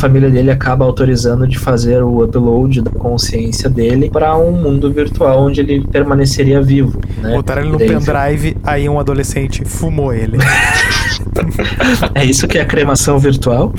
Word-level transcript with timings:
família 0.00 0.30
dele 0.30 0.50
acaba 0.50 0.84
autorizando 0.84 1.46
de 1.46 1.58
fazer 1.58 2.02
o 2.02 2.24
upload 2.24 2.80
da 2.80 2.90
consciência 2.90 3.68
dele 3.68 4.08
para 4.08 4.36
um 4.36 4.50
mundo 4.50 4.90
virtual 4.90 5.44
onde 5.44 5.60
ele 5.60 5.86
permaneceria 5.86 6.62
vivo. 6.62 6.98
Né? 7.18 7.34
Botaram 7.36 7.62
ele 7.62 7.70
no 7.72 7.78
pendrive, 7.78 8.56
aí 8.64 8.88
um 8.88 8.98
adolescente 8.98 9.64
fumou 9.64 10.12
ele. 10.12 10.38
É 12.14 12.24
isso 12.24 12.48
que 12.48 12.58
é 12.58 12.62
a 12.62 12.64
cremação 12.64 13.18
virtual. 13.18 13.72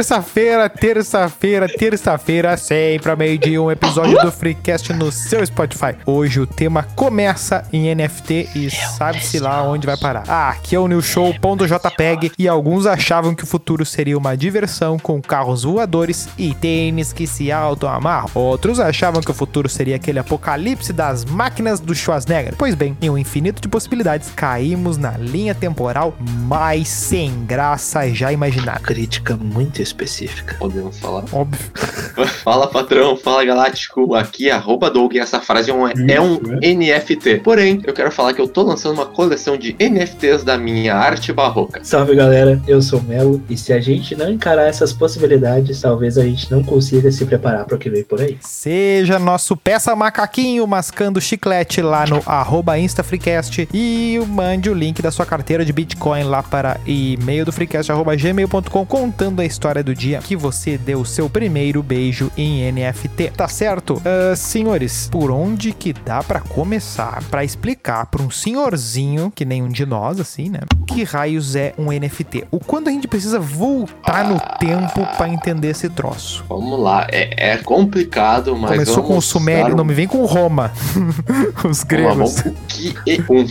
Terça-feira, 0.00 0.66
terça-feira, 0.66 1.68
terça-feira, 1.68 2.56
sempre 2.56 3.10
ao 3.10 3.18
meio-dia, 3.18 3.60
um 3.60 3.70
episódio 3.70 4.18
do 4.18 4.32
Freecast 4.32 4.94
no 4.94 5.12
seu 5.12 5.44
Spotify. 5.44 5.94
Hoje 6.06 6.40
o 6.40 6.46
tema 6.46 6.84
começa 6.96 7.68
em 7.70 7.94
NFT 7.94 8.48
e 8.54 8.70
sabe-se 8.70 9.38
lá 9.38 9.62
onde 9.62 9.86
vai 9.86 9.98
parar. 9.98 10.24
Ah, 10.26 10.48
aqui 10.48 10.74
é 10.74 10.80
o 10.80 11.02
Show.jpg 11.02 12.32
e 12.38 12.48
alguns 12.48 12.86
achavam 12.86 13.34
que 13.34 13.44
o 13.44 13.46
futuro 13.46 13.84
seria 13.84 14.16
uma 14.16 14.34
diversão 14.34 14.98
com 14.98 15.20
carros 15.20 15.64
voadores 15.64 16.30
e 16.38 16.54
tênis 16.54 17.12
que 17.12 17.26
se 17.26 17.52
auto-amarram. 17.52 18.30
Outros 18.34 18.80
achavam 18.80 19.20
que 19.20 19.30
o 19.30 19.34
futuro 19.34 19.68
seria 19.68 19.96
aquele 19.96 20.18
apocalipse 20.18 20.94
das 20.94 21.26
máquinas 21.26 21.78
do 21.78 21.94
Schwarzenegger. 21.94 22.54
Pois 22.56 22.74
bem, 22.74 22.96
em 23.02 23.10
um 23.10 23.18
infinito 23.18 23.60
de 23.60 23.68
possibilidades, 23.68 24.30
caímos 24.34 24.96
na 24.96 25.18
linha 25.18 25.54
temporal 25.54 26.16
mais 26.46 26.88
sem 26.88 27.44
graça 27.44 28.08
já 28.14 28.32
imaginada. 28.32 28.80
Crítica 28.80 29.36
muito 29.36 29.89
específica. 29.90 30.56
Podemos 30.58 30.98
falar? 30.98 31.24
Óbvio. 31.32 31.70
Fala 32.42 32.66
patrão, 32.66 33.16
fala 33.16 33.44
galáctico, 33.44 34.14
aqui 34.14 34.48
é 34.48 34.52
arroba 34.52 34.90
Doug, 34.90 35.16
essa 35.16 35.40
frase 35.40 35.70
é 35.70 35.74
um, 35.74 35.86
é 35.88 36.20
um 36.20 36.38
NFT. 36.60 37.40
Porém, 37.42 37.80
eu 37.84 37.92
quero 37.92 38.10
falar 38.10 38.32
que 38.32 38.40
eu 38.40 38.48
tô 38.48 38.62
lançando 38.62 38.94
uma 38.94 39.06
coleção 39.06 39.56
de 39.56 39.76
NFTs 39.78 40.42
da 40.42 40.56
minha 40.56 40.94
arte 40.94 41.32
barroca. 41.32 41.80
Salve 41.82 42.14
galera, 42.14 42.60
eu 42.66 42.80
sou 42.80 43.00
o 43.00 43.02
Melo 43.02 43.42
e 43.48 43.56
se 43.56 43.72
a 43.72 43.80
gente 43.80 44.14
não 44.16 44.30
encarar 44.30 44.64
essas 44.64 44.92
possibilidades, 44.92 45.80
talvez 45.80 46.18
a 46.18 46.24
gente 46.24 46.50
não 46.50 46.62
consiga 46.62 47.10
se 47.10 47.24
preparar 47.24 47.64
para 47.64 47.76
o 47.76 47.78
que 47.78 47.90
vem 47.90 48.04
por 48.04 48.20
aí. 48.20 48.38
Seja 48.40 49.18
nosso 49.18 49.56
peça 49.56 49.94
macaquinho 49.94 50.66
mascando 50.66 51.20
chiclete 51.20 51.82
lá 51.82 52.06
no 52.06 52.22
arroba 52.26 52.78
InstaFreecast 52.78 53.68
e 53.72 54.20
mande 54.28 54.70
o 54.70 54.74
link 54.74 55.00
da 55.02 55.10
sua 55.10 55.26
carteira 55.26 55.64
de 55.64 55.72
Bitcoin 55.72 56.24
lá 56.24 56.42
para 56.42 56.80
e-mail 56.86 57.44
do 57.44 57.52
freecast 57.52 57.90
arroba 57.90 58.14
gmail.com 58.16 58.86
contando 58.86 59.40
a 59.40 59.44
história 59.44 59.79
do 59.82 59.94
dia 59.94 60.18
que 60.18 60.36
você 60.36 60.76
deu 60.78 61.00
o 61.00 61.06
seu 61.06 61.28
primeiro 61.30 61.82
beijo 61.82 62.30
em 62.36 62.70
NFT. 62.72 63.32
Tá 63.36 63.48
certo? 63.48 64.00
Ah, 64.04 64.34
senhores, 64.36 65.08
por 65.10 65.30
onde 65.30 65.72
que 65.72 65.92
dá 65.92 66.22
pra 66.22 66.40
começar 66.40 67.22
pra 67.30 67.44
explicar 67.44 68.06
pra 68.06 68.22
um 68.22 68.30
senhorzinho, 68.30 69.32
que 69.34 69.44
nem 69.44 69.62
um 69.62 69.68
de 69.68 69.84
nós, 69.86 70.20
assim, 70.20 70.48
né? 70.48 70.60
Que 70.86 71.04
raios 71.04 71.54
é 71.56 71.72
um 71.78 71.90
NFT? 71.92 72.44
O 72.50 72.58
quanto 72.58 72.88
a 72.88 72.92
gente 72.92 73.06
precisa 73.08 73.38
voltar 73.38 74.24
no 74.24 74.38
tempo 74.58 75.06
pra 75.16 75.28
entender 75.28 75.68
esse 75.68 75.88
troço? 75.88 76.44
Vamos 76.48 76.78
lá, 76.80 77.06
é, 77.10 77.52
é 77.52 77.56
complicado, 77.58 78.56
mas 78.56 78.70
Começou 78.72 79.02
com 79.02 79.16
o 79.16 79.22
Sumério, 79.22 79.74
um- 79.74 79.76
não 79.76 79.84
me 79.84 79.94
vem 79.94 80.06
com 80.08 80.24
Roma. 80.24 80.72
Os 81.68 81.82
gregos. 81.84 82.14
vamos- 82.16 82.38
o 82.40 82.52
que 82.68 82.94
é 83.06 83.32
um... 83.32 83.46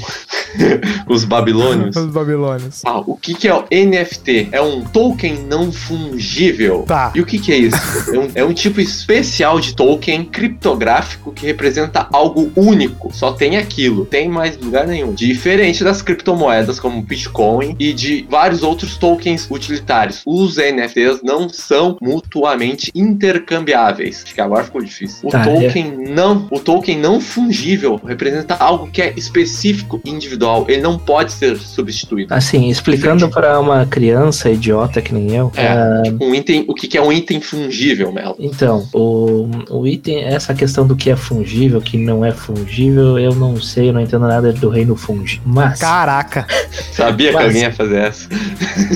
Os 1.07 1.23
babilônios. 1.23 1.95
Os 1.95 2.11
babilônios. 2.11 2.81
Ah, 2.85 2.99
o 2.99 3.15
que, 3.15 3.33
que 3.33 3.47
é 3.47 3.53
o 3.53 3.65
NFT? 3.71 4.49
É 4.51 4.61
um 4.61 4.83
token 4.83 5.45
não 5.47 5.71
fungível. 5.71 6.83
Tá. 6.87 7.11
E 7.15 7.21
o 7.21 7.25
que, 7.25 7.39
que 7.39 7.51
é 7.51 7.57
isso? 7.57 7.77
é, 8.13 8.17
um, 8.19 8.31
é 8.35 8.43
um 8.43 8.53
tipo 8.53 8.79
especial 8.81 9.59
de 9.59 9.75
token 9.75 10.25
criptográfico 10.25 11.31
que 11.31 11.45
representa 11.45 12.07
algo 12.11 12.51
único. 12.55 13.11
Só 13.13 13.31
tem 13.31 13.57
aquilo. 13.57 14.05
Tem 14.05 14.27
mais 14.29 14.57
lugar 14.57 14.87
nenhum. 14.87 15.13
Diferente 15.13 15.83
das 15.83 16.01
criptomoedas 16.01 16.79
como 16.79 17.01
Bitcoin 17.01 17.75
e 17.79 17.93
de 17.93 18.25
vários 18.29 18.63
outros 18.63 18.97
tokens 18.97 19.47
utilitários. 19.49 20.21
Os 20.25 20.57
NFTs 20.57 21.21
não 21.23 21.49
são 21.49 21.97
mutuamente 22.01 22.91
intercambiáveis. 22.95 24.23
Acho 24.23 24.33
que 24.33 24.41
agora 24.41 24.63
ficou 24.63 24.81
difícil. 24.81 25.27
O 25.27 25.31
Tá, 25.31 25.43
token 25.43 25.97
não, 26.09 26.47
o 26.51 26.59
token 26.59 26.97
não 26.97 27.21
fungível 27.21 27.99
representa 28.03 28.55
algo 28.55 28.89
que 28.89 29.01
é 29.01 29.13
específico 29.15 30.01
e 30.03 30.09
individual. 30.09 30.38
Ele 30.67 30.81
não 30.81 30.97
pode 30.97 31.31
ser 31.33 31.57
substituído. 31.57 32.33
Assim, 32.33 32.69
explicando 32.69 33.29
para 33.29 33.59
uma 33.59 33.85
criança 33.85 34.49
idiota 34.49 35.01
que 35.01 35.13
nem 35.13 35.35
eu, 35.35 35.51
É, 35.55 35.67
ah, 35.67 36.01
tipo, 36.05 36.23
um 36.25 36.33
item, 36.35 36.65
o 36.67 36.73
que, 36.73 36.87
que 36.87 36.97
é 36.97 37.01
um 37.01 37.11
item 37.11 37.41
fungível, 37.41 38.11
Mel? 38.11 38.35
então, 38.39 38.87
o, 38.93 39.49
o 39.69 39.87
item, 39.87 40.23
essa 40.23 40.53
questão 40.53 40.85
do 40.85 40.95
que 40.95 41.09
é 41.09 41.15
fungível, 41.15 41.81
que 41.81 41.97
não 41.97 42.23
é 42.23 42.31
fungível, 42.31 43.17
eu 43.19 43.33
não 43.35 43.59
sei, 43.59 43.89
eu 43.89 43.93
não 43.93 44.01
entendo 44.01 44.27
nada 44.27 44.51
do 44.53 44.69
reino 44.69 44.95
fungi. 44.95 45.41
Mas, 45.45 45.79
Caraca. 45.79 46.45
Sabia 46.91 47.29
que 47.29 47.35
Mas- 47.35 47.45
alguém 47.45 47.61
ia 47.63 47.71
fazer 47.71 47.97
essa. 47.97 48.29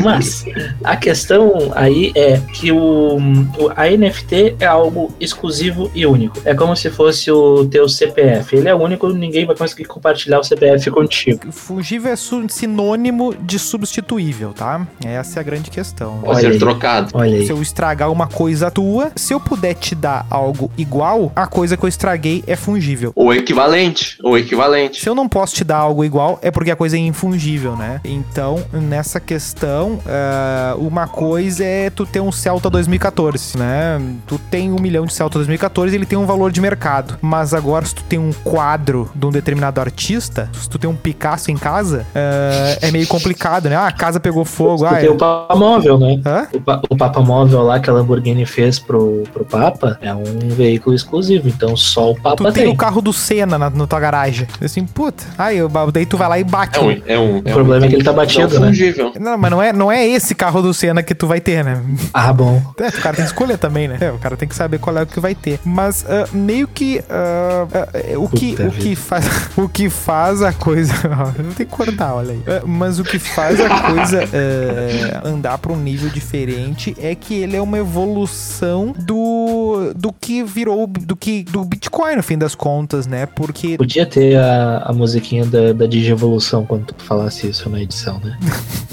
mas 0.04 0.46
a 0.84 0.96
questão 0.96 1.72
aí 1.76 2.12
é 2.16 2.40
que 2.54 2.72
o, 2.72 3.18
o- 3.18 3.72
a 3.76 3.88
NFT 3.90 4.56
é 4.60 4.66
algo 4.66 5.14
exclusivo 5.20 5.90
e 5.96 6.06
único. 6.06 6.38
É 6.46 6.54
como 6.54 6.76
se 6.76 6.90
fosse 6.90 7.32
o 7.32 7.66
teu 7.66 7.88
CPF. 7.88 8.56
Ele 8.56 8.70
é 8.70 8.76
único, 8.76 9.08
ninguém 9.10 9.46
vai 9.46 9.56
conseguir 9.56 9.86
compartilhar 9.86 10.40
o 10.40 10.44
CPF 10.44 10.90
contigo. 10.92 11.33
Fungível 11.52 12.12
é 12.12 12.16
su- 12.16 12.48
sinônimo 12.50 13.34
de 13.36 13.58
substituível, 13.60 14.54
tá? 14.54 14.86
Essa 15.04 15.40
é 15.40 15.42
a 15.42 15.44
grande 15.44 15.70
questão. 15.70 16.20
Pode 16.20 16.30
Olha 16.38 16.42
ser 16.42 16.48
aí. 16.54 16.60
trocado. 16.60 17.10
Olha 17.14 17.38
aí. 17.38 17.46
Se 17.46 17.52
eu 17.52 17.62
estragar 17.62 18.12
uma 18.12 18.28
coisa 18.28 18.70
tua, 18.72 19.12
se 19.16 19.34
eu 19.34 19.40
puder 19.40 19.74
te 19.76 19.96
dar 19.96 20.26
algo 20.30 20.72
igual, 20.78 21.32
a 21.36 21.46
coisa 21.48 21.76
que 21.78 21.84
eu 21.84 21.90
estraguei 21.90 22.44
é 22.48 22.56
fungível. 22.56 23.12
Ou 23.16 23.34
equivalente. 23.34 24.18
Ou 24.24 24.38
equivalente. 24.38 25.02
Se 25.02 25.10
eu 25.10 25.16
não 25.16 25.28
posso 25.30 25.56
te 25.56 25.64
dar 25.64 25.78
algo 25.78 26.04
igual, 26.04 26.40
é 26.42 26.50
porque 26.52 26.72
a 26.72 26.76
coisa 26.76 26.96
é 26.98 27.00
infungível, 27.00 27.76
né? 27.76 28.02
Então, 28.04 28.64
nessa 28.72 29.20
questão, 29.20 30.00
ah, 30.06 30.76
uma 30.78 31.08
coisa 31.08 31.64
é 31.64 31.90
tu 31.90 32.06
ter 32.06 32.20
um 32.20 32.32
Celta 32.32 32.70
2014, 32.70 33.58
né? 33.58 34.02
Tu 34.28 34.38
tem 34.50 34.72
um 34.72 34.80
milhão 34.80 35.06
de 35.06 35.14
Celta 35.14 35.38
2014 35.40 35.96
ele 35.96 36.06
tem 36.06 36.18
um 36.18 36.26
valor 36.26 36.52
de 36.52 36.60
mercado. 36.62 37.18
Mas 37.22 37.54
agora, 37.54 37.86
se 37.86 37.96
tu 37.96 38.04
tem 38.04 38.20
um 38.20 38.32
quadro 38.44 39.10
de 39.14 39.26
um 39.26 39.30
determinado 39.30 39.80
artista, 39.80 40.50
se 40.54 40.70
tu 40.70 40.78
tem 40.80 40.90
um 40.90 40.96
Picasso 41.24 41.52
em 41.52 41.56
casa, 41.58 42.06
ah, 42.14 42.78
é 42.82 42.92
meio 42.92 43.08
complicado, 43.08 43.70
né? 43.70 43.78
Ah, 43.78 43.88
a 43.88 43.92
casa 43.94 44.20
pegou 44.20 44.44
fogo. 44.44 44.80
Tu 44.80 44.86
Ah, 44.88 44.96
tem 44.96 45.08
o 45.10 45.16
Papa 45.16 45.56
Móvel, 45.56 45.98
né? 45.98 46.20
Hã? 46.26 46.48
O, 46.52 46.60
pa- 46.60 46.82
o 46.90 46.98
Papa 46.98 47.22
Móvel 47.22 47.62
lá 47.64 47.80
que 47.80 47.90
a 47.90 47.94
Lamborghini 47.94 48.46
fez 48.46 48.78
pro, 48.78 49.24
pro 49.32 49.46
Papa 49.46 49.98
é 50.02 50.14
um 50.14 50.24
veículo 50.50 50.94
exclusivo, 50.94 51.48
então 51.48 51.78
só 51.78 52.12
o 52.12 52.16
Tu 52.16 52.22
Papa 52.22 52.44
tem 52.52 52.66
tem. 52.66 52.68
o 52.74 52.76
carro 52.76 53.02
do 53.02 53.14
Senna 53.14 53.58
na, 53.58 53.70
na 53.70 53.88
tua 53.88 54.02
garagem. 54.02 54.46
Assim, 54.62 54.86
puta. 54.86 55.24
Aí, 55.38 55.60
eu- 55.60 55.72
daí 55.94 56.06
tu 56.06 56.18
vai 56.18 56.28
lá 56.28 56.38
e 56.40 56.44
bate. 56.44 56.78
É 56.78 56.82
um, 56.82 57.02
é 57.06 57.18
um, 57.18 57.38
o 57.38 57.42
problema 57.44 57.86
é 57.86 57.90
que 57.90 57.96
ele 57.96 58.04
tá 58.04 58.12
batido, 58.12 58.60
né? 58.60 58.68
fungível. 58.68 59.14
Não, 59.18 59.38
mas 59.38 59.50
não 59.52 59.62
é, 59.62 59.72
não 59.72 59.90
é 59.90 60.06
esse 60.06 60.36
carro 60.36 60.62
do 60.62 60.74
Senna 60.74 61.02
que 61.02 61.16
tu 61.16 61.26
vai 61.26 61.40
ter, 61.40 61.64
né? 61.64 61.82
Ah, 62.14 62.34
bom. 62.34 62.62
É, 62.78 62.90
o 62.90 63.02
cara 63.02 63.16
tem 63.16 63.24
que 63.26 63.32
escolher 63.32 63.58
também, 63.58 63.88
né? 63.88 63.98
É, 64.02 64.12
o 64.12 64.18
cara 64.18 64.36
tem 64.36 64.48
que 64.48 64.56
saber 64.56 64.78
qual 64.78 64.98
é 64.98 65.04
o 65.04 65.08
que 65.08 65.22
vai 65.22 65.34
ter. 65.34 65.58
Mas 65.64 66.06
ah, 66.10 66.28
meio 66.34 66.68
que 66.68 67.02
ah, 67.10 67.66
é, 67.94 68.18
o 68.18 68.28
que 68.28 68.58
o 68.60 68.72
que 68.72 68.94
faz 68.96 69.24
o 69.56 69.70
que 69.70 69.90
faz 69.90 70.42
a 70.42 70.52
coisa, 70.52 70.94
vou 71.16 71.54
ter 71.54 71.66
que 71.66 71.72
cortar, 71.72 72.16
olha 72.16 72.34
aí. 72.34 72.44
Ah, 72.48 72.62
mas 72.66 73.00
o 73.00 73.04
que 73.04 73.20
faz 73.20 73.60
a 73.60 73.92
coisa 73.92 74.24
eh, 74.34 75.22
andar 75.24 75.58
para 75.58 75.72
um 75.72 75.78
nível 75.78 76.10
diferente 76.10 76.96
é 77.00 77.16
que 77.16 77.36
ele 77.36 77.56
é 77.56 77.62
uma 77.62 77.78
evolução 77.78 78.94
do 78.98 79.94
do 79.96 80.14
que 80.14 80.44
virou 80.44 80.88
do 80.88 81.16
que 81.16 81.44
do 81.44 81.64
Bitcoin 81.64 82.16
no 82.16 82.24
fim 82.24 82.38
das 82.38 82.56
contas, 82.56 83.08
né? 83.08 83.26
Porque 83.26 83.78
Podia 83.78 84.06
ter 84.06 84.38
a, 84.38 84.84
a 84.86 84.94
musiquinha 84.94 85.46
da, 85.46 85.74
da 85.74 85.86
Digievolução 85.86 86.66
quando 86.66 86.86
tu 86.86 87.04
falasse 87.04 87.48
isso 87.48 87.70
na 87.70 87.82
edição, 87.82 88.20
né? 88.20 88.38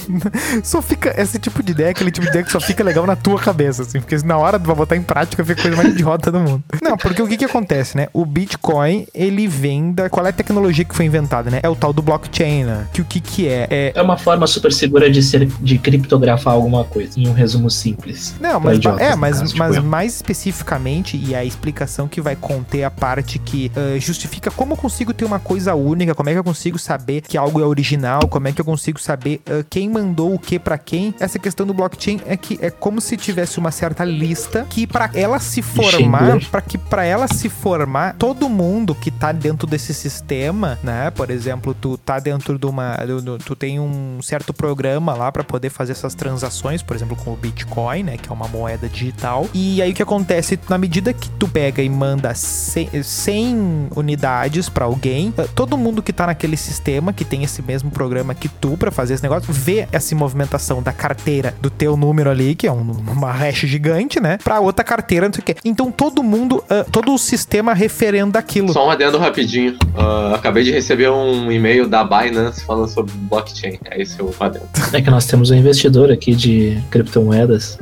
só 0.62 0.82
fica 0.82 1.14
esse 1.20 1.38
tipo 1.38 1.62
de 1.62 1.72
ideia, 1.72 1.90
aquele 1.90 2.10
tipo 2.10 2.24
de 2.24 2.30
ideia 2.30 2.44
que 2.44 2.52
só 2.52 2.60
fica 2.60 2.82
legal 2.82 3.06
na 3.06 3.16
tua 3.16 3.38
cabeça, 3.38 3.82
assim, 3.82 4.00
porque 4.00 4.16
na 4.24 4.36
hora 4.36 4.58
de 4.58 4.66
botar 4.66 4.96
em 4.96 5.02
prática 5.02 5.44
fica 5.44 5.60
a 5.60 5.62
coisa 5.62 5.76
mais 5.76 5.94
idiota 5.94 6.30
do 6.30 6.40
mundo. 6.40 6.62
Não, 6.82 6.96
porque 6.96 7.22
o 7.22 7.28
que 7.28 7.36
que 7.36 7.44
acontece, 7.44 7.96
né? 7.96 8.08
O 8.12 8.24
Bitcoin, 8.24 9.06
ele 9.14 9.46
vem 9.46 9.92
da 9.92 10.08
qual 10.08 10.26
é 10.26 10.30
a 10.30 10.32
tecnologia 10.32 10.84
que 10.84 10.94
foi 10.94 11.06
inventada, 11.06 11.50
né? 11.50 11.60
É 11.62 11.68
o 11.68 11.76
tal 11.76 11.92
do 11.92 12.02
blockchain, 12.10 12.64
né? 12.64 12.88
Que 12.92 13.00
o 13.00 13.04
que 13.04 13.20
que 13.20 13.48
é? 13.48 13.66
É 13.70 13.92
É 13.94 14.02
uma 14.02 14.16
forma 14.16 14.46
super 14.46 14.72
segura 14.72 15.08
de, 15.08 15.22
ser, 15.22 15.46
de 15.46 15.78
criptografar 15.78 16.54
alguma 16.54 16.84
coisa, 16.84 17.18
em 17.18 17.28
um 17.28 17.32
resumo 17.32 17.70
simples. 17.70 18.34
Não, 18.40 18.58
mas, 18.58 18.78
idiotas, 18.78 19.00
é, 19.00 19.14
mas, 19.14 19.38
caso, 19.38 19.56
mas 19.56 19.74
tipo 19.76 19.86
mais 19.86 20.14
especificamente, 20.16 21.16
e 21.16 21.34
a 21.34 21.44
explicação 21.44 22.08
que 22.08 22.20
vai 22.20 22.34
conter 22.34 22.82
a 22.84 22.90
parte 22.90 23.38
que 23.38 23.70
ah, 23.76 23.98
justifica 23.98 24.50
como 24.50 24.72
eu 24.72 24.76
consigo 24.76 25.14
ter 25.14 25.24
uma 25.24 25.38
coisa 25.38 25.74
única, 25.74 26.14
como 26.14 26.28
é 26.28 26.32
que 26.32 26.38
eu 26.38 26.44
consigo 26.44 26.78
saber 26.78 27.20
que 27.20 27.38
algo 27.38 27.60
é 27.60 27.64
original, 27.64 28.26
como 28.28 28.48
é 28.48 28.52
que 28.52 28.60
eu 28.60 28.64
consigo 28.64 29.00
saber 29.00 29.40
ah, 29.46 29.64
quem 29.68 29.88
mandou 29.88 30.34
o 30.34 30.38
que 30.38 30.58
pra 30.58 30.78
quem. 30.78 31.14
Essa 31.20 31.38
questão 31.38 31.66
do 31.66 31.72
blockchain 31.72 32.20
é 32.26 32.36
que 32.36 32.58
é 32.60 32.70
como 32.70 33.00
se 33.00 33.16
tivesse 33.16 33.58
uma 33.58 33.70
certa 33.70 34.04
lista 34.04 34.66
que 34.68 34.86
pra 34.86 35.10
ela 35.14 35.38
se 35.38 35.62
formar, 35.62 36.40
para 36.50 36.60
que 36.60 36.76
pra 36.76 37.04
ela 37.04 37.28
se 37.28 37.48
formar, 37.48 38.14
todo 38.18 38.48
mundo 38.48 38.94
que 38.94 39.10
tá 39.10 39.30
dentro 39.32 39.66
desse 39.66 39.94
sistema, 39.94 40.78
né? 40.82 41.10
Por 41.10 41.30
exemplo, 41.30 41.74
tu 41.74 41.99
tá 42.04 42.18
dentro 42.18 42.58
de 42.58 42.66
uma, 42.66 42.96
tu 43.44 43.54
tem 43.54 43.78
um 43.80 44.18
certo 44.22 44.52
programa 44.52 45.14
lá 45.14 45.30
pra 45.30 45.44
poder 45.44 45.70
fazer 45.70 45.92
essas 45.92 46.14
transações, 46.14 46.82
por 46.82 46.94
exemplo, 46.96 47.16
com 47.16 47.32
o 47.32 47.36
Bitcoin, 47.36 48.02
né, 48.02 48.16
que 48.16 48.28
é 48.28 48.32
uma 48.32 48.48
moeda 48.48 48.88
digital. 48.88 49.46
E 49.54 49.80
aí 49.82 49.92
o 49.92 49.94
que 49.94 50.02
acontece 50.02 50.58
na 50.68 50.78
medida 50.78 51.12
que 51.12 51.28
tu 51.30 51.48
pega 51.48 51.82
e 51.82 51.88
manda 51.88 52.34
100, 52.34 53.02
100 53.02 53.88
unidades 53.94 54.68
pra 54.68 54.84
alguém, 54.84 55.32
eh, 55.36 55.46
todo 55.54 55.76
mundo 55.76 56.02
que 56.02 56.12
tá 56.12 56.26
naquele 56.26 56.56
sistema, 56.56 57.12
que 57.12 57.24
tem 57.24 57.42
esse 57.42 57.62
mesmo 57.62 57.90
programa 57.90 58.34
que 58.34 58.48
tu 58.48 58.76
pra 58.76 58.90
fazer 58.90 59.14
esse 59.14 59.22
negócio, 59.22 59.52
vê 59.52 59.86
essa 59.92 60.14
movimentação 60.14 60.82
da 60.82 60.92
carteira 60.92 61.54
do 61.60 61.70
teu 61.70 61.96
número 61.96 62.30
ali, 62.30 62.54
que 62.54 62.66
é 62.66 62.72
um- 62.72 62.90
uma 63.08 63.30
hash 63.32 63.60
gigante, 63.60 64.20
né, 64.20 64.38
pra 64.42 64.60
outra 64.60 64.84
carteira, 64.84 65.26
não 65.26 65.32
sei 65.34 65.42
o 65.42 65.44
quê. 65.44 65.56
Então 65.64 65.90
todo 65.90 66.22
mundo, 66.22 66.64
eh, 66.68 66.84
todo 66.90 67.12
o 67.12 67.18
sistema 67.18 67.72
referenda 67.74 68.38
aquilo. 68.38 68.72
Só 68.72 68.86
um 68.86 68.90
adendo 68.90 69.18
rapidinho. 69.18 69.76
Ah, 69.96 70.32
acabei 70.34 70.64
de 70.64 70.70
receber 70.72 71.10
um 71.10 71.50
e-mail 71.52 71.86
da 71.90 72.04
Binance 72.04 72.64
falando 72.64 72.88
sobre 72.88 73.12
blockchain. 73.14 73.78
É 73.84 74.00
esse 74.00 74.22
o 74.22 74.32
adendo. 74.40 74.68
É 74.92 75.02
que 75.02 75.10
nós 75.10 75.26
temos 75.26 75.50
um 75.50 75.54
investidor 75.54 76.10
aqui 76.10 76.34
de 76.34 76.80
criptomoedas, 76.90 77.76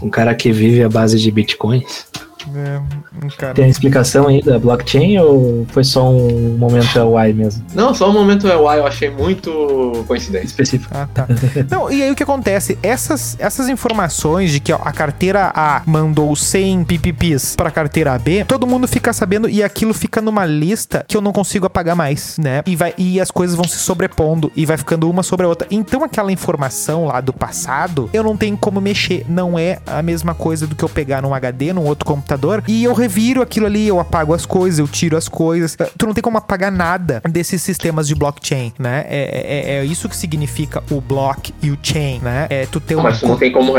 um 0.00 0.08
cara 0.08 0.34
que 0.34 0.52
vive 0.52 0.82
à 0.82 0.88
base 0.88 1.18
de 1.18 1.30
bitcoins. 1.30 2.06
É, 2.54 2.80
um 3.24 3.28
cara. 3.28 3.54
Tem 3.54 3.64
a 3.64 3.68
explicação 3.68 4.28
aí 4.28 4.42
da 4.42 4.58
blockchain 4.58 5.18
ou 5.18 5.66
foi 5.70 5.84
só 5.84 6.08
um 6.08 6.56
momento 6.56 6.98
UI 6.98 7.32
mesmo? 7.32 7.64
Não, 7.74 7.94
só 7.94 8.08
um 8.08 8.12
momento 8.12 8.48
é 8.48 8.54
eu 8.54 8.86
achei 8.86 9.10
muito 9.10 10.04
coincidência. 10.06 10.46
Específico. 10.46 10.92
Ah, 10.94 11.08
tá. 11.12 11.26
Não, 11.70 11.90
e 11.90 12.02
aí 12.02 12.10
o 12.10 12.14
que 12.14 12.22
acontece? 12.22 12.78
Essas, 12.82 13.36
essas 13.38 13.68
informações 13.68 14.50
de 14.50 14.60
que 14.60 14.72
ó, 14.72 14.78
a 14.82 14.92
carteira 14.92 15.52
A 15.54 15.82
mandou 15.86 16.34
100 16.34 16.84
PPPs 16.84 17.56
pra 17.56 17.70
carteira 17.70 18.18
B, 18.18 18.44
todo 18.44 18.66
mundo 18.66 18.86
fica 18.86 19.12
sabendo 19.12 19.48
e 19.48 19.62
aquilo 19.62 19.92
fica 19.94 20.20
numa 20.20 20.44
lista 20.44 21.04
que 21.06 21.16
eu 21.16 21.20
não 21.20 21.32
consigo 21.32 21.66
apagar 21.66 21.96
mais, 21.96 22.38
né? 22.38 22.62
E, 22.66 22.76
vai, 22.76 22.94
e 22.96 23.20
as 23.20 23.30
coisas 23.30 23.56
vão 23.56 23.66
se 23.66 23.78
sobrepondo 23.78 24.50
e 24.54 24.64
vai 24.66 24.76
ficando 24.76 25.08
uma 25.08 25.22
sobre 25.22 25.46
a 25.46 25.48
outra. 25.48 25.66
Então 25.70 26.04
aquela 26.04 26.32
informação 26.32 27.06
lá 27.06 27.20
do 27.20 27.32
passado, 27.32 28.08
eu 28.12 28.22
não 28.22 28.36
tenho 28.36 28.56
como 28.56 28.80
mexer. 28.80 29.24
Não 29.28 29.58
é 29.58 29.78
a 29.86 30.02
mesma 30.02 30.34
coisa 30.34 30.66
do 30.66 30.74
que 30.74 30.84
eu 30.84 30.88
pegar 30.88 31.22
num 31.22 31.34
HD, 31.34 31.72
num 31.72 31.84
outro 31.84 32.04
computador, 32.04 32.30
e 32.66 32.84
eu 32.84 32.92
reviro 32.94 33.42
aquilo 33.42 33.66
ali, 33.66 33.86
eu 33.88 33.98
apago 34.00 34.34
as 34.34 34.46
coisas, 34.46 34.78
eu 34.78 34.88
tiro 34.88 35.16
as 35.16 35.28
coisas. 35.28 35.76
Tu 35.96 36.06
não 36.06 36.14
tem 36.14 36.22
como 36.22 36.38
apagar 36.38 36.70
nada 36.72 37.20
desses 37.28 37.62
sistemas 37.62 38.06
de 38.08 38.14
blockchain, 38.14 38.72
né? 38.78 39.04
É, 39.08 39.72
é, 39.72 39.74
é 39.76 39.84
isso 39.84 40.08
que 40.08 40.16
significa 40.16 40.82
o 40.90 41.00
block 41.00 41.52
e 41.62 41.70
o 41.70 41.78
chain, 41.82 42.20
né? 42.22 42.46
É 42.50 42.66
tu 42.66 42.80
ter 42.80 42.94
uma. 42.94 43.04
Mas 43.10 43.20
tu 43.20 43.26
não 43.28 43.36
tem 43.36 43.52
como 43.52 43.72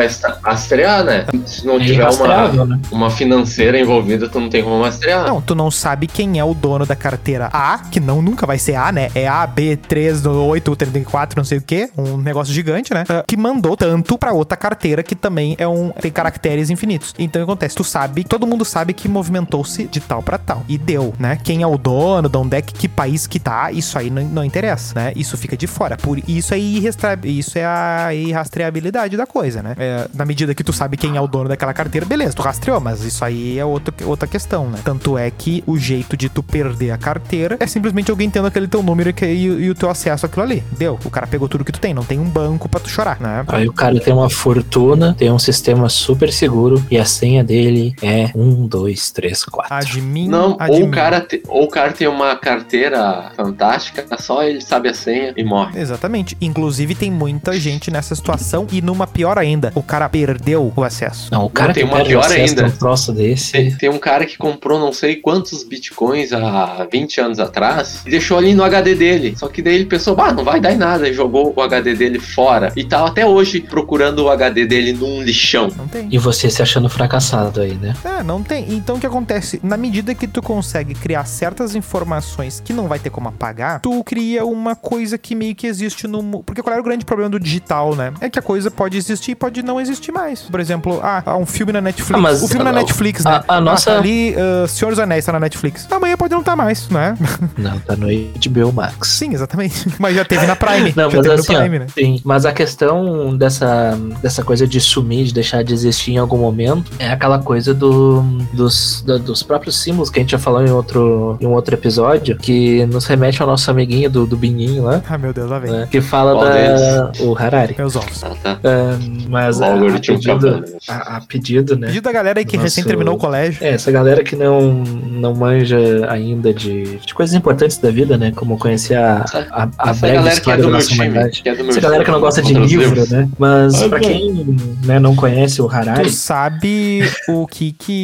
rastrear, 0.43 1.03
né? 1.03 1.25
Se 1.45 1.65
não 1.65 1.75
É 1.77 1.85
tiver 1.85 2.07
uma, 2.09 2.65
né? 2.65 2.79
uma 2.91 3.09
financeira 3.09 3.79
envolvida, 3.79 4.29
tu 4.29 4.39
não 4.39 4.49
tem 4.49 4.63
como 4.63 4.81
rastrear. 4.83 5.27
Não, 5.27 5.41
tu 5.41 5.55
não 5.55 5.69
sabe 5.71 6.07
quem 6.07 6.39
é 6.39 6.43
o 6.43 6.53
dono 6.53 6.85
da 6.85 6.95
carteira 6.95 7.49
A, 7.51 7.79
que 7.79 7.99
não 7.99 8.21
nunca 8.21 8.45
vai 8.45 8.57
ser 8.57 8.75
A, 8.75 8.91
né? 8.91 9.09
É 9.15 9.27
A, 9.27 9.45
B, 9.47 9.75
3, 9.75 10.25
8, 10.25 10.75
34, 10.75 11.37
não 11.39 11.43
sei 11.45 11.57
o 11.57 11.61
quê. 11.61 11.89
Um 11.97 12.17
negócio 12.17 12.53
gigante, 12.53 12.93
né? 12.93 13.03
Ah, 13.09 13.23
Que 13.27 13.37
mandou 13.37 13.75
tanto 13.77 14.17
pra 14.17 14.31
outra 14.33 14.57
carteira 14.57 15.03
que 15.03 15.15
também 15.15 15.55
é 15.57 15.67
um. 15.67 15.89
tem 15.89 16.11
caracteres 16.11 16.69
infinitos. 16.69 17.13
Então 17.17 17.41
o 17.41 17.45
que 17.45 17.51
acontece? 17.51 17.75
Tu 17.75 17.83
sabe, 17.83 18.23
todo 18.23 18.40
mundo 18.47 18.65
sabe 18.65 18.93
que 18.93 19.07
movimentou-se 19.07 19.85
de 19.85 19.99
tal 19.99 20.21
pra 20.21 20.37
tal. 20.37 20.63
E 20.67 20.77
deu, 20.77 21.13
né? 21.19 21.37
Quem 21.43 21.61
é 21.61 21.67
o 21.67 21.77
dono, 21.77 22.29
de 22.29 22.37
onde 22.37 22.57
é 22.57 22.61
que, 22.61 22.73
que 22.73 22.87
país 22.87 23.27
que 23.27 23.39
tá, 23.39 23.71
isso 23.71 23.97
aí 23.97 24.09
não, 24.09 24.23
não 24.23 24.43
interessa, 24.43 24.93
né? 24.95 25.13
Isso 25.15 25.37
fica 25.37 25.55
de 25.57 25.67
fora. 25.67 25.97
Por 25.97 26.17
isso 26.27 26.53
é, 26.53 26.59
isso 26.59 27.57
é 27.57 27.65
a 27.65 28.13
irrastreabilidade 28.13 29.17
da 29.17 29.25
coisa, 29.25 29.61
né? 29.61 29.75
É, 29.77 30.07
na 30.13 30.25
medida 30.25 30.53
que 30.53 30.63
tu 30.63 30.73
sabe 30.73 30.97
quem 30.97 31.17
é 31.17 31.21
o 31.21 31.27
dono 31.27 31.49
daquela 31.49 31.73
carteira, 31.73 32.05
beleza, 32.05 32.33
tu 32.33 32.41
rastreou, 32.41 32.79
mas 32.79 33.03
isso 33.03 33.23
aí 33.23 33.57
é 33.57 33.65
outro, 33.65 33.93
outra 34.05 34.27
questão, 34.27 34.69
né? 34.69 34.79
Tanto 34.83 35.17
é 35.17 35.29
que 35.29 35.63
o 35.65 35.77
jeito 35.77 36.15
de 36.17 36.29
tu 36.29 36.43
perder 36.43 36.91
a 36.91 36.97
carteira 36.97 37.57
é 37.59 37.67
simplesmente 37.67 38.11
alguém 38.11 38.29
tendo 38.29 38.47
aquele 38.47 38.67
teu 38.67 38.83
número 38.83 39.09
e, 39.09 39.25
e, 39.25 39.45
e 39.45 39.69
o 39.69 39.75
teu 39.75 39.89
acesso 39.89 40.25
àquilo 40.25 40.43
ali. 40.43 40.63
Deu. 40.77 40.99
O 41.03 41.09
cara 41.09 41.27
pegou 41.27 41.47
tudo 41.47 41.63
que 41.63 41.71
tu 41.71 41.79
tem, 41.79 41.93
não 41.93 42.03
tem 42.03 42.19
um 42.19 42.29
banco 42.29 42.67
pra 42.69 42.79
tu 42.79 42.89
chorar, 42.89 43.19
né? 43.19 43.43
Aí 43.47 43.67
o 43.67 43.73
cara 43.73 43.99
tem 43.99 44.13
uma 44.13 44.29
fortuna, 44.29 45.13
tem 45.13 45.31
um 45.31 45.39
sistema 45.39 45.89
super 45.89 46.31
seguro 46.31 46.83
e 46.89 46.97
a 46.97 47.05
senha 47.05 47.43
dele 47.43 47.95
é 48.01 48.30
1, 48.35 48.67
2, 48.67 49.11
3, 49.11 49.43
4. 49.45 49.73
Admin, 49.75 50.27
Não, 50.27 50.51
ou 50.51 50.57
admin. 50.59 50.83
o, 50.83 50.91
cara 50.91 51.21
te- 51.21 51.41
ou 51.47 51.63
o 51.63 51.67
cara 51.67 51.91
tem 51.91 52.07
uma 52.07 52.35
carteira 52.35 53.31
fantástica, 53.35 54.05
só 54.19 54.43
ele 54.43 54.61
sabe 54.61 54.89
a 54.89 54.93
senha 54.93 55.33
e 55.35 55.43
morre. 55.43 55.79
Exatamente. 55.79 56.37
Inclusive, 56.39 56.95
tem 56.95 57.11
muita 57.11 57.59
gente 57.59 57.89
nessa 57.91 58.15
situação 58.15 58.67
e 58.71 58.81
numa 58.81 59.07
pior 59.07 59.37
ainda, 59.37 59.71
o 59.75 59.83
cara 59.83 60.07
perdeu 60.09 60.71
o 60.75 60.83
acesso. 60.83 61.29
Não, 61.31 61.45
o 61.45 61.49
cara 61.49 61.69
Não, 61.69 61.73
tem 61.73 61.83
que 61.83 61.89
uma 61.89 61.97
perde 61.97 62.09
pior 62.11 62.19
acesso 62.25 62.39
ainda. 62.49 62.63
a 62.63 62.67
um 62.67 62.71
troço 62.71 63.13
desse. 63.13 63.51
Tem, 63.51 63.71
tem 63.75 63.89
um 63.89 63.99
cara 63.99 64.25
que 64.25 64.37
comprou 64.37 64.79
não 64.79 64.93
sei 64.93 65.15
quantos 65.17 65.63
bitcoins 65.63 66.31
há 66.33 66.87
20 66.91 67.21
anos 67.21 67.39
atrás 67.39 68.01
e 68.05 68.09
deixou 68.09 68.37
ali 68.37 68.53
no 68.53 68.63
HD 68.63 68.95
dele. 68.95 69.35
Só 69.37 69.47
que 69.47 69.61
daí 69.61 69.75
ele 69.75 69.85
pensou, 69.85 70.15
bah, 70.15 70.31
não 70.31 70.43
vai 70.43 70.59
dar 70.59 70.71
em 70.73 70.77
nada, 70.77 71.07
e 71.07 71.13
jogou 71.13 71.53
o 71.55 71.61
HD 71.61 71.95
dele 71.95 72.19
fora. 72.19 72.71
E 72.75 72.83
tá 72.83 73.05
até 73.05 73.25
hoje 73.25 73.59
procurando 73.61 74.19
o 74.23 74.29
HD 74.29 74.65
dele 74.65 74.93
num 74.93 75.21
lixão. 75.21 75.69
Não 75.75 75.87
tem. 75.87 76.07
E 76.11 76.17
você 76.17 76.49
se 76.49 76.61
achando 76.61 76.89
fracassado 76.89 77.61
aí, 77.61 77.73
né? 77.73 77.95
É, 78.03 78.20
não 78.23 78.41
tem. 78.43 78.73
Então 78.73 78.95
o 78.95 78.99
que 78.99 79.05
acontece? 79.05 79.59
Na 79.63 79.77
medida 79.77 80.13
que 80.15 80.27
tu 80.27 80.41
consegue 80.41 80.93
criar 80.93 81.25
certas 81.25 81.75
informações 81.75 82.61
que 82.63 82.73
não 82.73 82.87
vai 82.87 82.99
ter 82.99 83.09
como 83.09 83.29
apagar, 83.29 83.79
tu 83.81 84.03
cria 84.03 84.45
uma 84.45 84.75
coisa 84.75 85.17
que 85.17 85.35
meio 85.35 85.55
que 85.55 85.67
existe 85.67 86.07
no. 86.07 86.21
Porque 86.43 86.61
qual 86.61 86.75
é 86.75 86.79
o 86.79 86.83
grande 86.83 87.05
problema 87.05 87.29
do 87.29 87.39
digital, 87.39 87.95
né? 87.95 88.13
É 88.21 88.29
que 88.29 88.39
a 88.39 88.41
coisa 88.41 88.69
pode 88.71 88.97
existir 88.97 89.31
e 89.31 89.35
pode 89.35 89.61
não 89.63 89.79
existir 89.79 90.11
mais. 90.11 90.41
Por 90.41 90.59
exemplo, 90.59 90.99
ah, 91.03 91.21
há 91.25 91.37
um 91.37 91.45
filme 91.45 91.71
na 91.71 91.81
Netflix. 91.81 92.17
Ah, 92.17 92.21
mas 92.21 92.43
o 92.43 92.47
filme 92.47 92.63
na 92.63 92.69
a- 92.71 92.73
Netflix, 92.73 93.25
a- 93.25 93.39
né? 93.39 93.43
a 93.47 93.61
nossa- 93.61 93.91
Ah, 93.93 93.97
ali, 93.99 94.35
ah, 94.37 94.67
Senhor 94.67 94.91
dos 94.91 94.99
Anéis 94.99 95.25
tá 95.25 95.31
na 95.31 95.39
Netflix. 95.39 95.87
Amanhã 95.91 96.15
pode 96.17 96.33
não 96.33 96.39
estar 96.41 96.55
mais, 96.55 96.87
né? 96.89 97.17
Não, 97.57 97.79
tá 97.79 97.95
no 97.95 98.07
HBO 98.07 98.71
Max. 98.73 99.07
Sim, 99.09 99.33
exatamente. 99.33 99.87
Mas 99.99 100.15
já 100.15 100.25
teve 100.25 100.45
na 100.47 100.55
Prime. 100.55 100.93
Não, 100.95 101.09
já 101.09 101.17
mas 101.17 101.27
assim, 101.39 101.53
no 101.53 101.57
ó, 101.57 101.61
Prime, 101.61 101.79
né? 101.79 101.87
sim. 101.93 102.21
Mas 102.23 102.45
a 102.45 102.51
questão 102.53 103.35
dessa, 103.37 103.97
dessa 104.21 104.43
coisa 104.43 104.65
de 104.67 104.79
sumir, 104.79 105.25
de 105.25 105.33
deixar 105.33 105.63
de 105.63 105.73
existir 105.73 106.11
em 106.13 106.17
algum 106.17 106.37
momento, 106.37 106.91
é 106.99 107.09
aquela 107.11 107.39
coisa 107.39 107.73
do, 107.73 108.10
dos, 108.53 109.01
da- 109.05 109.17
dos 109.17 109.41
próprios 109.43 109.77
símbolos 109.81 110.09
que 110.09 110.19
a 110.19 110.21
gente 110.21 110.31
já 110.31 110.39
falou 110.39 110.61
em 110.65 110.69
outro, 110.69 111.37
em 111.39 111.45
um 111.45 111.51
outro 111.53 111.73
episódio, 111.75 112.37
que 112.37 112.85
nos 112.87 113.05
remete 113.05 113.41
ao 113.41 113.47
nosso 113.47 113.69
amiguinho 113.71 114.09
do, 114.09 114.25
do 114.25 114.35
Bininho 114.37 114.83
lá, 114.83 115.01
Ah, 115.09 115.17
meu 115.17 115.31
Deus, 115.33 115.49
lá 115.49 115.59
vem. 115.59 115.71
né, 115.71 115.87
que 115.89 116.01
fala 116.01 116.33
Qual 116.33 116.45
da... 116.45 117.11
o 117.23 117.37
Harari. 117.37 117.75
Meus 117.77 117.95
ovos. 117.95 118.23
Ah, 118.23 118.35
tá. 118.41 118.59
Ah, 118.63 118.97
mas 119.29 119.61
a, 119.61 119.73
a 119.73 119.99
pedido, 119.99 120.63
a, 120.87 121.17
a 121.17 121.21
pedido, 121.21 121.75
né? 121.77 121.87
Pedido 121.87 122.03
da 122.03 122.11
galera 122.11 122.39
aí 122.39 122.45
que 122.45 122.57
Nosso- 122.57 122.63
recém 122.65 122.83
terminou 122.83 123.15
o 123.15 123.17
colégio. 123.17 123.63
É, 123.63 123.69
essa 123.69 123.91
galera 123.91 124.23
que 124.23 124.35
não, 124.35 124.73
não 124.73 125.33
manja 125.33 125.77
ainda 126.09 126.53
de, 126.53 126.97
de 126.97 127.13
coisas 127.13 127.35
importantes 127.35 127.77
da 127.77 127.89
vida, 127.91 128.17
né? 128.17 128.31
Como 128.35 128.57
conhecer 128.57 128.95
a, 128.95 129.25
a, 129.51 129.63
a 129.77 129.93
breve 129.93 130.15
galera 130.15 130.21
que 130.23 130.29
é 130.29 130.33
história 130.33 130.57
do 130.57 130.63
da 130.63 130.67
meu 130.69 130.77
nossa 130.77 130.87
time. 130.89 131.07
humanidade. 131.07 131.41
É 131.45 131.49
Essa 131.51 131.81
galera 131.81 132.03
que 132.03 132.11
não 132.11 132.19
gosta 132.19 132.41
de 132.41 132.53
livro, 132.53 132.85
livros. 132.89 133.09
né? 133.09 133.29
Mas 133.37 133.81
Ah, 133.81 133.89
pra 133.89 133.99
bom. 133.99 134.07
quem 134.07 134.57
né, 134.85 134.99
não 134.99 135.15
conhece 135.15 135.61
o 135.61 135.67
Tu 135.67 135.75
Harari, 135.75 136.09
sabe 136.09 137.03
o 137.29 137.45
que 137.47 137.71
que 137.71 138.00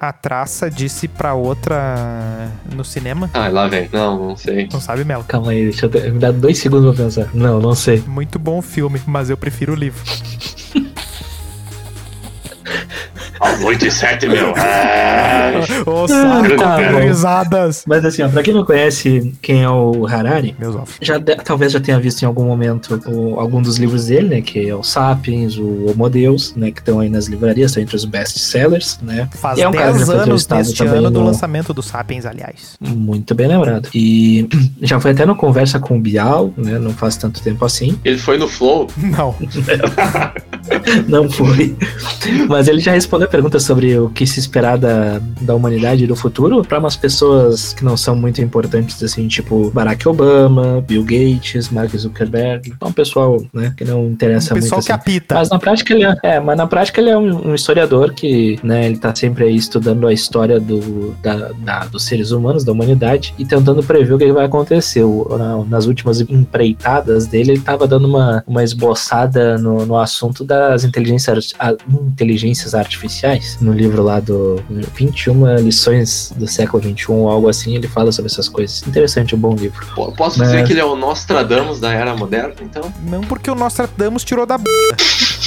a 0.00 0.12
traça 0.12 0.70
disse 0.70 1.08
pra 1.08 1.34
outra 1.34 2.50
no 2.74 2.84
cinema? 2.84 3.30
Ah, 3.34 3.48
lá 3.48 3.68
vem. 3.68 3.88
Não, 3.92 4.28
não 4.28 4.36
sei. 4.36 4.68
Não 4.72 4.80
sabe, 4.80 5.04
Melo? 5.04 5.24
calma 5.24 5.52
aí, 5.52 5.64
deixa 5.64 5.86
eu 5.86 5.90
ter, 5.90 6.12
me 6.12 6.18
dar 6.18 6.32
dois 6.32 6.58
segundos 6.58 6.94
pra 6.94 7.04
pensar. 7.04 7.28
Não, 7.34 7.60
não 7.60 7.74
sei. 7.74 8.02
Muito 8.06 8.38
bom 8.38 8.58
o 8.58 8.62
filme, 8.62 9.00
mas 9.06 9.30
eu 9.30 9.36
prefiro 9.36 9.72
o 9.72 9.76
livro. 9.76 10.02
Às 13.42 13.60
8 13.62 13.86
e 13.86 13.90
7, 13.90 14.28
meu. 14.28 14.56
É. 14.56 15.52
Ô, 15.84 16.06
saco, 16.08 16.56
tá 16.56 16.76
risadas. 17.00 17.84
Mas 17.86 18.04
assim, 18.04 18.22
ó, 18.22 18.28
pra 18.28 18.42
quem 18.42 18.54
não 18.54 18.64
conhece 18.64 19.34
quem 19.42 19.62
é 19.62 19.68
o 19.68 20.06
Harari, 20.06 20.56
já 21.00 21.18
de- 21.18 21.36
talvez 21.36 21.72
já 21.72 21.80
tenha 21.80 21.98
visto 21.98 22.22
em 22.22 22.26
algum 22.26 22.44
momento 22.44 23.00
o- 23.06 23.38
algum 23.38 23.60
dos 23.60 23.76
livros 23.78 24.06
dele, 24.06 24.28
né? 24.28 24.40
Que 24.40 24.68
é 24.68 24.74
o 24.74 24.82
Sapiens, 24.82 25.58
o 25.58 25.90
Homo 25.90 26.08
Deus, 26.08 26.54
né? 26.56 26.70
Que 26.70 26.80
estão 26.80 27.00
aí 27.00 27.08
nas 27.08 27.26
livrarias, 27.26 27.70
estão 27.72 27.82
entre 27.82 27.96
os 27.96 28.04
best-sellers, 28.04 28.98
né? 29.02 29.28
Faz 29.34 29.58
E 29.58 29.62
é 29.62 29.68
um 29.68 29.72
cara 29.72 29.92
que 29.92 29.98
10 29.98 30.00
já 30.00 30.14
foi 30.14 30.22
anos 30.22 30.44
também 30.46 30.98
ano 30.98 31.10
do 31.10 31.20
no- 31.20 31.26
lançamento 31.26 31.74
do 31.74 31.82
Sapiens, 31.82 32.24
aliás. 32.24 32.76
Muito 32.80 33.34
bem 33.34 33.48
lembrado. 33.48 33.88
E 33.94 34.48
já 34.80 34.98
foi 35.00 35.10
até 35.10 35.26
no 35.26 35.34
Conversa 35.36 35.78
com 35.80 35.96
o 35.96 36.00
Bial, 36.00 36.52
né? 36.56 36.78
Não 36.78 36.92
faz 36.92 37.16
tanto 37.16 37.42
tempo 37.42 37.64
assim. 37.64 37.98
Ele 38.04 38.18
foi 38.18 38.38
no 38.38 38.48
Flow. 38.48 38.88
Não. 38.96 39.34
Não 41.08 41.28
foi. 41.28 41.74
Mas 42.48 42.68
ele 42.68 42.80
já 42.80 42.92
respondeu 42.92 43.28
pergunta 43.32 43.58
sobre 43.58 43.98
o 43.98 44.10
que 44.10 44.26
se 44.26 44.38
esperar 44.38 44.76
da, 44.76 45.18
da 45.40 45.54
humanidade 45.54 46.06
no 46.06 46.14
futuro 46.14 46.62
para 46.62 46.78
umas 46.78 46.94
pessoas 46.96 47.72
que 47.72 47.82
não 47.82 47.96
são 47.96 48.14
muito 48.14 48.42
importantes, 48.42 49.02
assim, 49.02 49.26
tipo 49.26 49.70
Barack 49.70 50.06
Obama, 50.06 50.84
Bill 50.86 51.02
Gates, 51.02 51.70
Mark 51.70 51.96
Zuckerberg. 51.96 52.74
Um 52.82 52.92
pessoal, 52.92 53.42
né, 53.54 53.72
que 53.74 53.86
não 53.86 54.06
interessa 54.08 54.52
O 54.52 54.56
muito. 54.56 54.64
pessoal 54.64 54.78
assim. 54.80 54.86
que 54.88 54.92
apita. 54.92 55.34
Mas 55.34 55.48
na 55.48 55.58
prática 55.58 55.94
ele 55.94 56.04
é, 56.04 56.14
é, 56.22 56.40
mas 56.40 56.58
na 56.58 56.66
prática 56.66 57.00
ele 57.00 57.08
é 57.08 57.16
um, 57.16 57.48
um 57.50 57.54
historiador 57.54 58.12
que, 58.12 58.60
né, 58.62 58.84
ele 58.84 58.98
tá 58.98 59.14
sempre 59.14 59.44
aí 59.44 59.56
estudando 59.56 60.06
a 60.06 60.12
história 60.12 60.60
do, 60.60 61.14
da, 61.22 61.52
da- 61.64 61.84
dos 61.86 62.04
seres 62.04 62.32
humanos, 62.32 62.64
da 62.64 62.72
humanidade, 62.72 63.34
e 63.38 63.46
tentando 63.46 63.82
prever 63.82 64.12
o 64.12 64.18
que 64.18 64.30
vai 64.30 64.44
acontecer. 64.44 65.04
O- 65.04 65.38
na- 65.38 65.64
nas 65.64 65.86
últimas 65.86 66.20
empreitadas 66.20 67.26
dele, 67.26 67.52
ele 67.52 67.60
tava 67.60 67.88
dando 67.88 68.06
uma, 68.06 68.44
uma 68.46 68.62
esboçada 68.62 69.56
no, 69.56 69.86
no 69.86 69.96
assunto 69.96 70.44
das 70.44 70.84
inteligências, 70.84 71.54
inteligências 71.90 72.74
artificiais. 72.74 73.21
No 73.60 73.72
livro 73.72 74.02
lá 74.02 74.18
do 74.20 74.62
21 74.94 75.56
lições 75.58 76.32
do 76.36 76.46
século 76.48 76.82
21, 76.82 77.28
algo 77.28 77.48
assim, 77.48 77.74
ele 77.76 77.86
fala 77.88 78.10
sobre 78.12 78.30
essas 78.30 78.48
coisas. 78.48 78.82
Interessante, 78.86 79.34
um 79.34 79.38
bom 79.38 79.54
livro. 79.54 79.86
Pô, 79.94 80.10
Posso 80.12 80.38
Mas- 80.38 80.48
dizer 80.50 80.64
que 80.66 80.72
ele 80.72 80.80
é 80.80 80.84
o 80.84 80.96
Nostradamus 80.96 81.78
da 81.80 81.92
era 81.92 82.14
moderna, 82.16 82.54
então? 82.62 82.92
Não 83.04 83.20
porque 83.20 83.50
o 83.50 83.54
Nostradamus 83.54 84.24
tirou 84.24 84.44
da 84.46 84.58
b... 84.58 84.64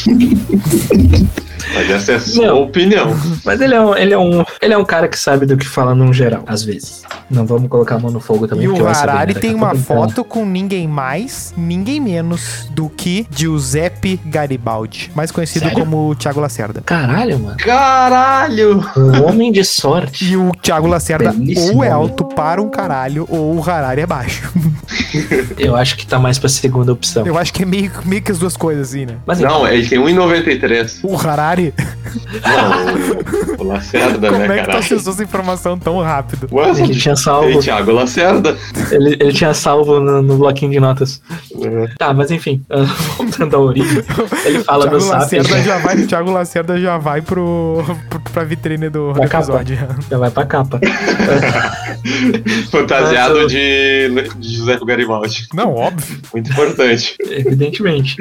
Mas 1.73 1.89
essa 1.89 2.11
é 2.13 2.15
a 2.15 2.19
sua 2.19 2.47
Não. 2.47 2.63
opinião. 2.63 3.15
Mas 3.43 3.61
ele 3.61 3.73
é, 3.73 3.81
um, 3.81 3.95
ele, 3.95 4.13
é 4.13 4.17
um, 4.17 4.43
ele 4.61 4.73
é 4.73 4.77
um 4.77 4.85
cara 4.85 5.07
que 5.07 5.17
sabe 5.17 5.45
do 5.45 5.57
que 5.57 5.67
fala 5.67 5.93
num 5.95 6.11
geral, 6.13 6.43
às 6.47 6.63
vezes. 6.63 7.03
Não 7.29 7.45
vamos 7.45 7.69
colocar 7.69 7.95
a 7.95 7.99
mão 7.99 8.11
no 8.11 8.19
fogo 8.19 8.47
também. 8.47 8.65
E 8.65 8.67
o 8.67 8.87
Harari 8.87 9.33
tem 9.33 9.51
a 9.51 9.55
uma 9.55 9.75
foto 9.75 10.23
com 10.23 10.45
ninguém 10.45 10.87
mais, 10.87 11.53
ninguém 11.57 11.99
menos 11.99 12.67
do 12.71 12.89
que 12.89 13.25
Giuseppe 13.35 14.19
Garibaldi, 14.25 15.11
mais 15.15 15.31
conhecido 15.31 15.65
Sério? 15.67 15.79
como 15.79 16.13
Thiago 16.15 16.39
Lacerda. 16.39 16.81
Caralho, 16.85 17.39
mano. 17.39 17.57
Caralho! 17.57 18.83
Um 18.95 19.23
homem 19.27 19.51
de 19.51 19.63
sorte. 19.63 20.25
E 20.25 20.37
o 20.37 20.51
Thiago 20.61 20.87
Lacerda 20.87 21.31
Belíssimo 21.31 21.77
ou 21.77 21.83
é 21.83 21.87
homem. 21.87 21.91
alto 21.91 22.25
para 22.25 22.61
um 22.61 22.69
caralho, 22.69 23.25
ou 23.29 23.55
o 23.57 23.69
Harari 23.69 24.01
é 24.01 24.05
baixo. 24.07 24.51
Eu 25.57 25.75
acho 25.75 25.95
que 25.97 26.05
tá 26.05 26.19
mais 26.19 26.37
pra 26.37 26.49
segunda 26.49 26.91
opção. 26.91 27.25
Eu 27.25 27.37
acho 27.37 27.53
que 27.53 27.63
é 27.63 27.65
meio, 27.65 27.91
meio 28.05 28.21
que 28.21 28.31
as 28.31 28.37
duas 28.39 28.55
coisas, 28.57 28.89
assim, 28.89 29.05
né? 29.05 29.15
Mas 29.25 29.39
Não, 29.39 29.67
ele 29.67 29.87
tem 29.87 29.99
1,93. 29.99 30.99
O 31.03 31.15
Harari, 31.17 31.44
Não, 31.55 33.57
o, 33.57 33.61
o 33.61 33.63
Lacerda, 33.67 34.27
como 34.29 34.39
né, 34.39 34.45
é 34.45 34.47
que 34.47 34.53
tu 34.63 34.65
caralho? 34.67 34.79
acessou 34.79 35.13
essa 35.13 35.23
informação 35.23 35.77
tão 35.77 35.99
rápido? 36.01 36.47
Ué, 36.51 36.69
ele 36.79 36.95
tinha 36.95 37.15
salvo. 37.15 37.59
Thiago 37.59 37.91
Lacerda. 37.91 38.55
Ele, 38.91 39.17
ele 39.19 39.33
tinha 39.33 39.53
salvo 39.53 39.99
no, 39.99 40.21
no 40.21 40.37
bloquinho 40.37 40.71
de 40.71 40.79
notas. 40.79 41.21
Tá, 41.97 42.13
mas 42.13 42.31
enfim, 42.31 42.63
voltando 43.17 43.55
à 43.55 43.59
origem. 43.59 44.03
Ele 44.45 44.63
fala 44.63 44.83
Thiago 44.87 44.97
do. 44.99 45.09
Lacerda 45.09 45.61
já 45.63 45.77
vai, 45.79 45.97
Thiago 46.03 46.31
Lacerda 46.31 46.79
já 46.79 46.97
vai 46.97 47.21
pro, 47.21 47.83
pro, 48.09 48.19
pra 48.31 48.43
vitrine 48.43 48.89
do, 48.89 49.11
Pra 49.13 49.27
capa. 49.27 49.43
episódio. 49.45 49.77
Já 50.09 50.17
vai 50.17 50.31
pra 50.31 50.45
capa. 50.45 50.79
Fantasiado 52.71 53.37
eu- 53.39 53.47
de, 53.47 54.09
de 54.37 54.57
José 54.57 54.77
Garibaldi. 54.85 55.47
Não, 55.53 55.73
óbvio. 55.73 56.19
Muito 56.33 56.51
importante. 56.51 57.15
Evidentemente. 57.19 58.15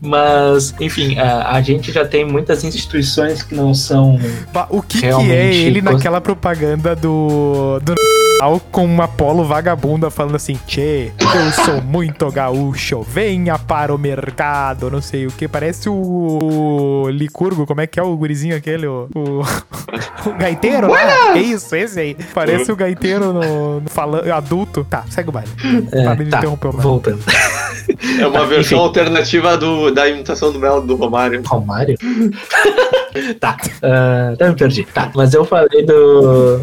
Mas, 0.00 0.74
enfim, 0.80 1.18
a, 1.18 1.50
a 1.52 1.62
gente 1.62 1.92
já 1.92 2.04
tem 2.04 2.24
muitas 2.24 2.61
instituições 2.64 3.42
que 3.42 3.54
não 3.54 3.74
são. 3.74 4.18
O 4.70 4.82
que, 4.82 5.00
que 5.00 5.06
é 5.06 5.54
ele 5.54 5.80
naquela 5.80 6.20
propaganda 6.20 6.94
do. 6.94 7.78
do 7.80 7.94
com 8.70 8.84
uma 8.84 9.06
polo 9.06 9.44
vagabunda 9.44 10.10
falando 10.10 10.34
assim: 10.34 10.58
Tchê, 10.66 11.12
eu 11.18 11.64
sou 11.64 11.80
muito 11.80 12.30
gaúcho, 12.30 13.02
venha 13.02 13.56
para 13.58 13.94
o 13.94 13.98
mercado, 13.98 14.90
não 14.90 15.00
sei 15.00 15.26
o 15.26 15.30
que. 15.30 15.46
Parece 15.46 15.88
o, 15.88 17.04
o 17.04 17.08
Licurgo, 17.10 17.66
como 17.66 17.80
é 17.80 17.86
que 17.86 18.00
é 18.00 18.02
o 18.02 18.16
gurizinho 18.16 18.56
aquele? 18.56 18.86
O, 18.86 19.08
o, 19.14 19.40
o 20.28 20.38
gaiteiro, 20.38 20.88
né? 20.88 21.36
É 21.36 21.38
isso, 21.38 21.74
esse 21.76 22.00
aí. 22.00 22.16
Parece 22.34 22.72
o 22.72 22.76
gaiteiro 22.76 23.32
no, 23.32 23.80
no 23.80 23.88
falando, 23.88 24.30
adulto. 24.32 24.84
Tá, 24.84 25.04
segue 25.08 25.28
o 25.28 25.32
baile. 25.32 25.50
É, 25.92 26.04
tá, 26.04 26.14
interromper 26.14 26.68
o 26.68 26.72
Mario. 26.72 26.90
voltando. 26.90 27.22
É 28.18 28.26
uma 28.26 28.44
versão 28.46 28.78
Enfim. 28.78 28.86
alternativa 28.86 29.56
do, 29.56 29.90
da 29.90 30.08
imitação 30.08 30.52
do 30.52 30.58
Melo 30.58 30.80
do 30.82 30.96
Romário. 30.96 31.42
Romário? 31.46 31.96
tá, 33.38 33.56
ah, 33.82 34.30
até 34.34 34.48
me 34.48 34.56
perdi. 34.56 34.84
Tá, 34.84 35.10
mas 35.14 35.34
eu 35.34 35.44
falei 35.44 35.84
do, 35.84 36.60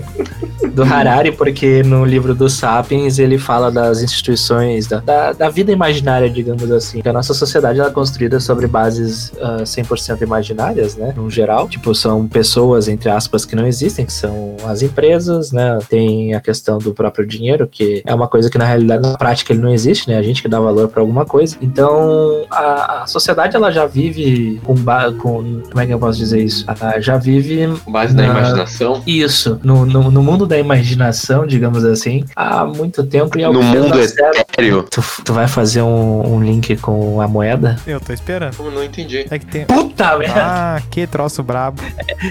do 0.74 0.84
Harari 0.84 1.32
porque 1.32 1.84
no 1.84 2.06
livro 2.06 2.36
do 2.36 2.50
Sapiens 2.50 3.20
ele 3.20 3.38
fala 3.38 3.72
das 3.72 4.02
instituições, 4.02 4.88
da, 4.88 5.00
da, 5.00 5.34
da 5.34 5.50
vida 5.50 5.72
imaginária, 5.72 6.30
digamos 6.30 6.70
assim. 6.72 7.02
Que 7.02 7.10
a 7.10 7.14
nossa 7.14 7.34
sociedade 7.34 7.80
ela 7.80 7.90
é 7.90 7.94
construída 7.94 8.40
sobre 8.40 8.68
bases 8.68 9.32
ah, 9.40 9.64
100% 9.64 10.22
imaginárias, 10.22 10.96
né, 10.96 11.14
no 11.16 11.30
geral. 11.30 11.68
Tipo, 11.70 11.94
são 11.96 12.28
pessoas, 12.28 12.88
entre 12.88 13.10
aspas, 13.10 13.46
que 13.46 13.56
não 13.56 13.66
existem, 13.66 14.06
que 14.06 14.14
são 14.14 14.58
as 14.66 14.82
empresas, 14.82 15.52
né, 15.52 15.80
tem 15.90 16.34
a 16.34 16.42
questão 16.42 16.78
do 16.78 16.94
próprio 16.94 17.26
dinheiro, 17.26 17.68
que 17.68 18.02
é 18.06 18.14
uma 18.14 18.28
coisa 18.28 18.50
que 18.50 18.58
na 18.58 18.66
realidade, 18.66 19.04
na 19.04 19.18
prática, 19.18 19.54
ele 19.54 19.62
não 19.62 19.70
existe, 19.70 20.10
né, 20.10 20.18
a 20.18 20.22
gente 20.22 20.42
que 20.42 20.48
dá 20.48 20.60
valor 20.60 20.88
pra 20.88 21.02
alguma 21.02 21.26
coisa. 21.30 21.56
Então, 21.62 22.46
a, 22.52 23.04
a 23.04 23.08
sociedade, 23.08 23.56
ela 23.56 23.72
já 23.72 23.86
vive 23.86 24.60
com, 24.66 24.74
ba- 24.76 25.12
com 25.14 25.62
como 25.70 25.80
é 25.80 25.86
que 25.86 25.94
eu 25.94 26.00
posso 26.00 26.18
dizer 26.18 26.42
isso? 26.44 26.66
Ela 26.68 27.00
já 27.00 27.16
vive 27.18 27.68
Com 27.86 27.92
base 27.92 28.14
na 28.16 28.24
Na- 28.24 28.40
imaginação. 28.40 29.02
isso, 29.08 29.60
no, 29.64 29.86
no, 29.86 30.12
no 30.12 30.22
mundo 30.24 30.46
da 30.46 30.58
imaginação, 30.58 31.46
digamos 31.46 31.86
assim, 31.86 32.26
há 32.36 32.66
muito 32.66 33.04
tempo 33.04 33.38
e 33.38 33.44
é 33.44 33.50
No 33.50 33.62
mundo 33.64 33.96
certo. 34.08 34.38
etéreo. 34.40 34.84
Tu, 34.90 35.02
tu 35.24 35.34
vai 35.34 35.48
fazer 35.48 35.82
um, 35.82 36.36
um 36.36 36.44
link 36.44 36.76
com 36.78 37.22
a 37.22 37.28
moeda? 37.28 37.78
Eu 37.88 38.00
tô 38.00 38.12
esperando. 38.12 38.56
Como 38.58 38.72
não 38.72 38.84
entendi. 38.84 39.26
É 39.30 39.38
que 39.40 39.46
tem. 39.46 39.66
Puta 39.66 40.18
merda! 40.18 40.34
Ah, 40.44 40.82
que 40.90 41.06
troço 41.06 41.44
brabo. 41.44 41.82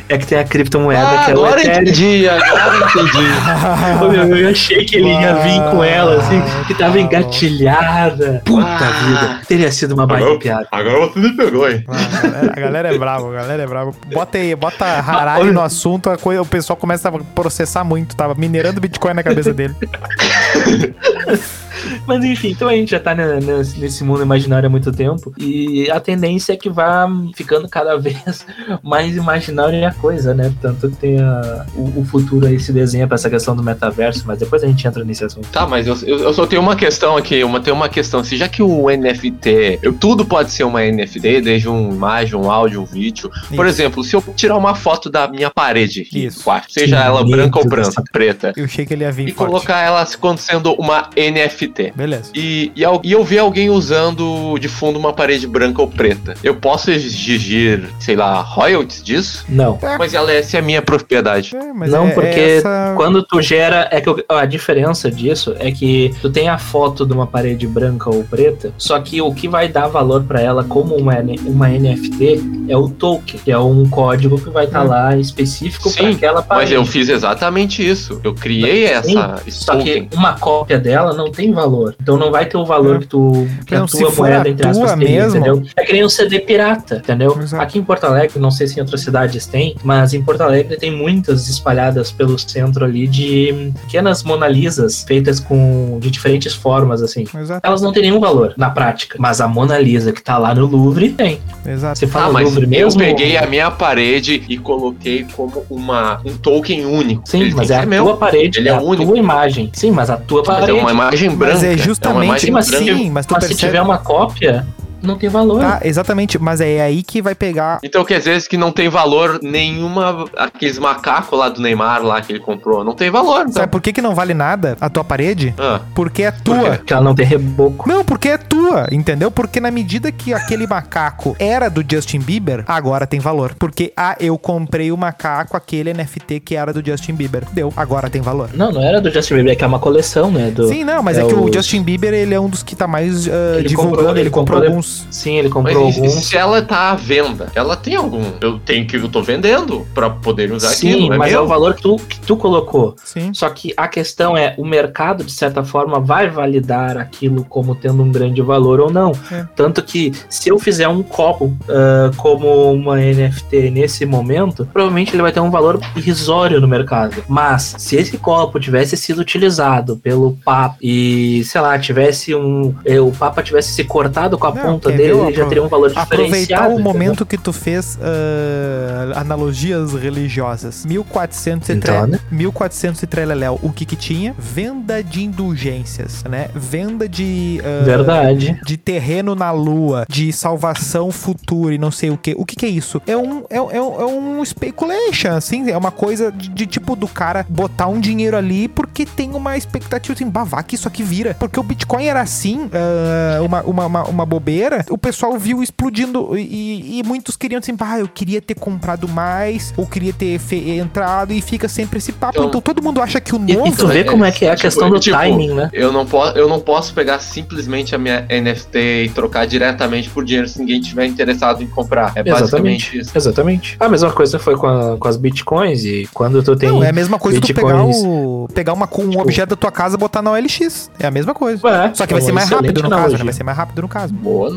É 0.08 0.18
que 0.18 0.26
tem 0.26 0.38
a 0.38 0.44
criptomoeda 0.44 1.00
Ah, 1.08 1.24
que 1.24 1.30
é 1.30 1.34
o 1.34 1.44
agora 1.44 1.60
Ethereum. 1.60 1.82
entendi, 1.82 2.28
agora 2.28 2.76
entendi. 2.76 3.28
Ô, 4.04 4.08
meu, 4.08 4.36
Eu 4.36 4.50
achei 4.50 4.84
que 4.84 4.96
ele 4.96 5.08
ia 5.08 5.34
vir 5.34 5.70
com 5.70 5.84
ela, 5.84 6.16
assim, 6.16 6.42
que 6.66 6.74
tava 6.74 6.96
Ah, 6.96 7.00
engatilhada. 7.00 8.42
Puta 8.44 8.87
Ah. 8.88 9.04
vida. 9.06 9.40
Teria 9.46 9.70
sido 9.72 9.92
uma 9.94 10.06
baita 10.06 10.38
piada. 10.38 10.68
Agora 10.70 11.06
você 11.06 11.18
me 11.20 11.36
pegou, 11.36 11.68
hein? 11.68 11.84
Ah, 11.88 11.94
a, 11.96 12.20
galera, 12.28 12.52
a 12.56 12.60
galera 12.60 12.94
é 12.94 12.98
brava, 12.98 13.28
a 13.28 13.32
galera 13.32 13.62
é 13.62 13.66
brava. 13.66 13.92
Bota 14.12 14.38
aí, 14.38 14.54
bota 14.54 14.84
Harari 14.84 15.42
olha- 15.42 15.52
no 15.52 15.60
assunto, 15.62 16.10
a 16.10 16.16
coisa, 16.16 16.42
o 16.42 16.46
pessoal 16.46 16.76
começa 16.76 17.08
a 17.08 17.12
processar 17.12 17.84
muito. 17.84 18.16
Tava 18.16 18.34
minerando 18.34 18.80
Bitcoin 18.80 19.14
na 19.14 19.22
cabeça 19.22 19.52
dele. 19.52 19.74
Mas 22.06 22.24
enfim, 22.24 22.50
então 22.50 22.68
a 22.68 22.72
gente 22.72 22.90
já 22.90 23.00
tá 23.00 23.14
ne- 23.14 23.40
nesse 23.78 24.02
mundo 24.04 24.22
imaginário 24.22 24.66
há 24.66 24.70
muito 24.70 24.90
tempo. 24.92 25.32
E 25.38 25.90
a 25.90 26.00
tendência 26.00 26.52
é 26.52 26.56
que 26.56 26.68
vá 26.70 27.08
ficando 27.34 27.68
cada 27.68 27.96
vez 27.98 28.46
mais 28.82 29.16
imaginário 29.16 29.86
a 29.86 29.92
coisa, 29.92 30.34
né? 30.34 30.52
Tanto 30.60 30.90
que 30.90 30.96
tem 30.96 31.20
a- 31.20 31.66
o, 31.74 32.00
o 32.00 32.04
futuro 32.04 32.46
aí 32.46 32.58
se 32.58 32.72
desenha 32.72 33.06
pra 33.06 33.14
essa 33.16 33.30
questão 33.30 33.54
do 33.54 33.62
metaverso, 33.62 34.24
mas 34.26 34.38
depois 34.38 34.62
a 34.64 34.66
gente 34.66 34.86
entra 34.86 35.04
nesse 35.04 35.24
assunto. 35.24 35.48
Tá, 35.50 35.66
mas 35.66 35.86
eu, 35.86 35.96
eu, 36.06 36.18
eu 36.20 36.32
só 36.34 36.46
tenho 36.46 36.62
uma 36.62 36.76
questão 36.76 37.16
aqui, 37.16 37.42
uma, 37.44 37.60
tem 37.60 37.72
uma 37.72 37.88
questão. 37.88 38.22
Se 38.24 38.36
já 38.36 38.48
que 38.48 38.62
o 38.62 38.86
NFT, 38.90 39.78
eu, 39.82 39.92
tudo 39.92 40.24
pode 40.24 40.50
ser 40.50 40.64
uma 40.64 40.80
NFT, 40.82 41.40
desde 41.40 41.68
uma 41.68 41.92
imagem, 41.94 42.34
um 42.36 42.50
áudio, 42.50 42.82
um 42.82 42.84
vídeo. 42.84 43.30
Por 43.54 43.66
Isso. 43.66 43.76
exemplo, 43.80 44.04
se 44.04 44.14
eu 44.16 44.22
tirar 44.36 44.56
uma 44.56 44.74
foto 44.74 45.10
da 45.10 45.28
minha 45.28 45.50
parede, 45.50 46.06
Isso. 46.12 46.42
quarto, 46.44 46.72
seja 46.72 46.96
Que 46.96 47.02
ela 47.02 47.24
branca 47.24 47.58
ou 47.58 47.64
branca, 47.66 48.02
preta, 48.12 48.52
Eu 48.56 48.64
achei 48.64 48.84
que 48.86 48.94
ele 48.94 49.04
ia 49.04 49.12
vir 49.12 49.28
e 49.28 49.32
forte. 49.32 49.48
colocar 49.50 49.80
ela 49.80 50.06
como 50.20 50.38
sendo 50.38 50.72
uma 50.74 51.08
NFT. 51.16 51.67
Beleza. 51.94 52.30
E, 52.34 52.72
e, 52.76 52.82
e 53.04 53.12
eu 53.12 53.24
ver 53.24 53.38
alguém 53.38 53.70
usando 53.70 54.58
de 54.58 54.68
fundo 54.68 54.98
uma 54.98 55.12
parede 55.12 55.46
branca 55.46 55.80
ou 55.82 55.88
preta. 55.88 56.34
Eu 56.42 56.54
posso 56.54 56.90
exigir, 56.90 57.88
sei 58.00 58.16
lá, 58.16 58.40
royalties 58.40 59.02
disso? 59.02 59.44
Não. 59.48 59.78
Mas 59.98 60.14
ela 60.14 60.30
é, 60.32 60.38
essa 60.38 60.56
é 60.56 60.60
a 60.60 60.62
minha 60.62 60.82
propriedade. 60.82 61.54
É, 61.56 61.72
mas 61.72 61.90
não, 61.90 62.08
é- 62.08 62.10
porque 62.12 62.40
essa- 62.40 62.94
quando 62.96 63.22
tu 63.22 63.40
gera. 63.42 63.88
É 63.90 64.00
que 64.00 64.10
o- 64.10 64.24
a 64.28 64.44
diferença 64.44 65.10
disso 65.10 65.54
é 65.58 65.70
que 65.70 66.14
tu 66.20 66.30
tem 66.30 66.48
a 66.48 66.58
foto 66.58 67.04
de 67.06 67.12
uma 67.12 67.26
parede 67.26 67.66
branca 67.66 68.10
ou 68.10 68.24
preta, 68.24 68.72
só 68.78 68.98
que 69.00 69.20
o 69.20 69.32
que 69.32 69.48
vai 69.48 69.68
dar 69.68 69.88
valor 69.88 70.22
pra 70.24 70.40
ela 70.40 70.64
como 70.64 70.94
uma, 70.96 71.14
uma 71.46 71.68
NFT 71.70 72.40
é 72.68 72.76
o 72.76 72.88
token, 72.88 73.40
que 73.44 73.50
é 73.50 73.58
um 73.58 73.88
código 73.88 74.38
que 74.40 74.50
vai 74.50 74.64
estar 74.66 74.84
Hum. 74.84 74.88
lá 74.88 75.16
específico 75.16 75.90
pra 75.92 76.04
Sim, 76.04 76.14
aquela 76.14 76.36
Mas 76.36 76.46
parede. 76.46 76.74
eu 76.74 76.84
fiz 76.84 77.08
exatamente 77.08 77.86
isso. 77.86 78.20
Eu 78.22 78.34
criei 78.34 78.86
Sim, 78.88 78.92
essa 79.18 79.42
esse 79.46 79.64
Só 79.64 79.72
token. 79.76 80.06
que 80.08 80.16
uma 80.16 80.34
cópia 80.38 80.78
dela 80.78 81.12
não 81.14 81.30
tem 81.30 81.50
valor. 81.60 81.94
Então 82.00 82.16
não 82.16 82.30
vai 82.30 82.46
ter 82.46 82.56
o 82.56 82.64
valor 82.64 82.96
É. 82.96 82.98
que 83.00 83.06
tu 83.06 83.46
que 83.66 83.74
Não, 83.74 83.84
a 83.84 83.86
tua 83.86 84.10
moeda 84.14 84.42
a 84.42 84.50
entre 84.50 84.66
aspas 84.68 84.90
tua 84.90 84.98
teria, 84.98 85.22
mesmo- 85.24 85.36
entendeu? 85.38 85.62
É 85.76 85.84
que 85.84 85.92
nem 85.92 86.04
um 86.04 86.08
CD 86.08 86.38
pirata, 86.40 86.96
entendeu? 86.96 87.36
Exato. 87.40 87.62
Aqui 87.62 87.78
em 87.78 87.82
Porto 87.82 88.04
Alegre, 88.04 88.38
não 88.38 88.50
sei 88.50 88.66
se 88.66 88.76
em 88.78 88.80
outras 88.80 89.00
cidades 89.00 89.46
tem, 89.46 89.74
mas 89.82 90.14
em 90.14 90.22
Porto 90.22 90.40
Alegre 90.42 90.76
tem 90.76 90.90
muitas 90.90 91.48
espalhadas 91.48 92.10
pelo 92.12 92.38
centro 92.38 92.84
ali 92.84 93.06
de 93.06 93.72
pequenas 93.82 94.22
Mona 94.22 94.46
Lisas 94.48 95.04
feitas 95.06 95.40
com 95.40 95.98
de 96.00 96.10
diferentes 96.10 96.54
formas 96.54 97.02
assim. 97.02 97.24
Exato, 97.38 97.60
Elas 97.66 97.82
não 97.82 97.92
têm 97.92 98.02
nenhum 98.04 98.20
valor 98.20 98.54
na 98.56 98.70
prática, 98.70 99.16
mas 99.18 99.40
a 99.40 99.48
Mona 99.48 99.78
Lisa 99.78 100.12
que 100.12 100.22
tá 100.22 100.38
lá 100.38 100.54
no 100.54 100.66
Louvre 100.66 101.10
tem. 101.10 101.40
exato. 101.66 101.98
Você 101.98 102.06
fala 102.06 102.26
Ah, 102.28 102.32
mas 102.32 102.44
Louvre 102.44 102.64
eu 102.64 102.68
mesmo? 102.68 103.00
peguei 103.00 103.36
a 103.36 103.46
minha 103.46 103.70
parede 103.70 104.42
e 104.48 104.56
coloquei 104.58 105.26
como 105.34 105.64
uma, 105.70 106.20
um 106.24 106.36
token 106.36 106.84
único. 106.86 107.22
Sim, 107.26 107.40
Ele 107.42 107.54
mas 107.54 107.68
tem 107.68 107.76
é 107.76 107.80
a 107.80 107.86
tua 108.02 108.16
parede, 108.16 108.58
Ele 108.58 108.68
é 108.68 108.72
é 108.72 108.74
a 108.74 108.80
único. 108.80 109.06
tua 109.12 109.18
imagem. 109.18 109.70
Sim, 109.72 109.90
mas 109.90 110.10
a 110.10 110.16
tua 110.16 110.42
Mas 110.46 110.56
é 110.56 110.60
parede. 110.60 110.78
uma 110.78 110.90
imagem 110.92 111.30
branca. 111.30 111.47
Mas 111.54 111.62
é 111.64 111.68
uma 111.68 111.76
justamente 111.78 112.24
imagem 112.24 112.50
mas, 112.52 112.70
branca. 112.70 112.94
mas 113.12 113.26
tu 113.26 113.34
mas 113.34 113.44
se 113.44 113.48
percebe. 113.48 113.56
tiver 113.56 113.82
uma 113.82 113.98
cópia, 113.98 114.66
não 115.02 115.16
tem 115.16 115.28
valor. 115.28 115.60
Tá, 115.60 115.80
exatamente, 115.84 116.38
mas 116.38 116.60
é 116.60 116.80
aí 116.80 117.02
que 117.02 117.20
vai 117.22 117.34
pegar. 117.34 117.78
Então 117.82 118.04
quer 118.04 118.18
dizer 118.18 118.40
que 118.48 118.56
não 118.56 118.72
tem 118.72 118.88
valor 118.88 119.38
nenhuma. 119.42 120.24
Aqueles 120.36 120.78
macacos 120.78 121.38
lá 121.38 121.48
do 121.48 121.60
Neymar 121.60 122.02
lá 122.02 122.20
que 122.20 122.32
ele 122.32 122.40
comprou. 122.40 122.84
Não 122.84 122.94
tem 122.94 123.10
valor. 123.10 123.42
Então. 123.42 123.52
Sabe 123.52 123.68
por 123.72 123.80
que, 123.80 123.92
que 123.92 124.02
não 124.02 124.14
vale 124.14 124.34
nada 124.34 124.76
a 124.80 124.88
tua 124.88 125.04
parede? 125.04 125.54
Ah, 125.58 125.80
Porque 125.94 126.22
é 126.22 126.30
tua. 126.30 126.76
Porque 126.76 126.92
ela 126.92 127.02
não 127.02 127.14
tem 127.14 127.26
reboco. 127.26 127.88
Não, 127.88 128.04
porque 128.04 128.28
é 128.28 128.38
tua, 128.38 128.86
entendeu? 128.92 129.30
Porque 129.30 129.60
na 129.60 129.70
medida 129.70 130.10
que 130.12 130.32
aquele 130.34 130.66
macaco 130.66 131.36
era 131.38 131.68
do 131.68 131.84
Justin 131.88 132.20
Bieber, 132.20 132.64
agora 132.66 133.06
tem 133.06 133.20
valor. 133.20 133.54
Porque, 133.58 133.92
ah, 133.96 134.16
eu 134.20 134.36
comprei 134.38 134.90
o 134.92 134.96
macaco, 134.96 135.56
aquele 135.56 135.92
NFT 135.92 136.40
que 136.40 136.54
era 136.56 136.72
do 136.72 136.84
Justin 136.84 137.14
Bieber. 137.14 137.44
Deu, 137.52 137.72
agora 137.76 138.08
tem 138.10 138.20
valor. 138.20 138.50
Não, 138.54 138.72
não 138.72 138.82
era 138.82 139.00
do 139.00 139.10
Justin 139.10 139.34
Bieber, 139.36 139.52
é 139.52 139.56
que 139.56 139.64
é 139.64 139.66
uma 139.66 139.78
coleção, 139.78 140.30
né? 140.30 140.50
Do... 140.50 140.68
Sim, 140.68 140.84
não, 140.84 141.02
mas 141.02 141.18
é, 141.18 141.22
é 141.22 141.26
que 141.26 141.34
o 141.34 141.44
os- 141.44 141.54
Justin 141.54 141.82
Bieber, 141.82 142.12
ele 142.14 142.34
é 142.34 142.40
um 142.40 142.48
dos 142.48 142.62
que 142.62 142.74
tá 142.76 142.86
mais 142.86 143.28
ah, 143.28 143.58
Ele 143.58 143.68
divulgando, 143.68 143.96
comprou- 143.96 144.10
ele, 144.12 144.20
ele 144.20 144.30
comprou, 144.30 144.56
comprou- 144.58 144.70
alguns. 144.70 144.87
Sim, 145.10 145.36
ele 145.36 145.48
mas 145.48 145.52
comprou 145.54 145.90
e 145.90 145.94
alguns. 145.94 146.12
se 146.26 146.36
ela 146.36 146.62
tá 146.62 146.90
à 146.90 146.94
venda, 146.94 147.50
ela 147.54 147.76
tem 147.76 147.94
algum. 147.96 148.22
Eu 148.40 148.58
tenho 148.58 148.86
que 148.86 148.96
eu 148.96 149.08
tô 149.08 149.22
vendendo 149.22 149.86
pra 149.94 150.10
poder 150.10 150.52
usar 150.52 150.68
Sim, 150.68 150.92
aquilo. 150.92 151.18
mas 151.18 151.30
é 151.32 151.34
meu? 151.34 151.44
o 151.44 151.46
valor 151.46 151.74
que 151.74 151.82
tu, 151.82 151.96
que 151.96 152.20
tu 152.20 152.36
colocou. 152.36 152.94
Sim. 153.04 153.32
Só 153.34 153.48
que 153.50 153.72
a 153.76 153.88
questão 153.88 154.36
é, 154.36 154.54
o 154.58 154.64
mercado, 154.64 155.24
de 155.24 155.32
certa 155.32 155.62
forma, 155.64 155.98
vai 156.00 156.28
validar 156.28 156.96
aquilo 156.96 157.44
como 157.44 157.74
tendo 157.74 158.02
um 158.02 158.10
grande 158.12 158.40
valor 158.42 158.80
ou 158.80 158.90
não. 158.92 159.12
É. 159.32 159.46
Tanto 159.56 159.82
que, 159.82 160.12
se 160.28 160.48
eu 160.48 160.58
fizer 160.58 160.88
um 160.88 161.02
copo 161.02 161.56
ah, 161.68 162.10
como 162.16 162.72
uma 162.72 162.96
NFT 162.96 163.70
nesse 163.70 164.04
momento, 164.06 164.68
provavelmente 164.72 165.14
ele 165.14 165.22
vai 165.22 165.32
ter 165.32 165.40
um 165.40 165.50
valor 165.50 165.80
irrisório 165.96 166.60
no 166.60 166.68
mercado. 166.68 167.24
Mas, 167.28 167.74
se 167.78 167.96
esse 167.96 168.16
copo 168.18 168.58
tivesse 168.60 168.96
sido 168.96 169.20
utilizado 169.20 169.96
pelo 169.96 170.36
Papa 170.44 170.76
e, 170.82 171.42
sei 171.44 171.60
lá, 171.60 171.78
tivesse 171.78 172.34
um. 172.34 172.74
eh, 172.84 173.00
o 173.00 173.10
Papa 173.12 173.42
tivesse 173.42 173.72
se 173.72 173.84
cortado 173.84 174.36
com 174.38 174.46
a 174.46 174.54
Não, 174.54 174.62
ponta 174.62 174.77
quer 174.80 174.96
dele, 174.96 175.14
ver? 175.14 175.26
ele 175.26 175.34
já 175.34 175.46
teria 175.46 175.62
um 175.64 175.68
valor 175.68 175.92
Aproveitar 175.94 176.24
diferenciado. 176.26 176.62
o 176.64 176.72
entendeu? 176.74 176.84
momento 176.84 177.26
que 177.26 177.36
tu 177.38 177.52
fez 177.52 177.98
ah, 178.02 179.20
analogias 179.20 179.92
religiosas. 179.94 180.84
1400 180.86 181.68
e, 181.68 181.72
Então, 181.72 182.02
tre- 182.02 182.10
né? 182.12 182.20
1400 182.30 183.02
e 183.02 183.06
treleléu, 183.06 183.58
o 183.62 183.70
que 183.72 183.84
que 183.84 183.96
tinha? 183.96 184.34
Venda 184.38 185.02
de 185.02 185.22
indulgências, 185.24 186.24
né? 186.24 186.48
Venda 186.54 187.08
de... 187.08 187.60
ah, 187.64 187.84
Verdade. 187.84 188.58
de 188.64 188.76
terreno 188.76 189.34
na 189.34 189.50
lua, 189.50 190.04
de 190.08 190.32
salvação 190.32 191.10
futura 191.10 191.74
e 191.74 191.78
não 191.78 191.90
sei 191.90 192.10
o 192.10 192.16
que. 192.16 192.34
O 192.36 192.44
que, 192.44 192.56
que 192.56 192.66
é 192.66 192.68
isso? 192.68 193.00
É 193.06 193.16
um, 193.16 193.44
é, 193.50 193.56
é 193.56 193.60
um, 193.60 194.00
é 194.00 194.06
um 194.06 194.44
speculation, 194.44 195.30
assim, 195.32 195.70
é 195.70 195.76
uma 195.76 195.90
coisa 195.90 196.30
de, 196.32 196.48
de 196.48 196.66
tipo 196.66 196.94
do 196.96 197.06
cara 197.08 197.44
botar 197.48 197.86
um 197.86 198.00
dinheiro 198.00 198.36
ali 198.36 198.68
porque 198.68 199.04
tem 199.06 199.30
uma 199.34 199.56
expectativa 199.56 200.14
assim, 200.14 200.28
bah, 200.28 200.62
que 200.62 200.74
isso 200.74 200.88
aqui 200.88 201.02
vira. 201.02 201.34
Porque 201.38 201.58
o 201.58 201.62
Bitcoin 201.62 202.06
era 202.06 202.20
assim, 202.20 202.68
ah, 202.72 203.42
uma, 203.42 203.62
uma, 203.62 203.86
uma, 203.86 204.04
uma 204.04 204.26
bobeira, 204.26 204.67
o 204.90 204.98
pessoal 204.98 205.36
viu 205.38 205.62
explodindo 205.62 206.36
e, 206.38 206.98
e 206.98 207.02
muitos 207.04 207.36
queriam 207.36 207.58
assim, 207.58 207.74
bah, 207.74 207.98
eu 207.98 208.08
queria 208.08 208.40
ter 208.40 208.54
comprado 208.54 209.08
mais, 209.08 209.72
ou 209.76 209.86
queria 209.86 210.12
ter 210.12 210.40
entrado 210.78 211.32
e 211.32 211.40
fica 211.40 211.68
sempre 211.68 211.98
esse 211.98 212.12
papo. 212.12 212.34
Então- 212.38 212.48
Então, 212.48 212.60
todo 212.60 212.82
mundo 212.82 213.00
acha 213.02 213.20
que 213.20 213.34
o 213.34 213.36
E, 213.46 213.54
novo... 213.56 213.66
e 213.68 213.72
tu 213.72 213.86
vê 213.86 214.04
como 214.04 214.24
é 214.24 214.30
que 214.32 214.44
é 214.44 214.48
a 214.50 214.56
Tipo, 214.56 214.62
questão 214.62 214.90
do 214.90 214.98
tipo, 214.98 215.16
timing, 215.16 215.54
né? 215.54 215.70
Eu 215.72 215.92
não, 215.92 216.06
posso, 216.06 216.36
eu 216.38 216.48
não 216.48 216.60
posso 216.60 216.92
pegar 216.94 217.18
simplesmente 217.20 217.94
a 217.94 217.98
minha 217.98 218.26
NFT 218.28 218.78
e 219.04 219.08
trocar 219.10 219.46
diretamente 219.46 220.08
por 220.10 220.24
dinheiro 220.24 220.48
se 220.48 220.58
ninguém 220.58 220.80
tiver 220.80 221.06
interessado 221.06 221.62
em 221.62 221.66
comprar. 221.66 222.12
É 222.14 222.22
basicamente 222.22 222.96
Exatamente. 222.96 222.98
isso. 222.98 223.12
Exatamente. 223.16 223.76
A 223.78 223.88
mesma 223.88 224.10
coisa 224.10 224.38
foi 224.38 224.56
com, 224.56 224.66
a- 224.66 224.96
com 224.96 225.08
as 225.08 225.16
bitcoins 225.16 225.84
e 225.84 226.08
quando 226.14 226.42
tu 226.42 226.56
tem. 226.56 226.68
Não, 226.70 226.82
é 226.82 226.88
a 226.88 226.92
mesma 226.92 227.18
coisa 227.18 227.40
tu 227.40 227.46
pegar, 227.54 227.84
o, 227.84 228.48
pegar 228.54 228.72
uma, 228.72 228.86
um 228.86 229.08
Tipo- 229.10 229.22
objeto 229.22 229.50
da 229.50 229.56
tua 229.56 229.70
casa 229.72 229.96
e 229.96 229.98
botar 229.98 230.22
na 230.22 230.30
OLX. 230.32 230.90
É 230.98 231.06
a 231.06 231.10
mesma 231.10 231.34
coisa. 231.34 231.66
É, 231.68 231.94
Só 231.94 232.06
que 232.06 232.14
vai 232.14 232.22
é 232.22 232.26
ser 232.26 232.32
mais 232.32 232.48
rápido 232.48 232.82
no 232.82 232.88
caso, 232.88 232.90
né? 232.90 232.96
analogia. 232.96 233.24
Vai 233.24 233.32
ser 233.34 233.44
mais 233.44 233.56
rápido 233.58 233.82
no 233.82 233.88
caso. 233.88 234.12
Boa 234.14 234.50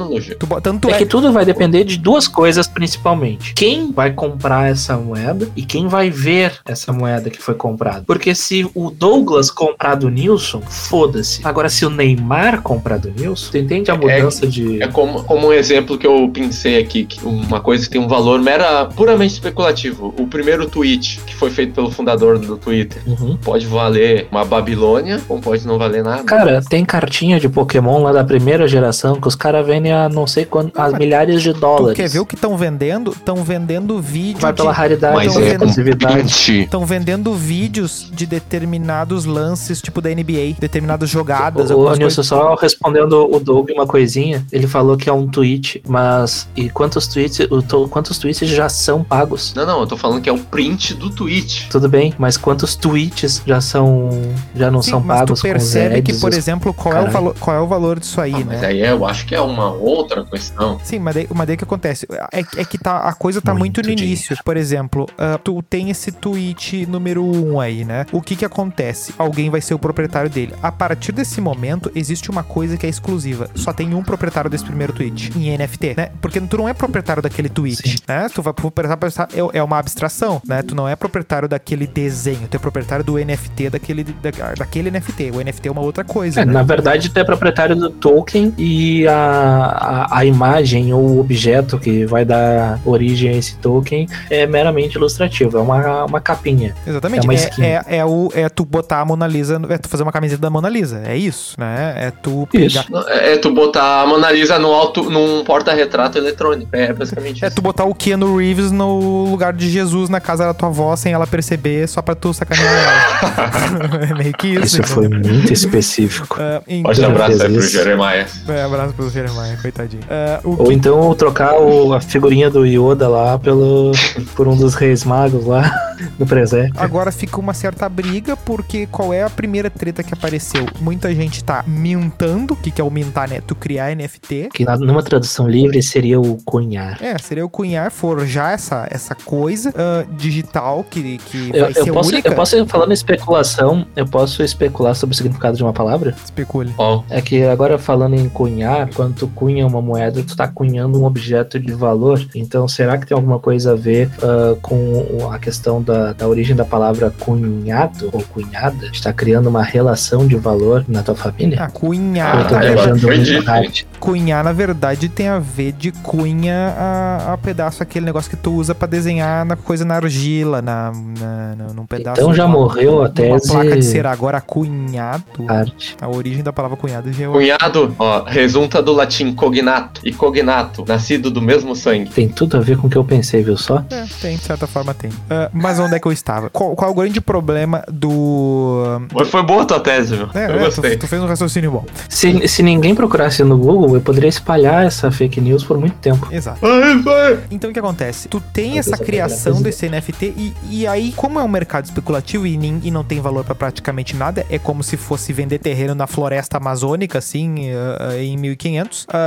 bo- 0.47 0.61
tanto 0.61 0.89
É 0.89 0.93
é, 0.93 0.97
que 0.99 1.05
tudo 1.05 1.31
vai 1.31 1.45
depender 1.45 1.83
de 1.83 1.97
duas 1.97 2.27
coisas 2.27 2.67
principalmente. 2.67 3.53
Quem 3.53 3.91
vai 3.91 4.11
comprar 4.11 4.69
essa 4.69 4.97
moeda 4.97 5.47
e 5.55 5.63
quem 5.63 5.87
vai 5.87 6.09
ver 6.09 6.53
essa 6.65 6.91
moeda 6.91 7.29
que 7.29 7.41
foi 7.41 7.53
comprada. 7.55 8.03
Porque 8.05 8.33
se 8.35 8.69
o 8.75 8.89
Douglas 8.91 9.49
comprar 9.51 9.95
do 9.95 10.09
Nilson, 10.09 10.61
foda-se. 10.61 11.41
Agora, 11.43 11.69
se 11.69 11.85
o 11.85 11.89
Neymar 11.89 12.61
comprar 12.61 12.97
do 12.97 13.09
Nilson, 13.11 13.51
tu 13.51 13.57
entende 13.57 13.91
a 13.91 13.95
mudança 13.95 14.45
de. 14.47 14.81
É 14.81 14.87
como, 14.87 15.23
como 15.23 15.47
um 15.47 15.53
exemplo 15.53 15.97
que 15.97 16.05
eu 16.07 16.29
pensei 16.33 16.79
aqui, 16.79 17.05
que 17.05 17.23
uma 17.25 17.59
coisa 17.61 17.83
que 17.85 17.89
tem 17.91 18.01
um 18.01 18.07
valor 18.07 18.39
mera, 18.41 18.85
puramente 18.85 19.33
especulativo. 19.33 20.13
O 20.19 20.27
primeiro 20.27 20.67
tweet 20.69 21.19
que 21.25 21.35
foi 21.35 21.49
feito 21.49 21.73
pelo 21.73 21.91
fundador 21.91 22.37
do 22.39 22.57
Twitter 22.57 23.01
Uhum. 23.07 23.37
pode 23.37 23.65
valer 23.65 24.27
uma 24.31 24.45
Babilônia, 24.45 25.19
como 25.27 25.41
pode 25.41 25.65
não 25.65 25.77
valer 25.77 26.03
nada. 26.03 26.23
Cara, 26.23 26.61
tem 26.61 26.83
cartinha 26.85 27.39
de 27.39 27.47
Pokémon 27.49 28.01
lá 28.03 28.11
da 28.11 28.23
primeira 28.23 28.67
geração 28.67 29.19
que 29.19 29.27
os 29.27 29.35
caras 29.35 29.65
vendem 29.65 29.90
a 29.91 30.09
não 30.09 30.25
sei 30.27 30.45
quanto, 30.45 30.77
a 30.79 30.83
mas 30.89 30.93
milhares 30.93 31.41
de 31.41 31.53
tu 31.53 31.59
dólares. 31.59 31.95
quer 31.97 32.09
ver 32.09 32.19
o 32.19 32.25
que 32.25 32.35
estão 32.35 32.57
vendendo? 32.57 33.11
Estão 33.11 33.37
vendendo 33.43 33.99
vídeo 34.01 34.39
Vai 34.41 34.51
de- 34.51 34.57
pela 34.57 34.71
raridade 34.71 35.15
Mas 35.15 35.35
ou 35.35 35.41
é 35.43 35.49
exclusividade. 35.51 36.61
Estão 36.63 36.85
vendendo 36.85 37.33
vídeos 37.33 38.09
de 38.13 38.25
determinados 38.25 39.25
lances, 39.25 39.81
tipo 39.81 40.01
da 40.01 40.09
NBA, 40.09 40.55
determinadas 40.59 41.09
jogadas, 41.09 41.71
O, 41.71 41.75
Nilson, 41.95 41.99
coisas. 41.99 42.25
só 42.27 42.55
respondendo 42.55 43.29
o 43.33 43.39
Doug 43.39 43.69
uma 43.71 43.85
coisinha, 43.87 44.45
ele 44.51 44.67
falou 44.67 44.95
que 44.97 45.09
é 45.09 45.13
um 45.13 45.27
tweet, 45.27 45.81
mas 45.87 46.47
e 46.55 46.69
quantos 46.69 47.07
tweets, 47.07 47.47
to- 47.67 47.87
quantos 47.89 48.17
tweets 48.17 48.47
já 48.49 48.69
são 48.69 49.03
pagos? 49.03 49.53
Não, 49.55 49.65
não, 49.65 49.79
eu 49.81 49.87
tô 49.87 49.97
falando 49.97 50.21
que 50.21 50.29
é 50.29 50.33
o 50.33 50.37
print 50.37 50.93
do 50.93 51.09
tweet. 51.09 51.67
Tudo 51.69 51.87
bem, 51.89 52.13
mas 52.17 52.37
quantos 52.37 52.75
tweets 52.75 53.41
já 53.45 53.59
são 53.61 54.09
já 54.55 54.69
não 54.69 54.81
Sim, 54.81 54.91
são 54.91 54.99
mas 54.99 55.19
pagos 55.19 55.39
tu 55.39 55.43
percebe 55.43 56.01
com 56.01 56.11
os 56.11 56.15
que, 56.17 56.21
por 56.21 56.33
exemplo, 56.33 56.73
qual 56.73 56.95
é, 56.95 57.01
o 57.01 57.11
valor, 57.11 57.35
qual 57.39 57.55
é 57.55 57.59
o 57.59 57.67
valor 57.67 57.99
disso 57.99 58.19
aí, 58.21 58.33
Ah, 58.33 58.37
né? 58.39 58.43
mas 58.47 58.63
aí 58.63 58.81
eu 58.81 59.05
acho 59.05 59.25
que 59.25 59.33
é 59.35 59.41
uma 59.41 59.71
outra 59.81 60.23
questão. 60.25 60.79
Sim, 60.83 60.99
mas 60.99 61.15
daí, 61.15 61.27
mas 61.33 61.47
daí 61.47 61.57
que 61.57 61.63
acontece? 61.63 62.07
É, 62.31 62.39
é 62.39 62.65
que 62.65 62.77
tá, 62.77 62.99
a 62.99 63.13
coisa 63.13 63.41
tá 63.41 63.53
muito, 63.53 63.77
Muito 63.77 63.87
no 63.87 63.91
início. 63.91 64.35
Por 64.43 64.57
exemplo, 64.57 65.07
ah, 65.17 65.39
tu 65.43 65.61
tem 65.61 65.89
esse 65.89 66.11
tweet 66.11 66.85
número 66.85 67.23
1 67.23 67.53
um 67.53 67.59
aí, 67.59 67.83
né? 67.85 68.05
O 68.11 68.21
que 68.21 68.35
que 68.35 68.45
acontece? 68.45 69.13
Alguém 69.17 69.49
vai 69.49 69.61
ser 69.61 69.73
o 69.73 69.79
proprietário 69.79 70.29
dele. 70.29 70.53
A 70.61 70.71
partir 70.71 71.11
desse 71.11 71.39
momento, 71.41 71.91
existe 71.95 72.29
uma 72.29 72.43
coisa 72.43 72.77
que 72.77 72.85
é 72.85 72.89
exclusiva. 72.89 73.49
Só 73.55 73.71
tem 73.73 73.93
um 73.93 74.03
proprietário 74.03 74.49
desse 74.49 74.63
primeiro 74.63 74.93
tweet, 74.93 75.31
em 75.37 75.57
NFT, 75.57 75.95
né? 75.97 76.09
Porque 76.21 76.39
tu 76.41 76.57
não 76.57 76.67
é 76.67 76.73
proprietário 76.73 77.21
daquele 77.21 77.49
tweet, 77.49 77.89
Sim. 77.89 77.97
né? 78.07 78.27
Tu 78.33 78.41
vai 78.41 78.53
proprietário, 78.53 79.51
é, 79.53 79.59
é 79.59 79.63
uma 79.63 79.77
abstração, 79.77 80.41
né? 80.47 80.61
Tu 80.61 80.75
não 80.75 80.87
é 80.87 80.95
proprietário 80.95 81.47
daquele 81.47 81.87
desenho, 81.87 82.47
tu 82.49 82.55
é 82.55 82.59
proprietário 82.59 83.03
do 83.03 83.17
NFT 83.17 83.69
daquele, 83.69 84.03
da, 84.03 84.31
daquele 84.57 84.91
NFT. 84.91 85.31
O 85.31 85.41
NFT 85.41 85.67
é 85.67 85.71
uma 85.71 85.81
outra 85.81 86.03
coisa, 86.03 86.41
É, 86.41 86.45
né? 86.45 86.53
na 86.53 86.63
verdade, 86.63 87.09
tu 87.09 87.19
é 87.19 87.23
proprietário 87.23 87.75
do 87.75 87.89
token 87.89 88.53
e 88.57 89.07
a, 89.07 89.60
a, 89.65 90.17
a 90.19 90.25
imagem 90.25 90.93
ou 90.93 91.01
o 91.01 91.19
objeto 91.19 91.77
que 91.79 92.05
vai 92.05 92.25
dar 92.25 92.79
origem 92.85 93.29
a 93.29 93.33
esse 93.37 93.55
token 93.57 94.07
é 94.29 94.45
meramente 94.47 94.97
ilustrativo, 94.97 95.57
é 95.57 95.61
uma, 95.61 96.05
uma 96.05 96.19
capinha. 96.21 96.73
Exatamente. 96.85 97.21
É 97.25 97.27
uma 97.27 97.33
É, 97.33 97.35
skin. 97.35 97.63
é, 97.63 97.83
é 97.87 98.05
o, 98.05 98.29
é 98.33 98.49
tu 98.49 98.65
botar 98.65 98.99
a 99.01 99.05
Mona 99.05 99.27
Lisa, 99.27 99.59
é 99.69 99.77
tu 99.77 99.87
fazer 99.89 100.03
uma 100.03 100.11
camiseta 100.11 100.41
da 100.41 100.49
Mona 100.49 100.69
Lisa. 100.69 101.01
É 101.05 101.15
isso, 101.15 101.55
né? 101.59 101.93
É 101.97 102.11
tu 102.11 102.47
Isso. 102.53 102.83
pegar. 102.83 103.05
É, 103.09 103.33
é 103.33 103.37
tu 103.37 103.51
botar 103.53 104.01
a 104.01 104.07
Mona 104.07 104.31
Lisa 104.31 104.57
no 104.59 104.71
alto, 104.73 105.09
num 105.09 105.43
porta-retrato 105.43 106.17
eletrônico. 106.17 106.69
É 106.75 106.93
basicamente 106.93 107.43
É 107.43 107.47
isso. 107.47 107.55
tu 107.55 107.61
botar 107.61 107.85
o 107.85 107.93
Keanu 107.95 108.37
Reeves 108.37 108.71
no 108.71 109.25
lugar 109.25 109.53
de 109.53 109.69
Jesus 109.69 110.09
na 110.09 110.19
casa 110.19 110.45
da 110.45 110.53
tua 110.53 110.69
avó 110.69 110.95
sem 110.95 111.13
ela 111.13 111.27
perceber, 111.27 111.87
só 111.87 112.01
pra 112.01 112.15
tu 112.15 112.33
sacanear 112.33 112.73
ela. 112.73 114.05
é 114.09 114.13
meio 114.13 114.33
que 114.33 114.47
isso. 114.49 114.81
Isso 114.81 114.83
foi 114.83 115.07
muito 115.07 115.51
específico. 115.53 116.37
Pode 116.83 116.99
então, 116.99 117.11
abraço 117.11 117.31
aí 117.33 117.39
fez 117.39 117.51
pro 117.53 117.59
isso. 117.59 117.71
Jeremiah. 117.71 118.25
é, 118.49 118.63
abraço 118.63 118.93
pro 118.93 119.09
Jeremiah, 119.51 119.61
coitadinho. 119.61 120.03
O 120.43 120.49
Ou 120.61 120.67
que- 120.67 120.73
então 120.73 121.13
trocar 121.15 121.59
o- 121.59 121.93
a 121.93 122.01
figurinha 122.01 122.49
do 122.49 122.65
Yoda 122.65 123.07
lá 123.07 123.37
pelo, 123.37 123.91
por 124.35 124.47
um 124.47 124.55
dos 124.55 124.73
reis 124.75 125.03
magos 125.03 125.45
lá 125.45 125.71
no 126.17 126.25
presépio. 126.25 126.73
Agora 126.77 127.11
fica 127.11 127.39
uma 127.39 127.53
certa 127.53 127.87
briga, 127.89 128.35
porque 128.37 128.85
qual 128.87 129.13
é 129.13 129.23
a 129.23 129.29
primeira 129.29 129.69
treta 129.69 130.03
que 130.03 130.13
apareceu? 130.13 130.65
Muita 130.79 131.13
gente 131.13 131.43
tá 131.43 131.63
mintando. 131.67 132.53
O 132.53 132.57
que, 132.57 132.71
que 132.71 132.81
é 132.81 132.83
o 132.83 132.89
mintar, 132.89 133.29
né? 133.29 133.41
Tu 133.45 133.55
criar 133.55 133.91
NFT. 133.95 134.49
Que 134.53 134.63
na- 134.65 134.77
numa 134.77 135.03
tradução 135.03 135.47
livre 135.47 135.81
seria 135.83 136.19
o 136.19 136.37
cunhar. 136.43 136.97
É, 137.01 137.17
seria 137.17 137.45
o 137.45 137.49
cunhar, 137.49 137.91
forjar 137.91 138.53
essa, 138.53 138.87
essa 138.89 139.15
coisa 139.15 139.73
ah, 139.75 140.05
digital 140.17 140.85
que, 140.89 141.17
que 141.19 141.51
Eu, 141.53 141.61
vai 141.61 141.71
eu 141.75 141.83
ser 141.83 141.93
posso, 141.93 142.09
única. 142.09 142.29
eu 142.29 142.35
posso, 142.35 142.65
falando 142.67 142.91
em 142.91 142.93
especulação, 142.93 143.85
eu 143.95 144.05
posso 144.05 144.43
especular 144.43 144.95
sobre 144.95 145.13
o 145.13 145.17
significado 145.17 145.55
de 145.57 145.63
uma 145.63 145.73
palavra? 145.73 146.15
Especule. 146.23 146.73
Ó, 146.77 147.03
É 147.09 147.21
que 147.21 147.43
agora 147.43 147.77
falando 147.77 148.15
em 148.15 148.27
cunhar, 148.29 148.89
quando 148.93 149.15
tu 149.15 149.27
cunha 149.41 149.65
uma 149.65 149.81
moeda, 149.81 150.21
tu 150.21 150.35
tá 150.35 150.47
cunhando 150.47 151.01
um 151.01 151.03
objeto 151.03 151.59
de 151.59 151.73
valor. 151.73 152.23
Então, 152.35 152.67
será 152.67 152.95
que 152.99 153.07
tem 153.07 153.15
alguma 153.15 153.39
coisa 153.39 153.71
a 153.71 153.75
ver 153.75 154.07
ah, 154.21 154.55
com 154.61 155.27
a 155.31 155.39
questão 155.39 155.81
da, 155.81 156.13
da 156.13 156.27
origem 156.27 156.55
da 156.55 156.63
palavra 156.63 157.11
cunhado 157.19 158.07
ou 158.13 158.21
cunhada 158.21 158.85
está 158.93 159.11
criando 159.11 159.47
uma 159.49 159.63
relação 159.63 160.27
de 160.27 160.35
valor 160.35 160.85
na 160.87 161.01
tua 161.01 161.15
família? 161.15 161.57
Ah, 161.59 161.65
eu 161.65 161.71
cunhar. 161.71 162.47
tô 162.47 162.55
Ah. 162.55 163.61
Cunhar, 163.99 164.43
na 164.43 164.53
verdade, 164.53 165.09
tem 165.09 165.27
a 165.27 165.39
ver 165.39 165.71
de 165.71 165.91
cunha 165.91 166.75
a, 166.77 167.33
a 167.33 167.37
pedaço, 167.37 167.81
aquele 167.81 168.05
negócio 168.05 168.29
que 168.29 168.37
tu 168.37 168.53
usa 168.53 168.75
pra 168.75 168.87
desenhar 168.87 169.43
na 169.43 169.55
coisa 169.55 169.83
na 169.83 169.95
argila, 169.95 170.61
na, 170.61 170.91
na, 171.19 171.55
na- 171.55 171.73
num 171.73 171.85
pedaço. 171.87 172.21
Então 172.21 172.33
já 172.33 172.45
uma- 172.45 172.53
morreu 172.57 173.01
a 173.03 173.07
de 173.07 173.21
uma 173.23 173.39
tese 173.39 173.51
placa 173.51 173.75
de 173.75 173.83
cera. 173.85 174.11
Agora, 174.11 174.39
cunhado. 174.39 175.23
arte. 175.47 175.95
A 175.99 176.07
origem 176.07 176.43
da 176.43 176.53
palavra 176.53 176.77
cunhado 176.77 177.11
já 177.11 177.25
é 177.25 177.27
Cunhado, 177.27 177.95
ó, 177.97 178.23
resulta 178.25 178.81
do 178.83 178.91
latim 178.93 179.30
cognato 179.33 180.01
e 180.03 180.11
cognato, 180.13 180.85
nascido 180.87 181.29
do 181.31 181.41
mesmo 181.41 181.75
sangue. 181.75 182.09
Tem 182.09 182.27
tudo 182.27 182.57
a 182.57 182.59
ver 182.59 182.77
com 182.77 182.87
o 182.87 182.89
que 182.89 182.97
eu 182.97 183.03
pensei, 183.03 183.43
viu 183.43 183.57
só? 183.57 183.83
É, 183.89 184.05
tem, 184.21 184.37
de 184.37 184.43
certa 184.43 184.67
forma 184.67 184.93
tem. 184.93 185.11
Ah, 185.29 185.49
mas 185.53 185.79
onde 185.79 185.95
é 185.95 185.99
que 185.99 186.07
eu 186.07 186.11
estava? 186.11 186.49
Qual, 186.49 186.75
qual 186.75 186.89
é 186.89 186.93
o 186.93 186.95
grande 186.95 187.21
problema 187.21 187.83
do. 187.91 188.83
Mas 189.13 189.29
foi 189.29 189.43
boa 189.43 189.63
a 189.63 189.65
tua 189.65 189.79
tese, 189.79 190.15
meu. 190.15 190.29
É, 190.33 190.45
eu 190.45 190.49
é, 190.51 190.57
tu, 190.57 190.65
gostei. 190.65 190.97
tu 190.97 191.07
fez 191.07 191.21
um 191.21 191.25
raciocínio 191.27 191.71
bom. 191.71 191.85
Se, 192.09 192.47
se 192.47 192.63
ninguém 192.63 192.93
procurasse 192.95 193.43
no 193.43 193.57
Google, 193.57 193.95
eu 193.95 194.01
poderia 194.01 194.29
espalhar 194.29 194.85
essa 194.85 195.11
fake 195.11 195.39
news 195.41 195.63
por 195.63 195.77
muito 195.77 195.95
tempo. 195.97 196.27
Exato. 196.31 196.59
Vai. 197.03 197.39
Então 197.49 197.69
o 197.69 197.73
que 197.73 197.79
acontece? 197.79 198.27
Tu 198.27 198.41
tem 198.53 198.71
Meu 198.71 198.79
essa 198.79 198.97
criação 198.97 199.57
eu 199.57 199.63
desse 199.63 199.87
NFT 199.89 200.33
e, 200.37 200.53
e 200.69 200.87
aí, 200.87 201.11
como 201.15 201.39
é 201.39 201.43
um 201.43 201.47
mercado 201.47 201.85
especulativo 201.85 202.45
e, 202.47 202.57
nin- 202.57 202.81
e 202.83 202.91
não 202.91 203.03
tem 203.03 203.19
valor 203.19 203.43
pra 203.43 203.55
praticamente 203.55 204.15
nada, 204.15 204.45
é 204.49 204.57
como 204.57 204.83
se 204.83 204.97
fosse 204.97 205.31
vender 205.33 205.59
terreno 205.59 205.93
na 205.95 206.07
floresta 206.07 206.57
amazônica, 206.57 207.17
assim, 207.17 207.69
eh, 207.69 207.97
eh, 208.17 208.23
em 208.23 208.37
1500. 208.37 209.05
Ah, 209.09 209.20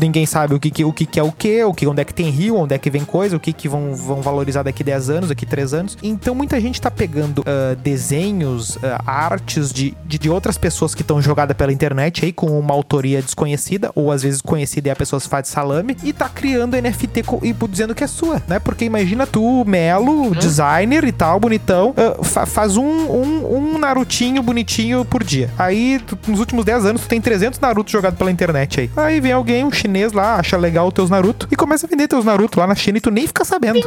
ninguém 0.00 0.26
sabe 0.26 0.54
o 0.54 0.60
que, 0.60 0.70
que- 0.70 0.84
o 0.84 0.92
que, 0.92 1.06
que 1.06 1.18
é 1.18 1.22
o 1.22 1.32
que, 1.32 1.64
o 1.64 1.74
que, 1.74 1.86
onde 1.86 2.00
é 2.00 2.04
que 2.04 2.14
tem 2.14 2.28
rio, 2.30 2.56
onde 2.56 2.74
é 2.74 2.78
que 2.78 2.90
vem 2.90 3.04
coisa, 3.04 3.36
o 3.36 3.40
que, 3.40 3.52
que 3.52 3.68
vão, 3.68 3.94
vão 3.94 4.20
valorizar 4.22 4.62
daqui 4.62 4.82
10 4.84 5.10
anos, 5.10 5.28
daqui 5.28 5.46
3 5.46 5.74
anos. 5.74 5.98
Então 6.02 6.34
muita 6.34 6.60
gente 6.60 6.80
tá 6.80 6.90
pegando 6.90 7.42
ah, 7.46 7.74
desenhos, 7.82 8.78
ah, 8.82 9.00
artes 9.06 9.72
de, 9.72 9.94
de, 10.04 10.18
de 10.18 10.30
outras 10.30 10.58
pessoas 10.58 10.94
que 10.94 11.02
estão 11.02 11.20
jogadas 11.22 11.56
pela 11.56 11.72
internet 11.72 12.24
aí 12.24 12.32
com 12.32 12.58
uma 12.58 12.74
autoria 12.74 13.22
desconhecida, 13.22 13.90
ou 13.94 14.10
às 14.12 14.22
vezes 14.22 14.40
conhecida 14.40 14.88
e 14.88 14.90
a 14.90 14.96
pessoa 14.96 15.18
se 15.20 15.28
faz 15.28 15.48
salame, 15.48 15.96
e 16.02 16.12
tá 16.12 16.28
criando 16.28 16.76
NFT 16.76 17.22
co- 17.22 17.40
e 17.42 17.52
dizendo 17.68 17.94
que 17.94 18.04
é 18.04 18.06
sua, 18.06 18.42
né? 18.48 18.58
Porque 18.58 18.84
imagina 18.84 19.26
tu, 19.26 19.64
Melo, 19.64 20.34
designer 20.34 21.04
e 21.04 21.12
tal, 21.12 21.38
bonitão, 21.40 21.94
ah, 21.96 22.22
fa- 22.22 22.46
faz 22.46 22.76
um, 22.76 22.84
um, 22.84 23.56
um 23.74 23.78
Narutinho 23.78 24.42
bonitinho 24.42 25.04
por 25.04 25.22
dia. 25.24 25.50
Aí, 25.58 26.00
tu- 26.06 26.18
nos 26.28 26.40
últimos 26.40 26.64
10 26.64 26.84
anos, 26.86 27.02
tu 27.02 27.08
tem 27.08 27.20
300 27.20 27.58
Naruto 27.60 27.90
jogados 27.90 28.18
pela 28.18 28.30
internet 28.30 28.80
aí. 28.80 28.90
Aí 28.96 29.20
vem 29.22 29.32
alguém, 29.32 29.64
um 29.64 29.72
chinês 29.72 30.12
lá, 30.12 30.36
acha 30.36 30.56
legal 30.56 30.88
os 30.88 30.92
teus 30.94 31.08
Naruto 31.08 31.48
e 31.50 31.56
começa 31.56 31.86
a 31.86 31.88
vender 31.88 32.08
teus 32.08 32.24
Naruto 32.24 32.58
lá 32.60 32.66
na 32.66 32.74
China 32.74 32.98
e 32.98 33.00
tu 33.00 33.10
nem 33.10 33.26
fica 33.26 33.44
sabendo. 33.44 33.80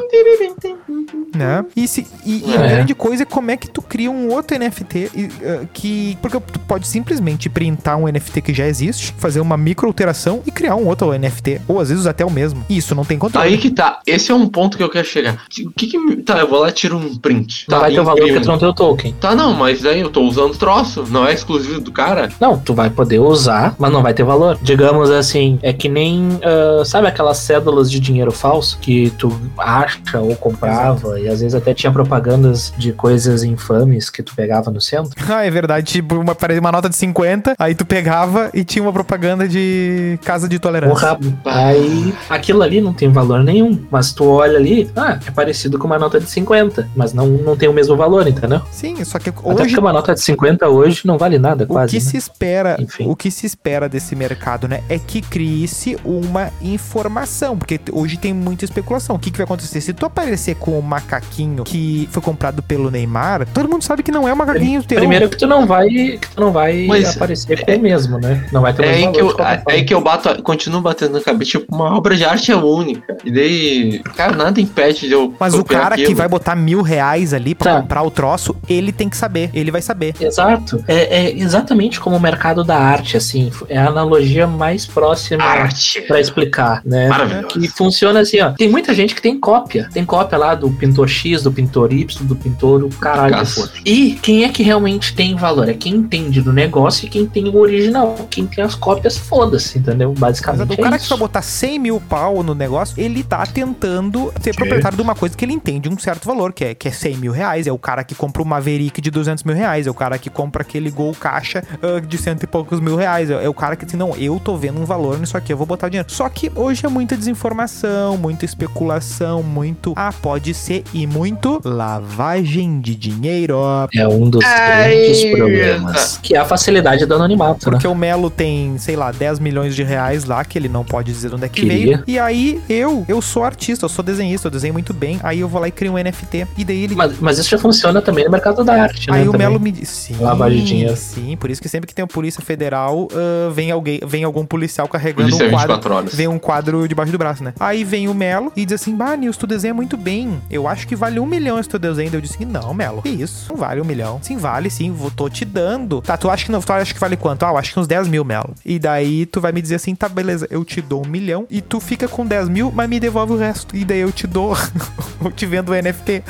Né? 1.36 1.66
E, 1.76 1.88
se, 1.88 2.08
e, 2.26 2.50
e 2.50 2.58
a 2.58 2.62
É. 2.62 2.68
grande 2.70 2.96
coisa 2.96 3.24
é 3.24 3.26
como 3.26 3.52
é 3.52 3.58
que 3.58 3.70
tu 3.70 3.82
cria 3.82 4.10
um 4.10 4.32
outro 4.32 4.58
NFT 4.58 5.12
e, 5.14 5.30
ah, 5.44 5.66
que. 5.74 6.18
Porque 6.22 6.40
tu 6.40 6.60
pode 6.60 6.88
simplesmente 6.88 7.50
printar 7.50 7.98
um 7.98 8.08
NFT 8.08 8.42
que 8.42 8.54
já 8.54 8.66
existe, 8.66 9.14
fazer 9.18 9.42
uma 9.42 9.58
micro 9.58 9.86
alteração 9.88 10.42
e 10.46 10.52
criar 10.52 10.76
um 10.76 10.88
outro 10.88 11.12
NFT. 11.18 11.62
Ou 11.68 11.80
às 11.80 11.90
vezes 11.90 12.08
até 12.08 12.26
o 12.26 12.32
mesmo. 12.32 12.64
E 12.70 12.78
isso 12.78 12.96
não 12.96 13.04
tem 13.04 13.18
controle. 13.20 13.48
Aí 13.48 13.58
que 13.58 13.70
tá. 13.70 14.00
Esse 14.08 14.32
é 14.32 14.36
um 14.36 14.48
ponto 14.48 14.78
que 14.78 14.84
eu 14.84 14.90
quero 14.90 15.06
chegar. 15.06 15.34
O 15.66 15.72
que 15.72 15.88
que. 15.88 16.16
Tá, 16.24 16.40
eu 16.40 16.48
vou 16.48 16.60
lá 16.60 16.70
e 16.70 16.72
tiro 16.72 16.98
um 16.98 17.18
print. 17.18 17.66
Tá, 17.68 17.80
vai 17.80 17.92
ter 17.92 18.00
o 18.00 18.06
valor 18.06 18.26
que 18.26 18.40
tu 18.40 18.48
não 18.48 18.58
tem 18.58 18.68
o 18.70 18.74
token. 18.74 19.14
Tá, 19.20 19.36
não, 19.36 19.54
mas 19.54 19.82
daí 19.82 20.00
eu 20.00 20.10
tô 20.10 20.22
usando 20.22 20.54
o 20.54 20.58
troço. 20.58 21.04
Não 21.10 21.28
é 21.28 21.34
exclusivo 21.34 21.82
do 21.82 21.92
cara. 21.92 22.30
Não, 22.40 22.58
tu 22.58 22.74
vai 22.74 22.90
poder 22.90 23.20
usar, 23.20 23.76
mas 23.78 23.92
não 23.92 24.02
vai 24.02 24.14
ter 24.14 24.24
valor. 24.24 24.58
Digamos 24.62 25.10
assim, 25.10 25.25
é 25.62 25.74
que 25.74 25.88
nem. 25.90 26.40
ah, 26.44 26.84
sabe 26.86 27.08
aquelas 27.08 27.38
cédulas 27.38 27.90
de 27.90 28.00
dinheiro 28.00 28.32
falso 28.32 28.78
que 28.80 29.10
tu 29.12 29.32
acha 29.58 30.20
ou 30.20 30.36
comprava 30.36 31.20
e 31.20 31.28
às 31.28 31.40
vezes 31.42 31.56
até 31.56 31.74
tinha 31.74 31.92
propagandas 31.92 32.74
de 32.78 32.92
coisas 32.92 33.44
infames 33.44 34.10
que 34.10 34.22
tu 34.24 34.34
pegava 34.36 34.70
no 34.72 34.80
centro? 34.82 35.12
Ah, 35.30 35.46
é 35.46 35.50
verdade. 35.52 35.86
Tipo, 35.88 36.16
uma, 36.16 36.36
uma 36.60 36.72
nota 36.72 36.90
de 36.90 36.96
50, 36.96 37.56
aí 37.58 37.74
tu 37.76 37.86
pegava 37.86 38.50
e 38.54 38.64
tinha 38.64 38.84
uma 38.84 38.94
propaganda 38.94 39.48
de 39.48 40.20
casa 40.24 40.48
de 40.48 40.56
O 40.56 40.60
tolerância. 40.60 41.08
rabo. 41.08 41.34
Aí 41.46 42.14
aquilo 42.30 42.62
ali 42.62 42.82
não 42.82 42.94
tem 42.94 43.10
valor 43.12 43.44
nenhum. 43.44 43.80
Mas 43.92 44.14
tu 44.14 44.26
olha 44.26 44.58
ali, 44.58 44.90
ah, 44.96 45.20
é 45.26 45.32
parecido 45.32 45.78
com 45.78 45.86
uma 45.88 45.98
nota 46.00 46.20
de 46.20 46.30
50. 46.30 46.90
Mas 46.96 47.14
não, 47.14 47.28
não 47.28 47.56
tem 47.56 47.68
o 47.70 47.74
mesmo 47.74 47.96
valor, 47.96 48.28
entendeu? 48.28 48.62
Sim, 48.72 49.04
só 49.04 49.20
que 49.20 49.30
Até 49.30 49.42
hoje 49.42 49.56
porque 49.58 49.80
uma 49.80 49.94
nota 49.94 50.14
de 50.14 50.22
50 50.22 50.68
hoje 50.68 51.02
não 51.06 51.18
vale 51.18 51.38
nada, 51.38 51.66
o 51.66 51.68
quase. 51.68 51.92
que 51.98 52.04
né? 52.04 52.10
se 52.12 52.18
espera, 52.18 52.78
Enfim. 52.80 53.06
o 53.08 53.16
que 53.16 53.30
se 53.32 53.46
espera 53.46 53.88
desse 53.90 54.16
mercado, 54.16 54.68
né, 54.68 54.82
é 54.90 54.98
que 55.00 55.15
crie-se 55.22 55.98
uma 56.04 56.52
informação, 56.62 57.58
porque 57.58 57.80
hoje 57.92 58.18
tem 58.18 58.34
muita 58.34 58.66
especulação. 58.66 59.16
O 59.16 59.20
que, 59.20 59.32
que 59.32 59.38
vai 59.38 59.46
acontecer 59.46 59.82
se 59.82 59.94
tu 59.94 60.06
aparecer 60.06 60.56
com 60.56 60.78
um 60.78 60.82
macaquinho 60.82 61.64
que 61.64 62.08
foi 62.12 62.22
comprado 62.22 62.62
pelo 62.62 62.90
Neymar? 62.92 63.48
Todo 63.54 63.70
mundo 63.70 63.84
sabe 63.84 64.04
que 64.04 64.12
não 64.12 64.28
é 64.28 64.34
um 64.34 64.36
macaquinho 64.36 64.84
teu. 64.84 64.98
Primeiro 65.00 65.30
que 65.30 65.38
tu 65.38 65.48
não 65.48 65.66
vai, 65.66 65.88
que 65.88 66.30
tu 66.36 66.40
não 66.42 66.52
vai 66.52 66.86
Mas 66.88 67.16
aparecer 67.16 67.64
com 67.66 67.76
o 67.76 67.80
mesmo, 67.80 68.20
né? 68.20 68.46
Não 68.52 68.62
vai 68.62 68.74
ter 68.74 68.82
o 68.82 68.86
É 68.86 69.12
que 69.12 69.22
eu, 69.22 69.32
é 69.40 69.64
aí 69.68 69.84
que 69.86 69.94
eu 69.94 70.02
bato, 70.02 70.42
continuo 70.44 70.82
batendo 70.82 71.14
na 71.14 71.22
cabeça. 71.22 71.52
Tipo, 71.52 71.74
uma 71.76 71.96
obra 71.96 72.16
de 72.16 72.24
arte 72.26 72.52
é 72.52 72.56
única. 72.56 73.18
E 73.24 73.32
daí, 73.32 74.00
cara, 74.16 74.36
nada 74.36 74.60
impede 74.60 75.08
de 75.08 75.14
eu. 75.14 75.34
Mas 75.40 75.54
o 75.54 75.64
cara 75.64 75.96
que 75.96 76.04
aquilo. 76.04 76.18
vai 76.18 76.28
botar 76.28 76.56
mil 76.56 76.82
reais 76.82 77.34
ali 77.34 77.54
pra 77.56 77.66
Tá. 77.76 77.82
comprar 77.82 78.04
o 78.04 78.12
troço, 78.12 78.56
ele 78.70 78.92
tem 78.92 79.10
que 79.10 79.18
saber, 79.18 79.50
ele 79.54 79.72
vai 79.72 79.82
saber. 79.82 80.14
Exato. 80.20 80.84
É, 80.88 81.26
é 81.26 81.38
exatamente 81.38 82.00
como 82.00 82.16
o 82.16 82.20
mercado 82.20 82.64
da 82.64 82.78
arte, 82.78 83.18
assim. 83.18 83.52
É 83.68 83.78
a 83.78 83.88
analogia 83.88 84.46
mais 84.46 84.86
próxima 84.86 85.05
Arte. 85.42 86.02
pra 86.02 86.20
explicar, 86.20 86.82
né? 86.86 87.08
Maravilhoso. 87.08 87.48
Que 87.48 87.68
funciona 87.68 88.20
assim, 88.20 88.40
ó. 88.42 88.52
Tem 88.52 88.70
muita 88.70 88.94
gente 88.94 89.16
que 89.16 89.22
tem 89.22 89.40
cópia. 89.40 89.90
Tem 89.94 90.06
cópia 90.06 90.38
lá 90.38 90.56
do 90.56 90.70
pintor 90.70 91.08
X, 91.08 91.44
do 91.44 91.52
pintor 91.52 91.92
Y, 91.92 92.26
do 92.26 92.36
pintor 92.36 92.84
o 92.84 92.90
caralho 92.90 93.40
que 93.40 93.46
for. 93.46 93.72
E 93.86 94.12
quem 94.22 94.44
é 94.44 94.50
que 94.50 94.64
realmente 94.64 95.16
tem 95.16 95.36
valor? 95.36 95.68
É 95.70 95.74
quem 95.74 95.96
entende 95.96 96.42
do 96.42 96.54
negócio 96.54 97.06
e 97.06 97.10
quem 97.10 97.26
tem 97.26 97.48
o 97.48 97.58
original. 97.58 98.16
Quem 98.30 98.46
tem 98.46 98.64
as 98.64 98.76
cópias, 98.76 99.18
foda-se, 99.18 99.80
entendeu? 99.80 100.14
Mas 100.18 100.36
Basicamente 100.36 100.74
o 100.74 100.84
cara 100.84 100.96
é 100.96 101.00
que 101.00 101.08
vai 101.08 101.18
botar 101.18 101.42
100 101.42 101.80
mil 101.80 102.02
pau 102.02 102.44
no 102.44 102.54
negócio, 102.54 103.02
ele 103.02 103.24
tá 103.24 103.46
tentando 103.46 104.34
ser 104.42 104.54
proprietário 104.56 104.98
de 104.98 105.02
uma 105.02 105.16
coisa 105.16 105.36
que 105.36 105.46
ele 105.46 105.54
entende 105.54 105.88
um 105.88 105.98
certo 105.98 106.26
valor, 106.26 106.52
que 106.52 106.66
é, 106.66 106.76
que 106.76 106.88
é 106.88 106.92
100 106.92 107.18
mil 107.18 107.32
reais. 107.32 107.68
É 107.68 107.72
o 107.72 107.78
cara 107.78 108.04
que 108.04 108.14
compra 108.14 108.42
o 108.42 108.46
Maverick 108.46 109.00
de 109.00 109.10
200 109.10 109.44
mil 109.44 109.56
reais. 109.56 109.88
É 109.88 109.92
o 109.92 109.94
cara 109.94 110.18
que 110.18 110.30
compra 110.30 110.62
aquele 110.62 110.90
Gol 110.90 111.14
Caixa 111.14 111.64
ah, 111.82 112.00
de 112.00 112.18
cento 112.18 112.44
e 112.44 112.48
poucos 112.48 112.80
mil 112.80 112.96
reais. 112.96 113.30
É, 113.30 113.46
é 113.46 113.50
o 113.50 113.54
cara 113.54 113.76
que 113.76 113.86
assim, 113.86 113.98
não, 113.98 114.16
eu 114.16 114.40
tô 114.40 114.58
vendo 114.58 114.80
um 114.80 114.85
valor 114.86 115.20
nisso 115.20 115.38
aqui, 115.38 115.52
eu 115.54 115.58
vou 115.58 115.66
botar 115.66 115.88
o 115.88 115.90
dinheiro. 115.90 116.12
Só 116.12 116.28
que 116.30 116.52
hoje 116.56 116.86
é 116.86 116.90
muita 116.90 117.16
desinformação, 117.16 118.18
muita 118.18 118.46
especulação, 118.46 119.42
muito. 119.44 119.94
Ah, 119.96 120.14
pode 120.22 120.54
ser 120.54 120.84
e 120.94 121.06
muito 121.08 121.62
lavagem 121.64 122.80
de 122.80 122.96
dinheiro. 122.96 123.58
É 123.94 124.08
um 124.08 124.30
dos 124.30 124.44
Ai, 124.44 124.90
grandes 124.92 125.38
problemas. 125.38 126.20
Que 126.22 126.36
é 126.36 126.40
a 126.40 126.46
facilidade 126.46 127.06
do 127.06 127.16
anonimato, 127.16 127.66
né? 127.66 127.72
Porque 127.72 127.88
o 127.88 127.96
Melo 127.96 128.30
tem, 128.30 128.78
sei 128.78 128.96
lá, 128.96 129.12
10 129.12 129.40
milhões 129.40 129.76
de 129.76 129.84
reais 129.84 130.26
lá, 130.26 130.44
que 130.44 130.58
ele 130.58 130.70
não 130.70 130.84
pode 130.84 131.12
dizer 131.12 131.34
onde 131.34 131.46
é 131.46 131.50
que 131.50 131.62
Queria. 131.62 131.98
veio. 131.98 132.04
E 132.08 132.20
aí, 132.20 132.62
eu, 132.70 133.06
eu 133.08 133.22
sou 133.22 133.44
artista, 133.44 133.86
eu 133.86 133.90
sou 133.90 134.04
desenhista, 134.04 134.48
eu 134.48 134.52
desenho 134.52 134.74
muito 134.74 134.94
bem. 134.94 135.20
Aí 135.24 135.40
eu 135.40 135.48
vou 135.48 135.62
lá 135.62 135.68
e 135.68 135.72
crio 135.72 135.94
um 135.94 135.98
NFT. 135.98 136.48
E 136.58 136.66
daí 136.66 136.84
ele. 136.84 136.96
Mas, 136.96 137.20
mas 137.20 137.38
isso 137.38 137.50
já 137.50 137.58
funciona 137.58 138.02
também 138.02 138.26
no 138.26 138.32
mercado 138.32 138.64
da 138.64 138.74
arte, 138.84 139.10
né? 139.10 139.18
Aí 139.18 139.28
o 139.28 139.32
também. 139.32 139.48
Melo 139.48 139.60
me 139.60 139.72
diz. 139.72 139.90
Sim, 139.90 140.16
Lavagem 140.20 140.60
de 140.60 140.66
dinheiro. 140.66 140.96
sim, 140.96 141.38
por 141.38 141.50
isso 141.50 141.62
que 141.62 141.70
sempre 141.70 141.88
que 141.88 141.96
tem 141.96 142.04
a 142.04 142.08
Polícia 142.08 142.42
Federal, 142.42 143.08
ah, 143.14 143.50
vem 143.54 143.72
alguém, 143.72 144.00
vem 144.06 144.24
algum 144.24 144.46
policial 144.46 144.75
carregando 144.84 145.30
Polícia 145.30 145.48
um 145.48 145.52
quadro. 145.52 145.76
24 145.76 145.94
horas. 145.94 146.16
Vem 146.16 146.28
um 146.28 146.40
quadro 146.40 146.88
debaixo 146.88 147.12
do 147.12 147.18
braço, 147.18 147.44
né? 147.44 147.54
Aí 147.60 147.84
vem 147.84 148.08
o 148.08 148.14
Melo 148.14 148.52
e 148.56 148.66
diz 148.66 148.82
assim: 148.82 148.96
Bah, 148.96 149.16
Nils, 149.16 149.38
tu 149.38 149.48
desenha 149.48 149.74
muito 149.74 149.98
bem. 149.98 150.42
Eu 150.50 150.68
acho 150.68 150.88
que 150.88 150.96
vale 150.96 151.20
um 151.20 151.26
milhão 151.26 151.60
esse 151.60 151.70
teu 151.70 151.80
desenho. 151.80 152.10
Eu 152.14 152.22
disse: 152.22 152.44
Não, 152.46 152.74
Melo, 152.74 153.02
que 153.02 153.10
isso? 153.10 153.48
Não 153.50 153.58
vale 153.58 153.82
um 153.82 153.86
milhão. 153.86 154.20
Sim, 154.22 154.38
vale 154.38 154.70
sim, 154.70 154.92
vou, 154.92 155.10
tô 155.10 155.30
te 155.30 155.46
dando. 155.46 156.02
Tá, 156.02 156.18
tu 156.18 156.30
acha 156.30 156.46
que 156.46 156.52
não? 156.52 156.62
Tu 156.62 156.74
acha 156.74 156.94
que 156.94 157.00
vale 157.00 157.16
quanto? 157.16 157.44
Ah, 157.44 157.50
eu 157.50 157.58
acho 157.58 157.74
que 157.74 157.80
uns 157.80 157.88
10 157.88 158.08
mil, 158.08 158.26
Melo. 158.26 158.54
E 158.66 158.78
daí 158.80 159.26
tu 159.26 159.40
vai 159.40 159.52
me 159.52 159.62
dizer 159.62 159.76
assim: 159.76 159.96
Tá, 159.96 160.10
beleza, 160.10 160.48
eu 160.50 160.64
te 160.66 160.82
dou 160.82 161.06
um 161.06 161.10
milhão 161.10 161.48
e 161.50 161.62
tu 161.62 161.80
fica 161.80 162.08
com 162.08 162.26
10 162.26 162.50
mil, 162.50 162.72
mas 162.72 162.90
me 162.90 163.00
devolve 163.00 163.34
o 163.34 163.38
resto. 163.38 163.76
E 163.76 163.86
daí 163.86 164.00
eu 164.00 164.12
te 164.12 164.28
dou, 164.28 164.56
eu 165.24 165.32
te 165.32 165.46
vendo 165.46 165.72
o 165.72 165.76
NFT. 165.76 166.24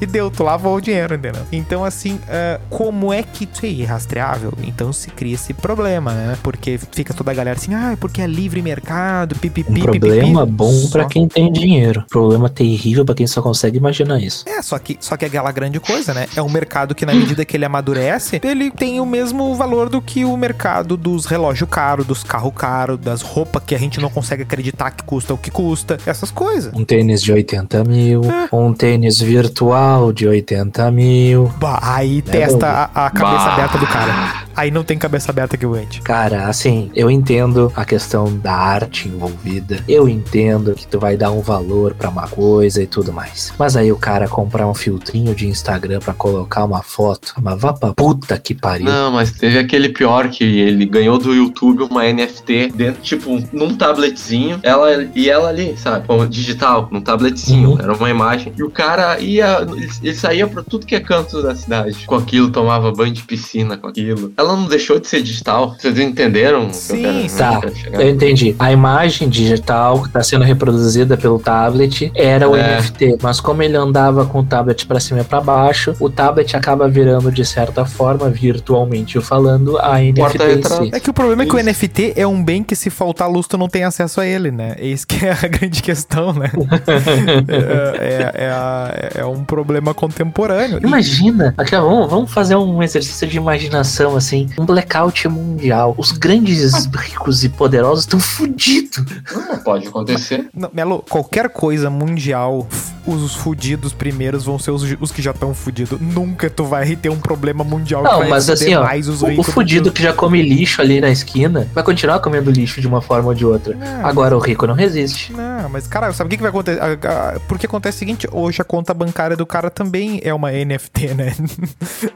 E 0.00 0.06
deu, 0.06 0.30
tu 0.30 0.42
lavou 0.42 0.76
o 0.76 0.80
dinheiro, 0.80 1.14
entendeu? 1.14 1.42
Então, 1.52 1.84
assim, 1.84 2.18
ah, 2.28 2.60
como 2.70 3.12
é 3.12 3.22
que 3.22 3.46
tu 3.46 3.66
é 3.66 3.68
irrastreável? 3.68 4.52
Então 4.62 4.92
se 4.92 5.10
cria 5.10 5.34
esse 5.34 5.52
problema, 5.54 6.12
né? 6.12 6.38
Porque 6.42 6.78
fica 6.90 7.14
toda 7.14 7.30
a 7.30 7.34
galera 7.34 7.58
assim, 7.58 7.74
ah, 7.74 7.91
porque 7.96 8.20
é 8.22 8.26
livre 8.26 8.60
mercado, 8.62 9.34
pipipi, 9.36 9.70
Um 9.70 9.74
pipipi. 9.74 9.98
problema 10.00 10.44
bom 10.46 10.72
Só- 10.72 10.90
pra 10.90 11.04
quem 11.06 11.26
tem 11.28 11.50
dinheiro. 11.52 12.04
Problema 12.10 12.48
terrível 12.48 13.04
pra 13.04 13.14
quem 13.14 13.26
só 13.26 13.40
consegue 13.42 13.76
imaginar 13.78 14.20
isso. 14.20 14.44
É, 14.48 14.60
só 14.62 14.78
que, 14.78 14.96
só 15.00 15.16
que 15.16 15.24
é 15.24 15.28
aquela 15.28 15.50
grande 15.52 15.78
coisa, 15.80 16.12
né? 16.14 16.26
É 16.36 16.42
um 16.42 16.50
mercado 16.50 16.94
que, 16.94 17.04
na 17.06 17.14
medida 17.14 17.44
que 17.44 17.56
ele 17.56 17.64
amadurece, 17.64 18.40
ele 18.42 18.70
tem 18.70 19.00
o 19.00 19.06
mesmo 19.06 19.54
valor 19.54 19.88
do 19.88 20.00
que 20.00 20.24
o 20.24 20.36
mercado 20.36 20.96
dos 20.96 21.26
relógios 21.26 21.68
caros, 21.70 22.06
dos 22.06 22.22
carros 22.24 22.52
caros, 22.56 22.98
das 22.98 23.22
roupas 23.22 23.62
que 23.66 23.74
a 23.74 23.78
gente 23.78 24.00
não 24.00 24.10
consegue 24.10 24.42
acreditar 24.42 24.90
que 24.90 25.02
custa 25.04 25.34
o 25.34 25.38
que 25.38 25.50
custa, 25.50 25.98
essas 26.06 26.30
coisas. 26.30 26.72
Um 26.74 26.84
tênis 26.84 27.22
de 27.22 27.32
80 27.32 27.84
mil, 27.84 28.22
É. 28.24 28.48
um 28.54 28.72
tênis 28.72 29.20
virtual 29.20 30.12
de 30.12 30.26
80 30.26 30.90
mil. 30.90 31.50
Bah, 31.58 31.78
aí 31.82 32.18
É, 32.18 32.30
testa 32.30 32.66
a, 32.94 33.06
a 33.06 33.10
cabeça 33.10 33.44
Bah. 33.44 33.52
aberta 33.54 33.78
do 33.78 33.86
cara. 33.86 34.42
Aí 34.54 34.70
não 34.70 34.84
tem 34.84 34.98
cabeça 34.98 35.30
aberta 35.30 35.56
que 35.56 35.64
aguente. 35.64 36.00
Cara, 36.02 36.46
assim, 36.46 36.90
eu 36.94 37.10
entendo 37.10 37.72
a 37.82 37.84
questão 37.84 38.36
da 38.38 38.54
arte 38.54 39.08
envolvida. 39.08 39.82
Eu 39.88 40.08
entendo 40.08 40.74
que 40.74 40.86
tu 40.86 40.98
vai 40.98 41.16
dar 41.16 41.30
um 41.30 41.40
valor 41.40 41.94
pra 41.94 42.08
uma 42.08 42.28
coisa 42.28 42.82
e 42.82 42.86
tudo 42.86 43.12
mais. 43.12 43.52
Mas 43.58 43.76
aí 43.76 43.92
o 43.92 43.96
cara 43.96 44.28
comprar 44.28 44.66
um 44.66 44.74
filtrinho 44.74 45.34
de 45.34 45.46
Instagram 45.46 45.98
pra 46.00 46.14
colocar 46.14 46.64
uma 46.64 46.82
foto. 46.82 47.34
Mas 47.42 47.60
vá 47.60 47.72
pra 47.72 47.92
puta 47.92 48.38
que 48.38 48.54
pariu. 48.54 48.86
Não, 48.86 49.12
mas 49.12 49.32
teve 49.32 49.58
aquele 49.58 49.88
pior 49.88 50.28
que 50.28 50.44
ele 50.44 50.86
ganhou 50.86 51.18
do 51.18 51.34
YouTube 51.34 51.82
uma 51.82 52.04
NFT 52.04 52.72
dentro, 52.74 53.02
tipo, 53.02 53.42
num 53.52 53.76
tabletzinho. 53.76 54.60
Ela 54.62 55.08
e 55.14 55.28
ela 55.28 55.48
ali, 55.48 55.76
sabe? 55.76 56.06
como 56.06 56.26
Digital, 56.26 56.88
num 56.90 57.00
tabletzinho. 57.00 57.70
Uhum. 57.70 57.78
Era 57.80 57.92
uma 57.92 58.10
imagem. 58.10 58.52
E 58.56 58.62
o 58.62 58.70
cara 58.70 59.18
ia. 59.18 59.60
Ele, 59.62 59.90
ele 60.02 60.14
saía 60.14 60.46
pra 60.46 60.62
tudo 60.62 60.86
que 60.86 60.94
é 60.94 61.00
canto 61.00 61.42
da 61.42 61.54
cidade. 61.54 62.06
Com 62.06 62.14
aquilo, 62.14 62.50
tomava 62.50 62.92
banho 62.92 63.12
de 63.12 63.22
piscina 63.22 63.76
com 63.76 63.88
aquilo. 63.88 64.32
Ela 64.36 64.56
não 64.56 64.66
deixou 64.66 64.98
de 65.00 65.06
ser 65.08 65.22
digital. 65.22 65.74
Vocês 65.78 65.98
entenderam? 65.98 66.62
o 66.62 66.70
que 66.70 66.70
eu 66.70 66.74
Sim, 66.74 67.26
tá. 67.36 67.60
Chegar? 67.74 68.00
Eu 68.00 68.10
entendi. 68.10 68.54
A 68.58 68.72
imagem 68.72 69.28
digital 69.28 70.00
que 70.02 70.08
está 70.08 70.22
sendo 70.22 70.44
reproduzida 70.44 71.16
pelo 71.16 71.38
tablet 71.38 72.10
era 72.14 72.48
o 72.48 72.56
É. 72.56 72.76
NFT, 72.78 73.18
mas 73.22 73.40
como 73.40 73.62
ele 73.62 73.76
andava 73.76 74.24
com 74.26 74.40
o 74.40 74.44
tablet 74.44 74.86
para 74.86 75.00
cima 75.00 75.20
e 75.20 75.24
para 75.24 75.40
baixo, 75.40 75.94
o 76.00 76.08
tablet 76.10 76.56
acaba 76.56 76.88
virando 76.88 77.30
de 77.32 77.44
certa 77.44 77.84
forma, 77.84 78.28
virtualmente 78.30 79.20
falando, 79.20 79.78
a 79.78 79.98
NFT 80.00 80.62
si. 80.68 80.90
É 80.92 81.00
que 81.00 81.10
o 81.10 81.12
problema 81.12 81.42
é 81.42 81.46
que 81.46 81.54
o. 81.54 81.62
NFT 81.62 82.14
é 82.16 82.26
um 82.26 82.42
bem 82.42 82.62
que 82.62 82.74
se 82.74 82.90
faltar 82.90 83.30
luz 83.30 83.46
tu 83.46 83.56
não 83.56 83.68
tem 83.68 83.84
acesso 83.84 84.20
a 84.20 84.26
ele, 84.26 84.50
né? 84.50 84.74
Esse 84.78 85.06
que 85.06 85.24
é 85.24 85.32
a 85.32 85.46
grande 85.48 85.82
questão, 85.82 86.32
né? 86.32 86.50
é, 87.48 88.32
é- 88.40 88.44
é 88.44 88.50
a- 88.50 89.10
é 89.16 89.24
um 89.24 89.44
problema 89.44 89.94
contemporâneo. 89.94 90.78
E- 90.82 90.86
Imagina, 90.86 91.54
aqui, 91.56 91.72
vamos, 91.76 92.10
vamos 92.10 92.32
fazer 92.32 92.56
um 92.56 92.82
exercício 92.82 93.26
de 93.26 93.36
imaginação 93.36 94.16
assim, 94.16 94.48
um 94.58 94.64
blackout 94.64 95.26
mundial. 95.28 95.94
Os 95.96 96.12
grandes 96.12 96.86
ricos 96.94 97.44
e 97.44 97.48
poderosos 97.62 98.02
estão 98.02 98.18
fodidos. 98.18 99.04
Não 99.32 99.58
pode 99.58 99.86
acontecer. 99.86 100.48
Não, 100.52 100.68
Melo, 100.72 101.04
qualquer 101.08 101.48
coisa 101.48 101.88
mundial, 101.88 102.66
os 103.06 103.36
fudidos 103.36 103.92
primeiros 103.92 104.44
vão 104.44 104.58
ser 104.58 104.72
os, 104.72 104.82
os 105.00 105.12
que 105.12 105.22
já 105.22 105.30
estão 105.30 105.54
fudidos. 105.54 106.00
Nunca 106.00 106.50
tu 106.50 106.64
vai 106.64 106.96
ter 106.96 107.08
um 107.08 107.20
problema 107.20 107.62
mundial 107.62 108.02
Não, 108.02 108.28
mas 108.28 108.50
assim, 108.50 108.74
ó, 108.74 108.82
mais 108.82 109.08
os 109.08 109.22
o, 109.22 109.28
o 109.38 109.44
fudido 109.44 109.92
que 109.92 110.02
já 110.02 110.12
come 110.12 110.42
lixo 110.42 110.82
ali 110.82 111.00
na 111.00 111.10
esquina 111.10 111.68
vai 111.72 111.84
continuar 111.84 112.18
comendo 112.18 112.50
lixo 112.50 112.80
de 112.80 112.88
uma 112.88 113.00
forma 113.00 113.28
ou 113.28 113.34
de 113.34 113.46
outra. 113.46 113.76
Não, 113.76 114.06
Agora 114.06 114.36
o 114.36 114.40
rico 114.40 114.66
não 114.66 114.74
resiste. 114.74 115.32
Não, 115.32 115.51
mas 115.68 115.86
cara, 115.86 116.12
sabe 116.12 116.28
o 116.28 116.30
que, 116.30 116.36
que 116.36 116.42
vai 116.42 116.50
acontecer? 116.50 116.80
A- 116.80 117.34
a- 117.36 117.40
Porque 117.48 117.66
acontece 117.66 117.96
o 117.96 117.98
seguinte, 117.98 118.28
hoje 118.30 118.60
a 118.60 118.64
conta 118.64 118.92
bancária 118.94 119.36
do 119.36 119.44
cara 119.46 119.70
também 119.70 120.20
é 120.24 120.32
uma 120.32 120.50
NFT, 120.52 121.14
né? 121.14 121.34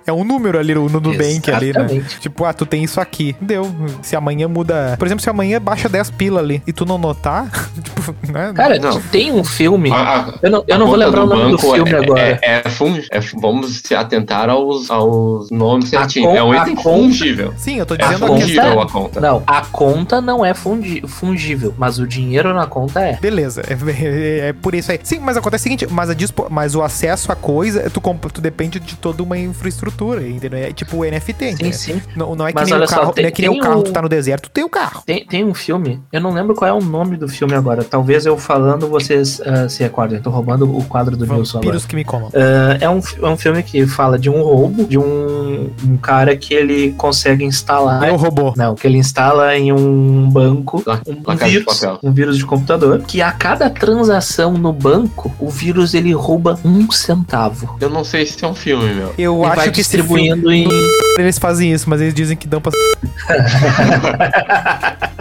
é 0.07 0.13
um 0.13 0.25
número 0.25 0.59
ali 0.59 0.75
no, 0.75 0.89
no 0.89 1.01
Nubank 1.01 1.51
ali, 1.51 1.73
né? 1.73 1.87
Tipo, 2.21 2.45
ah, 2.45 2.53
tu 2.53 2.65
tem 2.67 2.83
isso 2.85 3.01
aqui. 3.01 3.35
Deu. 3.41 3.71
Se 4.03 4.17
amanhã 4.17 4.49
muda. 4.49 4.97
Por 4.99 5.07
exemplo, 5.07 5.23
se 5.23 5.31
amanhã 5.31 5.61
baixa 5.61 5.89
10 5.89 6.11
pila 6.11 6.41
ali 6.41 6.63
e 6.67 6.73
tu 6.73 6.85
não 6.87 6.99
notar, 6.99 7.51
tipo, 7.83 8.15
né? 8.33 8.53
Cara, 8.55 8.79
Não. 8.79 9.01
tem 9.01 9.33
um 9.33 9.45
filme. 9.45 9.91
A- 9.91 9.97
a- 10.21 10.35
Eu 10.43 10.51
não, 10.51 10.65
eu 10.67 10.75
a 10.75 10.79
não 10.79 10.87
vou 10.87 10.97
lembrar 10.97 11.23
o 11.25 11.27
nome 11.27 11.51
do 11.53 11.59
filme 11.59 11.91
é, 11.93 11.97
agora. 11.97 12.21
É, 12.21 12.39
é 12.43 12.63
é 13.11 13.21
vamos 13.41 13.81
se 13.81 13.95
atentar 13.95 14.49
aos, 14.49 14.91
aos 14.91 15.51
nomes 15.51 15.87
A 15.93 15.99
certinhos. 16.01 16.35
É 16.35 16.43
um 16.43 16.53
a 16.53 16.59
item 16.63 16.77
fungível. 16.77 17.53
Sim, 17.57 17.79
eu 17.79 17.87
tô 17.87 17.95
É 17.95 17.99
dizendo 17.99 18.25
a 18.25 18.29
conta- 18.29 18.45
questão. 18.45 18.65
fungível 18.65 18.81
a 18.83 18.89
conta. 18.91 19.21
Não, 19.21 19.43
a 19.47 19.61
conta 19.63 20.21
não 20.21 20.45
é 20.45 20.55
fundi- 20.55 21.03
fungível, 21.07 21.75
mas 21.79 21.99
o 21.99 22.07
dinheiro 22.07 22.53
na 22.55 22.67
conta 22.67 23.01
é. 23.01 23.17
Beleza, 23.17 23.36
é, 23.43 23.63
é- 24.05 24.49
é 24.49 24.53
por 24.53 24.75
isso 24.75 24.91
aí. 24.93 25.01
Sim, 25.03 25.19
mas 25.21 25.37
acontece 25.37 25.63
o 25.63 25.65
seguinte, 25.65 25.87
mas, 25.91 26.11
a 26.11 26.15
dispo- 26.15 26.47
mas 26.51 26.75
o 26.75 26.83
acesso 26.83 27.31
à 27.33 27.37
coisa, 27.37 27.89
tu, 27.91 28.01
tu 28.33 28.41
depende 28.41 28.79
de 28.81 28.97
toda 28.97 29.23
uma 29.23 29.37
infraestrutura, 29.39 30.27
entendeu? 30.27 30.59
É 30.59 30.73
tipo 30.73 30.99
o 30.99 31.05
NFT, 31.05 31.47
Sim, 31.49 31.53
entendeu? 31.55 31.73
sim. 31.73 32.03
Não, 32.17 32.35
não 32.35 32.47
é 32.47 32.51
que 32.53 32.55
Mas 32.59 32.67
nem 32.69 32.75
o 32.75 32.77
olha 32.79 32.87
só, 32.87 32.97
carro, 33.01 33.13
tem- 33.13 33.23
não 33.25 33.29
é 33.29 33.31
que 33.31 33.43
nem 33.43 33.51
o 33.51 33.61
carro, 33.61 33.81
o- 33.81 33.83
tu 33.83 33.93
tá 33.93 34.03
no 34.03 34.09
deserto, 34.09 34.45
tu 34.45 34.51
tem 34.51 34.65
o 34.65 34.69
carro. 34.69 35.03
Tem, 35.07 35.25
tem 35.27 35.45
um 35.45 35.55
filme, 35.55 36.01
eu 36.13 36.21
não 36.21 36.33
lembro 36.33 36.55
qual 36.55 36.69
é 36.69 36.73
o 36.73 36.81
nome 36.85 37.17
do 37.17 37.29
filme 37.29 37.55
agora. 37.55 37.85
Talvez 37.85 38.27
eu 38.27 38.37
falando 38.39 38.89
vocês 38.89 39.41
ah, 39.45 39.69
se 39.69 39.83
recordem. 39.83 40.19
Eu 40.19 40.23
tô 40.23 40.31
roubando 40.31 40.65
o 40.77 40.85
quadro 40.85 41.17
do 41.17 41.25
Nilson 41.27 41.59
agora. 41.59 41.67
Vampiros 41.73 41.87
que 41.87 41.97
me 41.97 42.05
comam. 42.05 42.31
Ah, 42.35 42.77
é, 42.81 42.89
um, 42.89 43.01
é 43.23 43.27
um 43.29 43.37
filme 43.37 43.63
que 43.63 43.87
fala 43.87 44.19
de 44.19 44.29
um 44.31 44.43
roubo, 44.43 44.85
de 44.85 44.99
um, 44.99 45.71
um 45.85 45.97
cara 45.97 46.37
que 46.37 46.55
ele 46.55 46.93
consegue 46.93 47.45
instalar. 47.45 48.03
É 48.05 48.13
o 48.13 48.17
robô. 48.17 48.53
Não, 48.57 48.75
que 48.75 48.87
ele 48.87 48.99
instala 48.99 49.57
em 49.57 49.73
um 49.73 50.29
banco 50.31 50.83
La- 50.87 51.01
um, 51.07 51.33
um 51.33 51.37
vírus, 51.37 51.83
um 52.03 52.13
vírus 52.13 52.37
de 52.39 52.45
computador, 52.47 53.01
que 53.07 53.21
a 53.27 53.33
cada 53.33 53.69
transação 53.69 54.53
no 54.53 54.73
banco, 54.73 55.35
o 55.41 55.51
vírus 55.51 55.95
ele 55.95 56.13
rouba 56.13 56.57
um 56.65 56.89
centavo. 56.93 57.77
Eu 57.81 57.91
não 57.91 58.05
sei 58.05 58.25
se 58.25 58.45
é 58.45 58.47
um 58.47 58.55
filme, 58.55 58.95
meu. 58.95 59.13
Eu 59.19 59.43
e 59.43 59.47
acho 59.47 59.57
vai 59.57 59.67
que 59.67 59.73
distribuindo 59.73 60.53
em. 60.53 60.69
eles 61.19 61.37
fazem 61.37 61.73
isso, 61.73 61.91
mas 61.91 62.01
eles 62.01 62.15
dizem 62.15 62.37
que 62.37 62.47
dão 62.47 62.61
pra... 62.61 62.71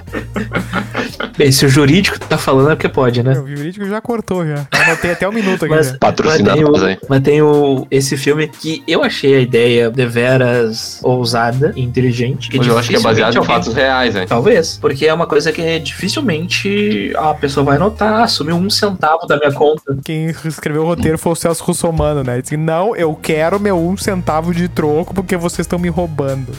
Bem, 1.38 1.52
se 1.52 1.66
o 1.66 1.70
jurídico 1.70 2.18
tá 2.20 2.38
falando 2.38 2.72
é 2.72 2.76
porque 2.76 2.88
pode, 2.88 3.22
né? 3.22 3.38
O 3.38 3.48
jurídico 3.48 3.86
já 3.86 4.00
cortou, 4.00 4.46
já. 4.46 4.66
Anotei 4.72 5.12
até 5.12 5.28
um 5.28 5.34
minuto 5.34 5.66
aqui. 5.66 5.76
Mas- 5.76 5.90
já. 5.90 5.98
Patrocinado 5.98 6.46
Mas 6.50 6.56
tem, 6.56 6.66
o, 6.66 6.86
aí. 6.86 6.98
mas 7.10 7.22
tem 7.22 7.42
o, 7.42 7.88
esse 7.92 8.16
filme 8.16 8.48
que 8.48 8.84
eu 8.88 9.04
achei 9.04 9.36
a 9.36 9.40
ideia 9.40 9.90
deveras 9.90 11.00
ousada 11.04 11.74
e 11.76 11.84
inteligente. 11.84 12.50
Mas 12.56 12.68
eu 12.68 12.78
acho 12.78 12.90
que 12.90 12.96
é 12.96 13.00
baseado 13.00 13.38
em 13.38 13.44
fatos 13.44 13.74
reais, 13.74 14.16
hein? 14.16 14.26
Talvez, 14.28 14.78
porque 14.80 15.06
é 15.06 15.14
uma 15.14 15.28
coisa 15.28 15.52
que 15.52 15.80
dificilmente 15.80 17.12
a 17.18 17.34
pessoa 17.34 17.66
vai 17.66 17.78
notar. 17.78 17.95
"Ah, 18.04 18.28
Sumiu 18.28 18.56
um 18.56 18.70
centavo 18.70 19.26
da 19.28 19.38
minha 19.38 19.52
conta. 19.52 19.98
Quem 20.04 20.26
escreveu 20.28 20.84
o 20.84 20.86
roteiro 20.86 21.18
foi 21.18 21.32
o 21.32 21.36
Celso 21.36 21.64
Russomano, 21.64 22.24
né? 22.24 22.34
Ele 22.34 22.42
disse, 22.42 22.58
não, 22.58 22.96
eu 22.96 23.14
quero 23.16 23.60
meu 23.60 23.78
um 23.78 23.96
centavo 23.98 24.54
de 24.54 24.68
troco 24.68 25.14
porque 25.14 25.38
vocês 25.38 25.66
estão 25.66 25.78
me 25.80 25.90
roubando. 25.90 26.52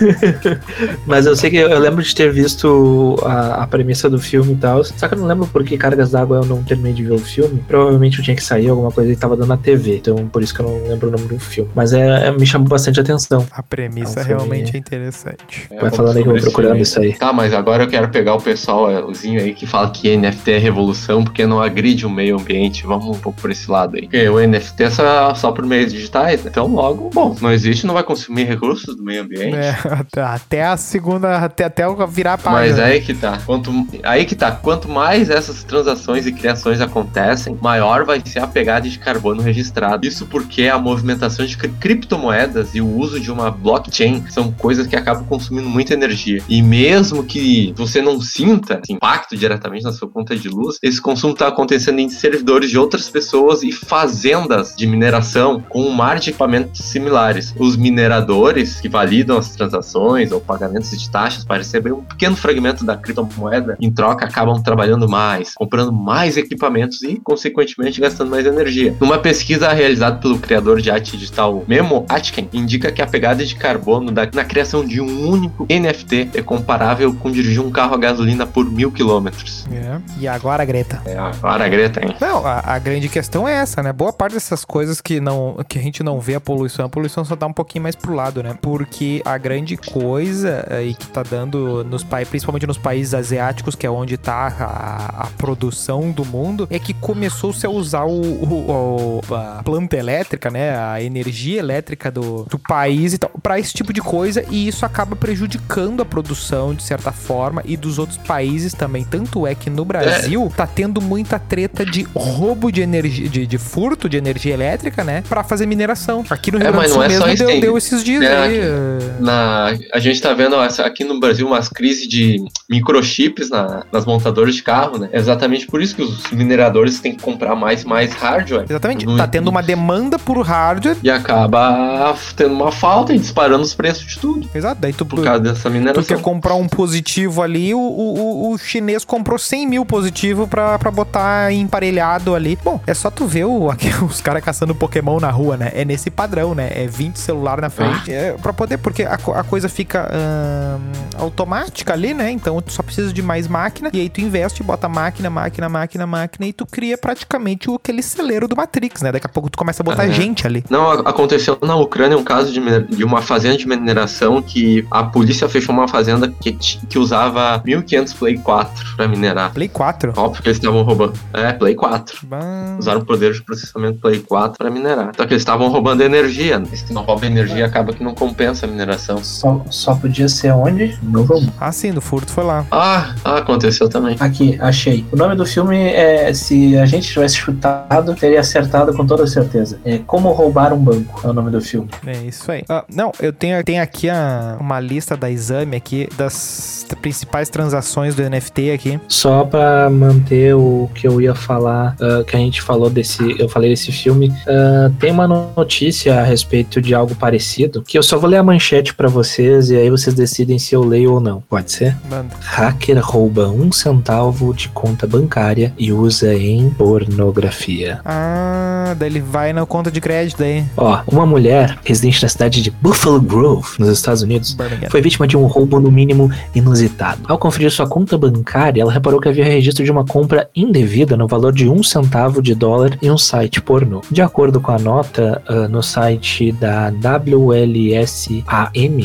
Mas 1.06 1.26
eu 1.26 1.36
sei 1.36 1.50
que 1.50 1.56
eu, 1.56 1.68
eu 1.68 1.78
lembro 1.78 2.02
de 2.02 2.14
ter 2.14 2.32
visto 2.32 3.16
a, 3.24 3.62
a 3.62 3.66
premissa 3.66 4.08
do 4.10 4.18
filme 4.18 4.52
e 4.52 4.56
tal. 4.56 4.82
Só 4.84 5.08
que 5.08 5.14
eu 5.14 5.18
não 5.18 5.26
lembro 5.26 5.46
por 5.46 5.64
que 5.64 5.76
Cargas 5.76 6.10
d'Água 6.10 6.38
eu 6.38 6.44
não 6.44 6.62
terminei 6.62 6.92
de 6.92 7.02
ver 7.04 7.14
o 7.14 7.18
filme. 7.18 7.62
Provavelmente 7.66 8.18
eu 8.18 8.24
tinha 8.24 8.36
que 8.36 8.42
sair 8.42 8.68
alguma 8.68 8.90
coisa 8.90 9.12
e 9.12 9.16
tava 9.16 9.36
dando 9.36 9.48
na 9.48 9.56
TV. 9.56 9.96
Então 9.96 10.16
por 10.28 10.42
isso 10.42 10.54
que 10.54 10.60
eu 10.60 10.66
não 10.68 10.88
lembro 10.88 11.08
o 11.08 11.10
nome 11.12 11.26
do 11.28 11.38
filme. 11.38 11.70
Mas 11.74 11.92
é, 11.92 12.28
é- 12.28 12.32
me 12.32 12.46
chamou 12.46 12.68
bastante 12.68 13.00
atenção. 13.00 13.46
A 13.52 13.62
premissa 13.62 14.20
É 14.20 14.24
filme- 14.24 14.38
realmente 14.40 14.74
é 14.76 14.78
interessante. 14.78 15.66
É, 15.70 15.74
Vai 15.74 15.78
vamos 15.90 15.96
falando 15.96 16.16
aí 16.16 16.22
que 16.22 16.28
eu 16.28 16.32
vou 16.32 16.36
esse 16.36 16.46
procurando 16.50 16.78
isso 16.80 17.00
aí. 17.00 17.14
Tá, 17.14 17.32
mas 17.32 17.52
agora 17.54 17.84
eu 17.84 17.88
quero 17.88 18.08
pegar 18.08 18.34
o 18.34 18.40
pessoalzinho 18.40 19.40
aí 19.40 19.54
que 19.54 19.66
fala 19.66 19.90
que 19.90 20.16
NFT 20.16 20.52
é 20.52 20.58
revolução 20.74 21.22
porque 21.22 21.46
não 21.46 21.60
agride 21.62 22.04
o 22.04 22.10
meio 22.10 22.38
ambiente. 22.38 22.84
Vamos 22.84 23.06
um 23.16 23.20
pouco 23.20 23.40
por 23.40 23.50
esse 23.50 23.70
lado 23.70 23.96
aí. 23.96 24.02
Porque 24.02 24.28
o 24.28 24.38
NFT 24.46 24.82
é 24.84 24.90
só, 24.90 25.34
só 25.34 25.52
por 25.52 25.64
meios 25.64 25.92
digitais, 25.92 26.42
né? 26.42 26.50
Então 26.50 26.66
logo, 26.66 27.10
bom, 27.14 27.36
não 27.40 27.52
existe, 27.52 27.86
não 27.86 27.94
vai 27.94 28.02
consumir 28.02 28.44
recursos 28.44 28.96
do 28.96 29.02
meio 29.02 29.22
ambiente. 29.22 29.56
É, 29.56 29.76
até- 30.20 30.64
a 30.64 30.76
segunda, 30.76 31.36
até, 31.38 31.64
até 31.64 31.84
virar 32.08 32.38
página. 32.38 32.60
Mas 32.60 32.78
aí 32.78 33.00
que 33.00 33.14
tá. 33.14 33.38
Quanto, 33.46 33.70
aí 34.02 34.24
que 34.24 34.34
tá. 34.34 34.50
Quanto 34.52 34.88
mais 34.88 35.30
essas 35.30 35.62
transações 35.62 36.26
e 36.26 36.32
criações 36.32 36.80
acontecem, 36.80 37.56
maior 37.60 38.04
vai 38.04 38.20
ser 38.24 38.40
a 38.40 38.46
pegada 38.46 38.88
de 38.88 38.98
carbono 38.98 39.42
registrado. 39.42 40.06
Isso 40.06 40.26
porque 40.26 40.62
a 40.68 40.78
movimentação 40.78 41.44
de 41.46 41.56
cri- 41.56 41.72
criptomoedas 41.78 42.74
e 42.74 42.80
o 42.80 42.88
uso 42.88 43.20
de 43.20 43.30
uma 43.30 43.50
blockchain 43.50 44.24
são 44.30 44.50
coisas 44.52 44.86
que 44.86 44.96
acabam 44.96 45.24
consumindo 45.26 45.68
muita 45.68 45.94
energia. 45.94 46.42
E 46.48 46.62
mesmo 46.62 47.22
que 47.24 47.72
você 47.76 48.00
não 48.02 48.20
sinta 48.20 48.80
esse 48.82 48.92
impacto 48.92 49.36
diretamente 49.36 49.84
na 49.84 49.92
sua 49.92 50.08
conta 50.08 50.34
de 50.36 50.48
luz, 50.48 50.63
esse 50.82 51.00
consumo 51.00 51.32
está 51.32 51.48
acontecendo 51.48 51.98
em 51.98 52.08
servidores 52.08 52.70
de 52.70 52.78
outras 52.78 53.08
pessoas 53.08 53.62
e 53.62 53.72
fazendas 53.72 54.74
de 54.76 54.86
mineração 54.86 55.62
com 55.68 55.82
um 55.82 55.90
mar 55.90 56.18
de 56.18 56.30
equipamentos 56.30 56.80
similares. 56.84 57.54
Os 57.58 57.76
mineradores 57.76 58.80
que 58.80 58.88
validam 58.88 59.38
as 59.38 59.50
transações 59.50 60.30
ou 60.30 60.40
pagamentos 60.40 60.90
de 60.90 61.08
taxas 61.10 61.44
para 61.44 61.58
receber 61.58 61.92
um 61.92 62.02
pequeno 62.02 62.36
fragmento 62.36 62.84
da 62.84 62.96
criptomoeda 62.96 63.76
em 63.80 63.90
troca 63.90 64.24
acabam 64.26 64.62
trabalhando 64.62 65.08
mais, 65.08 65.54
comprando 65.54 65.92
mais 65.92 66.36
equipamentos 66.36 67.02
e, 67.02 67.16
consequentemente, 67.16 68.00
gastando 68.00 68.30
mais 68.30 68.46
energia. 68.46 68.94
Numa 69.00 69.18
pesquisa 69.18 69.72
realizada 69.72 70.18
pelo 70.18 70.38
criador 70.38 70.80
de 70.80 70.90
arte 70.90 71.16
digital 71.16 71.64
Memo 71.66 72.04
Atkin, 72.08 72.48
indica 72.52 72.92
que 72.92 73.00
a 73.02 73.06
pegada 73.06 73.44
de 73.44 73.54
carbono 73.54 74.10
da- 74.10 74.28
na 74.34 74.44
criação 74.44 74.84
de 74.84 75.00
um 75.00 75.28
único 75.28 75.66
NFT 75.68 76.30
é 76.34 76.42
comparável 76.42 77.14
com 77.14 77.30
dirigir 77.30 77.60
um 77.60 77.70
carro 77.70 77.94
a 77.94 77.98
gasolina 77.98 78.46
por 78.46 78.70
mil 78.70 78.90
quilômetros. 78.92 79.64
É. 79.72 79.98
E 80.20 80.28
agora, 80.28 80.53
Greta? 80.62 81.00
É, 81.06 81.16
a 81.64 81.68
Greta, 81.70 82.04
hein? 82.04 82.14
Não, 82.20 82.44
a, 82.46 82.60
a 82.74 82.78
grande 82.78 83.08
questão 83.08 83.48
é 83.48 83.54
essa, 83.54 83.82
né? 83.82 83.94
Boa 83.94 84.12
parte 84.12 84.34
dessas 84.34 84.62
coisas 84.62 85.00
que 85.00 85.20
não 85.20 85.56
que 85.66 85.78
a 85.78 85.82
gente 85.82 86.02
não 86.02 86.20
vê 86.20 86.34
a 86.34 86.40
poluição, 86.40 86.84
a 86.84 86.88
poluição 86.90 87.24
só 87.24 87.34
tá 87.34 87.46
um 87.46 87.52
pouquinho 87.52 87.82
mais 87.84 87.96
pro 87.96 88.12
lado, 88.14 88.42
né? 88.42 88.54
Porque 88.60 89.22
a 89.24 89.38
grande 89.38 89.78
coisa 89.78 90.66
aí 90.70 90.92
que 90.94 91.06
tá 91.06 91.22
dando 91.22 91.82
nos 91.84 92.04
países, 92.04 92.28
principalmente 92.28 92.66
nos 92.66 92.76
países 92.76 93.14
asiáticos, 93.14 93.74
que 93.74 93.86
é 93.86 93.90
onde 93.90 94.18
tá 94.18 94.52
a, 94.60 95.22
a 95.24 95.26
produção 95.38 96.10
do 96.10 96.24
mundo, 96.24 96.66
é 96.70 96.78
que 96.78 96.92
começou-se 96.92 97.64
a 97.64 97.70
usar 97.70 98.04
o, 98.04 98.10
o- 98.20 99.20
o- 99.30 99.34
a 99.34 99.62
planta 99.64 99.96
elétrica, 99.96 100.50
né? 100.50 100.76
A 100.78 101.00
energia 101.02 101.58
elétrica 101.58 102.10
do, 102.10 102.44
do 102.44 102.58
país 102.58 103.14
e 103.14 103.18
tal, 103.18 103.30
pra 103.42 103.58
esse 103.58 103.72
tipo 103.72 103.92
de 103.92 104.00
coisa, 104.02 104.44
e 104.50 104.68
isso 104.68 104.84
acaba 104.84 105.16
prejudicando 105.16 106.02
a 106.02 106.04
produção 106.04 106.74
de 106.74 106.82
certa 106.82 107.12
forma 107.12 107.62
e 107.64 107.76
dos 107.76 107.98
outros 107.98 108.18
países 108.18 108.72
também. 108.74 109.04
Tanto 109.04 109.46
é 109.46 109.54
que 109.54 109.70
no 109.70 109.84
Brasil 109.84 110.33
tá 110.56 110.66
tendo 110.66 111.00
muita 111.00 111.38
treta 111.38 111.84
de 111.84 112.06
roubo 112.14 112.70
de 112.70 112.80
energia, 112.80 113.28
de, 113.28 113.46
de 113.46 113.58
furto 113.58 114.08
de 114.08 114.16
energia 114.16 114.52
elétrica, 114.54 115.02
né? 115.04 115.22
Pra 115.28 115.42
fazer 115.44 115.66
mineração. 115.66 116.24
Aqui 116.30 116.50
no 116.50 116.58
Rio 116.58 116.68
É, 116.68 116.72
Grande 116.72 116.86
do 116.88 116.92
Sul 116.92 117.02
é 117.02 117.08
mesmo 117.08 117.34
deu, 117.36 117.60
deu 117.60 117.78
esses 117.78 118.02
dias 118.04 118.22
É, 118.22 118.36
aí. 118.36 118.58
eh, 118.58 118.98
Na, 119.20 119.72
a 119.92 119.98
gente 119.98 120.20
tá 120.20 120.32
vendo 120.34 120.54
aqui 120.56 121.04
no 121.04 121.18
Brasil 121.20 121.46
umas 121.46 121.68
crises 121.68 122.06
de 122.08 122.42
microchips 122.68 123.50
na, 123.50 123.62
na- 123.64 123.86
nas 123.92 124.04
montadoras 124.04 124.54
de 124.54 124.62
carro, 124.62 124.98
né? 124.98 125.08
É 125.12 125.18
exatamente 125.18 125.66
por 125.66 125.80
isso 125.82 125.94
que 125.96 126.02
os 126.02 126.30
mineradores 126.30 127.00
têm 127.00 127.14
que 127.14 127.22
comprar 127.22 127.54
mais 127.54 127.82
e 127.82 127.86
mais 127.86 128.12
hardware. 128.14 128.66
Exatamente. 128.68 129.06
No- 129.06 129.16
Tá 129.16 129.26
tendo 129.26 129.48
uma 129.48 129.62
demanda 129.62 130.18
por 130.18 130.40
hardware. 130.42 130.96
E 131.02 131.10
acaba 131.10 132.14
tendo 132.36 132.54
uma 132.54 132.72
falta 132.72 133.14
e 133.14 133.18
disparando 133.18 133.62
os 133.62 133.74
preços 133.74 134.06
de 134.06 134.18
tudo. 134.18 134.48
Exato. 134.54 134.80
Daí 134.80 134.92
tu, 134.92 135.04
Por 135.06 135.22
causa 135.22 135.40
dessa 135.40 135.68
tu 135.68 135.72
mineração. 135.72 136.02
quer 136.04 136.20
comprar 136.20 136.54
um 136.54 136.66
positivo 136.68 137.42
ali, 137.42 137.74
o, 137.74 137.78
o, 137.78 138.52
o- 138.52 138.58
chinês 138.58 139.04
comprou 139.04 139.38
100 139.38 139.66
mil 139.66 139.84
positivo 139.84 140.23
pra, 140.48 140.78
pra 140.78 140.90
botar 140.90 141.52
emparelhado 141.52 142.34
ali. 142.34 142.58
Bom, 142.62 142.80
é 142.86 142.94
só 142.94 143.10
tu 143.10 143.26
ver 143.26 143.44
o, 143.44 143.70
aqui, 143.70 143.88
os 144.04 144.20
caras 144.20 144.42
caçando 144.44 144.74
Pokémon 144.74 145.18
na 145.20 145.30
rua, 145.30 145.56
né? 145.56 145.70
É 145.74 145.84
nesse 145.84 146.10
padrão, 146.10 146.54
né? 146.54 146.70
É 146.74 146.86
20 146.86 147.16
celular 147.18 147.60
na 147.60 147.68
frente. 147.70 148.12
É, 148.12 148.32
pra 148.32 148.52
poder, 148.52 148.78
porque 148.78 149.02
a, 149.02 149.14
a 149.14 149.42
coisa 149.44 149.68
fica 149.68 150.08
ahn, 150.12 150.80
automática 151.18 151.92
ali, 151.92 152.14
né? 152.14 152.30
Então 152.30 152.60
tu 152.60 152.72
só 152.72 152.82
precisa 152.82 153.12
de 153.12 153.22
mais 153.22 153.48
máquina. 153.48 153.90
E 153.92 154.00
aí 154.00 154.08
tu 154.08 154.20
investe, 154.20 154.62
bota 154.62 154.88
máquina, 154.88 155.28
máquina, 155.28 155.68
máquina, 155.68 156.06
máquina. 156.06 156.46
E 156.46 156.52
tu 156.52 156.66
cria 156.66 156.96
praticamente 156.96 157.68
o- 157.70 157.74
aquele 157.74 158.02
celeiro 158.02 158.46
do 158.48 158.56
Matrix, 158.56 159.02
né? 159.02 159.12
Daqui 159.12 159.26
a 159.26 159.28
pouco 159.28 159.50
tu 159.50 159.58
começa 159.58 159.82
a 159.82 159.84
botar 159.84 160.04
Aham. 160.04 160.12
gente 160.12 160.46
ali. 160.46 160.64
Não, 160.70 160.90
aconteceu 160.90 161.58
na 161.62 161.74
Ucrânia 161.76 162.16
um 162.16 162.24
caso 162.24 162.52
de, 162.52 162.60
de 162.96 163.04
uma 163.04 163.20
fazenda 163.22 163.56
de 163.56 163.66
mineração 163.66 164.40
que 164.42 164.86
a 164.90 165.02
polícia 165.04 165.48
fechou 165.48 165.74
uma 165.74 165.88
fazenda 165.88 166.28
que, 166.40 166.52
que 166.52 166.98
usava 166.98 167.60
1500 167.64 168.12
Play 168.14 168.38
4 168.38 168.96
pra 168.96 169.08
minerar. 169.08 169.52
Play 169.52 169.68
4. 169.68 170.13
Óbvio 170.16 170.42
que 170.42 170.48
eles 170.48 170.58
estavam 170.58 170.82
roubando. 170.82 171.14
É, 171.32 171.52
Play 171.52 171.74
4. 171.74 172.26
Bah. 172.26 172.76
Usaram 172.78 173.00
o 173.00 173.04
poder 173.04 173.32
de 173.32 173.42
processamento 173.42 173.98
Play 173.98 174.20
4 174.20 174.56
pra 174.58 174.70
minerar. 174.70 175.12
Só 175.16 175.24
que 175.26 175.32
eles 175.34 175.40
estavam 175.42 175.68
roubando 175.68 176.02
energia. 176.02 176.62
Se 176.74 176.92
não 176.92 177.02
rouba 177.02 177.26
energia, 177.26 177.66
acaba 177.66 177.92
que 177.92 178.02
não 178.02 178.14
compensa 178.14 178.66
a 178.66 178.68
mineração. 178.68 179.18
Só, 179.22 179.62
só 179.70 179.94
podia 179.94 180.28
ser 180.28 180.52
onde? 180.52 180.98
Novo 181.02 181.34
Mundo. 181.34 181.52
Ah, 181.60 181.72
sim, 181.72 181.92
do 181.92 182.00
furto 182.00 182.30
foi 182.30 182.44
lá. 182.44 182.64
Ah, 182.70 183.14
ah, 183.24 183.38
aconteceu 183.38 183.88
também. 183.88 184.16
Aqui, 184.20 184.58
achei. 184.60 185.04
O 185.12 185.16
nome 185.16 185.34
do 185.36 185.44
filme 185.46 185.76
é, 185.76 186.32
se 186.34 186.76
a 186.78 186.86
gente 186.86 187.08
tivesse 187.08 187.36
chutado, 187.36 188.14
teria 188.14 188.40
acertado 188.40 188.92
com 188.94 189.06
toda 189.06 189.26
certeza. 189.26 189.78
É 189.84 189.98
Como 190.06 190.30
Roubar 190.32 190.72
um 190.72 190.78
Banco, 190.78 191.20
é 191.24 191.28
o 191.28 191.32
nome 191.32 191.50
do 191.50 191.60
filme. 191.60 191.88
É 192.06 192.12
isso 192.24 192.50
aí. 192.50 192.62
Ah, 192.68 192.84
não, 192.92 193.12
eu 193.20 193.32
tenho, 193.32 193.62
tenho 193.64 193.82
aqui 193.82 194.08
a- 194.10 194.56
uma 194.60 194.78
lista 194.80 195.16
da 195.16 195.30
exame 195.30 195.76
aqui 195.76 196.08
das 196.16 196.86
principais 197.00 197.48
transações 197.48 198.14
do 198.14 198.22
NFT 198.22 198.70
aqui. 198.72 199.00
Só 199.08 199.44
pra 199.44 199.88
manter 200.04 200.54
o 200.54 200.88
que 200.94 201.06
eu 201.06 201.20
ia 201.20 201.34
falar, 201.34 201.96
ah, 202.00 202.24
que 202.26 202.36
a 202.36 202.38
gente 202.38 202.60
falou 202.60 202.90
desse, 202.90 203.36
eu 203.38 203.48
falei 203.48 203.70
desse 203.70 203.90
filme, 203.90 204.32
ah, 204.46 204.90
tem 204.98 205.10
uma 205.10 205.26
notícia 205.26 206.20
a 206.20 206.24
respeito 206.24 206.80
de 206.80 206.94
algo 206.94 207.14
parecido, 207.14 207.82
que 207.82 207.98
eu 207.98 208.02
só 208.02 208.18
vou 208.18 208.28
ler 208.28 208.36
a 208.36 208.42
manchete 208.42 208.94
pra 208.94 209.08
vocês 209.08 209.70
e 209.70 209.76
aí 209.76 209.90
vocês 209.90 210.14
decidem 210.14 210.58
se 210.58 210.74
eu 210.74 210.84
leio 210.84 211.12
ou 211.14 211.20
não. 211.20 211.42
Pode 211.48 211.72
ser? 211.72 211.96
Manda. 212.08 212.34
Hacker 212.40 212.98
rouba 213.00 213.48
um 213.48 213.72
centavo 213.72 214.52
de 214.54 214.68
conta 214.68 215.06
bancária 215.06 215.72
e 215.78 215.92
usa 215.92 216.34
em 216.34 216.70
pornografia. 216.70 218.00
Ah, 218.04 218.94
daí 218.96 219.08
ele 219.08 219.20
vai 219.20 219.52
na 219.52 219.64
conta 219.66 219.90
de 219.90 220.00
crédito 220.00 220.42
aí. 220.42 220.64
Ó, 220.76 221.00
uma 221.06 221.26
mulher 221.26 221.78
residente 221.84 222.22
na 222.22 222.28
cidade 222.28 222.62
de 222.62 222.70
Buffalo 222.70 223.20
Grove, 223.20 223.68
nos 223.78 223.88
Estados 223.88 224.22
Unidos, 224.22 224.52
Birmingham. 224.52 224.90
foi 224.90 225.00
vítima 225.00 225.26
de 225.26 225.36
um 225.36 225.46
roubo 225.46 225.80
no 225.80 225.90
mínimo 225.90 226.30
inusitado. 226.54 227.22
Ao 227.26 227.38
conferir 227.38 227.70
sua 227.70 227.86
conta 227.86 228.16
bancária, 228.18 228.82
ela 228.82 228.92
reparou 228.92 229.20
que 229.20 229.28
havia 229.28 229.44
registro 229.44 229.84
de 229.84 229.90
uma 229.94 230.04
compra 230.04 230.48
indevida 230.54 231.16
no 231.16 231.26
valor 231.28 231.52
de 231.52 231.68
um 231.68 231.82
centavo 231.82 232.42
de 232.42 232.54
dólar 232.54 232.98
em 233.00 233.10
um 233.10 233.18
site 233.18 233.60
pornô. 233.60 234.02
De 234.10 234.20
acordo 234.20 234.60
com 234.60 234.72
a 234.72 234.78
nota 234.78 235.40
ah, 235.46 235.68
no 235.68 235.82
site 235.82 236.50
da 236.52 236.90
WLSAM, 236.90 238.42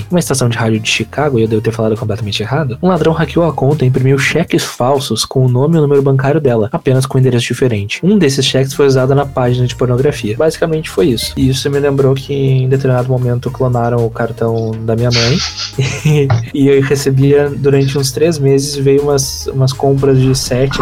uma 0.10 0.20
estação 0.20 0.50
de 0.50 0.58
rádio 0.58 0.80
de 0.80 0.90
Chicago, 0.90 1.38
e 1.38 1.44
eu 1.44 1.48
devo 1.48 1.62
ter 1.62 1.72
falado 1.72 1.96
completamente 1.96 2.42
errado, 2.42 2.78
um 2.82 2.88
ladrão 2.88 3.14
hackeou 3.14 3.46
a 3.46 3.54
conta 3.54 3.86
e 3.86 3.88
imprimiu 3.88 4.18
cheques 4.18 4.64
falsos 4.64 5.26
com 5.26 5.46
o 5.46 5.50
nome 5.50 5.76
e 5.76 5.78
o 5.78 5.82
número 5.82 6.02
bancário 6.02 6.42
dela, 6.42 6.70
apenas 6.72 7.06
com 7.06 7.18
um 7.18 7.22
endereço 7.22 7.48
diferente. 7.48 8.00
Um 8.04 8.18
desses 8.18 8.46
cheques 8.46 8.74
foi 8.74 8.88
usado 8.88 9.14
na 9.14 9.26
página 9.26 9.68
de 9.68 9.76
pornografia. 9.76 10.36
Basicamente 10.38 10.90
foi 10.90 11.08
isso. 11.08 11.34
E 11.38 11.50
isso 11.50 11.70
me 11.70 11.80
lembrou 11.80 12.16
que 12.16 12.34
em 12.34 12.68
determinado 12.68 13.10
momento 13.10 13.52
clonaram 13.52 14.06
o 14.06 14.10
cartão 14.10 14.72
da 14.84 14.96
minha 14.96 15.10
mãe 15.12 15.38
e 16.54 16.68
eu 16.68 16.82
recebia 16.82 17.50
durante 17.50 17.98
uns 17.98 18.12
três 18.12 18.40
meses 18.40 18.76
veio 18.76 19.04
umas, 19.04 19.48
umas 19.48 19.74
compras 19.74 20.20
de 20.20 20.34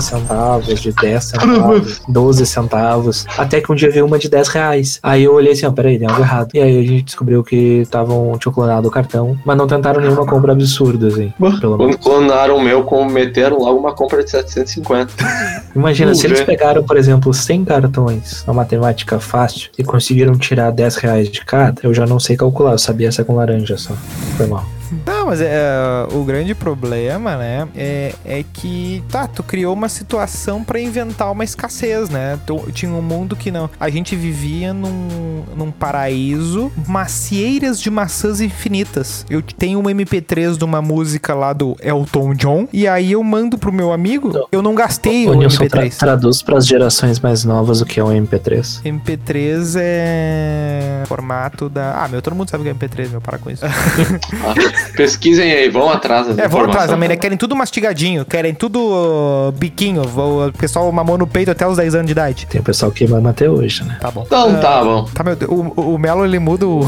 7 0.02 0.04
centavos, 0.04 0.82
de 0.82 0.92
10 0.92 1.24
centavos, 1.24 2.02
12 2.08 2.46
centavos, 2.46 3.26
até 3.38 3.62
que 3.62 3.72
um 3.72 3.76
dia 3.76 3.92
veio 3.92 4.06
uma 4.06 4.20
de 4.20 4.30
10 4.30 4.48
reais. 4.50 5.00
Aí 5.02 5.24
eu 5.24 5.34
olhei 5.34 5.54
assim, 5.54 5.66
ó, 5.66 5.72
peraí, 5.72 5.98
tem 5.98 6.08
algo 6.08 6.22
errado. 6.22 6.50
E 6.54 6.60
aí 6.60 6.80
a 6.80 6.84
gente 6.84 7.04
descobriu 7.04 7.44
que 7.44 7.82
estavam, 7.82 8.38
tinham 8.38 8.54
clonado 8.54 8.88
o 8.88 8.92
cartão, 8.92 9.38
mas 9.46 9.58
não 9.58 9.68
tentaram 9.68 10.02
nenhuma 10.02 10.26
compra 10.26 10.54
absurda, 10.54 11.08
assim. 11.08 11.34
Pelo 11.60 11.78
menos. 11.78 11.96
Quando 11.96 11.98
clonaram 11.98 12.58
o 12.58 12.62
meu, 12.62 12.84
cometeram 12.84 13.60
logo 13.60 13.80
uma 13.80 13.94
compra 13.94 14.24
de 14.24 14.32
750. 14.32 15.14
Imagina, 15.76 16.14
se 16.16 16.26
eles 16.26 16.42
pegaram, 16.42 16.84
por 16.84 16.98
exemplo, 16.98 17.34
100 17.34 17.66
cartões, 17.66 18.44
uma 18.46 18.54
matemática 18.54 19.20
fácil, 19.20 19.70
e 19.78 19.84
conseguiram 19.84 20.36
tirar 20.38 20.72
10 20.72 20.96
reais 20.98 21.30
de 21.30 21.44
cada, 21.44 21.82
eu 21.84 21.94
já 21.94 22.06
não 22.06 22.20
sei 22.20 22.36
calcular, 22.36 22.72
eu 22.72 22.80
sabia 22.80 23.08
essa 23.08 23.24
com 23.24 23.36
laranja 23.36 23.78
só. 23.78 23.94
Foi 24.38 24.48
mal. 24.48 24.66
Não, 25.06 25.28
mas 25.28 25.42
é, 25.42 26.08
o 26.12 26.24
grande 26.24 26.54
problema, 26.56 27.36
né, 27.36 27.68
é, 27.76 28.14
é 28.26 28.44
que, 28.54 29.04
tá, 29.10 29.28
tu 29.28 29.44
criou 29.44 29.74
uma 29.74 29.90
situação 29.90 30.64
pra 30.64 30.80
inventar 30.80 31.32
uma 31.32 31.44
escassez, 31.44 32.10
né? 32.10 32.40
Tu, 32.46 32.72
tinha 32.72 32.92
um 32.92 33.02
mundo 33.02 33.36
que 33.36 33.52
não. 33.52 33.70
A 33.80 33.90
gente 33.90 34.16
vivia 34.16 34.74
num, 34.74 35.44
num 35.56 35.72
paraíso, 35.72 36.72
macieiras 36.88 37.80
de 37.80 37.90
maçãs 37.90 38.42
infinitas. 38.42 39.26
Eu 39.30 39.42
tenho 39.42 39.80
um 39.80 39.84
MP3 39.84 40.58
de 40.58 40.64
uma 40.64 40.82
música 40.82 41.34
lá 41.34 41.54
do 41.54 41.76
Elton 41.82 42.34
John, 42.34 42.68
e 42.72 42.88
aí 42.88 43.12
eu 43.12 43.24
mando 43.24 43.58
pro 43.58 43.72
meu 43.72 43.92
amigo, 43.92 44.48
eu 44.52 44.62
não 44.62 44.76
gastei 44.76 45.28
Ô, 45.28 45.32
o 45.32 45.36
Nilson, 45.36 45.68
tra 45.68 45.84
MP3. 45.84 45.98
traduz 45.98 46.42
para 46.42 46.58
as 46.58 46.66
gerações 46.66 47.20
mais 47.20 47.44
novas 47.44 47.82
o 47.82 47.86
que 47.86 48.00
é 48.00 48.04
um 48.04 48.10
MP3. 48.10 48.84
MP3 48.84 49.76
é 49.78 51.04
formato 51.08 51.70
da. 51.70 52.04
Ah, 52.04 52.08
meu, 52.08 52.22
todo 52.22 52.36
mundo 52.36 52.50
sabe 52.50 52.62
o 52.62 52.66
que 52.66 52.86
é 52.86 52.88
MP3, 52.88 53.10
meu, 53.10 53.22
para 53.22 53.38
com 53.38 53.50
isso. 53.50 53.66
Ah, 53.66 53.72
pesquisem 54.96 55.52
aí, 55.52 55.70
vão 55.70 55.90
atrás 55.90 56.28
das 56.28 56.38
É, 56.38 56.48
vão 56.48 56.62
atrás 56.66 56.90
também, 56.90 57.10
né? 57.10 57.16
Querem 57.16 57.38
tudo 57.38 57.56
mastigadinho, 57.56 58.26
querem 58.26 58.54
tudo 58.54 58.80
uh, 58.80 59.52
biquinho. 59.54 60.02
O 60.04 60.52
pessoal 60.54 60.92
mamou 60.92 61.18
no 61.18 61.28
peito 61.28 61.52
até 61.52 61.68
os 61.68 61.78
10 61.78 61.96
anos 61.96 62.06
de 62.08 62.12
idade. 62.12 62.46
Tem 62.48 62.62
o 62.62 62.64
pessoal 62.64 62.92
que 62.92 63.08
mama 63.08 63.30
até 63.32 63.50
hoje, 63.50 63.84
né? 63.84 63.98
Tá 64.00 64.12
bom. 64.12 64.24
Então 64.26 64.60
tá 64.60 64.84
bom. 64.84 65.04
Tá, 65.14 65.24
meu 65.24 65.36
Deus, 65.36 65.52
o, 65.52 65.94
o 65.94 65.98
Melo 65.98 66.26
ele 66.26 66.40
muda 66.40 66.66
o, 66.68 66.80
o 66.82 66.84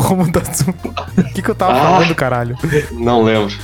rumo 0.00 0.30
do 0.30 0.38
assunto. 0.40 0.94
O 1.18 1.24
que, 1.34 1.42
que 1.42 1.50
eu 1.50 1.54
tava 1.54 1.72
Ah. 1.72 1.80
falando, 1.82 2.14
caralho? 2.14 2.56
Não 2.92 3.22
lembro. 3.22 3.54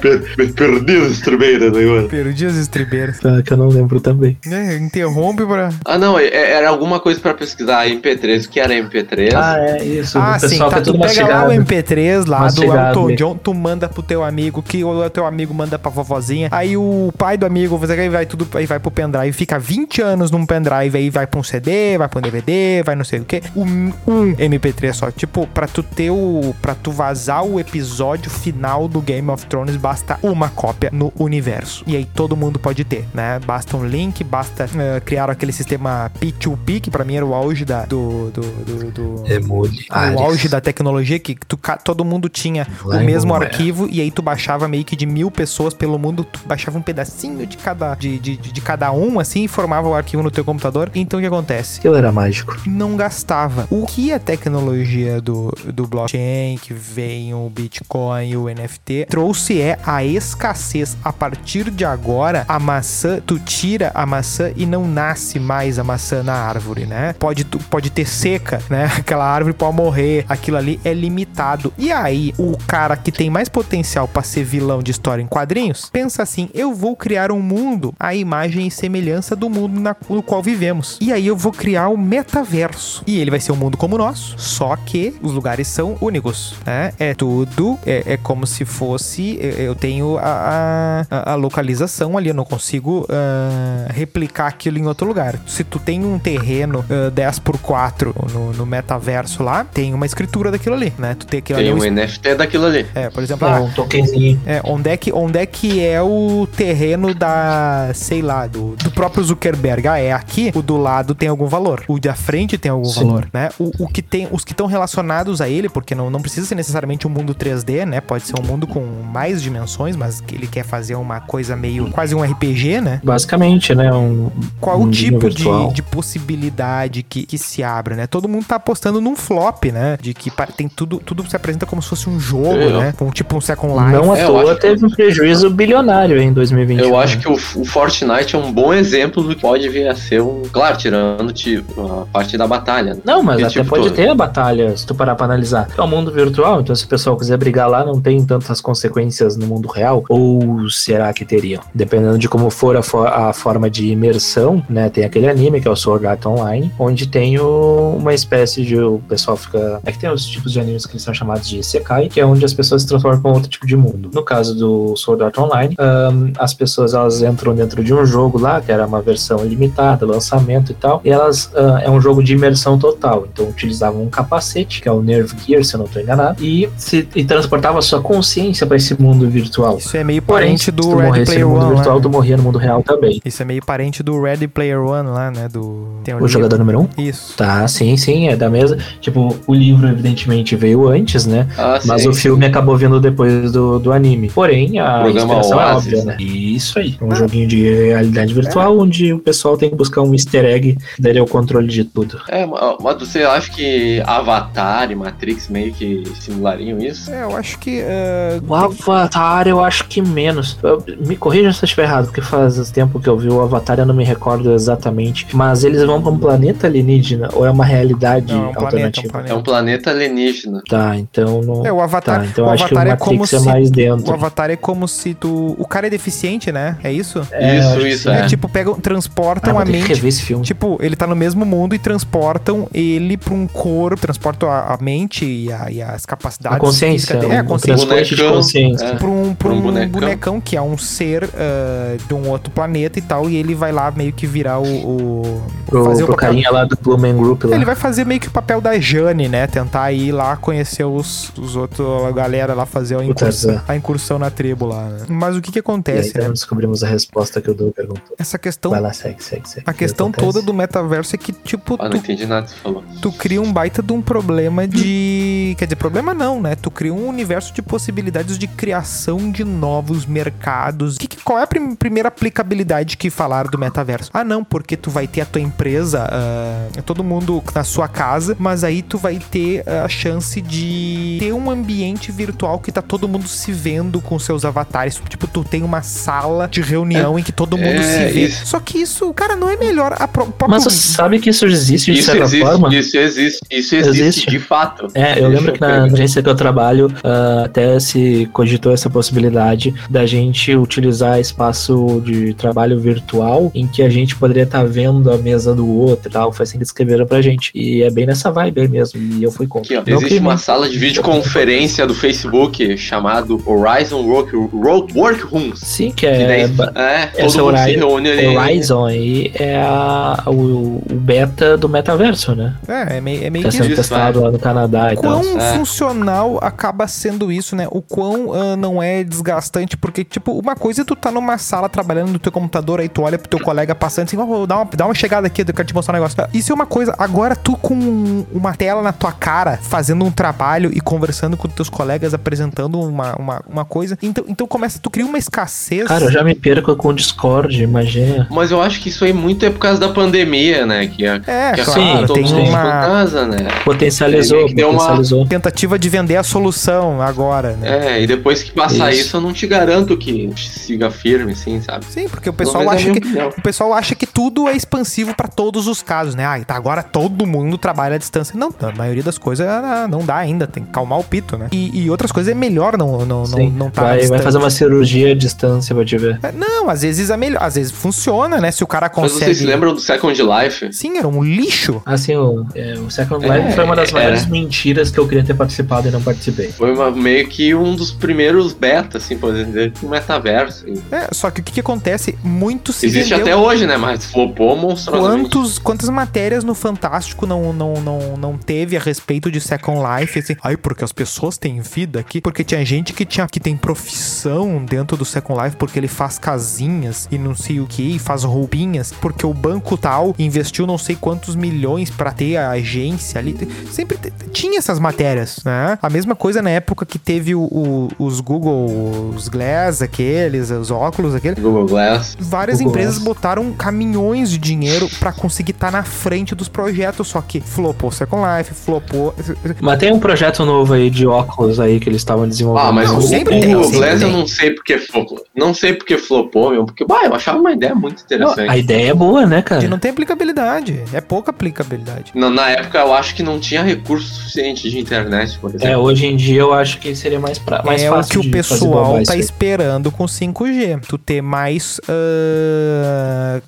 Per- 0.00 0.36
per- 0.36 0.52
Perdi 0.54 0.96
os 0.96 1.12
estribeiras 1.12 1.76
agora. 1.76 2.08
Perdi 2.08 2.46
as 2.46 2.54
estribeiras. 2.56 3.18
Tá, 3.18 3.42
que 3.42 3.52
eu 3.52 3.56
não 3.56 3.68
lembro 3.68 4.00
também. 4.00 4.36
É, 4.50 4.76
interrompe 4.76 5.44
pra. 5.44 5.70
Ah, 5.84 5.98
não, 5.98 6.18
é- 6.18 6.28
era 6.52 6.68
alguma 6.68 7.00
coisa 7.00 7.20
pra 7.20 7.34
pesquisar 7.34 7.86
MP3. 7.88 8.46
O 8.46 8.48
que 8.48 8.60
era 8.60 8.74
MP3? 8.74 9.32
Ah, 9.34 9.56
é 9.58 9.84
isso. 9.84 10.18
Ah, 10.18 10.36
o 10.36 10.40
sim, 10.40 10.48
pessoal 10.48 10.70
tá. 10.70 10.76
que 10.76 10.82
é 10.82 10.84
Tu 10.84 10.92
tudo 10.92 11.06
pega 11.06 11.20
lá 11.26 11.46
mastigado. 11.46 11.50
o 11.50 11.64
MP3 11.64 12.26
lá 12.40 12.48
do. 12.50 12.62
Elton 12.64 13.14
John, 13.16 13.36
tu 13.36 13.54
manda 13.54 13.88
pro 13.88 14.02
teu 14.02 14.22
amigo, 14.24 14.62
que 14.62 14.82
o 14.84 15.10
teu 15.10 15.26
amigo 15.26 15.52
manda 15.54 15.78
pra 15.78 15.90
vovozinha. 15.90 16.48
Aí 16.50 16.76
o 16.76 17.12
pai 17.16 17.36
do 17.36 17.46
amigo, 17.46 17.76
você 17.78 17.92
aí 17.92 18.08
vai 18.08 18.26
tudo, 18.26 18.46
aí 18.56 18.66
vai 18.66 18.78
pro 18.78 18.90
pendrive, 18.90 19.32
fica 19.32 19.58
20 19.58 20.02
anos 20.02 20.30
num 20.30 20.44
pendrive, 20.46 20.96
aí 20.96 21.10
vai 21.10 21.26
pra 21.26 21.40
um 21.40 21.42
CD, 21.42 21.96
vai 21.98 22.08
pra 22.08 22.18
um 22.18 22.22
DVD, 22.22 22.82
vai 22.84 22.94
não 22.96 23.04
sei 23.04 23.20
o 23.20 23.24
que. 23.24 23.42
Um, 23.56 23.92
um 24.06 24.34
MP3 24.34 24.92
só. 24.92 25.10
Tipo, 25.10 25.46
pra 25.46 25.66
tu 25.66 25.82
ter 25.82 26.10
o. 26.10 26.54
pra 26.60 26.74
tu 26.74 26.90
vazar 26.90 27.44
o 27.44 27.58
episódio 27.60 28.30
final 28.30 28.88
do 28.88 29.00
Game 29.00 29.28
of 29.30 29.46
Thrones, 29.46 29.76
basta 29.76 30.18
uma 30.22 30.48
cópia 30.48 30.90
no 30.92 31.12
universo. 31.18 31.84
E 31.86 31.96
aí 31.96 32.04
todo 32.04 32.36
mundo 32.36 32.58
pode 32.58 32.84
ter, 32.84 33.06
né? 33.14 33.38
Basta 33.46 33.76
um 33.76 33.84
link, 33.86 34.22
basta 34.24 34.68
eh, 34.76 35.00
criar 35.04 35.30
aquele 35.30 35.52
sistema 35.52 36.10
P2P, 36.20 36.80
que 36.80 36.90
pra 36.90 37.04
mim 37.04 37.16
era 37.16 37.26
o 37.26 37.34
auge 37.34 37.64
da, 37.64 37.84
do, 37.84 38.30
do, 38.30 38.40
do, 38.40 38.90
do- 38.92 39.32
Emule. 39.32 39.86
o 40.14 40.20
auge 40.20 40.48
da 40.48 40.60
tecnologia 40.60 41.18
que 41.18 41.34
tu, 41.46 41.58
todo 41.84 42.04
mundo 42.04 42.23
tinha 42.28 42.66
Lá 42.84 42.98
o 42.98 43.04
mesmo 43.04 43.34
arquivo 43.34 43.88
e 43.90 44.00
aí 44.00 44.10
tu 44.10 44.22
baixava 44.22 44.68
meio 44.68 44.84
que 44.84 44.96
de 44.96 45.06
mil 45.06 45.30
pessoas 45.30 45.74
pelo 45.74 45.98
mundo, 45.98 46.24
tu 46.24 46.40
baixava 46.46 46.78
um 46.78 46.82
pedacinho 46.82 47.46
de 47.46 47.56
cada 47.56 47.94
de, 47.94 48.18
de, 48.18 48.36
de 48.36 48.60
cada 48.60 48.92
um 48.92 49.18
assim 49.18 49.44
e 49.44 49.48
formava 49.48 49.88
o 49.88 49.94
arquivo 49.94 50.22
no 50.22 50.30
teu 50.30 50.44
computador. 50.44 50.90
Então 50.94 51.18
o 51.18 51.22
que 51.22 51.26
acontece? 51.26 51.78
Aquilo 51.78 51.96
era 51.96 52.12
mágico. 52.12 52.56
Não 52.66 52.96
gastava. 52.96 53.66
O 53.70 53.86
que 53.86 54.12
a 54.12 54.18
tecnologia 54.18 55.20
do, 55.20 55.52
do 55.72 55.86
blockchain, 55.86 56.58
que 56.58 56.72
vem 56.72 57.34
o 57.34 57.48
Bitcoin 57.50 58.28
e 58.28 58.36
o 58.36 58.48
NFT, 58.48 59.06
trouxe 59.08 59.60
é 59.60 59.78
a 59.84 60.04
escassez. 60.04 60.96
A 61.04 61.12
partir 61.12 61.70
de 61.70 61.84
agora, 61.84 62.44
a 62.48 62.58
maçã, 62.58 63.20
tu 63.24 63.38
tira 63.38 63.90
a 63.94 64.06
maçã 64.06 64.52
e 64.56 64.66
não 64.66 64.86
nasce 64.86 65.38
mais 65.38 65.78
a 65.78 65.84
maçã 65.84 66.22
na 66.22 66.34
árvore, 66.34 66.86
né? 66.86 67.14
Pode, 67.18 67.44
pode 67.44 67.90
ter 67.90 68.06
seca, 68.06 68.60
né? 68.68 68.90
Aquela 68.98 69.26
árvore 69.26 69.54
pode 69.54 69.76
morrer. 69.76 70.24
Aquilo 70.28 70.56
ali 70.56 70.80
é 70.84 70.92
limitado. 70.92 71.72
E 71.78 71.92
aí, 71.92 72.13
o 72.38 72.56
cara 72.66 72.96
que 72.96 73.10
tem 73.12 73.28
mais 73.30 73.48
potencial 73.48 74.06
pra 74.08 74.22
ser 74.22 74.44
vilão 74.44 74.82
de 74.82 74.90
história 74.90 75.22
em 75.22 75.26
quadrinhos, 75.26 75.88
pensa 75.92 76.22
assim: 76.22 76.48
eu 76.54 76.74
vou 76.74 76.94
criar 76.96 77.30
um 77.32 77.40
mundo 77.40 77.94
à 77.98 78.14
imagem 78.14 78.66
e 78.66 78.70
semelhança 78.70 79.34
do 79.36 79.48
mundo 79.50 79.80
na- 79.80 79.96
no 80.08 80.22
qual 80.22 80.42
vivemos. 80.42 80.98
E 81.00 81.12
aí 81.12 81.26
eu 81.26 81.36
vou 81.36 81.52
criar 81.52 81.88
o 81.88 81.96
metaverso. 81.96 83.02
E 83.06 83.18
ele 83.18 83.30
vai 83.30 83.40
ser 83.40 83.52
um 83.52 83.56
mundo 83.56 83.76
como 83.76 83.94
o 83.94 83.98
nosso, 83.98 84.34
só 84.38 84.74
que 84.76 85.14
os 85.22 85.32
lugares 85.32 85.66
são 85.68 85.96
únicos, 86.00 86.54
né? 86.66 86.92
É 86.98 87.14
tudo, 87.14 87.78
é, 87.86 88.02
é 88.14 88.16
como 88.16 88.46
se 88.46 88.64
fosse. 88.64 89.38
eu 89.40 89.74
tenho 89.74 90.18
a, 90.18 91.06
a, 91.10 91.32
a 91.32 91.34
localização 91.34 92.16
ali, 92.18 92.28
eu 92.28 92.34
não 92.34 92.44
consigo 92.44 93.06
ah, 93.08 93.86
replicar 93.92 94.46
aquilo 94.48 94.78
em 94.78 94.86
outro 94.86 95.06
lugar. 95.06 95.38
Se 95.46 95.64
tu 95.64 95.78
tem 95.78 96.04
um 96.04 96.18
terreno 96.18 96.84
ah, 96.90 97.10
10x4 97.10 98.14
no, 98.32 98.52
no 98.52 98.66
metaverso 98.66 99.42
lá, 99.42 99.64
tem 99.64 99.94
uma 99.94 100.06
escritura 100.06 100.50
daquilo 100.50 100.74
ali, 100.74 100.92
né? 100.98 101.14
Tu 101.18 101.26
tem 101.26 101.38
aquilo 101.38 101.58
Tem 101.58 101.68
ali. 101.70 101.80
um 101.80 101.84
NFT 102.04 102.34
daquilo 102.34 102.66
ali. 102.66 102.86
É, 102.94 103.10
por 103.10 103.22
exemplo, 103.22 103.46
É 103.48 103.52
ah, 103.52 103.60
um 103.60 103.70
tokenzinho. 103.70 104.40
é, 104.46 104.60
onde 104.64 104.90
é, 104.90 104.96
que, 104.96 105.12
onde 105.12 105.38
é 105.38 105.46
que 105.46 105.84
é 105.84 106.00
o 106.02 106.46
terreno 106.56 107.14
da, 107.14 107.90
sei 107.94 108.22
lá, 108.22 108.46
do, 108.46 108.76
do 108.76 108.90
próprio 108.90 109.24
Zuckerberg? 109.24 109.88
Ah, 109.88 109.98
é 109.98 110.12
aqui, 110.12 110.52
o 110.54 110.62
do 110.62 110.76
lado 110.76 111.14
tem 111.14 111.28
algum 111.28 111.46
valor. 111.46 111.84
O 111.88 111.98
da 111.98 112.14
frente 112.14 112.56
tem 112.58 112.70
algum 112.70 112.84
Sim. 112.84 113.06
valor, 113.06 113.28
né? 113.32 113.50
O, 113.58 113.70
o 113.84 113.88
que 113.88 114.02
tem, 114.02 114.28
os 114.30 114.44
que 114.44 114.52
estão 114.52 114.66
relacionados 114.66 115.40
a 115.40 115.48
ele, 115.48 115.68
porque 115.68 115.94
não, 115.94 116.10
não 116.10 116.20
precisa 116.20 116.46
ser 116.46 116.54
necessariamente 116.54 117.06
um 117.06 117.10
mundo 117.10 117.34
3D, 117.34 117.84
né? 117.84 118.00
Pode 118.00 118.26
ser 118.26 118.38
um 118.38 118.42
mundo 118.42 118.66
com 118.66 118.80
mais 118.80 119.42
dimensões, 119.42 119.96
mas 119.96 120.20
que 120.20 120.34
ele 120.34 120.46
quer 120.46 120.64
fazer 120.64 120.94
uma 120.94 121.20
coisa 121.20 121.56
meio, 121.56 121.90
quase 121.90 122.14
um 122.14 122.22
RPG, 122.22 122.80
né? 122.80 123.00
Basicamente, 123.02 123.74
né? 123.74 123.92
Um, 123.92 124.30
Qual 124.60 124.78
o 124.78 124.80
mundinho 124.84 125.18
tipo 125.18 125.30
de, 125.30 125.74
de 125.74 125.82
possibilidade 125.82 127.02
que, 127.02 127.24
que 127.26 127.38
se 127.38 127.62
abre, 127.62 127.94
né? 127.94 128.06
Todo 128.06 128.28
mundo 128.28 128.44
tá 128.44 128.56
apostando 128.56 129.00
num 129.00 129.16
flop, 129.16 129.64
né? 129.66 129.96
De 130.00 130.14
que 130.14 130.30
tem 130.56 130.68
tudo, 130.68 130.98
tudo 130.98 131.28
se 131.28 131.36
apresenta 131.36 131.66
como 131.66 131.82
se 131.82 131.88
fosse 131.94 132.08
um 132.10 132.18
jogo, 132.18 132.52
É. 132.54 132.68
né? 132.78 132.94
Com 132.96 133.10
tipo 133.10 133.36
um 133.36 133.40
Second 133.40 133.72
Life. 133.72 133.92
Não 133.92 134.12
à 134.12 134.18
É, 134.18 134.24
eu 134.24 134.26
toa 134.28 134.54
teve 134.56 134.84
um 134.84 134.90
prejuízo 134.90 135.48
bilionário 135.50 136.20
em 136.20 136.32
2021. 136.32 136.84
Eu 136.88 136.96
acho 136.98 137.18
que 137.18 137.28
o, 137.28 137.34
o 137.34 137.64
Fortnite 137.64 138.34
é 138.34 138.38
um 138.38 138.52
bom 138.52 138.72
exemplo 138.74 139.22
do 139.22 139.34
que 139.34 139.40
pode 139.40 139.68
vir 139.68 139.88
a 139.88 139.94
ser 139.94 140.20
um. 140.22 140.42
Claro, 140.52 140.76
tirando 140.76 141.32
tipo, 141.32 141.80
a 142.02 142.06
parte 142.06 142.36
da 142.36 142.46
batalha. 142.46 142.94
né? 142.94 143.00
Não, 143.04 143.22
mas 143.22 143.38
até 143.38 143.48
tipo, 143.48 143.66
pode 143.68 143.88
tô- 143.88 143.94
ter 143.94 144.08
a 144.08 144.14
batalha, 144.14 144.76
se 144.76 144.86
tu 144.86 144.94
parar 144.94 145.14
pra 145.14 145.26
analisar. 145.26 145.68
É 145.76 145.82
um 145.82 145.86
mundo 145.86 146.10
virtual, 146.12 146.60
então 146.60 146.74
se 146.74 146.84
o 146.84 146.88
pessoal 146.88 147.16
quiser 147.16 147.36
brigar 147.36 147.68
lá, 147.68 147.84
não 147.84 148.00
tem 148.00 148.24
tantas 148.24 148.60
consequências 148.60 149.36
no 149.36 149.46
mundo 149.46 149.68
real. 149.68 150.04
Ou 150.08 150.68
será 150.70 151.12
que 151.12 151.24
teriam? 151.24 151.62
Dependendo 151.74 152.18
de 152.18 152.28
como 152.28 152.50
for 152.50 152.76
a, 152.76 152.82
fo- 152.82 153.04
a 153.06 153.32
forma 153.32 153.70
de 153.70 153.86
imersão, 153.88 154.62
né? 154.68 154.88
Tem 154.88 155.04
aquele 155.04 155.28
anime 155.28 155.60
que 155.60 155.68
é 155.68 155.70
o 155.70 155.76
Sword 155.76 156.06
Art 156.06 156.24
Online, 156.26 156.72
onde 156.78 157.06
tem 157.06 157.38
o- 157.38 157.96
uma 157.98 158.12
espécie 158.14 158.62
de. 158.64 158.78
O 158.78 159.00
pessoal 159.08 159.36
fica. 159.36 159.80
É 159.84 159.92
que 159.92 159.98
tem 159.98 160.10
os 160.10 160.24
tipos 160.26 160.52
de 160.52 160.60
animes 160.60 160.86
que 160.86 160.92
eles 160.92 161.02
são 161.02 161.14
chamados 161.14 161.48
de 161.48 161.62
Isekai, 161.84 162.08
que 162.08 162.18
é 162.20 162.26
onde 162.26 162.44
as 162.44 162.54
pessoas 162.54 162.82
se 162.82 162.88
transformam 162.88 163.32
em 163.32 163.34
outro 163.36 163.50
tipo 163.50 163.66
de 163.66 163.76
mundo. 163.76 164.10
No 164.12 164.22
caso 164.22 164.54
do 164.54 164.96
Sword 164.96 165.22
Art 165.22 165.38
Online, 165.38 165.74
ahn, 165.78 166.32
as 166.38 166.54
pessoas 166.54 166.94
elas 166.94 167.22
entram 167.22 167.54
dentro 167.54 167.84
de 167.84 167.92
um 167.92 168.04
jogo 168.04 168.38
lá, 168.40 168.60
que 168.60 168.72
era 168.72 168.86
uma 168.86 169.02
versão 169.02 169.44
limitada, 169.44 170.06
lançamento 170.06 170.72
e 170.72 170.74
tal, 170.74 171.00
e 171.04 171.10
elas 171.10 171.50
ah, 171.54 171.80
é 171.84 171.90
um 171.90 172.00
jogo 172.00 172.22
de 172.22 172.32
imersão 172.32 172.78
total. 172.78 173.26
Então 173.32 173.48
utilizavam 173.48 174.02
um 174.02 174.08
capacete, 174.08 174.80
que 174.80 174.88
é 174.88 174.92
o 174.92 175.02
Nerve 175.02 175.34
Gear, 175.46 175.62
se 175.64 175.74
eu 175.74 175.78
não 175.78 175.86
estou 175.86 176.00
enganado, 176.00 176.42
e, 176.42 176.68
se, 176.76 177.06
e 177.14 177.24
transportava 177.24 177.78
a 177.78 177.82
sua 177.82 178.00
consciência 178.00 178.66
para 178.66 178.76
esse 178.76 179.00
mundo 179.00 179.28
virtual. 179.28 179.76
Isso 179.78 179.96
é 179.96 180.02
meio 180.02 180.22
Porém, 180.22 180.46
parente 180.46 180.64
se 180.64 180.70
do 180.70 180.88
morresse 180.88 181.32
Player 181.32 181.46
no 181.46 181.52
mundo 181.52 181.64
One. 181.66 181.74
virtual, 181.74 181.96
lá, 181.96 182.02
tu 182.02 182.08
né? 182.08 182.14
morria 182.16 182.36
no 182.36 182.42
mundo 182.42 182.58
real 182.58 182.82
também. 182.82 183.20
Isso 183.24 183.42
é 183.42 183.44
meio 183.44 183.64
parente 183.64 184.02
do 184.02 184.20
Ready 184.20 184.48
Player 184.48 184.80
One 184.80 185.08
lá, 185.08 185.30
né? 185.30 185.48
Do. 185.48 185.84
Tem 186.04 186.14
um 186.14 186.18
O 186.18 186.20
livro. 186.20 186.28
jogador 186.32 186.58
número 186.58 186.80
um? 186.80 186.88
Isso. 186.98 187.36
Tá, 187.36 187.66
sim, 187.68 187.96
sim, 187.96 188.28
é 188.28 188.36
da 188.36 188.48
mesma. 188.48 188.76
Tipo, 189.00 189.36
o 189.46 189.54
livro, 189.54 189.88
evidentemente, 189.88 190.56
veio 190.56 190.88
antes, 190.88 191.26
né? 191.26 191.46
Ah, 191.64 191.80
Mas 191.86 192.02
sim. 192.02 192.08
o 192.08 192.14
filme 192.14 192.44
acabou 192.46 192.76
vindo 192.76 193.00
depois 193.00 193.50
do, 193.52 193.78
do 193.78 193.92
anime. 193.92 194.30
Porém, 194.30 194.78
a 194.78 195.00
Programa 195.00 195.20
inspiração 195.34 195.60
é 195.60 195.64
Oasis, 195.64 195.76
óbvia, 196.00 196.04
né? 196.04 196.16
né? 196.18 196.22
Isso 196.24 196.78
aí. 196.78 196.96
Um 197.00 197.14
joguinho 197.14 197.46
de 197.48 197.62
realidade 197.86 198.34
virtual 198.34 198.78
onde 198.78 199.12
o 199.12 199.18
pessoal 199.18 199.56
tem 199.56 199.70
que 199.70 199.76
buscar 199.76 200.02
um 200.02 200.12
easter 200.12 200.44
egg 200.44 200.76
que 200.96 201.02
daria 201.02 201.22
o 201.22 201.26
controle 201.28 201.68
de 201.68 201.84
tudo. 201.84 202.20
É, 202.28 202.44
ma- 202.44 202.76
mas 202.80 202.98
você 202.98 203.22
acha 203.22 203.50
que 203.50 204.02
Avatar 204.06 204.90
e 204.90 204.94
Matrix 204.94 205.48
meio 205.48 205.72
que 205.72 206.02
simulariam 206.20 206.78
isso? 206.78 207.10
É, 207.10 207.22
eu 207.24 207.36
acho 207.36 207.58
que. 207.58 207.80
ah, 207.82 208.40
O 208.46 208.54
Avatar, 208.54 209.48
eu 209.48 209.62
acho 209.62 209.86
que 209.88 210.00
menos. 210.02 210.58
Eu- 210.62 210.82
me 211.06 211.16
corrija 211.16 211.52
se 211.52 211.64
eu 211.64 211.66
estiver 211.66 211.84
errado, 211.84 212.06
porque 212.06 212.20
faz 212.20 212.70
tempo 212.70 213.00
que 213.00 213.08
eu 213.08 213.16
vi 213.16 213.28
o 213.28 213.40
Avatar, 213.40 213.78
eu 213.78 213.86
não 213.86 213.94
me 213.94 214.04
recordo 214.04 214.52
exatamente. 214.52 215.26
Mas 215.32 215.64
eles 215.64 215.82
vão 215.84 216.00
pra 216.02 216.10
um 216.10 216.18
planeta 216.18 216.66
alienígena 216.66 217.28
ou 217.32 217.44
é 217.46 217.50
uma 217.50 217.64
realidade 217.64 218.32
Não, 218.32 218.46
é 218.46 218.48
um 218.48 218.52
planeta, 218.52 218.64
alternativa? 218.64 219.06
um 219.06 219.10
planeta. 219.10 219.32
É 219.32 219.36
um 219.36 219.42
planeta 219.42 219.90
alienígena. 219.90 220.62
Tá, 220.68 220.96
então 220.96 221.40
não. 221.42 221.53
É, 221.64 221.72
o 221.72 221.80
Avatar, 221.80 222.20
Tá, 222.20 222.26
então 222.26 222.46
o 222.46 222.50
acho 222.50 222.66
que 222.66 222.74
o 222.74 222.78
Avatar 222.78 222.94
é 222.94 222.96
como 222.96 223.24
é 223.24 223.26
se. 223.26 223.38
mais 223.40 223.70
O. 223.70 224.12
Avatar 224.12 224.50
é 224.50 224.56
como 224.56 224.88
se 224.88 225.14
tu. 225.14 225.54
O 225.58 225.66
cara 225.66 225.86
é 225.86 225.90
deficiente, 225.90 226.50
né? 226.50 226.76
É 226.82 226.90
isso? 226.92 227.26
É, 227.30 227.58
Isso, 227.58 227.76
que 227.80 227.88
isso, 227.88 228.02
sim. 228.04 228.14
É, 228.16 228.20
é. 228.20 228.26
tipo, 228.26 228.48
pegam, 228.48 228.74
Ah, 228.78 228.80
transportam 228.80 229.52
vou 229.54 229.62
a 229.62 229.64
que 229.64 229.72
mente. 229.72 229.88
rever 229.88 230.08
esse 230.08 230.22
filme. 230.22 230.44
Tipo, 230.44 230.78
ele 230.80 230.96
tá 230.96 231.06
no 231.06 231.14
mesmo 231.16 231.44
mundo 231.44 231.74
e 231.74 231.78
transportam 231.78 232.68
ele 232.72 233.16
pra 233.16 233.34
um 233.34 233.46
corpo, 233.46 234.00
transportam 234.00 234.50
a, 234.50 234.74
a 234.74 234.78
mente 234.80 235.24
e, 235.24 235.52
a- 235.52 235.70
e 235.70 235.82
as 235.82 236.06
capacidades. 236.06 236.56
A 236.56 236.60
consciência, 236.60 236.98
físicas 236.98 237.20
dele. 237.20 237.32
É, 237.34 237.38
a 237.38 237.42
um 237.42 237.46
consciência. 237.46 237.86
transplante 237.86 238.14
de 238.16 238.22
consciência. 238.24 238.84
é. 238.86 238.94
Pra 238.96 239.08
um, 239.08 239.34
pra 239.34 239.48
um 239.50 239.56
um 239.58 239.60
bonecão. 239.60 240.00
bonecão. 240.00 240.40
que 240.40 240.56
é 240.56 240.62
um 240.62 240.76
ser 240.78 241.28
ah, 241.34 241.96
de 242.06 242.14
um 242.14 242.28
outro 242.28 242.50
planeta 242.50 242.98
e 242.98 243.02
tal, 243.02 243.28
e 243.28 243.36
ele 243.36 243.54
vai 243.54 243.72
lá 243.72 243.90
meio 243.90 244.12
que 244.12 244.26
virar 244.26 244.58
o. 244.58 244.64
o 244.64 245.42
Pro, 245.66 245.84
fazer 245.84 246.02
o 246.04 246.06
pro 246.06 246.14
papel- 246.16 246.28
carinha 246.30 246.50
lá 246.50 246.64
do 246.64 246.76
Blue 246.80 246.98
Man 246.98 247.16
Group 247.16 247.44
lá. 247.44 247.54
Ele 247.56 247.64
vai 247.64 247.74
fazer 247.74 248.04
meio 248.04 248.20
que 248.20 248.28
o 248.28 248.30
papel 248.30 248.60
da 248.60 248.78
Jane, 248.78 249.28
né? 249.28 249.46
Tentar 249.46 249.90
ir 249.92 250.12
lá 250.12 250.36
conhecer 250.36 250.84
os, 250.84 251.32
os 251.44 251.56
outros, 251.56 251.86
a 252.06 252.10
galera 252.12 252.54
lá, 252.54 252.64
fazer 252.66 252.96
a 252.98 253.04
incursão, 253.04 253.50
Tarzan. 253.54 253.64
a 253.68 253.76
incursão 253.76 254.18
na 254.18 254.30
tribo 254.30 254.66
lá, 254.66 254.84
né? 254.88 255.06
Mas 255.08 255.36
o 255.36 255.40
que 255.42 255.50
que 255.52 255.58
E 255.58 255.60
aí 255.60 255.60
acontece, 255.60 256.08
então 256.10 256.22
né? 256.24 256.28
descobrimos 256.30 256.82
a 256.82 256.86
resposta 256.88 257.40
que 257.40 257.50
o 257.50 257.54
Doug 257.54 257.72
perguntou. 257.72 258.14
Essa 258.18 258.38
questão, 258.38 258.70
Vai 258.70 258.80
lá, 258.80 258.92
segue, 258.92 259.22
segue, 259.22 259.48
segue. 259.48 259.64
a 259.66 259.72
questão 259.72 260.10
que 260.10 260.18
acontece? 260.20 260.34
toda 260.40 260.46
do 260.46 260.54
metaverso 260.54 261.14
é 261.14 261.18
que, 261.18 261.32
tipo, 261.32 261.76
Ah, 261.78 261.84
não 261.84 261.90
tu, 261.92 261.96
entendi 261.98 262.26
nada 262.26 262.46
que 262.46 262.52
você 262.52 262.58
falou. 262.60 262.82
tu 263.00 263.12
cria 263.12 263.40
um 263.42 263.52
baita 263.52 263.82
de 263.82 263.92
um 263.92 264.00
problema 264.02 264.66
de... 264.66 265.54
Quer 265.58 265.66
dizer, 265.66 265.76
problema 265.76 266.14
não, 266.14 266.40
né? 266.40 266.54
Tu 266.56 266.70
cria 266.70 266.92
um 266.92 267.08
universo 267.08 267.52
de 267.52 267.62
possibilidades 267.62 268.38
de 268.38 268.46
criação 268.46 269.30
de 269.30 269.44
novos 269.44 270.06
mercados. 270.06 270.96
Que, 270.98 271.06
que- 271.06 271.22
qual 271.22 271.38
é 271.38 271.42
a 271.42 271.46
prim- 271.46 271.74
primeira 271.74 272.08
aplicabilidade 272.08 272.96
que 272.96 273.10
falaram 273.10 273.50
do 273.50 273.58
metaverso? 273.58 274.10
Ah, 274.12 274.24
não, 274.24 274.42
porque 274.44 274.76
tu 274.76 274.90
vai 274.90 275.06
ter 275.06 275.20
a 275.20 275.26
tua 275.26 275.40
empresa, 275.40 276.06
ah, 276.10 276.68
todo 276.84 277.02
mundo 277.04 277.42
na 277.54 277.64
sua 277.64 277.88
casa, 277.88 278.36
mas 278.38 278.64
aí 278.64 278.82
tu 278.82 278.98
vai 278.98 279.18
ter 279.18 279.64
a 279.68 279.88
chance 279.88 280.40
de 280.40 281.16
ter 281.20 281.32
um 281.34 281.50
ambiente 281.50 282.10
virtual 282.12 282.58
que 282.58 282.70
tá 282.72 282.80
todo 282.82 283.08
mundo 283.08 283.26
se 283.28 283.52
vendo 283.52 284.00
com 284.00 284.18
seus 284.18 284.44
avatares. 284.44 285.00
Tipo, 285.08 285.26
tu 285.26 285.44
tem 285.44 285.62
uma 285.62 285.82
sala 285.82 286.48
de 286.48 286.60
reunião 286.60 287.18
em 287.18 287.22
que 287.22 287.32
todo 287.32 287.56
mundo 287.58 287.80
É, 287.80 287.82
se 288.08 288.12
vê. 288.14 288.20
isso. 288.26 288.46
Só 288.46 288.60
que 288.60 288.78
isso, 288.78 289.12
cara, 289.12 289.36
não 289.36 289.50
é 289.50 289.56
melhor. 289.56 289.94
A 289.98 290.06
pro- 290.08 290.32
Mas 290.48 290.64
você 290.64 290.76
sabe 290.76 291.18
que 291.18 291.30
isso 291.30 291.44
existe 291.46 291.92
de 291.92 291.98
Isso 291.98 292.06
certa 292.10 292.24
existe, 292.24 292.44
forma? 292.46 292.74
isso 292.74 292.96
existe, 292.96 293.40
isso 293.50 293.74
existe, 293.76 294.00
Existe. 294.02 294.30
de 294.30 294.38
fato. 294.38 294.88
É, 294.94 295.18
eu 295.20 295.28
lembro 295.28 295.52
que 295.52 295.60
na 295.60 295.84
agência 295.84 296.22
que 296.22 296.28
eu 296.28 296.34
trabalho 296.34 296.90
ah, 297.02 297.42
até 297.44 297.78
se 297.80 298.28
cogitou 298.32 298.72
essa 298.72 298.88
possibilidade 298.88 299.74
da 299.90 300.06
gente 300.06 300.54
utilizar 300.54 301.18
espaço 301.20 302.00
de 302.04 302.34
trabalho 302.34 302.78
virtual 302.78 303.50
em 303.54 303.66
que 303.66 303.82
a 303.82 303.88
gente 303.88 304.16
poderia 304.16 304.44
estar 304.44 304.64
vendo 304.64 305.10
a 305.12 305.18
mesa 305.18 305.54
do 305.54 305.66
outro 305.68 306.08
e 306.08 306.12
tal. 306.12 306.32
Foi 306.32 306.44
assim 306.44 306.58
que 306.58 306.64
descreveram 306.64 307.06
pra 307.06 307.20
gente. 307.22 307.50
E 307.54 307.82
é 307.82 307.90
bem 307.90 308.06
nessa 308.06 308.30
vibe 308.30 308.60
aí 308.62 308.68
mesmo. 308.68 309.00
E 309.00 309.22
eu 309.22 309.30
fui 309.30 309.46
contra. 309.46 309.80
Aqui, 309.80 309.92
ó, 309.92 309.96
existe 309.96 310.14
que- 310.14 310.20
uma 310.20 310.36
sala 310.36 310.68
de 310.68 310.78
videoconferência 311.24 311.86
do 311.86 311.94
Facebook 311.94 312.76
chamado 312.76 313.42
Horizon 313.46 314.02
Work, 314.02 314.36
Work, 314.36 314.96
Workrooms. 314.98 315.60
Sim, 315.60 315.90
que 315.90 316.06
Que 316.10 316.26
daí, 316.26 316.42
é. 316.42 317.02
é, 317.02 317.06
todo 317.06 317.20
mundo 317.22 317.30
se 317.30 317.40
Horizon- 317.40 317.78
reúne 317.88 318.10
ali. 318.10 318.26
Horizon 318.36 318.84
aí 318.86 319.32
é 319.34 319.56
a- 319.62 320.22
o, 320.26 320.82
o 320.90 320.94
beta 320.94 321.56
do 321.56 321.68
metaverso, 321.68 322.34
né? 322.34 322.54
É, 322.68 322.96
é 322.98 323.00
meio, 323.00 323.24
é 323.24 323.30
meio 323.30 323.44
Tá 323.44 323.50
que 323.50 323.56
sendo 323.56 323.66
isso, 323.68 323.76
testado 323.76 324.20
lá 324.20 324.30
no 324.30 324.38
Canadá 324.38 324.92
e 324.92 324.96
tal. 324.96 325.20
quão 325.20 325.40
É. 325.40 325.54
funcional 325.56 326.38
acaba 326.42 326.86
sendo 326.86 327.32
isso, 327.32 327.56
né? 327.56 327.66
O 327.70 327.80
quão 327.80 328.32
ah, 328.32 328.56
não 328.56 328.82
é 328.82 329.02
desgastante, 329.02 329.76
porque, 329.76 330.04
tipo, 330.04 330.32
uma 330.32 330.54
coisa 330.54 330.82
é 330.82 330.84
tu 330.84 330.94
tá 330.94 331.10
numa 331.10 331.38
sala 331.38 331.68
trabalhando 331.68 332.12
no 332.12 332.18
teu 332.18 332.32
computador, 332.32 332.80
aí 332.80 332.88
tu 332.88 333.02
olha 333.02 333.18
pro 333.18 333.28
teu 333.28 333.40
colega 333.40 333.74
passando 333.74 334.06
assim, 334.06 334.16
oh, 334.16 334.46
dá, 334.46 334.56
uma, 334.56 334.68
dá 334.76 334.84
uma 334.86 334.94
chegada 334.94 335.26
aqui, 335.26 335.42
eu 335.42 335.46
quero 335.46 335.66
te 335.68 335.74
mostrar 335.74 335.92
um 335.92 335.96
negócio. 335.96 336.16
Isso 336.32 336.52
é 336.52 336.54
uma 336.54 336.66
coisa, 336.66 336.94
agora 336.98 337.34
tu 337.36 337.56
com 337.56 338.24
uma 338.32 338.54
tela 338.54 338.82
na 338.82 338.92
tua 338.92 339.12
cara, 339.12 339.58
fazendo 339.62 340.04
um 340.04 340.10
trabalho 340.10 340.70
e 340.74 340.80
conversando 340.80 341.13
com 341.36 341.48
teus 341.48 341.68
colegas, 341.68 342.14
apresentando 342.14 342.80
uma, 342.80 343.14
uma, 343.16 343.42
uma 343.48 343.64
coisa, 343.64 343.96
então, 344.02 344.24
então 344.28 344.46
começa, 344.46 344.78
tu 344.80 344.90
cria 344.90 345.06
uma 345.06 345.18
escassez. 345.18 345.86
Cara, 345.88 346.04
eu 346.06 346.12
já 346.12 346.22
me 346.22 346.34
perco 346.34 346.74
com 346.76 346.88
o 346.88 346.92
Discord, 346.92 347.62
imagina. 347.62 348.26
Mas 348.30 348.50
eu 348.50 348.60
acho 348.60 348.80
que 348.80 348.88
isso 348.88 349.04
aí 349.04 349.12
muito 349.12 349.44
é 349.44 349.50
por 349.50 349.58
causa 349.58 349.78
da 349.80 349.88
pandemia, 349.88 350.66
né? 350.66 350.86
Que, 350.86 351.06
a, 351.06 351.20
É, 351.26 351.52
que 351.52 351.62
claro, 351.62 352.06
todo 352.06 352.14
tem 352.14 352.24
uma 352.48 352.62
casa, 352.62 353.26
né? 353.26 353.48
Potencializou, 353.64 354.46
que 354.46 354.54
deu 354.54 354.68
uma- 354.70 354.78
potencializou. 354.78 355.26
tentativa 355.26 355.78
de 355.78 355.88
vender 355.88 356.16
a 356.16 356.22
solução 356.22 357.00
agora, 357.00 357.52
né? 357.56 357.96
É, 357.98 358.02
e 358.02 358.06
depois 358.06 358.42
que 358.42 358.52
passar 358.52 358.92
Isso. 358.92 359.00
isso. 359.08 359.16
eu 359.16 359.20
não 359.20 359.32
te 359.32 359.46
garanto 359.46 359.96
que 359.96 360.30
siga 360.36 360.90
firme, 360.90 361.32
assim, 361.32 361.60
sabe? 361.60 361.84
Sim, 361.86 362.08
porque 362.08 362.28
o 362.28 362.32
pessoal 362.32 362.64
é 362.64 362.68
a 362.68 362.70
acha 362.72 362.90
que 362.90 362.98
opinião. 362.98 363.28
O 363.28 363.42
pessoal 363.42 363.72
acha 363.72 363.94
que 363.94 364.06
tudo 364.06 364.48
é 364.48 364.56
expansivo 364.56 365.14
pra 365.14 365.28
todos 365.28 365.66
os 365.66 365.82
casos, 365.82 366.14
né? 366.14 366.24
Ah, 366.24 366.42
tá, 366.44 366.54
agora 366.56 366.82
todo 366.82 367.26
mundo 367.26 367.56
trabalha 367.58 367.94
à 367.96 367.98
distância. 367.98 368.38
Não, 368.38 368.52
a 368.60 368.72
maioria 368.76 369.02
das 369.02 369.18
coisas 369.18 369.46
ah, 369.46 369.86
não 369.88 370.04
dá 370.04 370.16
ainda, 370.16 370.46
tem 370.46 370.64
que 370.64 370.70
calmar 370.70 370.98
o 370.98 371.03
pito, 371.04 371.36
né? 371.36 371.48
E, 371.52 371.84
e 371.84 371.90
outras 371.90 372.10
coisas 372.10 372.30
é 372.30 372.34
melhor 372.34 372.76
não, 372.76 372.98
não, 372.98 373.06
não, 373.06 373.26
Sim, 373.26 373.50
não 373.56 373.70
tá 373.70 373.82
à 373.82 373.84
vai, 373.84 374.06
vai 374.06 374.18
fazer 374.20 374.38
uma 374.38 374.50
cirurgia 374.50 375.12
à 375.12 375.14
distância 375.14 375.74
pra 375.74 375.84
te 375.84 375.96
ver. 375.96 376.18
É, 376.22 376.32
Não, 376.32 376.68
às 376.70 376.82
vezes 376.82 377.10
é 377.10 377.16
melhor, 377.16 377.42
às 377.42 377.54
vezes 377.54 377.70
funciona, 377.72 378.40
né? 378.40 378.50
Se 378.50 378.64
o 378.64 378.66
cara 378.66 378.86
Mas 378.94 378.94
consegue. 379.12 379.24
vocês 379.26 379.38
se 379.38 379.46
lembram 379.46 379.74
do 379.74 379.80
Second 379.80 380.20
Life? 380.22 380.72
Sim, 380.72 380.98
era 380.98 381.06
um 381.06 381.22
lixo. 381.22 381.82
Assim, 381.84 382.16
o, 382.16 382.46
é, 382.54 382.74
o 382.74 382.90
Second 382.90 383.24
Life 383.24 383.48
É, 383.48 383.50
foi 383.52 383.64
uma 383.64 383.76
das 383.76 383.90
é. 383.90 383.92
maiores 383.92 384.26
mentiras 384.26 384.90
que 384.90 384.98
eu 384.98 385.06
queria 385.06 385.24
ter 385.24 385.34
participado 385.34 385.88
e 385.88 385.90
não 385.90 386.02
participei. 386.02 386.50
Foi 386.52 386.72
uma- 386.74 386.90
meio 386.90 387.28
que 387.28 387.54
um 387.54 387.74
dos 387.76 387.90
primeiros 387.90 388.14
primeiros 388.14 388.52
beta, 388.52 388.98
assim, 388.98 389.18
por 389.18 389.34
exemplo, 389.34 389.80
do 389.82 389.88
metaverso. 389.88 390.64
E 390.68 390.80
É, 390.90 391.08
só 391.12 391.30
que 391.30 391.40
o 391.40 391.44
que, 391.44 391.52
que 391.52 391.60
acontece? 391.60 392.16
Muito 392.22 392.72
se 392.72 392.86
Existe 392.86 393.10
vendeu. 393.10 393.24
até 393.24 393.36
hoje, 393.36 393.66
né? 393.66 393.76
Mas 393.76 394.06
flopou 394.06 394.56
monstruosamente. 394.56 395.30
Quantos, 395.30 395.58
quantas 395.58 395.88
matérias 395.88 396.44
no 396.44 396.54
Fantástico 396.54 397.26
não, 397.26 397.52
não, 397.52 397.74
não, 397.82 398.16
não 398.16 398.38
teve 398.38 398.76
a 398.76 398.80
respeito 398.80 399.30
de 399.30 399.40
Second 399.40 399.80
Life? 400.00 400.18
Assim, 400.20 400.36
Ai, 400.42 400.56
porque 400.56 400.84
as 400.84 400.92
pessoas 400.94 401.36
têm 401.36 401.60
vida 401.60 402.00
aqui. 402.00 402.20
Porque 402.20 402.44
tinha 402.44 402.64
gente 402.64 402.92
que, 402.92 403.04
tinha, 403.04 403.26
que 403.26 403.40
tem 403.40 403.56
profissão 403.56 404.64
dentro 404.64 404.96
do 404.96 405.04
Second 405.04 405.42
Life 405.42 405.56
porque 405.56 405.78
ele 405.78 405.88
faz 405.88 406.18
casinhas 406.18 407.08
e 407.10 407.18
não 407.18 407.34
sei 407.34 407.60
o 407.60 407.66
que, 407.66 407.96
e 407.96 407.98
faz 407.98 408.22
roupinhas. 408.24 408.92
Porque 409.00 409.26
o 409.26 409.34
banco 409.34 409.76
tal 409.76 410.14
investiu 410.18 410.66
não 410.66 410.78
sei 410.78 410.96
quantos 410.96 411.34
milhões 411.34 411.90
pra 411.90 412.12
ter 412.12 412.36
a 412.36 412.50
agência 412.50 413.18
ali. 413.18 413.36
Sempre 413.70 413.98
tinha 414.32 414.58
essas 414.58 414.78
matérias, 414.78 415.40
né? 415.44 415.78
A 415.82 415.90
mesma 415.90 416.14
coisa 416.14 416.40
na 416.40 416.50
época 416.50 416.86
que 416.86 416.98
teve 416.98 417.34
o- 417.34 417.42
o- 417.50 417.88
os 417.98 418.20
Google, 418.20 419.10
os 419.14 419.28
Glass, 419.28 419.82
aqueles, 419.82 420.50
os 420.50 420.70
óculos, 420.70 421.14
aqueles. 421.14 421.38
Google 421.42 421.66
Glass. 421.66 422.16
Várias 422.20 422.58
Google 422.58 422.70
empresas 422.72 422.94
Glass. 422.98 423.04
botaram 423.04 423.52
caminhões 423.52 424.30
de 424.30 424.38
dinheiro 424.38 424.88
pra 424.98 425.12
conseguir 425.12 425.52
estar 425.52 425.70
na 425.72 425.82
frente 425.82 426.34
dos 426.34 426.48
projetos, 426.48 427.08
só 427.08 427.20
que 427.20 427.40
flopou 427.40 427.90
Second 427.90 428.22
Life, 428.38 428.54
flopou. 428.54 429.14
Mas 429.60 429.78
tem 429.78 429.92
um 429.92 429.98
projeto 429.98 430.44
novo 430.44 430.72
aí 430.74 430.83
de 430.90 431.06
óculos 431.06 431.58
aí 431.60 431.78
que 431.80 431.88
eles 431.88 432.00
estavam 432.00 432.28
desenvolvendo. 432.28 432.66
Ah, 432.68 432.72
mas 432.72 432.90
Não, 432.90 432.98
o, 432.98 433.02
sempre 433.02 433.36
o 433.36 433.40
tem, 433.40 433.48
Google 433.54 433.64
sempre 433.64 433.78
Glass 433.78 434.02
eu 434.02 434.08
tem. 434.08 434.16
não 434.18 434.26
sei 434.26 434.50
porque 434.50 434.78
flopou. 434.78 435.24
Não 435.36 435.54
sei 435.54 435.72
porque 435.74 435.98
flopou, 435.98 436.50
meu. 436.50 436.64
Porque, 436.64 436.84
bah, 436.84 437.00
eu 437.04 437.14
achava 437.14 437.38
uma 437.38 437.52
ideia 437.52 437.74
muito 437.74 438.02
interessante. 438.02 438.48
A 438.50 438.56
ideia 438.56 438.90
é 438.90 438.94
boa, 438.94 439.26
né, 439.26 439.42
Que 439.42 439.48
cara? 439.48 439.68
não 439.68 439.78
tem 439.78 439.90
aplicabilidade. 439.90 440.80
É 440.92 441.00
pouca 441.00 441.30
aplicabilidade. 441.30 442.12
Na, 442.14 442.30
na 442.30 442.50
época 442.50 442.78
eu 442.78 442.92
acho 442.94 443.14
que 443.14 443.22
não 443.22 443.38
tinha 443.40 443.62
recurso 443.62 444.06
suficiente 444.14 444.70
de 444.70 444.78
internet, 444.78 445.38
por 445.38 445.50
É, 445.52 445.56
exemplo. 445.56 445.82
hoje 445.82 446.06
em 446.06 446.16
dia 446.16 446.40
eu 446.40 446.52
acho 446.52 446.78
que 446.78 446.94
seria 446.94 447.20
mais, 447.20 447.38
pra, 447.38 447.62
mais 447.62 447.82
é 447.82 447.90
o 447.90 447.94
fácil 447.94 448.12
que 448.12 448.18
o 448.18 448.22
de 448.22 448.42
fazer 448.42 448.54
pessoal 448.60 449.02
tá 449.04 449.12
aí. 449.14 449.20
esperando 449.20 449.90
com 449.90 450.04
5G. 450.06 450.80
Tu 450.88 450.98
ter 450.98 451.20
mais 451.22 451.80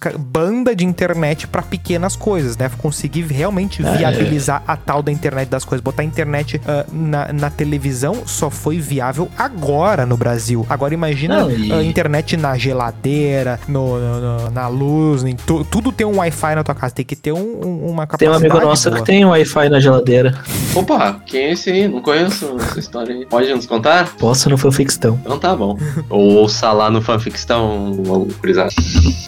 ca- 0.00 0.12
banda 0.18 0.74
de 0.74 0.84
internet 0.84 1.46
pra 1.46 1.62
pequenas 1.62 2.16
coisas, 2.16 2.56
né? 2.56 2.70
Conseguir 2.78 3.22
realmente 3.22 3.84
É. 3.84 3.96
viabilizar 3.96 4.62
a 4.66 4.76
tal 4.76 5.02
da 5.02 5.10
internet 5.12 5.48
das 5.48 5.64
coisas. 5.64 5.82
Botar 5.82 6.02
a 6.02 6.04
internet 6.04 6.60
ah, 6.66 6.84
na, 6.92 7.15
na 7.32 7.50
televisão 7.50 8.22
só 8.26 8.50
foi 8.50 8.78
viável 8.78 9.28
agora 9.36 10.04
no 10.06 10.16
Brasil. 10.16 10.64
Agora 10.68 10.94
imagina 10.94 11.40
Não, 11.42 11.50
e- 11.50 11.72
a 11.72 11.82
internet 11.82 12.36
na 12.36 12.56
geladeira, 12.56 13.58
no, 13.68 13.98
no- 13.98 14.20
no- 14.20 14.50
na 14.50 14.68
luz, 14.68 15.24
em 15.24 15.34
tu- 15.36 15.64
tudo 15.64 15.90
tem 15.92 16.06
um 16.06 16.16
Wi-Fi 16.18 16.54
na 16.54 16.64
tua 16.64 16.74
casa. 16.74 16.94
Tem 16.94 17.04
que 17.04 17.16
ter 17.16 17.32
um- 17.32 17.38
um- 17.38 17.90
uma 17.90 18.06
Tem 18.06 18.28
um 18.28 18.32
capacidade 18.32 18.36
amigo 18.46 18.60
nosso 18.60 18.90
boa. 18.90 19.00
que 19.00 19.06
tem 19.06 19.24
um 19.24 19.28
Wi-Fi 19.30 19.68
na 19.68 19.80
geladeira. 19.80 20.34
Opa, 20.74 21.20
quem 21.26 21.40
é 21.46 21.52
esse 21.52 21.70
aí? 21.70 21.88
Não 21.88 22.00
conheço 22.02 22.56
essa 22.60 22.78
história 22.80 23.14
aí. 23.14 23.26
Pode 23.26 23.52
nos 23.54 23.66
contar? 23.66 24.14
Posso 24.16 24.48
no 24.50 24.56
Fanfictão. 24.58 25.18
Então 25.24 25.38
tá 25.38 25.54
bom. 25.54 25.78
Ou 26.10 26.36
ouça 26.36 26.70
lá 26.72 26.90
no 26.90 27.00
Fanfictão, 27.02 27.92
gurizada. 28.40 28.70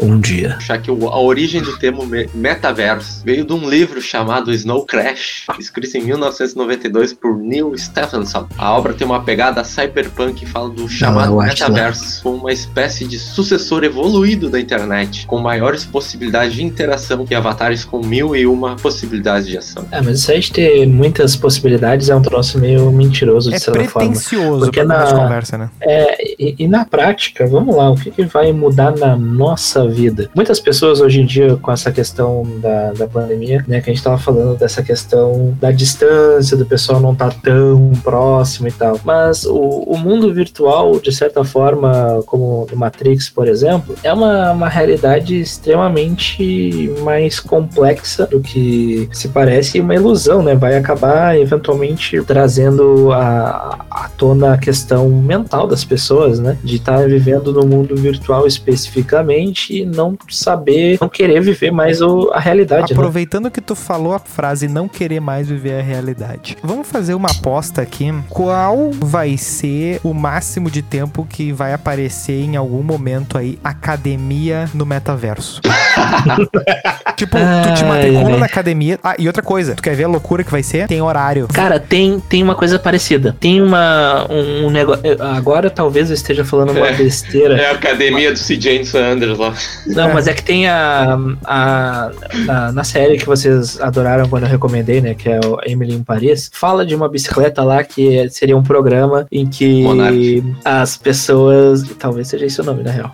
Um 0.01 0.19
dia. 0.21 0.57
Achar 0.57 0.81
que 0.81 0.91
o- 0.91 1.09
a 1.09 1.21
origem 1.21 1.61
do 1.63 1.77
termo 1.79 2.07
me- 2.07 2.29
metaverso 2.35 3.23
veio 3.25 3.45
de 3.45 3.53
um 3.53 3.69
livro 3.69 4.01
chamado 4.01 4.53
Snow 4.53 4.85
Crash, 4.85 5.47
escrito 5.59 5.97
em 5.97 6.03
1992 6.05 7.13
por 7.13 7.37
Neil 7.37 7.75
Stephenson. 7.79 8.47
A 8.57 8.73
obra 8.77 8.93
tem 8.95 9.07
uma 9.07 9.23
pegada 9.23 9.63
cyberpunk 9.65 10.43
e 10.43 10.47
fala 10.47 10.69
do 10.71 10.89
chamado 10.89 11.33
eu 11.33 11.41
acho 11.41 11.51
metaverso 11.63 12.23
como 12.23 12.37
uma 12.39 12.53
espécie 12.53 13.07
de 13.07 13.19
sucessor 13.19 13.85
evoluído 13.85 14.49
da 14.49 14.61
internet, 14.61 15.27
com 15.27 15.39
maiores 15.39 15.85
possibilidades 15.85 16.55
de 16.55 16.65
interação 16.65 17.25
e 17.31 17.35
avatares 17.35 17.85
com 17.85 18.05
mil 18.05 18.35
e 18.35 18.47
uma 18.47 18.77
possibilidades 18.77 19.47
de 19.49 19.57
ação. 19.59 19.85
É, 19.91 20.01
mas 20.01 20.19
isso 20.21 20.31
aí 20.33 20.41
de 20.41 20.53
ter 20.53 20.87
muitas 20.87 21.37
possibilidades 21.37 22.09
é 22.09 22.15
um 22.15 22.23
troço 22.23 22.59
meio 22.59 22.91
mentiroso, 22.93 23.51
de 23.51 23.57
É 23.57 23.59
certa 23.59 23.85
forma. 23.85 24.09
pretencioso 24.11 24.65
Porque 24.67 24.83
na- 24.85 25.13
conversa, 25.13 25.59
né? 25.59 25.71
É, 25.81 26.43
e, 26.43 26.55
e 26.61 26.69
na 26.69 26.85
prática, 26.85 27.47
vamos 27.47 27.75
lá, 27.75 27.91
o 27.91 27.97
que, 27.97 28.11
que 28.11 28.25
vai 28.25 28.53
mudar 28.53 28.97
na 28.97 29.17
nossa 29.17 29.87
vida? 29.89 30.31
Muitas 30.35 30.61
pessoas 30.61 31.01
hoje 31.01 31.21
em 31.21 31.27
dia, 31.27 31.57
com 31.57 31.71
essa 31.73 31.91
questão 31.93 32.47
da, 32.61 32.93
da 32.93 33.07
pandemia, 33.07 33.65
né, 33.67 33.81
que 33.81 33.91
a 33.91 33.93
gente 33.93 34.03
tava 34.03 34.19
falando 34.19 34.57
dessa 34.59 34.83
questão 34.83 35.57
da 35.61 35.71
distância, 35.71 36.57
do 36.57 36.65
pessoal 36.65 37.01
não 37.01 37.15
tá 37.15 37.31
tão 37.43 37.68
próximo 38.03 38.69
e 38.69 38.73
tal. 38.73 38.99
Mas 39.05 39.45
o, 39.45 39.57
o 39.87 39.99
mundo 39.99 40.33
virtual, 40.33 40.99
de 41.01 41.13
certa 41.13 41.45
forma, 41.45 42.23
como 42.27 42.67
no 42.71 42.77
Matrix, 42.77 43.29
por 43.29 43.49
exemplo, 43.49 43.95
é 44.03 44.13
uma, 44.13 44.53
uma 44.53 44.69
realidade 44.69 45.41
extremamente 45.41 46.93
mais 47.03 47.41
complexa 47.41 48.27
do 48.27 48.41
que 48.41 49.09
se 49.13 49.29
parece 49.29 49.79
e 49.79 49.81
uma 49.81 49.95
ilusão, 49.95 50.43
né? 50.43 50.55
Vai 50.55 50.77
acabar 50.77 51.39
eventualmente 51.39 52.21
trazendo 52.23 53.13
a, 53.13 53.79
à 53.91 54.09
tona 54.17 54.55
a 54.55 54.59
questão 54.59 55.09
mental 55.09 55.67
das 55.67 55.85
pessoas, 55.85 56.39
né? 56.39 56.57
De 56.63 56.77
estar 56.77 57.07
vivendo 57.09 57.53
no 57.53 57.67
mundo 57.67 57.95
virtual 57.97 58.47
especificamente 58.47 59.79
e 59.83 59.85
não 59.85 60.17
saber, 60.29 60.99
não 61.01 61.09
querer 61.09 61.41
viver 61.41 61.71
mais 61.71 62.01
o- 62.01 62.31
a 62.33 62.41
realidade, 62.41 62.93
né? 62.93 62.99
Aproveitando 62.99 63.51
que 63.51 63.61
tu 63.61 63.75
falou 63.75 64.13
a 64.15 64.19
frase 64.19 64.69
não 64.69 64.89
querer 64.89 65.21
mais 65.21 65.49
viver 65.49 65.79
a 65.79 65.83
realidade. 65.83 66.57
Vamos 66.63 66.89
fazer 66.89 67.15
uma 67.15 67.29
aposta 67.31 67.58
aqui. 67.81 68.13
Qual 68.29 68.91
vai 68.93 69.37
ser 69.37 70.01
o 70.03 70.15
máximo 70.15 70.71
de 70.71 70.83
tempo 70.83 71.27
que 71.29 71.53
vai 71.53 71.73
aparecer 71.75 72.41
em 72.41 72.57
algum 72.57 72.83
momento 72.83 73.37
aí 73.37 73.59
academia 73.63 74.69
no 74.75 74.87
metaverso? 74.87 75.61
tipo, 77.17 77.37
tu 77.37 77.75
te 77.75 77.85
matricula 77.85 78.37
na 78.39 78.47
academia. 78.47 78.99
Ah, 79.03 79.15
e 79.19 79.27
outra 79.27 79.43
coisa, 79.43 79.75
tu 79.75 79.83
quer 79.83 79.95
ver 79.95 80.05
a 80.05 80.09
loucura 80.09 80.45
que 80.45 80.51
vai 80.51 80.63
ser? 80.63 80.87
Tem 80.87 81.01
horário. 81.03 81.49
Cara, 81.49 81.79
tem, 81.81 82.21
tem 82.21 82.43
uma 82.43 82.55
coisa 82.55 82.79
parecida. 82.79 83.37
Tem 83.39 83.61
uma 83.61 84.27
um, 84.31 84.67
um 84.67 84.71
negócio. 84.71 85.03
Agora 85.21 85.71
talvez 85.71 86.09
eu 86.11 86.15
esteja 86.15 86.45
falando 86.45 86.71
uma 86.71 86.89
É. 86.89 86.93
besteira. 86.93 87.57
É 87.57 87.71
a 87.71 87.73
academia 87.73 88.33
do 88.33 88.39
CJ 88.39 88.85
Sanders 88.85 89.39
lá. 89.39 89.53
Não, 89.87 90.13
mas 90.15 90.27
é 90.27 90.33
que 90.35 90.43
tem 90.43 90.69
a. 90.69 91.19
a 91.45 92.11
na, 92.47 92.73
na 92.73 92.85
série 92.85 93.17
que 93.19 93.27
vocês 93.27 93.81
adoraram 93.81 94.29
quando 94.29 94.45
eu 94.45 94.49
recomendei, 94.49 95.01
né? 95.01 95.15
Que 95.15 95.29
é 95.29 95.41
o 95.45 95.59
Emily 95.67 95.95
em 95.95 96.03
Paris. 96.03 96.51
Fala 96.53 96.85
de 96.87 96.95
uma 96.95 97.09
bicicleta 97.09 97.48
lá 97.63 97.83
que 97.83 98.29
seria 98.31 98.57
um 98.57 98.63
programa 98.63 99.27
em 99.31 99.47
que 99.47 99.83
Monarch. 99.83 100.45
as 100.65 100.97
pessoas. 100.97 101.85
Talvez 101.99 102.29
seja 102.29 102.47
esse 102.47 102.61
o 102.61 102.65
nome, 102.65 102.83
na 102.83 102.91
real. 102.91 103.11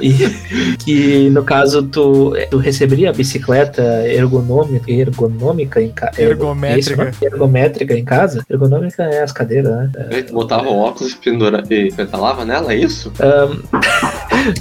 E 0.00 0.12
que 0.84 1.30
no 1.30 1.44
caso 1.44 1.82
tu, 1.82 2.32
tu 2.50 2.58
receberia 2.58 3.10
a 3.10 3.12
bicicleta 3.12 3.82
ergonômica, 4.06 4.90
ergonômica 4.90 5.80
em 5.80 5.90
casa. 5.90 6.20
Ergométrica. 6.20 7.12
ergométrica 7.22 7.94
em 7.94 8.04
casa? 8.04 8.44
Ergonômica 8.48 9.02
é 9.04 9.22
as 9.22 9.32
cadeiras, 9.32 9.72
né? 9.72 10.22
Tu 10.26 10.32
botava 10.32 10.68
o 10.68 10.78
óculos 10.78 11.12
e 11.12 11.16
pendura 11.16 11.62
e 11.70 11.92
pedalava 11.92 12.44
nela, 12.44 12.72
é 12.72 12.76
isso? 12.76 13.12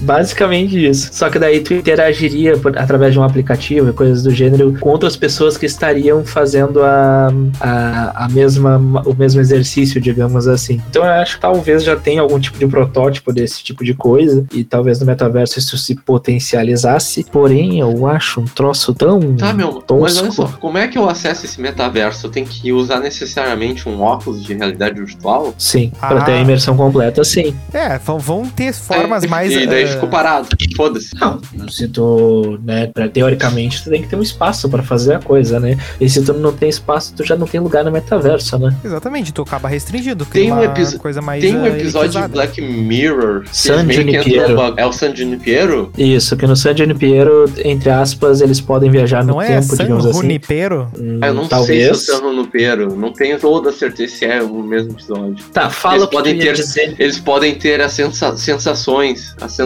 Basicamente 0.01 0.83
isso. 0.87 1.09
Só 1.11 1.29
que 1.29 1.37
daí 1.39 1.59
tu 1.61 1.73
interagiria 1.73 2.57
por- 2.57 2.77
através 2.77 3.13
de 3.13 3.19
um 3.19 3.23
aplicativo 3.23 3.89
e 3.89 3.93
coisas 3.93 4.23
do 4.23 4.31
gênero 4.31 4.75
com 4.79 4.89
outras 4.89 5.15
pessoas 5.15 5.57
que 5.57 5.65
estariam 5.65 6.23
fazendo 6.25 6.81
a, 6.83 7.29
a, 7.59 8.25
a 8.25 8.29
mesma, 8.29 8.77
o 9.05 9.13
mesmo 9.13 9.41
exercício, 9.41 9.99
digamos 10.01 10.47
assim. 10.47 10.81
Então 10.89 11.03
eu 11.03 11.11
acho 11.11 11.35
que 11.35 11.41
talvez 11.41 11.83
já 11.83 11.95
tenha 11.95 12.21
algum 12.21 12.39
tipo 12.39 12.57
de 12.57 12.67
protótipo 12.67 13.31
desse 13.33 13.63
tipo 13.63 13.83
de 13.83 13.93
coisa 13.93 14.45
e 14.53 14.63
talvez 14.63 14.99
no 14.99 15.05
metaverso 15.05 15.59
isso 15.59 15.77
se 15.77 15.95
potencializasse. 15.95 17.25
Porém, 17.31 17.79
eu 17.79 18.07
acho 18.07 18.41
um 18.41 18.45
troço 18.45 18.93
tão. 18.93 19.35
Tá, 19.35 19.53
meu, 19.53 19.73
tosco. 19.73 20.01
mas 20.01 20.17
olha 20.17 20.31
só, 20.31 20.47
como 20.59 20.77
é 20.77 20.87
que 20.87 20.97
eu 20.97 21.09
acesso 21.09 21.45
esse 21.45 21.59
metaverso? 21.59 22.27
Eu 22.27 22.31
tenho 22.31 22.45
que 22.45 22.71
usar 22.71 22.99
necessariamente 22.99 23.87
um 23.87 24.01
óculos 24.01 24.43
de 24.43 24.53
realidade 24.53 24.99
virtual? 24.99 25.53
Sim, 25.57 25.91
pra 25.99 26.19
Ah. 26.19 26.21
ter 26.23 26.31
a 26.33 26.41
imersão 26.41 26.75
completa, 26.75 27.23
sim. 27.23 27.55
É, 27.73 27.97
vão, 27.99 28.19
vão 28.19 28.45
ter 28.47 28.73
formas 28.73 29.23
Aí- 29.23 29.29
mais. 29.29 29.51
E 29.51 29.67
daí 29.75 29.87
ficou 29.87 30.09
parado. 30.09 30.47
Foda-se. 30.75 31.09
Não, 31.15 31.39
se 31.69 31.87
tu, 31.87 32.59
né, 32.63 32.87
pra- 32.87 33.07
teoricamente, 33.07 33.83
tu 33.83 33.89
tem 33.89 34.01
que 34.01 34.07
ter 34.07 34.15
um 34.15 34.21
espaço 34.21 34.67
pra 34.69 34.83
fazer 34.83 35.15
a 35.15 35.19
coisa, 35.19 35.59
né? 35.59 35.77
E 35.99 36.09
se 36.09 36.21
tu 36.23 36.33
não 36.33 36.51
tem 36.53 36.69
espaço, 36.69 37.13
tu 37.15 37.23
já 37.23 37.35
não 37.35 37.47
tem 37.47 37.59
lugar 37.59 37.83
no 37.83 37.91
metaverso, 37.91 38.57
né? 38.57 38.75
Exatamente, 38.83 39.33
tu 39.33 39.41
acaba 39.41 39.67
restringido. 39.67 40.25
Tem 40.25 40.51
um 40.51 40.57
coisa 40.99 41.21
mais. 41.21 41.43
Tem 41.43 41.55
um 41.55 41.65
eh, 41.65 41.69
episódio 41.69 42.21
de. 42.21 42.27
Black 42.27 42.61
Mirror. 42.61 43.41
que 43.43 43.49
San 43.55 43.89
Junipero. 43.91 44.55
no 44.55 44.73
É 44.79 44.85
o 44.85 44.91
San 44.91 45.15
Junipero? 45.15 45.91
Isso, 45.97 46.35
que 46.35 46.45
no 46.47 46.55
San 46.55 46.75
Junipero, 46.75 47.45
entre 47.63 47.89
aspas, 47.89 48.41
eles 48.41 48.59
podem 48.59 48.89
viajar 48.89 49.23
no 49.23 49.33
Não 49.33 49.41
é 49.41 49.47
tempo, 49.59 49.75
San 49.75 49.83
digamos 49.83 50.05
assim. 50.05 50.21
Junipero? 50.21 50.91
Hum, 50.97 51.19
Ah, 51.21 51.27
eu 51.27 51.33
não 51.33 51.47
talvez. 51.47 51.85
sei 51.85 51.93
se 51.95 52.11
é 52.11 52.13
o 52.15 52.17
San 52.19 52.23
Junipero. 52.23 52.95
Não 52.95 53.11
tenho 53.13 53.39
toda 53.39 53.69
a 53.69 53.73
certeza 53.73 54.15
se 54.15 54.25
é 54.25 54.41
o 54.41 54.61
mesmo 54.63 54.91
episódio. 54.93 55.43
Tá, 55.53 55.69
fala 55.69 55.95
Eles 55.95 56.05
o 56.05 56.09
que 56.09 56.15
podem 56.15 56.37
ter- 56.39 56.53
dizer. 56.53 56.95
Eles 56.99 57.19
podem 57.19 57.55
ter 57.55 57.81
as 57.81 57.91
sensa- 57.93 58.35
sensações, 58.37 59.35
as 59.41 59.51
sensações 59.53 59.64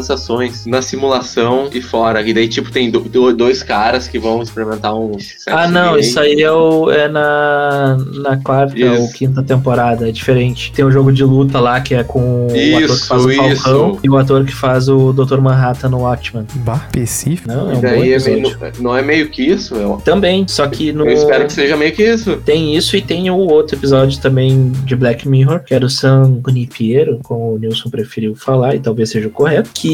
na 0.66 0.82
simulação 0.82 1.70
e 1.74 1.82
fora. 1.82 2.22
E 2.22 2.34
daí, 2.34 2.48
tipo, 2.48 2.72
tem 2.72 2.90
do- 2.90 3.02
do- 3.02 3.34
dois 3.34 3.62
caras 3.64 4.08
que 4.08 4.18
vão 4.20 4.42
experimentar 4.42 4.96
um. 4.96 5.12
Ah, 5.48 5.68
não, 5.68 5.94
gay. 5.94 6.02
isso 6.02 6.20
aí 6.20 6.42
é, 6.42 6.52
o, 6.52 6.90
é 6.92 7.08
na, 7.08 7.98
na 8.22 8.38
quarta 8.38 8.78
Isso. 8.78 9.02
ou 9.02 9.12
quinta 9.12 9.44
temporada, 9.44 10.08
é 10.08 10.12
diferente. 10.12 10.72
Tem 10.72 10.86
um 10.86 10.92
jogo 10.92 11.12
de 11.12 11.24
luta 11.24 11.60
lá 11.60 11.80
que 11.82 11.94
é 11.96 12.04
com 12.04 12.20
o 12.20 12.46
ator 12.48 12.54
que 12.56 12.86
Isso, 12.86 13.08
faz 13.08 13.26
o 13.26 13.30
Falcão 13.34 13.90
isso. 13.92 14.00
e 14.04 14.10
o 14.10 14.18
ator 14.18 14.46
que 14.46 14.54
faz 14.54 14.90
o 14.90 15.14
Dr. 15.14 15.40
Manhattan 15.40 15.90
no 15.90 16.00
Watchmen. 16.00 16.46
Bah, 16.56 16.86
específico. 16.94 17.48
Não, 17.48 17.72
é 17.72 17.74
E 17.74 17.78
um 17.78 17.82
daí 17.82 18.14
é 18.14 18.20
meio- 18.20 18.58
não 18.80 18.96
é 18.98 19.02
meio 19.02 19.30
que 19.30 19.44
isso, 19.44 19.76
eu, 19.76 20.02
Também, 20.04 20.46
só 20.48 20.68
que 20.68 20.92
no. 20.92 21.06
eu 21.06 21.14
espero 21.14 21.46
que 21.46 21.54
seja 21.54 21.76
meio 21.78 21.92
que 21.94 22.04
isso. 22.04 22.38
Tem 22.38 22.76
isso 22.76 22.96
e 22.96 23.02
tem 23.02 23.30
o 23.30 23.36
outro 23.38 23.76
episódio 23.78 24.20
também 24.22 24.72
de 24.86 24.96
Black 24.96 25.28
Mirror, 25.28 25.62
que 25.64 25.74
era 25.74 25.86
o 25.86 25.90
San 25.90 26.32
Gunipiero, 26.42 27.20
como 27.24 27.56
o 27.56 27.58
Nilson 27.60 27.90
preferiu 27.90 28.36
falar, 28.36 28.76
e 28.76 28.80
talvez 28.80 29.10
seja 29.10 29.28
o 29.28 29.32
correto, 29.32 29.70
que 29.74 29.89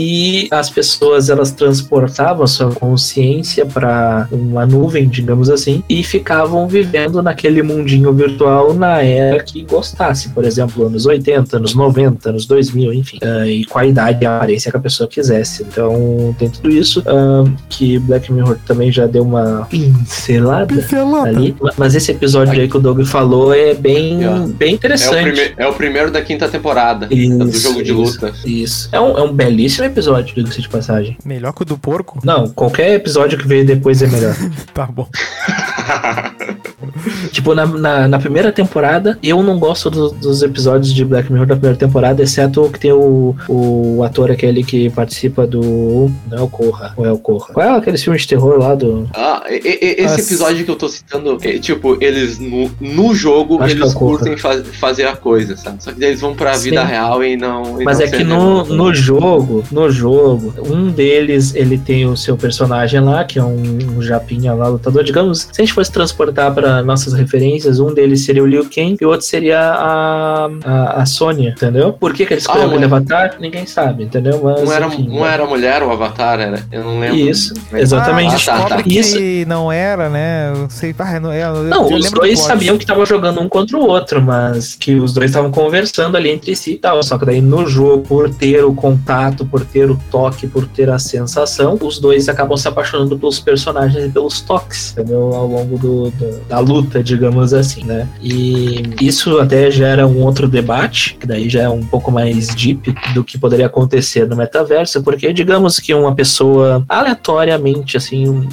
as 0.51 0.69
pessoas 0.69 1.29
elas 1.29 1.51
transportavam 1.51 2.45
sua 2.47 2.71
consciência 2.71 3.65
para 3.65 4.27
uma 4.31 4.65
nuvem, 4.65 5.07
digamos 5.07 5.49
assim, 5.49 5.83
e 5.89 6.03
ficavam 6.03 6.67
vivendo 6.67 7.21
naquele 7.21 7.61
mundinho 7.61 8.13
virtual 8.13 8.73
na 8.73 9.01
era 9.01 9.43
que 9.43 9.63
gostasse, 9.63 10.29
por 10.29 10.43
exemplo, 10.43 10.85
anos 10.85 11.05
80, 11.05 11.57
anos 11.57 11.73
90, 11.75 12.29
anos 12.29 12.45
2000, 12.45 12.93
enfim, 12.93 13.19
ah, 13.21 13.47
e 13.47 13.65
com 13.65 13.79
a 13.79 13.85
idade 13.85 14.19
e 14.23 14.25
a 14.25 14.37
aparência 14.37 14.71
que 14.71 14.77
a 14.77 14.79
pessoa 14.79 15.07
quisesse. 15.07 15.63
Então, 15.63 16.35
tem 16.37 16.49
tudo 16.49 16.69
isso 16.69 17.03
ah, 17.05 17.43
que 17.69 17.99
Black 17.99 18.31
Mirror 18.31 18.57
também 18.65 18.91
já 18.91 19.05
deu 19.05 19.23
uma 19.23 19.65
pincelada 19.69 20.65
Pincelada. 20.73 21.29
ali. 21.29 21.55
Ma- 21.61 21.73
Mas 21.77 21.95
esse 21.95 22.11
episódio 22.11 22.53
aí 22.59 22.67
que 22.67 22.77
o 22.77 22.79
Doug 22.79 23.01
falou 23.05 23.53
é 23.53 23.73
bem, 23.73 24.05
Yeah. 24.15 24.47
bem 24.47 24.69
É 24.69 24.71
o, 24.71 24.75
interessante. 24.75 25.53
é 25.57 25.67
o 25.67 25.73
primeiro 25.73 26.11
da 26.11 26.21
quinta 26.21 26.47
temporada 26.47 27.05
é 27.05 27.09
do 27.09 27.49
Isso, 27.49 27.59
jogo 27.61 27.83
de 27.83 27.91
isso. 27.91 28.01
luta. 28.01 28.33
Isso. 28.45 28.89
É 28.91 28.99
um, 28.99 29.17
é 29.17 29.21
um 29.23 29.33
belíssimo 29.33 29.74
episódio, 29.83 30.33
diga-se 30.35 30.61
de 30.61 30.69
passagem. 30.69 31.17
Melhor 31.25 31.53
que 31.53 31.63
o 31.63 31.65
do 31.65 31.77
porco? 31.77 32.19
Não, 32.23 32.49
qualquer 32.49 32.93
episódio 32.93 33.37
que 33.37 33.47
veio 33.47 33.65
depois 33.65 34.01
é 34.01 34.07
melhor. 34.07 34.35
Tá 34.73 34.85
bom. 34.85 35.07
tipo, 37.31 37.53
na, 37.53 37.65
na, 37.65 38.07
na 38.07 38.19
primeira 38.19 38.51
temporada, 38.51 39.17
eu 39.23 39.41
não 39.43 39.57
gosto 39.59 39.89
do- 39.89 40.09
dos 40.11 40.41
episódios 40.41 40.93
de 40.93 41.03
Black 41.05 41.31
Mirror 41.31 41.47
da 41.47 41.55
primeira 41.55 41.77
temporada, 41.77 42.21
exceto 42.23 42.63
o 42.63 42.69
que 42.71 42.79
tem 42.79 42.91
o, 42.91 43.35
o 43.47 44.03
ator 44.03 44.31
aquele 44.31 44.63
que 44.63 44.89
participa 44.89 45.45
do. 45.45 46.11
Não 46.29 46.37
é 46.37 46.41
o 46.41 46.47
Corra, 46.47 46.93
ou 46.97 47.05
é 47.05 47.11
o 47.11 47.17
Corra? 47.17 47.53
Qual 47.53 47.65
é 47.65 47.77
aquele 47.77 47.97
filme 47.97 48.17
de 48.19 48.27
terror 48.27 48.57
lá 48.57 48.75
do. 48.75 49.07
Ah, 49.13 49.43
e- 49.49 49.55
e- 49.55 49.85
esse 49.99 50.03
Nossa. 50.03 50.21
episódio 50.21 50.65
que 50.65 50.71
eu 50.71 50.75
tô 50.75 50.87
citando, 50.89 51.37
é, 51.41 51.57
tipo, 51.59 51.97
eles 52.01 52.39
no, 52.39 52.69
no 52.79 53.13
jogo, 53.15 53.61
Acho 53.61 53.75
que 53.75 53.81
eles 53.81 53.91
é 53.93 53.97
curtem 53.97 54.37
fa- 54.37 54.63
fazer 54.79 55.05
a 55.07 55.15
coisa, 55.15 55.55
sabe? 55.57 55.83
Só 55.83 55.91
que 55.91 55.99
daí 55.99 56.09
eles 56.09 56.21
vão 56.21 56.33
pra 56.35 56.53
vida 56.57 56.81
Sim. 56.81 56.87
real 56.87 57.23
e 57.23 57.35
não. 57.37 57.81
e 57.81 57.83
Mas 57.83 57.99
não 57.99 58.05
é 58.05 58.09
que 58.09 58.23
no, 58.23 58.57
mesmo. 58.59 58.75
no 58.75 58.93
jogo, 58.93 59.63
no 59.71 59.89
jogo, 59.89 60.53
um 60.67 60.89
deles, 60.89 61.53
ele 61.55 61.77
tem 61.77 62.05
o 62.05 62.15
seu 62.17 62.35
personagem 62.37 62.99
lá, 62.99 63.23
que 63.23 63.39
é 63.39 63.43
um, 63.43 63.77
um 63.97 64.01
japinha 64.01 64.53
lá, 64.53 64.67
lutador. 64.67 65.03
Digamos, 65.03 65.41
se 65.51 65.61
a 65.61 65.63
gente 65.63 65.73
fosse 65.73 65.91
transportar 65.91 66.53
nossas 66.83 67.13
referências, 67.13 67.79
um 67.79 67.93
deles 67.93 68.25
seria 68.25 68.43
o 68.43 68.45
Liu 68.47 68.63
Kang 68.65 68.97
e 68.99 69.05
o 69.05 69.09
outro 69.09 69.25
seria 69.25 69.59
a, 69.59 70.49
a, 70.63 71.01
a 71.01 71.05
Sônia, 71.05 71.49
entendeu? 71.49 71.93
Por 71.93 72.13
que, 72.13 72.25
que 72.25 72.33
eles 72.33 72.43
escolheram 72.43 72.65
Ah, 72.69 72.71
aquele 72.73 72.85
um- 72.85 72.95
avatar? 72.95 73.35
Ninguém 73.39 73.65
sabe, 73.65 74.03
entendeu? 74.03 74.41
Mas, 74.43 74.61
Um 74.67 74.71
era, 74.71 74.85
enfim, 74.87 75.07
um 75.09 75.21
né? 75.23 75.33
era 75.33 75.45
mulher, 75.45 75.83
o 75.83 75.91
Avatar 75.91 76.39
era. 76.39 76.63
Eu 76.71 76.83
não 76.83 76.99
lembro. 76.99 77.15
Isso, 77.17 77.53
Mas- 77.71 77.83
exatamente. 77.83 78.33
Ah, 78.49 78.53
tá, 78.53 78.53
Descobre 78.55 78.77
tá. 78.77 78.83
que 78.83 78.99
Isso. 78.99 79.17
não 79.47 79.71
era, 79.71 80.09
né? 80.09 80.51
Eu 80.55 80.69
sei. 80.69 80.95
Ah, 80.97 81.19
não, 81.19 81.31
é, 81.31 81.43
eu, 81.43 81.63
Não, 81.63 81.89
eu 81.89 81.97
os 81.97 82.09
do 82.11 82.19
dois 82.19 82.39
plot. 82.39 82.47
sabiam 82.47 82.77
que 82.77 82.83
estavam 82.83 83.05
jogando 83.05 83.39
um 83.41 83.47
contra 83.47 83.77
o 83.77 83.85
outro, 83.87 84.21
mas 84.21 84.75
que 84.75 84.95
os 84.95 85.13
dois 85.13 85.29
estavam 85.29 85.51
conversando 85.51 86.15
ali 86.17 86.29
entre 86.29 86.55
si 86.55 86.71
e 86.73 86.77
tal. 86.77 87.01
Só 87.03 87.17
que 87.17 87.25
daí 87.25 87.41
no 87.41 87.67
jogo, 87.67 88.03
por 88.03 88.29
ter 88.33 88.63
o 88.63 88.73
contato, 88.73 89.45
por 89.45 89.63
ter 89.65 89.89
o 89.91 89.99
toque, 90.09 90.47
por 90.47 90.65
ter 90.67 90.89
a 90.89 90.97
sensação, 90.99 91.77
os 91.81 91.99
dois 91.99 92.27
acabam 92.29 92.57
se 92.57 92.67
apaixonando 92.67 93.17
pelos 93.17 93.39
personagens 93.39 94.05
e 94.05 94.09
pelos 94.09 94.41
toques, 94.41 94.91
entendeu? 94.93 95.31
Ao 95.33 95.45
longo 95.47 95.77
do, 95.77 96.09
do- 96.11 96.39
da 96.47 96.59
luta, 96.65 97.03
digamos 97.03 97.53
assim, 97.53 97.83
né? 97.83 98.07
E 98.21 98.83
isso 98.99 99.39
até 99.39 99.69
gera 99.71 100.07
um 100.07 100.21
outro 100.23 100.47
debate, 100.47 101.15
que 101.19 101.27
daí 101.27 101.49
já 101.49 101.63
é 101.63 101.69
um 101.69 101.85
pouco 101.85 102.11
mais 102.11 102.53
deep 102.53 102.93
do 103.13 103.23
que 103.23 103.37
poderia 103.37 103.67
acontecer 103.67 104.27
no 104.27 104.35
metaverso, 104.35 105.01
porque 105.03 105.31
digamos 105.31 105.79
que 105.79 105.93
uma 105.93 106.13
pessoa 106.15 106.83
aleatoriamente, 106.89 107.97
assim, 107.97 108.27
um 108.27 108.47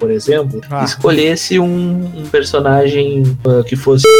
por 0.00 0.10
exemplo, 0.10 0.60
Ah. 0.70 0.82
escolhesse 0.84 1.60
um, 1.60 2.10
um 2.16 2.22
personagem 2.32 3.22
uh, 3.44 3.62
que 3.62 3.76
fosse. 3.76 4.04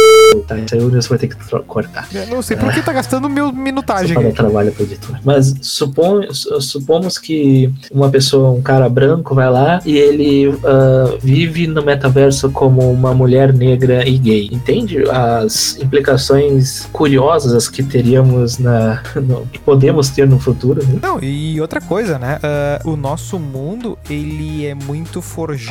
Tá, 0.47 0.57
isso 0.57 0.75
aí 0.77 0.81
o 0.81 0.89
Nilson 0.89 1.09
vai 1.09 1.19
ter 1.19 1.27
que 1.27 1.35
cortar. 1.67 2.09
Eu 2.15 2.25
não 2.29 2.41
sei 2.41 2.57
por 2.57 2.73
que 2.73 2.81
tá 2.83 2.93
gastando 2.93 3.29
meu 3.29 3.53
minutagem. 3.53 4.15
para 4.15 4.31
trabalho 4.31 4.71
pro 4.71 4.85
editor. 4.85 5.17
Mas 5.25 5.53
supom, 5.61 6.23
su- 6.33 6.61
supomos 6.61 7.19
que 7.19 7.69
uma 7.91 8.09
pessoa, 8.09 8.51
um 8.53 8.63
cara 8.63 8.89
branco, 8.89 9.35
vai 9.35 9.51
lá 9.51 9.81
e 9.85 9.99
ele 9.99 10.47
uh, 10.49 11.19
vive 11.21 11.67
no 11.67 11.83
metaverso 11.83 12.49
como 12.53 12.89
uma 12.93 13.13
mulher 13.13 13.53
negra 13.53 14.09
e 14.09 14.17
gay. 14.19 14.49
Entende 14.53 15.03
as 15.11 15.77
implicações 15.81 16.89
curiosas 16.93 17.69
que 17.69 17.83
teríamos 17.83 18.59
na. 18.59 19.03
no- 19.21 19.47
que 19.47 19.59
podemos 19.59 20.11
ter 20.11 20.29
no 20.29 20.39
futuro? 20.39 20.81
né? 20.87 20.99
Não, 21.03 21.19
e 21.21 21.61
outra 21.61 21.81
coisa, 21.81 22.19
né? 22.21 22.39
ah, 22.43 22.81
o 22.85 22.95
nosso 22.97 23.37
mundo, 23.39 23.99
ele 24.09 24.65
é 24.65 24.75
muito 24.77 25.21
forjado 25.21 25.70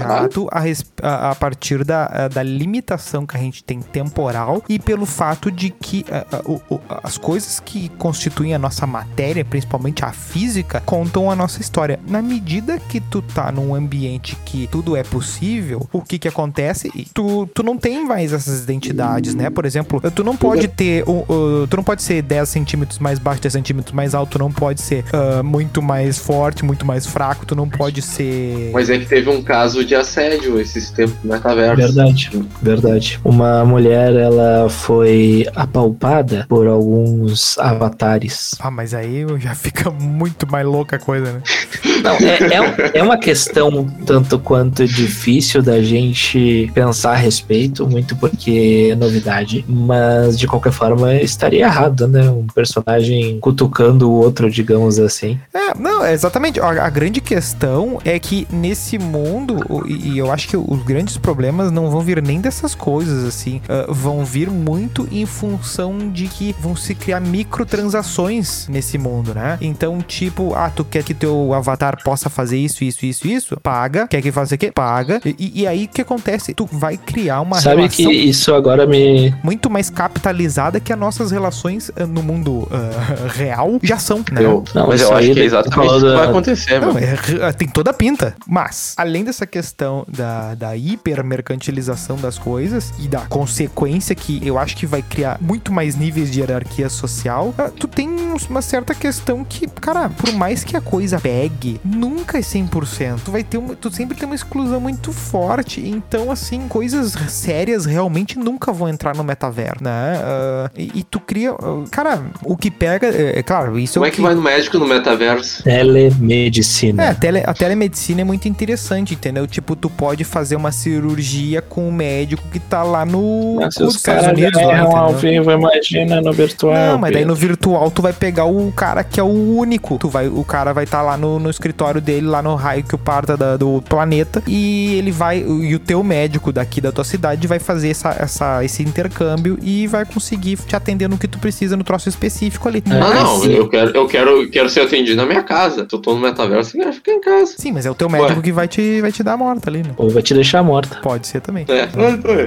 a, 0.51 0.59
res- 0.59 0.85
a- 1.01 1.31
a 1.31 1.35
partir 1.35 1.83
da, 1.83 2.27
da 2.27 2.43
limitação 2.43 3.25
que 3.25 3.35
a 3.35 3.39
gente 3.39 3.63
tem 3.63 3.79
temporal 3.81 4.63
e 4.67 4.79
pelo 4.79 5.05
fato 5.05 5.51
de 5.51 5.69
que 5.69 6.05
o- 6.45 6.61
o- 6.75 6.79
as 7.03 7.17
coisas 7.17 7.59
que 7.59 7.89
constituem 7.97 8.53
a 8.53 8.59
nossa 8.59 8.85
matéria, 8.87 9.43
principalmente 9.45 10.03
a 10.03 10.11
física, 10.11 10.81
contam 10.85 11.29
a 11.29 11.35
nossa 11.35 11.61
história. 11.61 11.99
Na 12.07 12.21
medida 12.21 12.79
que 12.79 12.99
tu 12.99 13.21
tá 13.21 13.51
num 13.51 13.73
ambiente 13.75 14.35
que 14.45 14.67
tudo 14.67 14.95
é 14.95 15.03
possível, 15.03 15.87
o 15.91 16.01
que 16.01 16.17
que 16.19 16.27
acontece? 16.27 16.89
Tu, 17.13 17.47
tu 17.53 17.63
não 17.63 17.77
tem 17.77 18.05
mais 18.05 18.33
essas 18.33 18.63
identidades, 18.63 19.35
né? 19.35 19.49
Por 19.49 19.65
exemplo, 19.65 19.99
tu 20.11 20.23
não 20.23 20.35
pode 20.35 20.67
ter. 20.67 21.03
um, 21.07 21.19
uh, 21.29 21.67
tu 21.67 21.77
não 21.77 21.83
pode 21.83 22.01
ser 22.03 22.21
10 22.21 22.47
centímetros 22.49 22.99
mais 22.99 23.19
baixo, 23.19 23.41
10 23.41 23.53
centímetros 23.53 23.93
mais 23.93 24.13
alto, 24.15 24.31
tu 24.33 24.39
não 24.39 24.51
pode 24.51 24.81
ser 24.81 25.03
ah, 25.13 25.41
muito 25.43 25.81
mais 25.81 26.17
forte, 26.17 26.63
muito 26.63 26.85
mais 26.85 27.05
fraco, 27.05 27.45
tu 27.45 27.55
não 27.55 27.67
pode 27.69 28.01
ser. 28.01 28.71
Mas 28.73 28.89
é 28.89 28.97
que 28.97 29.05
teve 29.05 29.29
um 29.29 29.41
caso 29.43 29.83
de 29.89 29.95
assédio 29.95 30.59
esses 30.59 30.91
tempos 30.91 31.15
no 31.23 31.33
metaverso. 31.33 31.75
Verdade, 31.75 32.31
verdade. 32.61 33.19
Uma 33.25 33.65
mulher, 33.65 34.13
ela 34.15 34.69
foi 34.69 35.47
apalpada 35.55 36.45
por 36.47 36.67
alguns 36.67 37.57
avatares. 37.57 38.55
Ah, 38.59 38.69
mas 38.69 38.93
aí 38.93 39.25
já 39.39 39.55
fica 39.55 39.89
muito 39.89 40.49
mais 40.49 40.65
louca 40.65 40.97
a 40.97 40.99
coisa, 40.99 41.33
né? 41.33 41.41
Não, 42.03 42.15
é, 42.15 42.93
é, 42.93 42.99
é 42.99 43.03
uma 43.03 43.17
questão 43.17 43.85
tanto 44.05 44.37
quanto 44.39 44.87
difícil 44.87 45.61
da 45.61 45.81
gente 45.81 46.71
pensar 46.73 47.11
a 47.11 47.15
respeito, 47.15 47.87
muito 47.87 48.15
porque 48.15 48.89
é 48.91 48.95
novidade, 48.95 49.65
mas 49.67 50.37
de 50.37 50.47
qualquer 50.47 50.71
forma 50.71 51.15
estaria 51.15 51.65
errado, 51.65 52.07
né? 52.07 52.29
Um 52.29 52.45
personagem 52.47 53.39
cutucando 53.39 54.09
o 54.09 54.13
outro, 54.13 54.49
digamos 54.49 54.99
assim. 54.99 55.39
É, 55.53 55.75
não, 55.77 56.05
é 56.05 56.13
exatamente. 56.13 56.59
A, 56.59 56.85
a 56.85 56.89
grande 56.89 57.19
questão 57.19 57.99
é 58.05 58.19
que 58.19 58.47
nesse 58.51 58.99
mundo, 58.99 59.78
o- 59.79 59.87
e, 59.87 60.13
e 60.13 60.17
eu 60.17 60.31
acho 60.31 60.47
que 60.47 60.57
os 60.57 60.83
grandes 60.83 61.17
problemas 61.17 61.71
não 61.71 61.89
vão 61.89 62.01
vir 62.01 62.21
nem 62.21 62.39
dessas 62.41 62.73
coisas, 62.75 63.23
assim. 63.25 63.61
ah, 63.69 63.85
vão 63.89 64.23
vir 64.25 64.49
muito 64.49 65.07
em 65.11 65.25
função 65.25 66.09
de 66.11 66.27
que 66.27 66.55
vão 66.59 66.75
se 66.75 66.93
criar 66.95 67.19
microtransações 67.19 68.67
nesse 68.67 68.97
mundo, 68.97 69.33
né? 69.33 69.57
Então, 69.61 69.99
tipo, 70.01 70.53
ah, 70.55 70.69
tu 70.69 70.83
quer 70.83 71.03
que 71.03 71.13
teu 71.13 71.53
avatar 71.53 72.01
possa 72.03 72.29
fazer 72.29 72.57
isso, 72.57 72.83
isso, 72.83 73.05
isso, 73.05 73.27
isso? 73.27 73.57
Paga. 73.61 74.07
Quer 74.07 74.21
que 74.21 74.31
faça 74.31 74.55
o 74.55 74.57
quê? 74.57 74.71
Paga. 74.71 75.21
E, 75.25 75.61
e 75.61 75.67
aí 75.67 75.85
o 75.85 75.87
que 75.87 76.01
acontece? 76.01 76.53
Tu 76.53 76.67
vai 76.71 76.97
criar 76.97 77.41
uma 77.41 77.59
Sabe 77.59 77.77
relação 77.81 78.05
que 78.05 78.11
isso 78.11 78.53
agora 78.53 78.85
me. 78.85 79.33
muito 79.43 79.69
mais 79.69 79.89
capitalizada 79.89 80.79
que 80.79 80.91
as 80.93 80.99
nossas 80.99 81.31
relações 81.31 81.91
ah, 81.95 82.05
no 82.05 82.21
mundo 82.21 82.67
ah, 82.71 83.27
real 83.35 83.79
já 83.81 83.97
são, 83.97 84.19
né? 84.31 84.43
Eu- 84.43 84.63
Não, 84.73 84.87
mas 84.87 85.01
isso 85.01 85.11
eu 85.11 85.17
aí 85.17 85.25
acho 85.25 85.33
que 85.33 85.39
é 85.39 85.43
exatamente 85.45 85.87
isso 85.95 86.05
que 86.05 86.15
vai 86.15 86.27
acontecer, 86.27 86.79
Não, 86.79 86.93
mano. 86.93 86.99
é- 87.05 87.51
tem 87.53 87.67
toda 87.67 87.91
a 87.91 87.93
pinta. 87.93 88.35
Mas, 88.47 88.93
além 88.97 89.23
dessa 89.23 89.45
questão 89.45 89.68
da, 90.07 90.55
da 90.55 90.75
hipermercantilização 90.75 92.17
das 92.17 92.37
coisas 92.37 92.93
e 92.99 93.07
da 93.07 93.21
consequência 93.21 94.15
que 94.15 94.45
eu 94.45 94.57
acho 94.57 94.75
que 94.75 94.85
vai 94.85 95.01
criar 95.01 95.37
muito 95.41 95.71
mais 95.71 95.95
níveis 95.95 96.31
de 96.31 96.39
hierarquia 96.39 96.89
social, 96.89 97.53
ah, 97.57 97.69
tu 97.69 97.87
tem 97.87 98.09
uma 98.49 98.61
certa 98.61 98.93
questão 98.95 99.43
que, 99.43 99.67
cara, 99.67 100.09
por 100.09 100.31
mais 100.33 100.63
que 100.63 100.75
a 100.75 100.81
coisa 100.81 101.19
pegue, 101.19 101.79
nunca 101.83 102.37
é 102.37 102.41
100%. 102.41 103.19
Tu 103.25 103.31
vai 103.31 103.43
ter 103.43 103.57
uma, 103.57 103.75
tu 103.75 103.91
sempre 103.93 104.17
tem 104.17 104.25
uma 104.25 104.35
exclusão 104.35 104.79
muito 104.79 105.11
forte. 105.11 105.81
Então, 105.87 106.31
assim, 106.31 106.67
coisas 106.67 107.13
sérias 107.31 107.85
realmente 107.85 108.37
nunca 108.39 108.71
vão 108.71 108.87
entrar 108.89 109.15
no 109.15 109.23
metaverso, 109.23 109.83
né? 109.83 110.19
Ah, 110.23 110.71
e, 110.75 110.99
e 110.99 111.03
tu 111.03 111.19
cria. 111.19 111.51
ah, 111.51 111.83
cara, 111.91 112.23
o 112.43 112.55
que 112.57 112.71
pega. 112.71 113.07
É, 113.07 113.39
é 113.39 113.43
claro, 113.43 113.77
isso 113.79 113.99
Como 113.99 114.05
é 114.05 114.09
é 114.09 114.11
o 114.11 114.13
que 114.15 114.21
vai 114.21 114.35
no 114.35 114.41
médico 114.41 114.77
no 114.79 114.87
metaverso? 114.87 115.63
Telemedicina. 115.63 117.03
é, 117.03 117.09
a, 117.09 117.15
tele- 117.15 117.43
a 117.45 117.53
telemedicina 117.53 118.21
é 118.21 118.23
muito 118.23 118.47
interessante, 118.47 119.13
entendeu? 119.13 119.45
Tipo, 119.49 119.75
tu 119.75 119.89
pode 119.89 120.23
fazer 120.23 120.55
uma 120.55 120.71
cirurgia 120.71 121.61
com 121.61 121.87
um 121.87 121.91
médico 121.91 122.43
que 122.51 122.59
tá 122.59 122.83
lá 122.83 123.05
no 123.05 123.55
Mas 123.59 123.73
se 123.75 123.81
nos 123.83 123.95
os 123.95 124.01
caras 124.01 124.37
erram 124.37 124.95
ao 124.95 125.13
vivo, 125.13 125.51
imagina 125.51 126.21
no 126.21 126.31
virtual. 126.33 126.73
Não, 126.73 126.97
mas 126.97 127.11
daí 127.13 127.25
no 127.25 127.35
virtual 127.35 127.89
tu 127.91 128.01
vai 128.01 128.13
pegar 128.13 128.45
o 128.45 128.71
cara 128.71 129.03
que 129.03 129.19
é 129.19 129.23
o 129.23 129.27
único. 129.57 129.97
Tu 129.97 130.09
vai, 130.09 130.27
o 130.27 130.43
cara 130.43 130.73
vai 130.73 130.83
estar 130.83 131.01
lá 131.01 131.17
no, 131.17 131.39
no 131.39 131.49
escritório 131.49 131.99
dele, 132.01 132.27
lá 132.27 132.41
no 132.41 132.55
raio 132.55 132.83
que 132.83 132.95
o 132.95 132.97
parta 132.97 133.35
da- 133.35 133.57
do 133.57 133.81
planeta, 133.87 134.41
e 134.47 134.95
ele 134.95 135.11
vai, 135.11 135.39
e 135.39 135.73
o 135.75 135.79
teu 135.79 136.03
médico 136.03 136.51
daqui 136.51 136.79
da 136.81 136.91
tua 136.91 137.03
cidade 137.03 137.47
vai 137.47 137.59
fazer 137.59 137.89
essa, 137.89 138.15
essa- 138.19 138.63
esse 138.63 138.83
intercâmbio 138.83 139.57
e 139.61 139.87
vai 139.87 140.05
conseguir 140.05 140.57
te 140.57 140.75
atender 140.75 141.07
no 141.09 141.17
que 141.17 141.27
tu 141.27 141.39
precisa 141.39 141.75
no 141.75 141.83
troço 141.83 142.07
específico 142.09 142.67
ali. 142.67 142.83
Ah, 142.89 142.99
Mas 142.99 143.23
não, 143.23 143.39
sim- 143.41 143.51
eu 143.53 143.67
quero, 143.69 143.91
eu 143.95 144.07
quero, 144.07 144.49
quero 144.49 144.69
ser 144.69 144.81
atendido 144.81 145.15
na 145.17 145.25
minha 145.25 145.43
casa. 145.43 145.85
Se 145.89 145.95
eu 145.95 145.99
tô 145.99 146.13
no 146.13 146.19
metaverso, 146.21 146.75
eu 146.77 146.81
quero 146.81 146.93
ficar 146.93 147.11
em 147.13 147.21
casa. 147.21 147.53
Sim, 147.57 147.71
mas 147.71 147.85
é 147.85 147.91
o 147.91 147.95
teu 147.95 148.09
médico 148.09 148.35
Ué. 148.37 148.41
que 148.41 148.51
vai 148.51 148.67
te, 148.67 149.01
vai 149.01 149.11
te 149.11 149.23
dar 149.23 149.37
morta 149.39 149.69
ali, 149.69 149.79
né? 149.79 149.91
Ou 149.97 150.09
vai 150.09 150.21
te 150.21 150.33
deixar 150.33 150.61
morta. 150.61 150.97
Pode 151.01 151.25
ser 151.25 151.39
também. 151.39 151.65
É. 151.69 151.87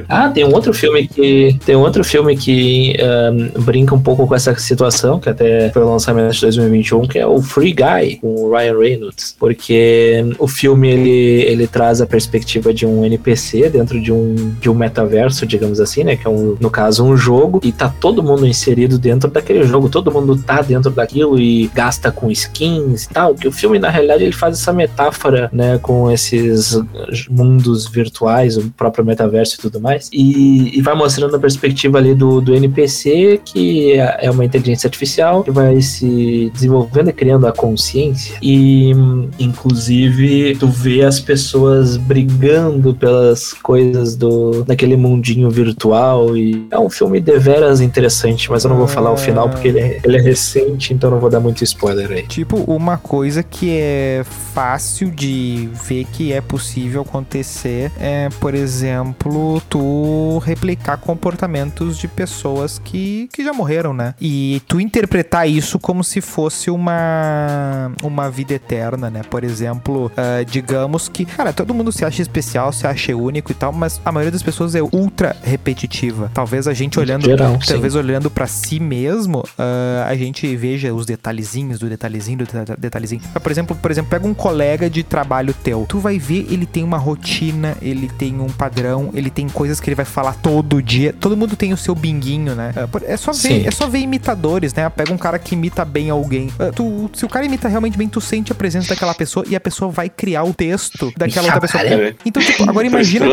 Ah, 0.08 0.28
tem 0.28 0.44
um 0.44 0.52
outro 0.52 0.74
filme 0.74 1.08
que 1.08 1.58
tem 1.64 1.74
um 1.74 1.80
outro 1.80 2.04
filme 2.04 2.36
que 2.36 2.94
ahn, 3.00 3.62
brinca 3.62 3.94
um 3.94 4.00
pouco 4.00 4.26
com 4.26 4.34
essa 4.34 4.54
situação, 4.56 5.18
que 5.18 5.28
até 5.28 5.70
foi 5.70 5.82
o 5.82 5.90
lançamento 5.90 6.32
de 6.32 6.40
2021, 6.42 7.08
que 7.08 7.18
é 7.18 7.26
o 7.26 7.40
Free 7.40 7.72
Guy 7.72 8.18
com 8.20 8.34
o 8.34 8.54
Ryan 8.54 8.78
Reynolds, 8.78 9.34
porque 9.38 10.24
o 10.38 10.46
filme 10.46 10.90
ele, 10.90 11.42
ele 11.42 11.66
traz 11.66 12.00
a 12.00 12.06
perspectiva 12.06 12.74
de 12.74 12.84
um 12.86 13.04
NPC 13.04 13.70
dentro 13.70 14.00
de 14.00 14.12
um 14.12 14.52
de 14.60 14.68
um 14.68 14.74
metaverso, 14.74 15.46
digamos 15.46 15.80
assim, 15.80 16.04
né, 16.04 16.16
que 16.16 16.26
é 16.26 16.30
um, 16.30 16.56
no 16.60 16.70
caso 16.70 17.04
um 17.04 17.16
jogo 17.16 17.60
e 17.62 17.72
tá 17.72 17.88
todo 17.88 18.22
mundo 18.22 18.46
inserido 18.46 18.98
dentro 18.98 19.30
daquele 19.30 19.64
jogo, 19.64 19.88
todo 19.88 20.10
mundo 20.10 20.36
tá 20.36 20.60
dentro 20.60 20.90
daquilo 20.90 21.38
e 21.38 21.70
gasta 21.74 22.10
com 22.10 22.30
skins 22.30 23.04
e 23.04 23.08
tal, 23.08 23.34
que 23.34 23.48
o 23.48 23.52
filme 23.52 23.78
na 23.78 23.88
realidade 23.88 24.24
ele 24.24 24.32
faz 24.32 24.58
essa 24.58 24.72
metáfora, 24.72 25.48
né, 25.52 25.78
com 25.78 26.10
esses 26.10 26.81
mundos 27.30 27.88
virtuais, 27.88 28.56
o 28.56 28.70
próprio 28.70 29.04
metaverso 29.04 29.56
e 29.56 29.58
tudo 29.58 29.80
mais, 29.80 30.08
e, 30.12 30.78
e 30.78 30.82
vai 30.82 30.94
mostrando 30.94 31.34
a 31.36 31.38
perspectiva 31.38 31.98
ali 31.98 32.14
do, 32.14 32.40
do 32.40 32.54
NPC, 32.54 33.40
que 33.44 33.92
é 33.92 34.12
é 34.22 34.30
uma 34.30 34.44
inteligência 34.44 34.86
artificial 34.86 35.42
que 35.42 35.50
vai 35.50 35.80
se 35.80 36.50
desenvolvendo 36.54 37.10
e 37.10 37.12
criando 37.12 37.46
a 37.46 37.52
consciência, 37.52 38.36
e 38.40 38.92
inclusive 39.38 40.56
tu 40.56 40.68
vê 40.68 41.02
as 41.02 41.18
pessoas 41.18 41.96
brigando 41.96 42.94
pelas 42.94 43.52
coisas 43.52 44.16
do 44.16 44.64
daquele 44.64 44.96
mundinho 44.96 45.50
virtual, 45.50 46.36
e 46.36 46.66
é 46.70 46.78
um 46.78 46.88
filme 46.88 47.20
deveras 47.20 47.80
interessante, 47.80 48.50
mas 48.50 48.64
eu 48.64 48.70
não 48.70 48.76
vou 48.76 48.88
falar 48.88 49.12
o 49.12 49.16
final 49.16 49.48
porque 49.48 49.68
ele 49.68 49.80
é, 49.80 50.00
ele 50.04 50.16
é 50.16 50.20
recente, 50.20 50.94
então 50.94 51.10
não 51.10 51.18
vou 51.18 51.30
dar 51.30 51.40
muito 51.40 51.64
spoiler 51.64 52.10
aí. 52.10 52.22
Tipo, 52.26 52.58
uma 52.66 52.96
coisa 52.96 53.42
que 53.42 53.70
é 53.70 54.24
fácil 54.54 55.10
de 55.10 55.68
ver 55.86 56.06
que 56.12 56.32
é 56.32 56.40
possível 56.40 56.71
acontecer 57.00 57.90
é, 58.00 58.28
por 58.40 58.54
exemplo, 58.54 59.60
tu 59.68 60.38
replicar 60.44 60.96
comportamentos 60.96 61.96
de 61.98 62.08
pessoas 62.08 62.78
que, 62.78 63.28
que 63.32 63.44
já 63.44 63.52
morreram, 63.52 63.92
né? 63.92 64.14
E 64.20 64.62
tu 64.66 64.80
interpretar 64.80 65.48
isso 65.48 65.78
como 65.78 66.02
se 66.04 66.20
fosse 66.20 66.70
uma, 66.70 67.92
uma 68.02 68.30
vida 68.30 68.54
eterna, 68.54 69.10
né? 69.10 69.22
Por 69.28 69.44
exemplo, 69.44 70.10
ah, 70.16 70.42
digamos 70.44 71.08
que, 71.08 71.24
cara, 71.24 71.52
todo 71.52 71.74
mundo 71.74 71.92
se 71.92 72.04
acha 72.04 72.22
especial, 72.22 72.72
se 72.72 72.86
acha 72.86 73.14
único 73.16 73.52
e 73.52 73.54
tal, 73.54 73.72
mas 73.72 74.00
a 74.04 74.12
maioria 74.12 74.30
das 74.32 74.42
pessoas 74.42 74.74
é 74.74 74.82
ultra 74.82 75.36
repetitiva. 75.42 76.30
Talvez 76.32 76.66
a 76.68 76.74
gente 76.74 76.98
olhando 76.98 77.24
Geral, 77.24 77.58
sim. 77.60 77.72
talvez 77.72 77.94
olhando 77.94 78.30
pra 78.30 78.46
si 78.46 78.80
mesmo, 78.80 79.44
ah, 79.58 80.06
a 80.08 80.14
gente 80.16 80.54
veja 80.56 80.92
os 80.94 81.06
detalhezinhos 81.06 81.78
do 81.78 81.88
detalhezinho 81.88 82.38
do 82.38 82.44
deta- 82.44 82.76
detalhezinho. 82.78 83.20
Por 83.42 83.50
exemplo, 83.52 83.76
por 83.76 83.90
exemplo, 83.90 84.10
pega 84.10 84.26
um 84.26 84.34
colega 84.34 84.88
de 84.88 85.02
trabalho 85.02 85.54
teu. 85.62 85.84
Tu 85.88 85.98
vai 85.98 86.18
ver, 86.18 86.46
ele 86.50 86.61
tem 86.66 86.82
uma 86.84 86.98
rotina, 86.98 87.76
ele 87.82 88.08
tem 88.08 88.40
um 88.40 88.48
padrão, 88.48 89.10
ele 89.14 89.30
tem 89.30 89.48
coisas 89.48 89.80
que 89.80 89.88
ele 89.88 89.94
vai 89.94 90.04
falar 90.04 90.34
todo 90.34 90.82
dia. 90.82 91.12
Todo 91.18 91.36
mundo 91.36 91.56
tem 91.56 91.72
o 91.72 91.76
seu 91.76 91.94
binguinho, 91.94 92.54
né? 92.54 92.72
Ah, 92.76 92.88
É 93.04 93.16
só 93.16 93.32
ver, 93.32 93.38
Sim. 93.38 93.62
é 93.66 93.70
só 93.70 93.88
ver 93.88 93.98
imitadores, 94.00 94.72
né? 94.74 94.88
Pega 94.90 95.12
um 95.12 95.18
cara 95.18 95.38
que 95.38 95.54
imita 95.54 95.84
bem 95.84 96.10
alguém. 96.10 96.50
Ah, 96.58 96.70
tu- 96.74 97.10
se 97.14 97.24
o 97.24 97.28
cara 97.28 97.44
imita 97.46 97.68
realmente 97.68 97.96
bem, 97.98 98.08
tu 98.08 98.20
sente 98.20 98.52
a 98.52 98.54
presença 98.54 98.88
daquela 98.88 99.14
pessoa 99.14 99.44
e 99.48 99.54
a 99.56 99.60
pessoa 99.60 99.90
vai 99.90 100.08
criar 100.08 100.44
o 100.44 100.52
texto 100.54 101.12
daquela 101.16 101.46
outra 101.46 101.60
pessoa. 101.60 101.82
Então, 102.24 102.42
tipo, 102.42 102.68
agora 102.68 102.86
imagina. 102.86 103.26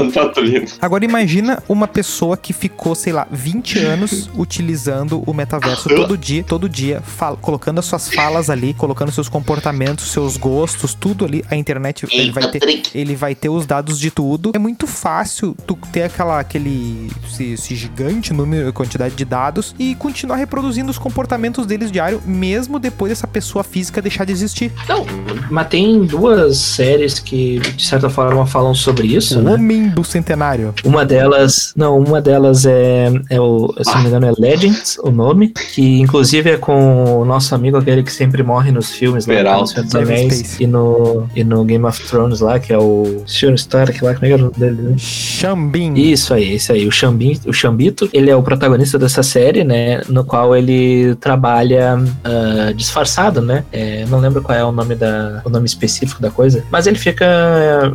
Agora 0.81 1.05
imagina 1.05 1.61
uma 1.67 1.87
pessoa 1.87 2.37
que 2.37 2.53
ficou, 2.53 2.95
sei 2.95 3.13
lá, 3.13 3.27
20 3.31 3.79
anos 3.79 4.29
utilizando 4.35 5.23
o 5.25 5.33
metaverso 5.33 5.89
todo 5.89 6.17
dia, 6.17 6.43
todo 6.43 6.67
dia, 6.69 7.01
fal- 7.01 7.37
colocando 7.37 7.79
as 7.79 7.85
suas 7.85 8.09
falas 8.13 8.49
ali, 8.49 8.73
colocando 8.73 9.11
seus 9.11 9.29
comportamentos, 9.29 10.11
seus 10.11 10.37
gostos, 10.37 10.93
tudo 10.93 11.25
ali. 11.25 11.43
A 11.49 11.55
internet 11.55 12.05
ele 12.11 12.31
vai 12.31 12.49
ter, 12.51 12.81
ele 12.93 13.15
vai 13.19 13.35
ter 13.35 13.49
os 13.49 13.65
dados 13.65 13.99
de 13.99 14.09
tudo. 14.09 14.51
É 14.55 14.59
muito 14.59 14.87
fácil 14.87 15.55
tu 15.67 15.77
ter 15.91 16.03
aquela 16.03 16.39
aquele 16.39 17.11
esse, 17.27 17.53
esse 17.53 17.75
gigante 17.75 18.33
número, 18.33 18.71
quantidade 18.71 19.13
de 19.13 19.25
dados 19.25 19.75
e 19.77 19.93
continuar 19.95 20.37
reproduzindo 20.37 20.89
os 20.89 20.97
comportamentos 20.97 21.65
deles 21.65 21.91
diário, 21.91 22.21
mesmo 22.25 22.79
depois 22.79 23.11
dessa 23.11 23.27
pessoa 23.27 23.63
física 23.63 24.01
deixar 24.01 24.25
de 24.25 24.31
existir. 24.31 24.71
Não, 24.87 25.05
mas 25.51 25.67
tem 25.67 26.05
duas 26.05 26.57
séries 26.57 27.19
que, 27.19 27.59
de 27.59 27.85
certa 27.85 28.09
forma, 28.09 28.45
falam 28.45 28.73
sobre 28.73 29.07
isso, 29.07 29.39
O 29.39 29.41
né? 29.41 29.53
homem 29.53 29.89
do 29.89 30.03
centenário. 30.03 30.73
Uma 30.85 31.05
delas, 31.05 31.73
não, 31.75 31.99
uma 31.99 32.21
delas 32.21 32.65
é, 32.65 33.11
é 33.29 33.39
o, 33.39 33.73
se 33.81 33.93
não 33.93 34.01
me 34.01 34.07
engano, 34.07 34.27
é 34.27 34.31
Legends, 34.37 34.97
o 35.03 35.11
nome, 35.11 35.49
que 35.73 35.99
inclusive 35.99 36.51
é 36.51 36.57
com 36.57 37.19
o 37.21 37.25
nosso 37.25 37.53
amigo, 37.53 37.77
aquele 37.77 38.03
que 38.03 38.11
sempre 38.11 38.41
morre 38.43 38.71
nos 38.71 38.91
filmes 38.91 39.25
lá, 39.25 39.33
Geralt. 39.33 39.75
no 39.75 40.59
e 40.59 40.67
no, 40.67 41.29
e 41.35 41.43
no 41.43 41.65
Game 41.65 41.85
of 41.85 42.01
Thrones 42.07 42.39
lá, 42.39 42.59
que 42.59 42.71
é 42.71 42.77
o 42.77 43.08
Sr. 43.25 43.53
Stark 43.55 44.03
lá, 44.03 44.13
como 44.13 44.25
é 44.25 44.27
que 44.29 44.33
era 44.33 44.41
o 44.43 44.45
nome 44.45 44.57
dele? 44.57 44.81
né? 44.81 44.95
Xambim. 44.97 45.93
Isso 45.95 46.33
aí, 46.33 46.55
isso 46.55 46.71
aí. 46.71 46.87
O, 46.87 46.91
Xambi, 46.91 47.39
o 47.45 47.53
Xambito, 47.53 48.09
ele 48.13 48.29
é 48.29 48.35
o 48.35 48.43
protagonista 48.43 48.97
dessa 48.97 49.23
série, 49.23 49.63
né? 49.63 50.01
No 50.09 50.23
qual 50.23 50.55
ele 50.55 51.15
trabalha 51.15 51.97
ah, 52.23 52.71
disfarçado, 52.75 53.41
né? 53.41 53.63
É, 53.71 54.05
não 54.07 54.19
lembro 54.19 54.41
qual 54.41 54.57
é 54.57 54.63
o 54.63 54.71
nome, 54.71 54.95
da, 54.95 55.41
o 55.45 55.49
nome 55.49 55.65
específico 55.65 56.21
da 56.21 56.29
coisa, 56.31 56.63
mas 56.71 56.87
ele 56.87 56.97
fica 56.97 57.25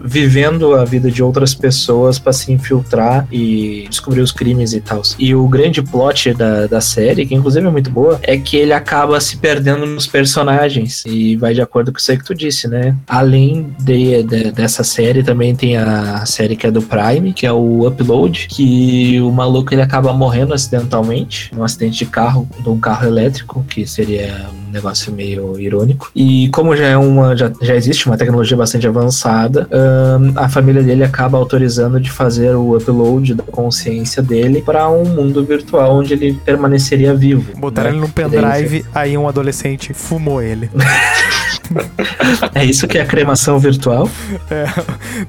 vivendo 0.04 0.74
a 0.74 0.84
vida 0.84 1.10
de 1.10 1.22
outras 1.22 1.54
pessoas 1.54 2.18
pra 2.18 2.32
se 2.32 2.52
infiltrar 2.52 3.26
e 3.30 3.86
descobrir 3.88 4.20
os 4.20 4.32
crimes 4.32 4.72
e 4.72 4.80
tal. 4.80 5.02
E 5.18 5.34
o 5.34 5.46
grande 5.48 5.82
plot 5.82 6.32
da, 6.34 6.66
da 6.66 6.80
série, 6.80 7.26
que 7.26 7.34
inclusive 7.34 7.66
é 7.66 7.70
muito 7.70 7.90
boa, 7.90 8.18
é 8.22 8.36
que 8.36 8.56
ele 8.56 8.72
acaba 8.72 9.20
se 9.20 9.36
perdendo 9.36 9.86
nos 9.86 10.06
personagens. 10.06 11.04
E 11.06 11.36
vai 11.36 11.54
de 11.54 11.60
acordo 11.62 11.92
com 11.92 11.98
isso 11.98 12.10
aí 12.10 12.18
que 12.18 12.24
tu 12.24 12.34
disse, 12.34 12.68
né? 12.68 12.94
Além 13.06 13.74
de, 13.80 14.22
de- 14.22 14.52
dessa 14.52 14.82
série, 14.84 15.03
também 15.22 15.54
tem 15.54 15.76
a 15.76 16.24
série 16.26 16.56
que 16.56 16.66
é 16.66 16.70
do 16.70 16.82
Prime, 16.82 17.32
que 17.32 17.46
é 17.46 17.52
o 17.52 17.86
Upload, 17.86 18.46
que 18.48 19.20
o 19.20 19.30
maluco 19.30 19.74
ele 19.74 19.82
acaba 19.82 20.12
morrendo 20.12 20.54
acidentalmente, 20.54 21.50
num 21.54 21.64
acidente 21.64 21.98
de 21.98 22.06
carro, 22.06 22.48
de 22.58 22.68
um 22.68 22.78
carro 22.78 23.06
elétrico, 23.06 23.64
que 23.68 23.86
seria 23.86 24.46
um 24.66 24.70
negócio 24.70 25.12
meio 25.12 25.58
irônico. 25.58 26.10
E 26.14 26.48
como 26.48 26.76
já 26.76 26.86
é 26.86 26.96
uma, 26.96 27.36
já, 27.36 27.52
já 27.60 27.74
existe 27.74 28.06
uma 28.06 28.16
tecnologia 28.16 28.56
bastante 28.56 28.86
avançada, 28.86 29.68
a 30.36 30.48
família 30.48 30.82
dele 30.82 31.04
acaba 31.04 31.38
autorizando 31.38 32.00
de 32.00 32.10
fazer 32.10 32.54
o 32.54 32.76
upload 32.76 33.34
da 33.34 33.44
consciência 33.44 34.22
dele 34.22 34.62
para 34.62 34.88
um 34.88 35.04
mundo 35.04 35.44
virtual 35.44 35.96
onde 35.96 36.14
ele 36.14 36.34
permaneceria 36.44 37.14
vivo. 37.14 37.56
Botaram 37.58 37.90
né? 37.90 37.96
ele 37.96 38.06
num 38.06 38.10
pendrive, 38.10 38.84
aí 38.94 39.16
um 39.16 39.28
adolescente 39.28 39.92
fumou 39.92 40.40
ele. 40.40 40.70
É 42.54 42.64
isso 42.64 42.86
que 42.86 42.98
é 42.98 43.02
a 43.02 43.06
cremação 43.06 43.58
virtual. 43.58 44.08
É, 44.50 44.64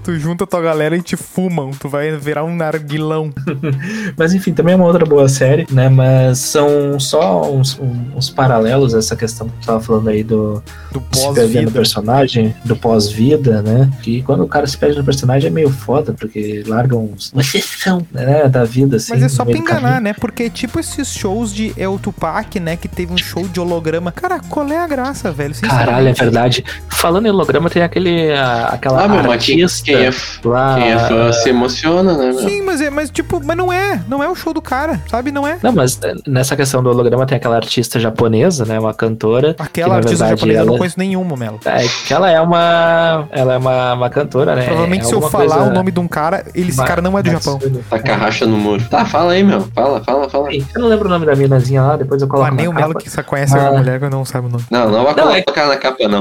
tu 0.03 0.17
junta 0.17 0.45
tua 0.45 0.61
galera 0.61 0.95
e 0.95 1.01
te 1.01 1.15
fumam, 1.15 1.71
tu 1.71 1.89
vai 1.89 2.11
virar 2.17 2.43
um 2.43 2.55
narguilão. 2.55 3.31
Mas 4.17 4.33
enfim, 4.33 4.53
também 4.53 4.73
é 4.73 4.75
uma 4.77 4.85
outra 4.85 5.05
boa 5.05 5.27
série, 5.27 5.65
né? 5.71 5.89
Mas 5.89 6.39
são 6.39 6.99
só 6.99 7.51
uns, 7.51 7.79
uns 8.15 8.29
paralelos 8.29 8.93
essa 8.93 9.15
questão 9.15 9.47
que 9.49 9.57
tu 9.61 9.65
tava 9.67 9.81
falando 9.81 10.09
aí 10.09 10.23
do 10.23 10.61
Do 10.91 11.01
pós-vida. 11.01 11.71
personagem, 11.71 12.55
do 12.63 12.75
pós-vida, 12.75 13.61
né? 13.61 13.89
Que 14.01 14.21
quando 14.23 14.43
o 14.43 14.47
cara 14.47 14.67
se 14.67 14.77
perde 14.77 14.97
no 14.97 15.03
personagem 15.03 15.47
é 15.47 15.51
meio 15.51 15.69
foda, 15.69 16.13
porque 16.13 16.63
largam 16.67 17.05
uns- 17.13 17.31
uma 17.33 17.41
exceção, 17.41 18.05
né? 18.11 18.47
Da 18.47 18.63
vida, 18.63 18.97
assim. 18.97 19.13
Mas 19.13 19.23
é 19.23 19.29
só 19.29 19.43
pra 19.43 19.57
enganar, 19.57 19.81
caminho. 19.81 20.01
né? 20.01 20.13
Porque 20.13 20.43
é 20.43 20.49
tipo 20.49 20.79
esses 20.79 21.13
shows 21.13 21.53
de 21.53 21.73
El 21.77 21.97
Tupac, 21.99 22.59
né? 22.59 22.75
Que 22.77 22.87
teve 22.87 23.13
um 23.13 23.17
show 23.17 23.47
de 23.47 23.59
holograma. 23.59 24.11
Cara, 24.11 24.39
qual 24.39 24.67
é 24.69 24.77
a 24.77 24.87
graça, 24.87 25.31
velho? 25.31 25.55
Caralho, 25.61 26.09
é 26.09 26.13
verdade. 26.25 26.65
Falando 26.89 27.25
em 27.25 27.29
holograma, 27.29 27.69
tem 27.69 27.81
aquele, 27.83 28.31
a- 28.33 28.67
aquela 28.73 29.03
Ah, 29.03 29.07
meu, 29.07 29.23
mas 29.23 29.45
quem, 29.45 29.61
artista 29.63 29.85
quem 29.85 29.95
é, 29.95 30.07
f- 30.07 30.47
lá... 30.47 30.75
quem 30.75 30.91
é 30.91 30.99
fã 30.99 31.31
se 31.33 31.49
emociona, 31.49 32.13
né, 32.17 32.25
meu? 32.31 32.39
Sim, 32.47 32.61
mas 32.63 32.81
é, 32.81 32.89
mas 32.89 33.09
tipo, 33.09 33.41
mas 33.43 33.55
não 33.57 33.71
é. 33.71 34.01
Não 34.07 34.21
é 34.23 34.29
o 34.29 34.35
show 34.35 34.53
do 34.53 34.61
cara, 34.61 34.99
sabe? 35.09 35.31
Não 35.31 35.45
é. 35.47 35.57
Não, 35.61 35.71
mas 35.71 35.99
nessa 36.27 36.55
questão 36.55 36.81
do 36.83 36.89
holograma 36.89 37.25
tem 37.25 37.35
aquela 37.37 37.55
artista 37.55 37.99
japonesa, 37.99 38.65
né? 38.65 38.79
Uma 38.79 38.93
cantora. 38.93 39.55
Aquela 39.59 39.95
que, 39.95 39.95
artista 40.07 40.25
verdade, 40.25 40.39
japonesa 40.41 40.59
eu 40.59 40.65
não 40.65 40.71
ela- 40.73 40.77
conheço 40.79 40.99
nenhuma, 40.99 41.35
Melo. 41.35 41.59
É, 41.65 41.85
que 42.05 42.13
ela 42.13 42.29
é 42.29 42.39
uma. 42.41 43.27
Ela 43.31 43.53
é 43.53 43.57
uma, 43.57 43.93
uma 43.93 44.09
cantora, 44.09 44.55
né? 44.55 44.63
Provavelmente 44.65 45.01
é 45.01 45.05
se 45.05 45.13
eu 45.13 45.21
falar 45.21 45.45
coisa 45.55 45.69
o 45.69 45.73
nome 45.73 45.91
de 45.91 45.99
um 45.99 46.07
cara, 46.07 46.45
ele, 46.53 46.69
esse 46.69 46.83
cara 46.83 47.01
não 47.01 47.17
é 47.17 47.23
do 47.23 47.29
Japão. 47.31 47.53
Matsuda. 47.55 47.79
Tá 47.89 47.99
com 47.99 48.11
a 48.11 48.15
racha 48.15 48.45
no 48.45 48.57
muro. 48.57 48.83
Tá, 48.89 49.05
fala 49.05 49.33
aí, 49.33 49.43
meu. 49.43 49.61
Fala, 49.73 50.03
fala, 50.03 50.29
fala. 50.29 50.49
Sim, 50.51 50.65
Eu 50.75 50.81
não 50.81 50.87
lembro 50.87 51.07
o 51.07 51.11
nome 51.11 51.25
da 51.25 51.35
minazinha 51.35 51.81
lá, 51.81 51.95
depois 51.95 52.21
eu 52.21 52.27
coloco 52.27 52.47
Ah, 52.47 52.51
nem 52.51 52.65
na 52.65 52.71
o 52.71 52.73
Melo 52.73 52.93
capa. 52.93 53.03
que 53.03 53.09
só 53.09 53.23
conhece 53.23 53.57
a 53.57 53.67
Ah. 53.67 53.71
mulher 53.71 53.99
que 53.99 54.05
eu 54.05 54.09
não 54.09 54.23
sabe 54.25 54.47
o 54.47 54.49
nome. 54.49 54.63
Não, 54.69 54.89
não 54.89 55.03
vai 55.03 55.15
Não, 55.15 55.31
é- 55.31 55.41
colocar 55.41 55.67
na 55.67 55.77
capa, 55.77 56.07
não. 56.07 56.14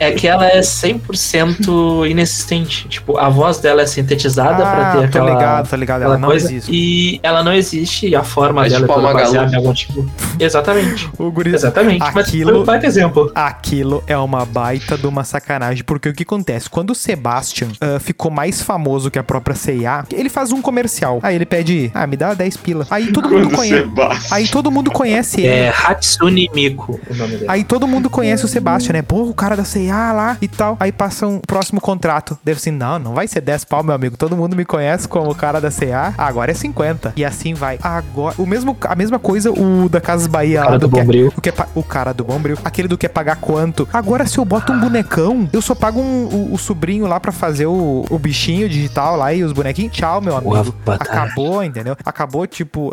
É 0.00 0.12
que 0.12 0.26
ela 0.26 0.46
é 0.46 0.60
100% 0.60 2.08
inexistente. 2.08 2.88
Tipo, 2.88 3.18
a 3.18 3.28
voz 3.28 3.58
dela 3.58 3.82
é 3.82 3.86
sintetizada 3.86 4.62
pra 4.62 4.92
ter 4.92 4.98
tô 4.98 5.04
aquela, 5.04 5.30
ligado, 5.30 5.68
tô 5.68 5.76
ligado. 5.76 6.02
Ela 6.02 6.18
não 6.18 6.28
coisa. 6.28 6.46
existe. 6.46 6.70
E 6.72 7.20
ela 7.22 7.42
não 7.42 7.52
existe 7.52 8.08
e 8.08 8.14
a 8.16 8.22
forma 8.22 8.66
É 8.66 8.68
dela 8.68 8.86
tipo 8.86 8.92
é 8.92 9.02
toda 9.02 9.12
baseada 9.14 9.52
em 9.52 9.56
algum 9.56 9.72
tipo. 9.72 10.08
Exatamente. 10.38 11.08
O 11.18 11.30
guri... 11.32 11.52
Exatamente. 11.54 11.98
Mas 11.98 12.28
Aquilo- 12.28 12.50
foi 12.52 12.60
um 12.60 12.64
baita 12.64 12.86
exemplo. 12.86 13.32
Aquilo 13.34 14.02
é 14.06 14.16
uma 14.16 14.44
baita 14.44 14.96
de 14.96 15.06
uma 15.06 15.24
sacanagem, 15.24 15.82
porque 15.84 16.08
o 16.08 16.12
que 16.12 16.22
acontece? 16.22 16.70
Quando 16.70 16.90
o 16.90 16.94
Sebastian 16.94 17.68
ah, 17.80 17.98
ficou 17.98 18.30
mais 18.30 18.62
famoso 18.62 19.10
que 19.10 19.18
a 19.18 19.22
própria 19.22 19.56
C&A, 19.56 20.04
ele 20.12 20.28
faz 20.28 20.52
um 20.52 20.62
comercial. 20.62 21.18
Aí 21.22 21.34
ele 21.34 21.44
pede, 21.46 21.90
ah, 21.94 22.06
me 22.06 22.16
dá 22.16 22.34
10 22.34 22.56
pila. 22.58 22.86
Aí 22.90 23.12
todo 23.12 23.28
mundo 23.28 23.50
conhece. 23.50 23.88
Aí 24.30 24.48
todo 24.48 24.70
mundo 24.70 24.90
conhece 24.90 25.40
ele. 25.40 25.48
É 25.48 25.68
Hatsune 25.70 26.48
Miku 26.54 27.00
o 27.10 27.14
nome 27.14 27.32
dele. 27.32 27.44
Aí 27.48 27.64
todo 27.64 27.86
mundo 27.86 28.08
conhece 28.08 28.44
o 28.44 28.48
Sebastian, 28.48 28.92
né? 28.92 29.02
Pô, 29.08 29.22
o 29.22 29.32
cara 29.34 29.56
da 29.56 29.64
C&A 29.64 30.12
lá 30.12 30.36
e 30.40 30.46
tal. 30.46 30.76
Aí 30.78 30.92
passa 30.92 31.26
um 31.26 31.38
próximo 31.40 31.80
contrato. 31.80 32.38
Deve 32.44 32.58
assim, 32.58 32.70
não, 32.70 32.98
não 32.98 33.14
vai 33.14 33.26
ser 33.26 33.40
10 33.40 33.64
pau, 33.64 33.82
meu 33.82 33.94
amigo. 33.94 34.16
Todo 34.18 34.36
mundo 34.36 34.54
me 34.54 34.64
conhece 34.66 35.08
como 35.08 35.30
o 35.30 35.34
cara 35.34 35.60
da 35.60 35.70
C&A. 35.70 36.12
Agora 36.18 36.50
é 36.50 36.54
50. 36.54 37.14
E 37.16 37.24
assim 37.24 37.54
vai. 37.54 37.78
Agora, 37.82 38.34
o 38.38 38.44
mesmo, 38.46 38.76
a 38.82 38.94
mesma 38.94 39.18
coisa 39.18 39.50
o 39.50 39.88
da 39.88 40.00
Casas 40.00 40.26
Bahia 40.26 40.60
cara 40.60 40.72
lá. 40.72 40.76
do 40.78 40.88
que 40.90 40.96
é- 40.98 41.00
Bombril. 41.02 41.32
o, 41.36 41.40
que 41.40 41.48
é 41.48 41.54
o 41.74 41.82
cara 41.82 42.12
do 42.12 42.22
Bombril. 42.24 42.58
Aquele 42.64 42.86
do 42.86 42.98
que 42.98 43.06
é 43.06 43.08
pagar 43.08 43.36
quanto. 43.36 43.88
Agora, 43.92 44.26
se 44.26 44.36
eu 44.38 44.44
boto 44.44 44.72
um 44.72 44.78
bonecão, 44.80 45.48
eu 45.52 45.62
só 45.62 45.74
pago 45.74 45.98
um- 46.00 46.26
o, 46.26 46.54
o 46.54 46.58
sobrinho 46.58 47.06
lá 47.06 47.18
pra 47.18 47.32
fazer 47.32 47.64
o, 47.66 48.04
o 48.10 48.18
bichinho 48.18 48.68
digital 48.68 49.16
lá 49.16 49.32
e 49.32 49.42
os 49.42 49.52
bonequinhos. 49.52 49.92
Tchau, 49.96 50.20
meu 50.20 50.36
amigo. 50.36 50.74
Acabou, 50.86 51.64
entendeu? 51.64 51.96
Acabou, 52.04 52.46
tipo, 52.46 52.92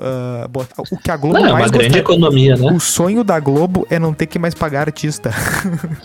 botar- 0.50 0.84
o 0.92 0.98
que 0.98 1.12
a 1.12 1.18
Globo 1.18 1.40
Não, 1.40 1.46
é 1.46 1.50
uma 1.50 1.60
mais 1.60 1.72
grande 1.72 1.88
gostaria- 1.90 2.02
economia, 2.02 2.56
né? 2.56 2.72
o 2.72 2.80
sonho 2.80 3.22
da 3.24 3.38
Globo 3.40 3.86
é 3.90 4.00
não 4.00 4.14
ter 4.14 4.28
que 4.28 4.40
mais 4.40 4.54
pagar 4.54 4.82
artista. 4.88 5.32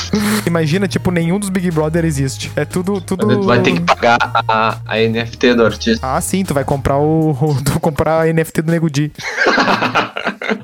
Imagina, 0.45 0.87
tipo, 0.87 1.11
nenhum 1.11 1.39
dos 1.39 1.49
Big 1.49 1.69
Brother 1.71 2.03
existe. 2.05 2.51
É 2.55 2.65
tudo, 2.65 2.99
tudo. 3.01 3.27
Tu 3.27 3.43
vai 3.43 3.61
ter 3.61 3.73
que 3.73 3.81
pagar 3.81 4.17
a, 4.47 4.77
a 4.85 4.97
NFT 4.97 5.53
do 5.55 5.65
artista. 5.65 6.05
Ah, 6.15 6.19
sim, 6.21 6.43
tu 6.43 6.53
vai 6.53 6.63
comprar 6.63 6.97
o. 6.97 7.35
tu 7.63 7.71
vai 7.71 7.79
comprar 7.79 8.21
a 8.27 8.33
NFT 8.33 8.61
do 8.61 8.71
Nego 8.71 8.89
Di. 8.89 9.11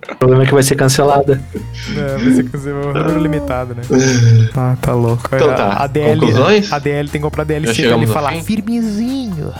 O 0.10 0.16
problema 0.18 0.44
é 0.44 0.48
que 0.48 0.54
vai 0.54 0.64
ser 0.64 0.76
cancelada. 0.76 1.42
É, 1.96 2.18
vai 2.18 2.34
ser 2.60 2.74
número 2.74 3.20
limitado, 3.20 3.76
né? 3.76 3.84
Ah, 4.56 4.76
tá 4.82 4.94
louco. 4.94 5.30
Então 5.32 5.52
A- 5.52 5.54
tá. 5.54 5.84
A 5.84 5.88
DL. 5.88 6.20
Conclusões? 6.20 6.74
A 6.74 6.80
DL 6.80 7.08
tem 7.08 7.22
que 7.22 7.26
comprar 7.26 7.44
DLC 7.44 7.84
pra 7.88 7.96
ele 7.98 8.08
falar 8.08 8.32
fim? 8.34 8.42
firmezinho. 8.42 9.54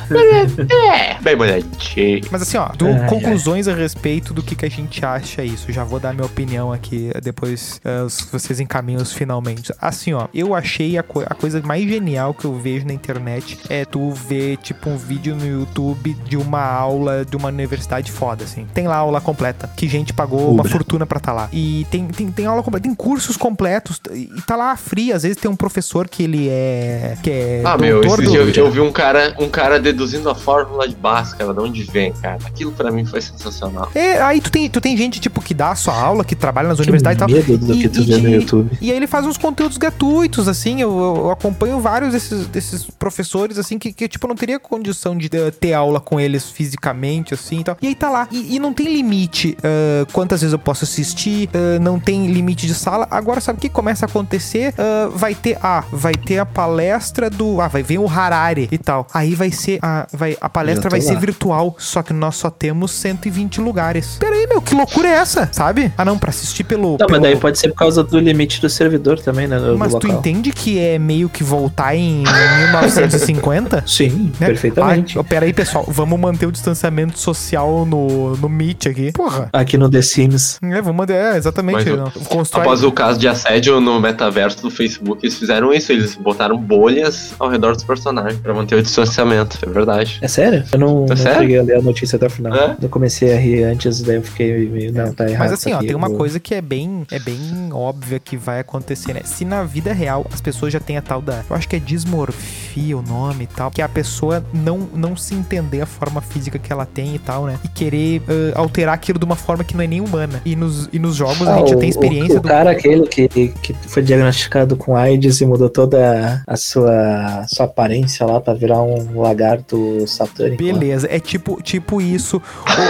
É, 0.90 1.22
bem 1.22 1.38
bonitinho. 1.38 2.22
Mas 2.32 2.42
assim, 2.42 2.58
ó, 2.58 2.70
do- 2.70 2.88
Ai, 2.88 3.00
ai. 3.02 3.08
conclusões 3.10 3.68
a 3.68 3.74
respeito 3.74 4.34
do 4.34 4.42
que, 4.42 4.56
que 4.56 4.66
a 4.66 4.70
gente 4.70 5.06
acha 5.06 5.44
isso. 5.44 5.72
Já 5.72 5.84
vou 5.84 6.00
dar 6.00 6.14
minha 6.14 6.26
opinião 6.26 6.74
aqui, 6.74 7.12
depois 7.24 7.80
os- 8.06 8.28
vocês 8.32 8.60
encaminham 8.60 9.02
os 9.02 9.14
finalmente. 9.14 9.72
Assim, 9.80 10.14
ó, 10.14 10.28
eu 10.34 10.56
achei 10.56 10.98
a, 10.98 11.04
co- 11.04 11.24
a 11.26 11.34
coisa 11.36 11.62
mais 11.64 11.88
genial 11.88 12.34
que 12.34 12.46
eu 12.46 12.56
vejo 12.56 12.86
na 12.86 12.94
internet 12.94 13.58
é 13.70 13.86
tu 13.86 14.12
ver, 14.12 14.58
tipo, 14.58 14.90
um 14.90 14.98
vídeo 14.98 15.36
no 15.36 15.46
YouTube 15.46 16.14
de 16.28 16.36
uma 16.38 16.62
aula 16.64 17.24
de 17.24 17.36
uma 17.36 17.50
universidade 17.50 18.12
foda, 18.12 18.44
assim. 18.44 18.66
Tem 18.74 18.88
lá 18.88 18.96
a 18.96 19.00
aula 19.00 19.22
completa, 19.22 19.70
que 19.76 19.88
gente 19.88 20.14
pagou 20.14 20.52
uma 20.52 20.64
fortuna 20.64 21.06
pra 21.06 21.20
tá 21.20 21.32
lá. 21.32 21.50
E 21.54 21.86
tem, 21.92 22.06
tem, 22.08 22.32
tem 22.32 22.46
aula 22.46 22.64
completa, 22.64 22.84
tem 22.84 22.96
cursos 22.96 23.38
completos, 23.38 24.02
e 24.12 24.30
tá 24.46 24.56
lá 24.56 24.76
free. 24.76 25.12
Às 25.14 25.24
vezes 25.24 25.38
tem 25.38 25.50
um 25.50 25.56
professor 25.56 26.08
que 26.08 26.24
ele 26.24 26.48
é. 26.50 27.18
que 27.22 27.30
é. 27.30 27.62
Ah, 27.66 27.78
meu, 27.78 28.02
esse 28.02 28.16
do- 28.18 28.32
dia 28.32 28.40
eu, 28.40 28.50
eu 28.66 28.72
vi 28.72 28.80
um 28.80 28.92
cara, 28.92 29.36
um 29.40 29.50
cara 29.50 29.80
deduzindo 29.80 30.30
a 30.30 30.36
fórmula 30.36 30.88
de 30.88 30.96
Bhaskara, 30.96 31.54
de 31.54 31.60
onde 31.60 31.84
vem, 31.84 32.12
cara. 32.14 32.40
Aquilo 32.46 32.72
pra 32.72 32.92
mim 32.92 33.06
foi 33.06 33.22
sensacional. 33.22 33.90
É, 33.94 34.22
aí 34.22 34.42
tu 34.42 34.52
tem, 34.52 34.70
tu 34.70 34.82
tem 34.82 34.96
gente, 34.98 35.20
tipo, 35.20 35.42
que 35.42 35.54
dá 35.54 35.72
a 35.72 35.76
sua 35.76 35.96
aula, 35.96 36.24
que 36.24 36.36
trabalha 36.36 36.68
nas 36.68 36.78
Que 36.78 36.84
universidades 36.84 37.18
e 37.18 37.20
tal. 37.20 37.28
medo 37.30 37.58
do 37.58 37.74
E- 37.74 37.80
que 37.82 37.90
tu 37.90 38.02
e 38.02 38.06
vê 38.06 38.18
no 38.18 38.30
YouTube. 38.30 38.78
E 38.82 38.92
aí 38.92 38.98
ele 38.98 39.08
faz 39.08 39.26
uns 39.26 39.38
conteúdos 39.38 39.67
gratuitos, 39.76 40.48
assim, 40.48 40.82
eu, 40.82 40.98
eu 40.98 41.32
acompanho 41.32 41.80
vários 41.80 42.14
desses, 42.14 42.46
desses 42.48 42.84
professores, 42.86 43.58
assim, 43.58 43.80
que, 43.80 43.92
que, 43.92 44.08
tipo, 44.08 44.26
eu 44.26 44.30
não 44.30 44.36
teria 44.36 44.60
condição 44.60 45.18
de 45.18 45.30
eh, 45.34 45.52
ter 45.52 45.74
aula 45.74 46.00
com 46.00 46.20
eles 46.20 46.50
fisicamente, 46.50 47.34
assim, 47.34 47.60
e 47.60 47.64
tal. 47.64 47.78
E 47.82 47.88
aí 47.88 47.96
tá 47.96 48.10
lá. 48.10 48.28
E, 48.32 48.56
e 48.56 48.60
não 48.60 48.72
tem 48.72 48.88
limite 48.88 49.58
ah, 49.64 50.06
quantas 50.12 50.42
vezes 50.42 50.54
eu 50.54 50.60
posso 50.60 50.84
assistir, 50.84 51.50
ah, 51.54 51.80
não 51.80 52.00
tem 52.00 52.28
limite 52.28 52.68
de 52.68 52.74
sala. 52.74 53.08
Agora, 53.10 53.42
sabe 53.42 53.58
o 53.58 53.62
que 53.62 53.70
começa 53.70 54.06
a 54.06 54.08
acontecer? 54.10 54.74
Ah, 54.78 55.10
vai 55.14 55.34
ter, 55.34 55.58
ah, 55.62 55.84
vai 55.92 56.14
ter 56.14 56.40
a 56.40 56.46
palestra 56.46 57.30
do, 57.30 57.62
ah, 57.62 57.68
vai 57.68 57.84
vir 57.84 58.00
o 58.00 58.08
Harari 58.08 58.68
e 58.72 58.78
tal. 58.78 59.08
Aí 59.14 59.36
vai 59.36 59.52
ser, 59.52 59.80
a, 59.82 60.08
vai, 60.12 60.38
a 60.40 60.50
palestra 60.50 60.90
vai 60.90 61.02
ser 61.02 61.14
lá. 61.14 61.20
virtual, 61.20 61.76
só 61.78 62.04
que 62.04 62.14
nós 62.14 62.36
só 62.36 62.50
temos 62.50 62.92
120 62.92 63.62
lugares. 63.62 64.18
Pera 64.20 64.36
aí, 64.36 64.48
meu, 64.48 64.62
que 64.62 64.76
loucura 64.76 65.08
é 65.08 65.14
essa, 65.14 65.50
sabe? 65.52 65.92
Ah, 65.98 66.06
não, 66.06 66.18
pra 66.18 66.30
assistir 66.30 66.64
pelo... 66.64 66.92
Não, 66.92 66.98
pelo... 66.98 67.12
mas 67.12 67.22
daí 67.22 67.36
pode 67.36 67.58
ser 67.58 67.70
por 67.70 67.78
causa 67.78 68.04
do 68.04 68.20
limite 68.20 68.62
do 68.62 68.70
servidor 68.70 69.20
também, 69.20 69.48
né? 69.48 69.57
Do 69.60 69.78
Mas 69.78 69.90
tu 69.92 69.96
local. 70.08 70.12
entende 70.20 70.52
que 70.52 70.80
é 70.80 70.98
meio 71.00 71.30
que 71.30 71.44
voltar 71.44 71.96
em 71.96 72.24
1950? 72.24 73.84
Sim, 73.88 74.32
Né? 74.40 74.48
perfeitamente. 74.48 75.18
Ah, 75.18 75.24
pera 75.24 75.46
aí, 75.46 75.54
pessoal. 75.54 75.86
Vamos 75.88 76.20
manter 76.20 76.46
o 76.46 76.52
distanciamento 76.52 77.20
social 77.20 77.86
no, 77.86 78.36
no 78.38 78.50
Meet 78.50 78.88
aqui. 78.88 79.12
Porra. 79.12 79.50
Aqui 79.54 79.78
no 79.78 79.90
The 79.90 80.02
Sims. 80.02 80.60
É, 80.64 80.82
vamos 80.82 80.96
manter. 80.98 81.14
É, 81.16 81.38
exatamente. 81.38 81.90
Mas. 81.90 82.28
Constrói... 82.28 82.62
Após 82.64 82.84
o 82.84 82.92
caso 82.92 83.20
de 83.20 83.28
assédio 83.28 83.80
no 83.80 84.00
metaverso 84.00 84.62
do 84.62 84.70
Facebook, 84.72 85.26
eles 85.26 85.38
fizeram 85.38 85.74
isso. 85.74 85.92
Eles 85.92 86.16
botaram 86.16 86.58
bolhas 86.58 87.34
ao 87.40 87.50
redor 87.50 87.74
dos 87.74 87.84
personagens 87.84 88.40
pra 88.40 88.54
manter 88.54 88.76
o 88.76 88.82
distanciamento. 88.82 89.58
É 89.62 89.70
verdade. 89.70 90.20
É 90.22 90.28
sério? 90.28 90.64
Eu 90.72 90.80
não, 90.80 91.06
É 91.06 91.10
não 91.10 91.18
sério? 91.18 91.40
cheguei 91.42 91.60
a 91.60 91.64
ler 91.64 91.76
a 91.78 91.82
notícia 91.82 92.16
até 92.16 92.28
o 92.28 92.30
final. 92.30 92.54
É? 92.56 92.76
Eu 92.82 92.90
comecei 92.90 93.34
a 93.34 93.40
rir 93.40 93.64
antes, 93.64 94.02
daí 94.02 94.16
eu 94.18 94.24
fiquei 94.24 94.68
meio. 94.70 94.92
Não, 94.94 95.14
tá 95.14 95.26
errado. 95.26 95.40
Mas 95.40 95.52
assim, 95.54 95.74
ó, 95.74 95.80
tem 95.80 95.96
uma 95.96 96.08
vou- 96.10 96.18
coisa 96.18 96.40
que 96.40 96.54
é 96.54 96.62
bem, 96.62 97.06
é 97.12 97.20
bem 97.20 97.70
óbvia 97.72 98.20
que 98.20 98.38
vai 98.38 98.60
acontecer, 98.60 99.14
né? 99.14 99.22
Se 99.24 99.46
na 99.48 99.64
vida 99.64 99.94
real 99.94 100.26
as 100.34 100.42
pessoas 100.42 100.72
já 100.74 100.80
têm 100.80 100.98
a 100.98 101.02
tal 101.02 101.22
da. 101.22 101.42
Eu 101.50 101.56
acho 101.56 101.68
que 101.68 101.76
é 101.76 101.80
dismorfia 101.80 102.98
o 102.98 103.02
nome 103.02 103.46
e 103.46 103.48
tal. 103.48 103.72
Que 103.72 103.82
é 103.82 103.86
a 103.86 103.90
pessoa 103.90 104.44
não, 104.54 104.88
não 104.94 105.16
se 105.16 105.34
entender 105.36 105.82
a 105.82 105.86
forma 105.86 106.22
física 106.22 106.60
que 106.60 106.72
ela 106.72 106.86
tem 106.86 107.16
e 107.16 107.20
tal, 107.20 107.46
né? 107.46 107.58
E 107.64 107.68
querer 107.68 108.22
ah, 108.28 108.60
alterar 108.60 108.94
aquilo 108.94 109.18
de 109.20 109.26
uma 109.26 109.36
forma 109.36 109.64
que 109.64 109.76
não 109.76 109.84
é 109.84 109.88
nem 109.88 110.02
humana. 110.02 110.42
E 110.46 110.56
nos, 110.56 110.90
e 110.92 111.00
nos 111.00 111.16
jogos 111.16 111.48
a 111.48 111.56
Ah, 111.56 111.58
gente 111.60 111.70
já 111.72 111.76
o- 111.76 111.80
tem 111.80 111.90
experiência 111.90 112.36
o, 112.36 112.40
o 112.40 112.42
do. 112.42 112.48
cara 112.48 112.72
aquele 112.72 113.08
que, 113.08 113.28
que 113.28 113.74
foi 113.88 114.04
diagnosticado 114.04 114.76
com 114.76 114.96
AIDS 114.96 115.42
e 115.42 115.46
mudou 115.46 115.70
toda 115.70 116.44
a 116.46 116.58
sua, 116.58 117.46
sua 117.48 117.66
aparência 117.66 118.26
lá 118.26 118.40
pra 118.42 118.54
virar 118.54 118.82
um 118.82 119.20
lagarto 119.22 120.06
satânico. 120.08 120.64
lá. 120.64 120.74
Beleza, 120.74 121.08
é 121.10 121.20
tipo, 121.20 121.62
tipo 121.62 122.02
isso. 122.02 122.42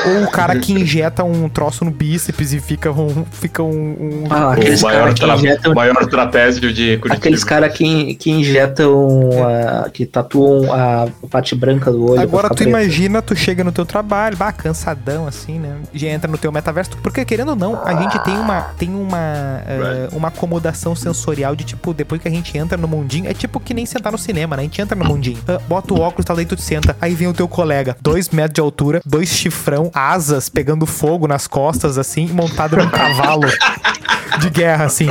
Ou, 0.08 0.14
ou 0.16 0.24
o 0.24 0.32
cara 0.32 0.58
que 0.60 0.74
injeta 0.74 1.24
um 1.24 1.48
troço 1.50 1.86
no 1.86 1.92
bíceps 1.92 2.54
e 2.54 2.60
fica 2.60 2.92
um. 2.92 3.26
Fica 3.32 3.62
um. 3.64 3.70
um- 3.70 4.24
Ah, 4.30 4.56
o 4.56 4.84
maior, 4.84 4.84
caras 4.84 5.14
que 5.14 5.20
tra- 5.26 5.36
injetam 5.36 5.74
maior 5.74 6.06
trapézio 6.08 6.47
de 6.56 6.98
Curitiba. 6.98 7.14
Aqueles 7.14 7.44
caras 7.44 7.74
que, 7.74 8.16
que 8.16 8.32
injetam, 8.32 9.30
a- 9.44 9.90
que 9.90 10.06
tatuam 10.06 10.72
a 10.74 11.08
parte 11.30 11.56
branca 11.56 11.92
do 11.92 12.12
olho. 12.12 12.22
Agora 12.22 12.50
tu 12.50 12.56
preto. 12.56 12.70
imagina, 12.70 13.22
tu 13.22 13.36
chega 13.36 13.64
no 13.64 13.72
teu 13.72 13.86
trabalho, 13.86 14.36
bah, 14.38 14.52
cansadão 14.52 15.28
assim, 15.28 15.60
né? 15.60 15.76
Já 15.94 16.08
entra 16.08 16.30
no 16.32 16.38
teu 16.38 16.52
metaverso. 16.52 16.92
Porque 17.04 17.24
querendo 17.26 17.50
ou 17.50 17.56
não, 17.56 17.82
a 17.86 17.94
gente 17.96 18.18
tem 18.24 18.38
uma 18.38 18.62
tem 18.78 18.90
uma 18.90 19.62
eh, 19.68 20.10
uma 20.14 20.28
acomodação 20.30 20.96
sensorial 20.96 21.56
de 21.56 21.64
tipo, 21.64 21.94
depois 21.94 22.22
que 22.22 22.28
a 22.28 22.32
gente 22.32 22.58
entra 22.58 22.78
no 22.78 22.88
mundinho, 22.88 23.30
é 23.30 23.34
tipo 23.34 23.60
que 23.60 23.74
nem 23.74 23.86
sentar 23.86 24.12
no 24.12 24.18
cinema, 24.18 24.56
né? 24.56 24.62
A 24.62 24.64
gente 24.66 24.82
entra 24.82 24.96
no 24.98 25.06
mundinho, 25.06 25.38
ah, 25.48 25.60
bota 25.68 25.94
o 25.94 26.00
óculos, 26.00 26.26
tá 26.26 26.34
daí 26.34 26.46
tu 26.46 26.56
te 26.56 26.62
senta, 26.62 26.96
aí 27.02 27.14
vem 27.14 27.28
o 27.28 27.34
teu 27.34 27.48
colega, 27.48 27.96
dois 28.02 28.30
metros 28.30 28.54
de 28.56 28.62
altura, 28.62 29.02
dois 29.06 29.30
chifrão, 29.30 29.92
asas 29.94 30.50
pegando 30.50 30.86
fogo 30.86 31.28
nas 31.28 31.48
costas 31.48 31.98
assim, 31.98 32.28
montado 32.28 32.78
num 32.78 32.90
cavalo 32.90 33.48
de 34.40 34.50
guerra 34.50 34.86
assim, 34.86 35.08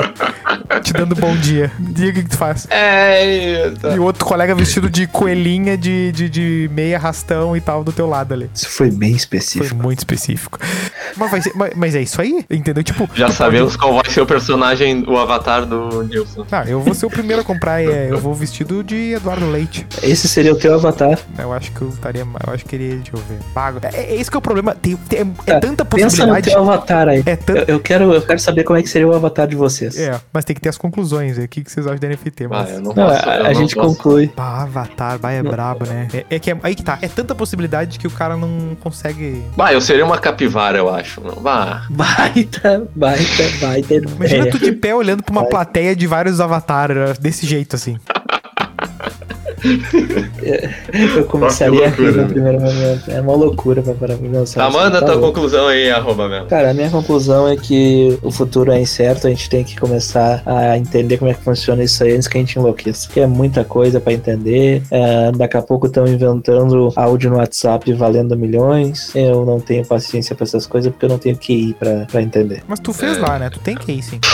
te 0.83 0.93
dando 0.93 1.15
bom 1.15 1.35
dia. 1.37 1.71
Diga 1.79 2.21
o 2.21 2.23
que 2.23 2.29
tu 2.31 2.37
faz. 2.37 2.67
É, 2.71 3.71
tá. 3.81 3.91
E 3.95 3.99
o 3.99 4.03
outro 4.05 4.25
colega 4.25 4.55
vestido 4.55 4.89
de 4.91 5.07
coelhinha 5.07 5.77
de, 5.77 6.13
de, 6.13 6.29
de 6.29 6.71
meia 6.73 6.99
rastão 6.99 7.57
e 7.57 7.61
tal 7.61 7.83
do 7.85 7.93
teu 7.93 8.07
lado 8.07 8.33
ali. 8.35 8.51
Isso 8.55 8.69
foi 8.69 8.91
bem 8.91 9.11
Foi 9.11 9.17
específico. 9.17 9.75
muito 9.83 9.99
específico. 10.01 10.59
Mas, 11.17 11.31
vai 11.31 11.43
ser- 11.43 11.53
mas, 11.55 11.73
mas 11.75 11.95
é 11.95 12.03
isso 12.03 12.21
aí, 12.21 12.45
entendeu? 12.51 12.83
Tipo, 12.83 13.09
Já 13.15 13.31
sabemos 13.31 13.77
qual 13.77 13.95
vai 13.95 14.11
ser 14.11 14.21
o 14.21 14.27
personagem, 14.27 15.05
o 15.07 15.17
avatar 15.19 15.65
do 15.65 16.03
Nilson. 16.05 16.45
Pode... 16.45 16.55
Ah, 16.55 16.65
eu 16.69 16.81
vou 16.81 16.95
ser 16.95 17.07
o 17.07 17.11
primeiro 17.11 17.43
a 17.43 17.45
comprar. 17.45 17.83
É, 17.83 18.09
eu 18.11 18.19
vou 18.19 18.35
vestido 18.35 18.83
de 18.85 19.13
Eduardo 19.15 19.51
Leite. 19.51 19.87
Esse 20.03 20.29
seria 20.29 20.53
o 20.53 20.57
teu 20.59 20.75
avatar. 20.75 21.19
Eu 21.39 21.53
acho 21.53 21.73
que 21.73 21.83
eu 21.83 21.89
estaria. 21.89 22.23
Eu 22.47 22.53
acho 22.53 22.65
que 22.65 22.77
ele. 22.77 22.97
Deixa 22.97 23.11
eu 23.15 23.21
ver. 23.21 23.39
Pago. 23.55 23.81
É, 23.83 24.15
é 24.15 24.17
esse 24.21 24.31
que 24.31 24.37
é 24.37 24.39
o 24.39 24.43
problema. 24.43 24.75
Tem, 24.75 24.97
tem- 24.97 25.21
é, 25.21 25.25
Tá, 25.57 25.61
tanta 25.61 25.85
Pensa 25.85 26.05
no 26.25 26.33
possibilidade. 26.33 26.51
teu 26.51 26.61
avatar 26.61 27.09
aí. 27.09 27.23
É 27.27 27.39
Eu, 27.47 27.57
eu 27.77 27.81
quero, 27.81 28.13
eu 28.13 28.23
quero 28.23 28.39
saber 28.39 28.65
como 28.65 28.79
é 28.79 28.83
que 28.83 28.89
seria 28.89 29.06
o 29.07 29.15
avatar 29.15 29.47
de 29.47 29.57
vocês. 29.57 29.99
É, 29.99 30.21
mas 30.33 30.45
tem 30.45 30.55
que 30.55 30.61
ter 30.61 30.69
as 30.69 30.79
conclusões. 30.79 31.39
aí. 31.39 31.45
O 31.45 31.49
que, 31.49 31.63
que 31.65 31.71
vocês 31.71 31.87
acham 31.87 31.99
da 31.99 32.09
NFT? 32.09 32.45
Ah, 32.45 32.49
Mas... 32.49 32.71
eu 32.71 32.81
não 32.81 32.93
Não, 32.95 32.95
posso. 32.95 33.29
a, 33.29 33.37
eu 33.37 33.41
a 33.41 33.49
não 33.49 33.55
gente 33.55 33.75
posso. 33.75 33.89
conclui. 33.97 34.29
Pá, 34.29 34.63
Avatar, 34.63 35.19
vai 35.19 35.37
é 35.39 35.43
brabo, 35.43 35.87
né? 35.87 36.09
É, 36.13 36.27
é 36.37 36.39
que 36.39 36.51
é, 36.51 36.59
aí 36.63 36.75
que 36.75 36.83
tá. 36.83 36.99
É 37.03 37.09
tanta 37.09 37.35
possibilidade 37.35 37.99
que 37.99 38.07
o 38.07 38.11
cara 38.11 38.37
não 38.37 38.77
consegue. 38.81 39.43
Bah, 39.57 39.73
eu 39.73 39.81
seria 39.81 40.05
uma 40.05 40.19
capivara, 40.19 40.79
eu 40.79 40.93
acho. 40.93 41.21
Não. 41.21 41.37
Bah, 41.43 41.87
Baita, 41.91 42.87
baita, 42.95 43.43
baita. 43.61 43.95
Imagina 43.95 44.51
tu 44.51 44.59
de 44.59 44.73
pé 44.73 44.95
olhando 44.95 45.23
pra 45.23 45.33
uma 45.33 45.45
plateia 45.47 45.95
de 45.95 46.07
vários 46.07 46.41
avatares 46.41 47.19
desse 47.19 47.47
jeito, 47.47 47.77
assim. 47.77 47.99
Eu 51.17 51.25
começaria 51.25 51.89
Nossa, 51.91 51.93
a 51.93 51.97
rir 51.97 52.03
loucura, 52.07 52.23
no 52.23 52.29
primeiro 52.29 52.61
momento. 52.61 53.11
É 53.11 53.21
uma 53.21 53.35
loucura 53.35 53.83
pra 53.83 53.95
parar 53.95 54.17
pra 54.17 54.29
pensar. 54.29 54.65
Amanda, 54.65 55.01
Tá 55.01 55.07
tua 55.07 55.15
louco. 55.17 55.33
conclusão 55.35 55.67
aí, 55.69 55.91
arroba 55.91 56.29
mesmo. 56.29 56.47
Cara, 56.47 56.71
a 56.71 56.75
minha 56.75 56.91
conclusão 56.91 57.49
é 57.49 57.57
que 57.57 58.19
o 58.23 58.31
futuro 58.31 58.71
é 58.73 58.81
incerto, 58.81 59.27
a 59.27 59.31
gente 59.31 59.49
tem 59.51 59.65
que 59.65 59.77
começar 59.77 60.43
a 60.47 60.77
entender 60.79 61.19
como 61.19 61.31
é 61.31 61.35
que 61.35 61.43
funciona 61.43 61.83
isso 61.83 62.03
aí 62.03 62.13
antes 62.15 62.29
que 62.29 62.37
a 62.37 62.41
gente 62.41 62.59
enlouqueça. 62.59 63.09
Que 63.09 63.21
é 63.21 63.27
muita 63.27 63.65
coisa 63.65 64.01
pra 64.01 64.13
entender. 64.13 64.83
É, 64.91 65.33
daqui 65.33 65.57
a 65.57 65.63
pouco 65.63 65.87
estão 65.87 66.07
inventando 66.07 66.93
áudio 66.97 67.31
no 67.31 67.37
WhatsApp 67.37 67.93
valendo 67.93 68.37
milhões. 68.37 69.11
Eu 69.15 69.45
não 69.45 69.61
tenho 69.61 69.85
paciência 69.85 70.35
pra 70.35 70.45
essas 70.45 70.67
coisas 70.67 70.91
porque 70.93 71.05
eu 71.05 71.11
não 71.11 71.19
tenho 71.19 71.37
QI 71.37 71.75
pra, 71.79 72.07
pra 72.11 72.23
entender. 72.23 72.63
Mas 72.69 72.81
tu 72.81 72.93
fez 72.93 73.17
É. 73.19 73.21
lá, 73.21 73.39
né? 73.39 73.51
Tu 73.51 73.59
tem 73.61 73.75
que 73.77 73.93
ir, 73.93 74.03
sim. 74.03 74.21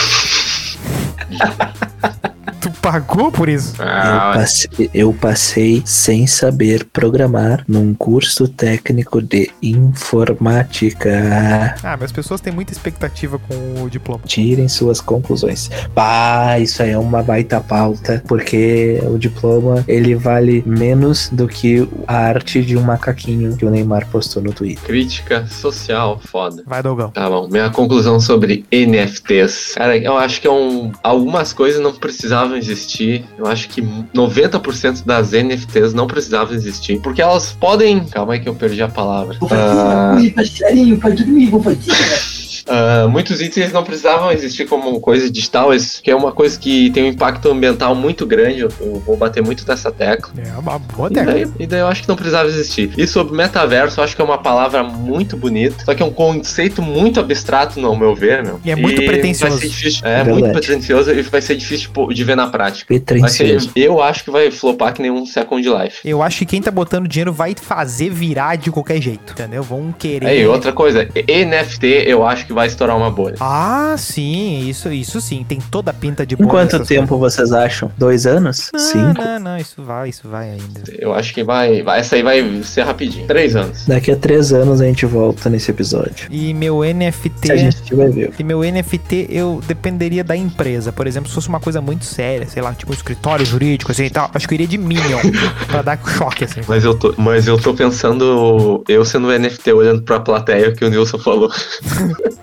tu 2.63 2.71
pagou 2.81 3.31
por 3.31 3.49
isso? 3.49 3.75
Eu 3.81 3.87
Ah, 3.87 4.31
passei, 4.35 4.89
eu 4.93 5.13
passei 5.13 5.81
sem 5.85 6.25
saber 6.27 6.85
programar 6.85 7.63
num 7.67 7.93
curso 7.93 8.47
técnico 8.47 9.21
de 9.21 9.49
informática. 9.61 11.75
Ah, 11.83 11.93
mas 11.97 12.03
as 12.05 12.11
pessoas 12.11 12.41
têm 12.41 12.53
muita 12.53 12.71
expectativa 12.71 13.39
com 13.39 13.83
o 13.83 13.89
diploma. 13.89 14.21
Tirem 14.25 14.67
suas 14.67 15.01
conclusões. 15.01 15.69
Bah, 15.93 16.57
isso 16.59 16.81
aí 16.81 16.91
é 16.91 16.97
uma 16.97 17.21
baita 17.21 17.59
pauta, 17.59 18.23
porque 18.27 19.01
o 19.09 19.17
diploma 19.17 19.83
ele 19.87 20.15
vale 20.15 20.63
menos 20.65 21.29
do 21.29 21.47
que 21.47 21.87
a 22.07 22.15
arte 22.17 22.61
de 22.61 22.77
um 22.77 22.81
macaquinho 22.81 23.55
que 23.57 23.65
o 23.65 23.69
Neymar 23.69 24.07
postou 24.07 24.41
no 24.41 24.53
Twitter. 24.53 24.83
crítica 24.83 25.45
social, 25.47 26.19
foda. 26.23 26.63
Vai, 26.65 26.81
Dogão. 26.81 27.09
Tá 27.11 27.29
bom, 27.29 27.47
minha 27.47 27.69
conclusão 27.69 28.19
sobre 28.19 28.65
NFTs. 28.71 29.73
Cara, 29.75 29.97
eu 29.97 30.17
acho 30.17 30.41
que 30.41 30.47
é 30.47 30.51
um, 30.51 30.91
algumas 31.03 31.53
coisas 31.53 31.81
não 31.81 31.93
precisavam 31.93 32.52
existir. 32.55 33.25
Eu 33.37 33.47
acho 33.47 33.69
que 33.69 33.81
90% 33.81 35.05
das 35.05 35.31
NFTs 35.31 35.93
não 35.93 36.07
precisavam 36.07 36.53
existir. 36.53 36.99
Porque 37.01 37.21
elas 37.21 37.51
podem. 37.51 38.05
Calma 38.05 38.33
aí 38.33 38.39
que 38.39 38.49
eu 38.49 38.55
perdi 38.55 38.81
a 38.81 38.87
palavra. 38.87 39.37
Ah, 39.51 40.15
passarinho, 40.35 40.97
vai 40.97 41.11
dormir, 41.11 41.47
vou 41.47 41.61
fazer. 41.61 42.42
Ah, 42.67 43.07
muitos 43.09 43.41
itens 43.41 43.71
não 43.71 43.83
precisavam 43.83 44.31
existir 44.31 44.65
como 44.67 44.99
coisa 44.99 45.29
digital, 45.29 45.73
isso 45.73 46.01
que 46.01 46.09
é 46.11 46.15
uma 46.15 46.31
coisa 46.31 46.57
que 46.57 46.89
tem 46.91 47.03
um 47.03 47.07
impacto 47.07 47.49
ambiental 47.51 47.95
muito 47.95 48.25
grande. 48.25 48.61
Eu, 48.61 48.69
eu 48.79 48.99
vou 49.05 49.17
bater 49.17 49.43
muito 49.43 49.67
nessa 49.67 49.91
tecla. 49.91 50.33
É 50.37 50.57
uma 50.57 50.79
boa 50.79 51.09
E 51.09 51.13
técnica. 51.13 51.33
daí, 51.33 51.51
e 51.59 51.67
daí 51.67 51.79
eu 51.79 51.87
acho 51.87 52.01
que 52.03 52.09
não 52.09 52.15
precisava 52.15 52.47
existir. 52.49 52.91
E 52.97 53.05
sobre 53.07 53.35
metaverso, 53.35 53.99
eu 53.99 54.03
acho 54.03 54.15
que 54.15 54.21
é 54.21 54.25
uma 54.25 54.37
palavra 54.37 54.83
muito 54.83 55.35
bonita, 55.37 55.83
só 55.85 55.93
que 55.93 56.01
é 56.01 56.05
um 56.05 56.11
conceito 56.13 56.81
muito 56.81 57.19
abstrato, 57.19 57.79
no 57.79 57.95
meu 57.95 58.15
ver, 58.15 58.43
meu. 58.43 58.59
E 58.63 58.71
é 58.71 58.75
muito 58.75 59.03
pretensioso. 59.05 59.53
Vai 59.57 59.61
ser 59.61 59.69
difícil, 59.69 60.01
é 60.07 60.15
Verdade. 60.23 60.29
muito 60.39 60.51
pretensioso 60.51 61.11
e 61.11 61.21
vai 61.21 61.41
ser 61.41 61.55
difícil 61.55 61.87
tipo, 61.87 62.13
de 62.13 62.23
ver 62.23 62.35
na 62.35 62.47
prática. 62.47 62.85
Pretencioso. 62.85 63.71
eu 63.75 64.01
acho 64.01 64.23
que 64.23 64.31
vai 64.31 64.49
flopar 64.51 64.93
que 64.93 65.01
nem 65.01 65.11
um 65.11 65.25
Second 65.25 65.67
Life. 65.67 65.97
Eu 66.05 66.21
acho 66.21 66.39
que 66.39 66.45
quem 66.45 66.61
tá 66.61 66.71
botando 66.71 67.07
dinheiro 67.07 67.33
vai 67.33 67.53
fazer 67.59 68.09
virar 68.09 68.55
de 68.55 68.71
qualquer 68.71 69.01
jeito, 69.01 69.33
entendeu? 69.33 69.63
Vão 69.63 69.91
querer. 69.91 70.27
Aí, 70.27 70.47
outra 70.47 70.71
coisa, 70.71 71.07
NFT 71.27 72.03
eu 72.07 72.25
acho 72.25 72.45
que 72.45 72.52
vai 72.53 72.67
estourar 72.67 72.95
uma 72.97 73.11
bolha. 73.11 73.35
Ah, 73.39 73.95
sim, 73.97 74.67
isso, 74.67 74.91
isso 74.91 75.19
sim. 75.19 75.43
Tem 75.47 75.59
toda 75.59 75.91
a 75.91 75.93
pinta 75.93 76.25
de 76.25 76.35
Em 76.35 76.37
bom 76.37 76.47
quanto 76.47 76.79
tempo 76.85 77.17
vocês 77.17 77.51
acham? 77.51 77.91
Dois 77.97 78.25
anos? 78.25 78.53
coisas. 78.53 78.91
Cinco? 78.91 79.21
Não, 79.21 79.33
não, 79.33 79.39
não, 79.39 79.57
isso 79.57 79.81
vai, 79.83 80.09
isso 80.09 80.27
vai 80.27 80.51
ainda. 80.51 80.83
Eu 80.97 81.13
acho 81.13 81.33
que 81.33 81.43
vai, 81.43 81.81
vai. 81.81 81.99
Essa 81.99 82.15
aí 82.15 82.23
vai 82.23 82.63
ser 82.63 82.83
rapidinho. 82.83 83.27
Três 83.27 83.55
anos. 83.55 83.85
Daqui 83.87 84.11
a 84.11 84.15
três 84.15 84.53
anos 84.53 84.81
a 84.81 84.85
gente 84.85 85.05
volta 85.05 85.49
nesse 85.49 85.71
episódio. 85.71 86.27
E 86.29 86.53
meu 86.53 86.81
NFT. 86.81 87.47
Se 87.47 87.51
a 87.51 87.57
gente 87.57 87.95
vai 87.95 88.09
ver. 88.09 88.33
E 88.37 88.43
meu 88.43 88.61
NFT 88.61 89.27
eu 89.29 89.61
dependeria 89.67 90.23
da 90.23 90.35
empresa. 90.35 90.91
Por 90.91 91.07
exemplo, 91.07 91.29
se 91.29 91.35
fosse 91.35 91.49
uma 91.49 91.59
coisa 91.59 91.81
muito 91.81 92.05
séria, 92.05 92.47
sei 92.47 92.61
lá, 92.61 92.73
tipo 92.73 92.91
um 92.91 92.95
escritório 92.95 93.45
jurídico, 93.45 93.91
assim 93.91 94.05
e 94.05 94.09
tal, 94.09 94.29
acho 94.33 94.47
que 94.47 94.53
eu 94.53 94.55
iria 94.55 94.67
de 94.67 94.77
Minion 94.77 95.19
pra 95.67 95.81
dar 95.81 95.99
choque, 96.17 96.45
assim. 96.45 96.61
Mas 96.67 96.83
eu 96.83 96.93
tô, 96.95 97.13
mas 97.17 97.47
eu 97.47 97.57
tô 97.57 97.73
pensando, 97.73 98.83
eu 98.87 99.05
sendo 99.05 99.27
NFT 99.37 99.71
olhando 99.71 100.01
pra 100.03 100.19
plateia 100.19 100.71
que 100.71 100.83
o 100.83 100.89
Nilson 100.89 101.17
falou. 101.17 101.51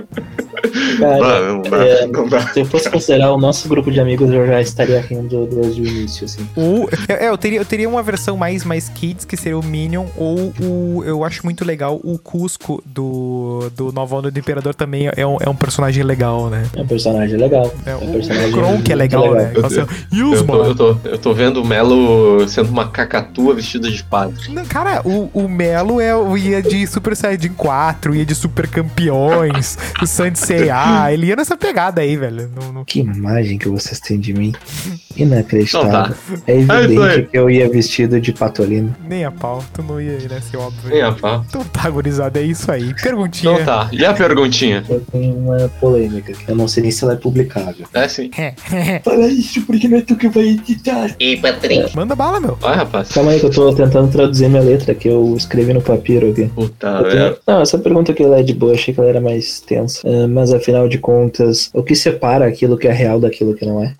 Cara, 0.99 1.53
não 1.53 1.61
dá, 1.61 1.77
é, 1.85 2.07
não 2.07 2.27
dá. 2.27 2.41
se 2.47 2.59
eu 2.61 2.65
fosse 2.65 2.89
considerar 2.89 3.31
o 3.33 3.37
nosso 3.37 3.67
grupo 3.67 3.91
de 3.91 3.99
amigos, 3.99 4.29
eu 4.31 4.45
já 4.47 4.61
estaria 4.61 5.01
rindo 5.01 5.45
desde 5.47 5.81
o 5.81 5.85
início, 5.87 6.25
assim. 6.25 6.47
Ou, 6.55 6.89
é, 7.07 7.27
eu 7.27 7.37
teria, 7.37 7.59
eu 7.59 7.65
teria 7.65 7.87
uma 7.89 8.01
versão 8.03 8.37
mais, 8.37 8.63
mais 8.63 8.89
kids, 8.89 9.25
que 9.25 9.35
seria 9.37 9.57
o 9.57 9.63
Minion, 9.63 10.05
ou 10.17 10.53
o. 10.61 11.03
Eu 11.05 11.23
acho 11.23 11.43
muito 11.43 11.65
legal 11.65 11.99
o 12.03 12.17
Cusco 12.17 12.81
do, 12.85 13.69
do 13.75 13.91
Nova 13.91 14.15
Onda 14.15 14.31
do 14.31 14.39
Imperador 14.39 14.73
também 14.75 15.09
é 15.15 15.25
um, 15.25 15.37
é 15.39 15.49
um 15.49 15.55
personagem 15.55 16.03
legal, 16.03 16.49
né? 16.49 16.63
É 16.75 16.81
um 16.81 16.87
personagem 16.87 17.37
legal. 17.37 17.71
É, 17.85 17.91
É 17.91 17.95
um 17.95 18.09
o, 18.09 18.13
personagem 18.13 18.49
o 18.49 18.51
Kronk 18.53 18.91
é 18.91 18.95
legal, 18.95 19.21
legal. 19.31 19.35
né? 19.37 19.51
Eu- 19.55 19.65
assim, 19.65 19.79
Eu 19.79 19.87
Yusma! 20.17 20.53
tô, 20.57 20.63
eu, 20.65 20.75
tô, 20.75 20.97
eu 21.05 21.17
tô 21.17 21.33
vendo 21.33 21.61
o 21.61 21.65
Melo 21.65 22.47
sendo 22.47 22.69
uma 22.69 22.87
cacatua 22.87 23.53
vestida 23.53 23.89
de 23.89 24.03
padre. 24.03 24.51
Não, 24.51 24.65
Cara, 24.65 25.01
o, 25.05 25.29
o 25.33 25.47
Melo 25.47 25.99
é, 25.99 26.15
o- 26.15 26.37
ia 26.37 26.61
de 26.61 26.85
Super 26.87 27.15
Saiyajin 27.15 27.49
4, 27.53 28.15
ia 28.15 28.25
de 28.25 28.33
Super 28.35 28.67
Campeões, 28.67 29.77
o 30.01 30.05
Sansei 30.07 30.60
A, 30.69 31.11
ele 31.13 31.27
ia 31.27 31.35
nessa 31.35 31.57
pegada 31.57 32.01
aí, 32.01 32.15
velho. 32.15 32.49
Não- 32.55 32.71
não- 32.73 32.85
Que 32.85 32.99
imagem 32.99 33.57
que 33.57 33.67
vocês 33.69 33.99
têm 33.99 34.19
de 34.19 34.33
mim. 34.33 34.53
Inacreditável. 35.15 35.91
Não, 35.91 36.03
tá. 36.03 36.13
É 36.47 36.65
Ah, 36.67 36.77
aí. 36.77 36.83
evidente 36.85 37.27
que 37.31 37.37
eu 37.37 37.49
ia 37.49 37.69
vestido 37.69 38.19
de 38.19 38.31
patolino. 38.33 38.95
nem 39.07 39.25
a 39.25 39.31
pau, 39.31 39.63
tu 39.73 39.83
não 39.83 39.99
ia 39.99 40.13
ir 40.13 40.29
nesse 40.29 40.55
óbvio. 40.55 40.89
Nem 40.89 41.01
a 41.01 41.11
pá. 41.11 41.43
Então 41.47 41.63
tá, 41.65 41.89
gurizada, 41.89 42.39
é 42.39 42.43
isso 42.43 42.71
aí. 42.71 42.93
Perguntinha. 43.01 43.53
Então 43.53 43.65
tá. 43.65 43.89
E 43.91 44.05
a 44.05 44.13
perguntinha? 44.13 44.83
Eu 44.89 45.01
tenho 45.11 45.35
uma 45.35 45.69
polêmica. 45.79 46.33
que 46.33 46.49
Eu 46.49 46.55
não 46.55 46.67
sei 46.67 46.83
nem 46.83 46.91
se 46.91 47.03
ela 47.03 47.13
é 47.13 47.17
publicável. 47.17 47.85
É 47.93 48.07
sim. 48.07 48.29
Fala 49.03 49.27
isso 49.27 49.61
porque 49.65 49.87
não 49.87 49.97
é 49.97 50.01
tu 50.01 50.15
que 50.15 50.29
vai 50.29 50.43
editar. 50.49 51.15
Manda 51.95 52.15
bala, 52.15 52.39
meu. 52.39 52.55
Vai, 52.55 52.75
rapaz. 52.75 53.09
Calma 53.09 53.31
aí 53.31 53.39
que 53.39 53.45
eu 53.45 53.49
tô 53.51 53.73
tentando 53.73 54.11
traduzir 54.11 54.49
minha 54.49 54.61
letra 54.61 54.93
que 54.95 55.07
eu 55.07 55.35
escrevi 55.37 55.73
no 55.73 55.81
papiro 55.81 56.31
aqui. 56.31 56.45
Puta 56.47 57.03
tenho-. 57.03 57.37
Não, 57.47 57.61
essa 57.61 57.77
pergunta 57.77 58.11
aqui 58.11 58.23
ela 58.23 58.39
é 58.39 58.43
de 58.43 58.53
boa, 58.53 58.73
achei 58.73 58.93
que 58.93 58.99
ela 58.99 59.09
era 59.09 59.21
mais 59.21 59.59
tensa. 59.61 60.01
Ah, 60.05 60.27
mas 60.27 60.50
afinal 60.53 60.87
de 60.87 60.97
contas, 60.97 61.69
o 61.73 61.83
que 61.83 61.95
separa 61.95 62.45
aquilo 62.45 62.77
que 62.77 62.87
é 62.87 62.91
real 62.91 63.19
daquilo 63.19 63.55
que 63.55 63.65
não 63.65 63.83
é? 63.83 63.95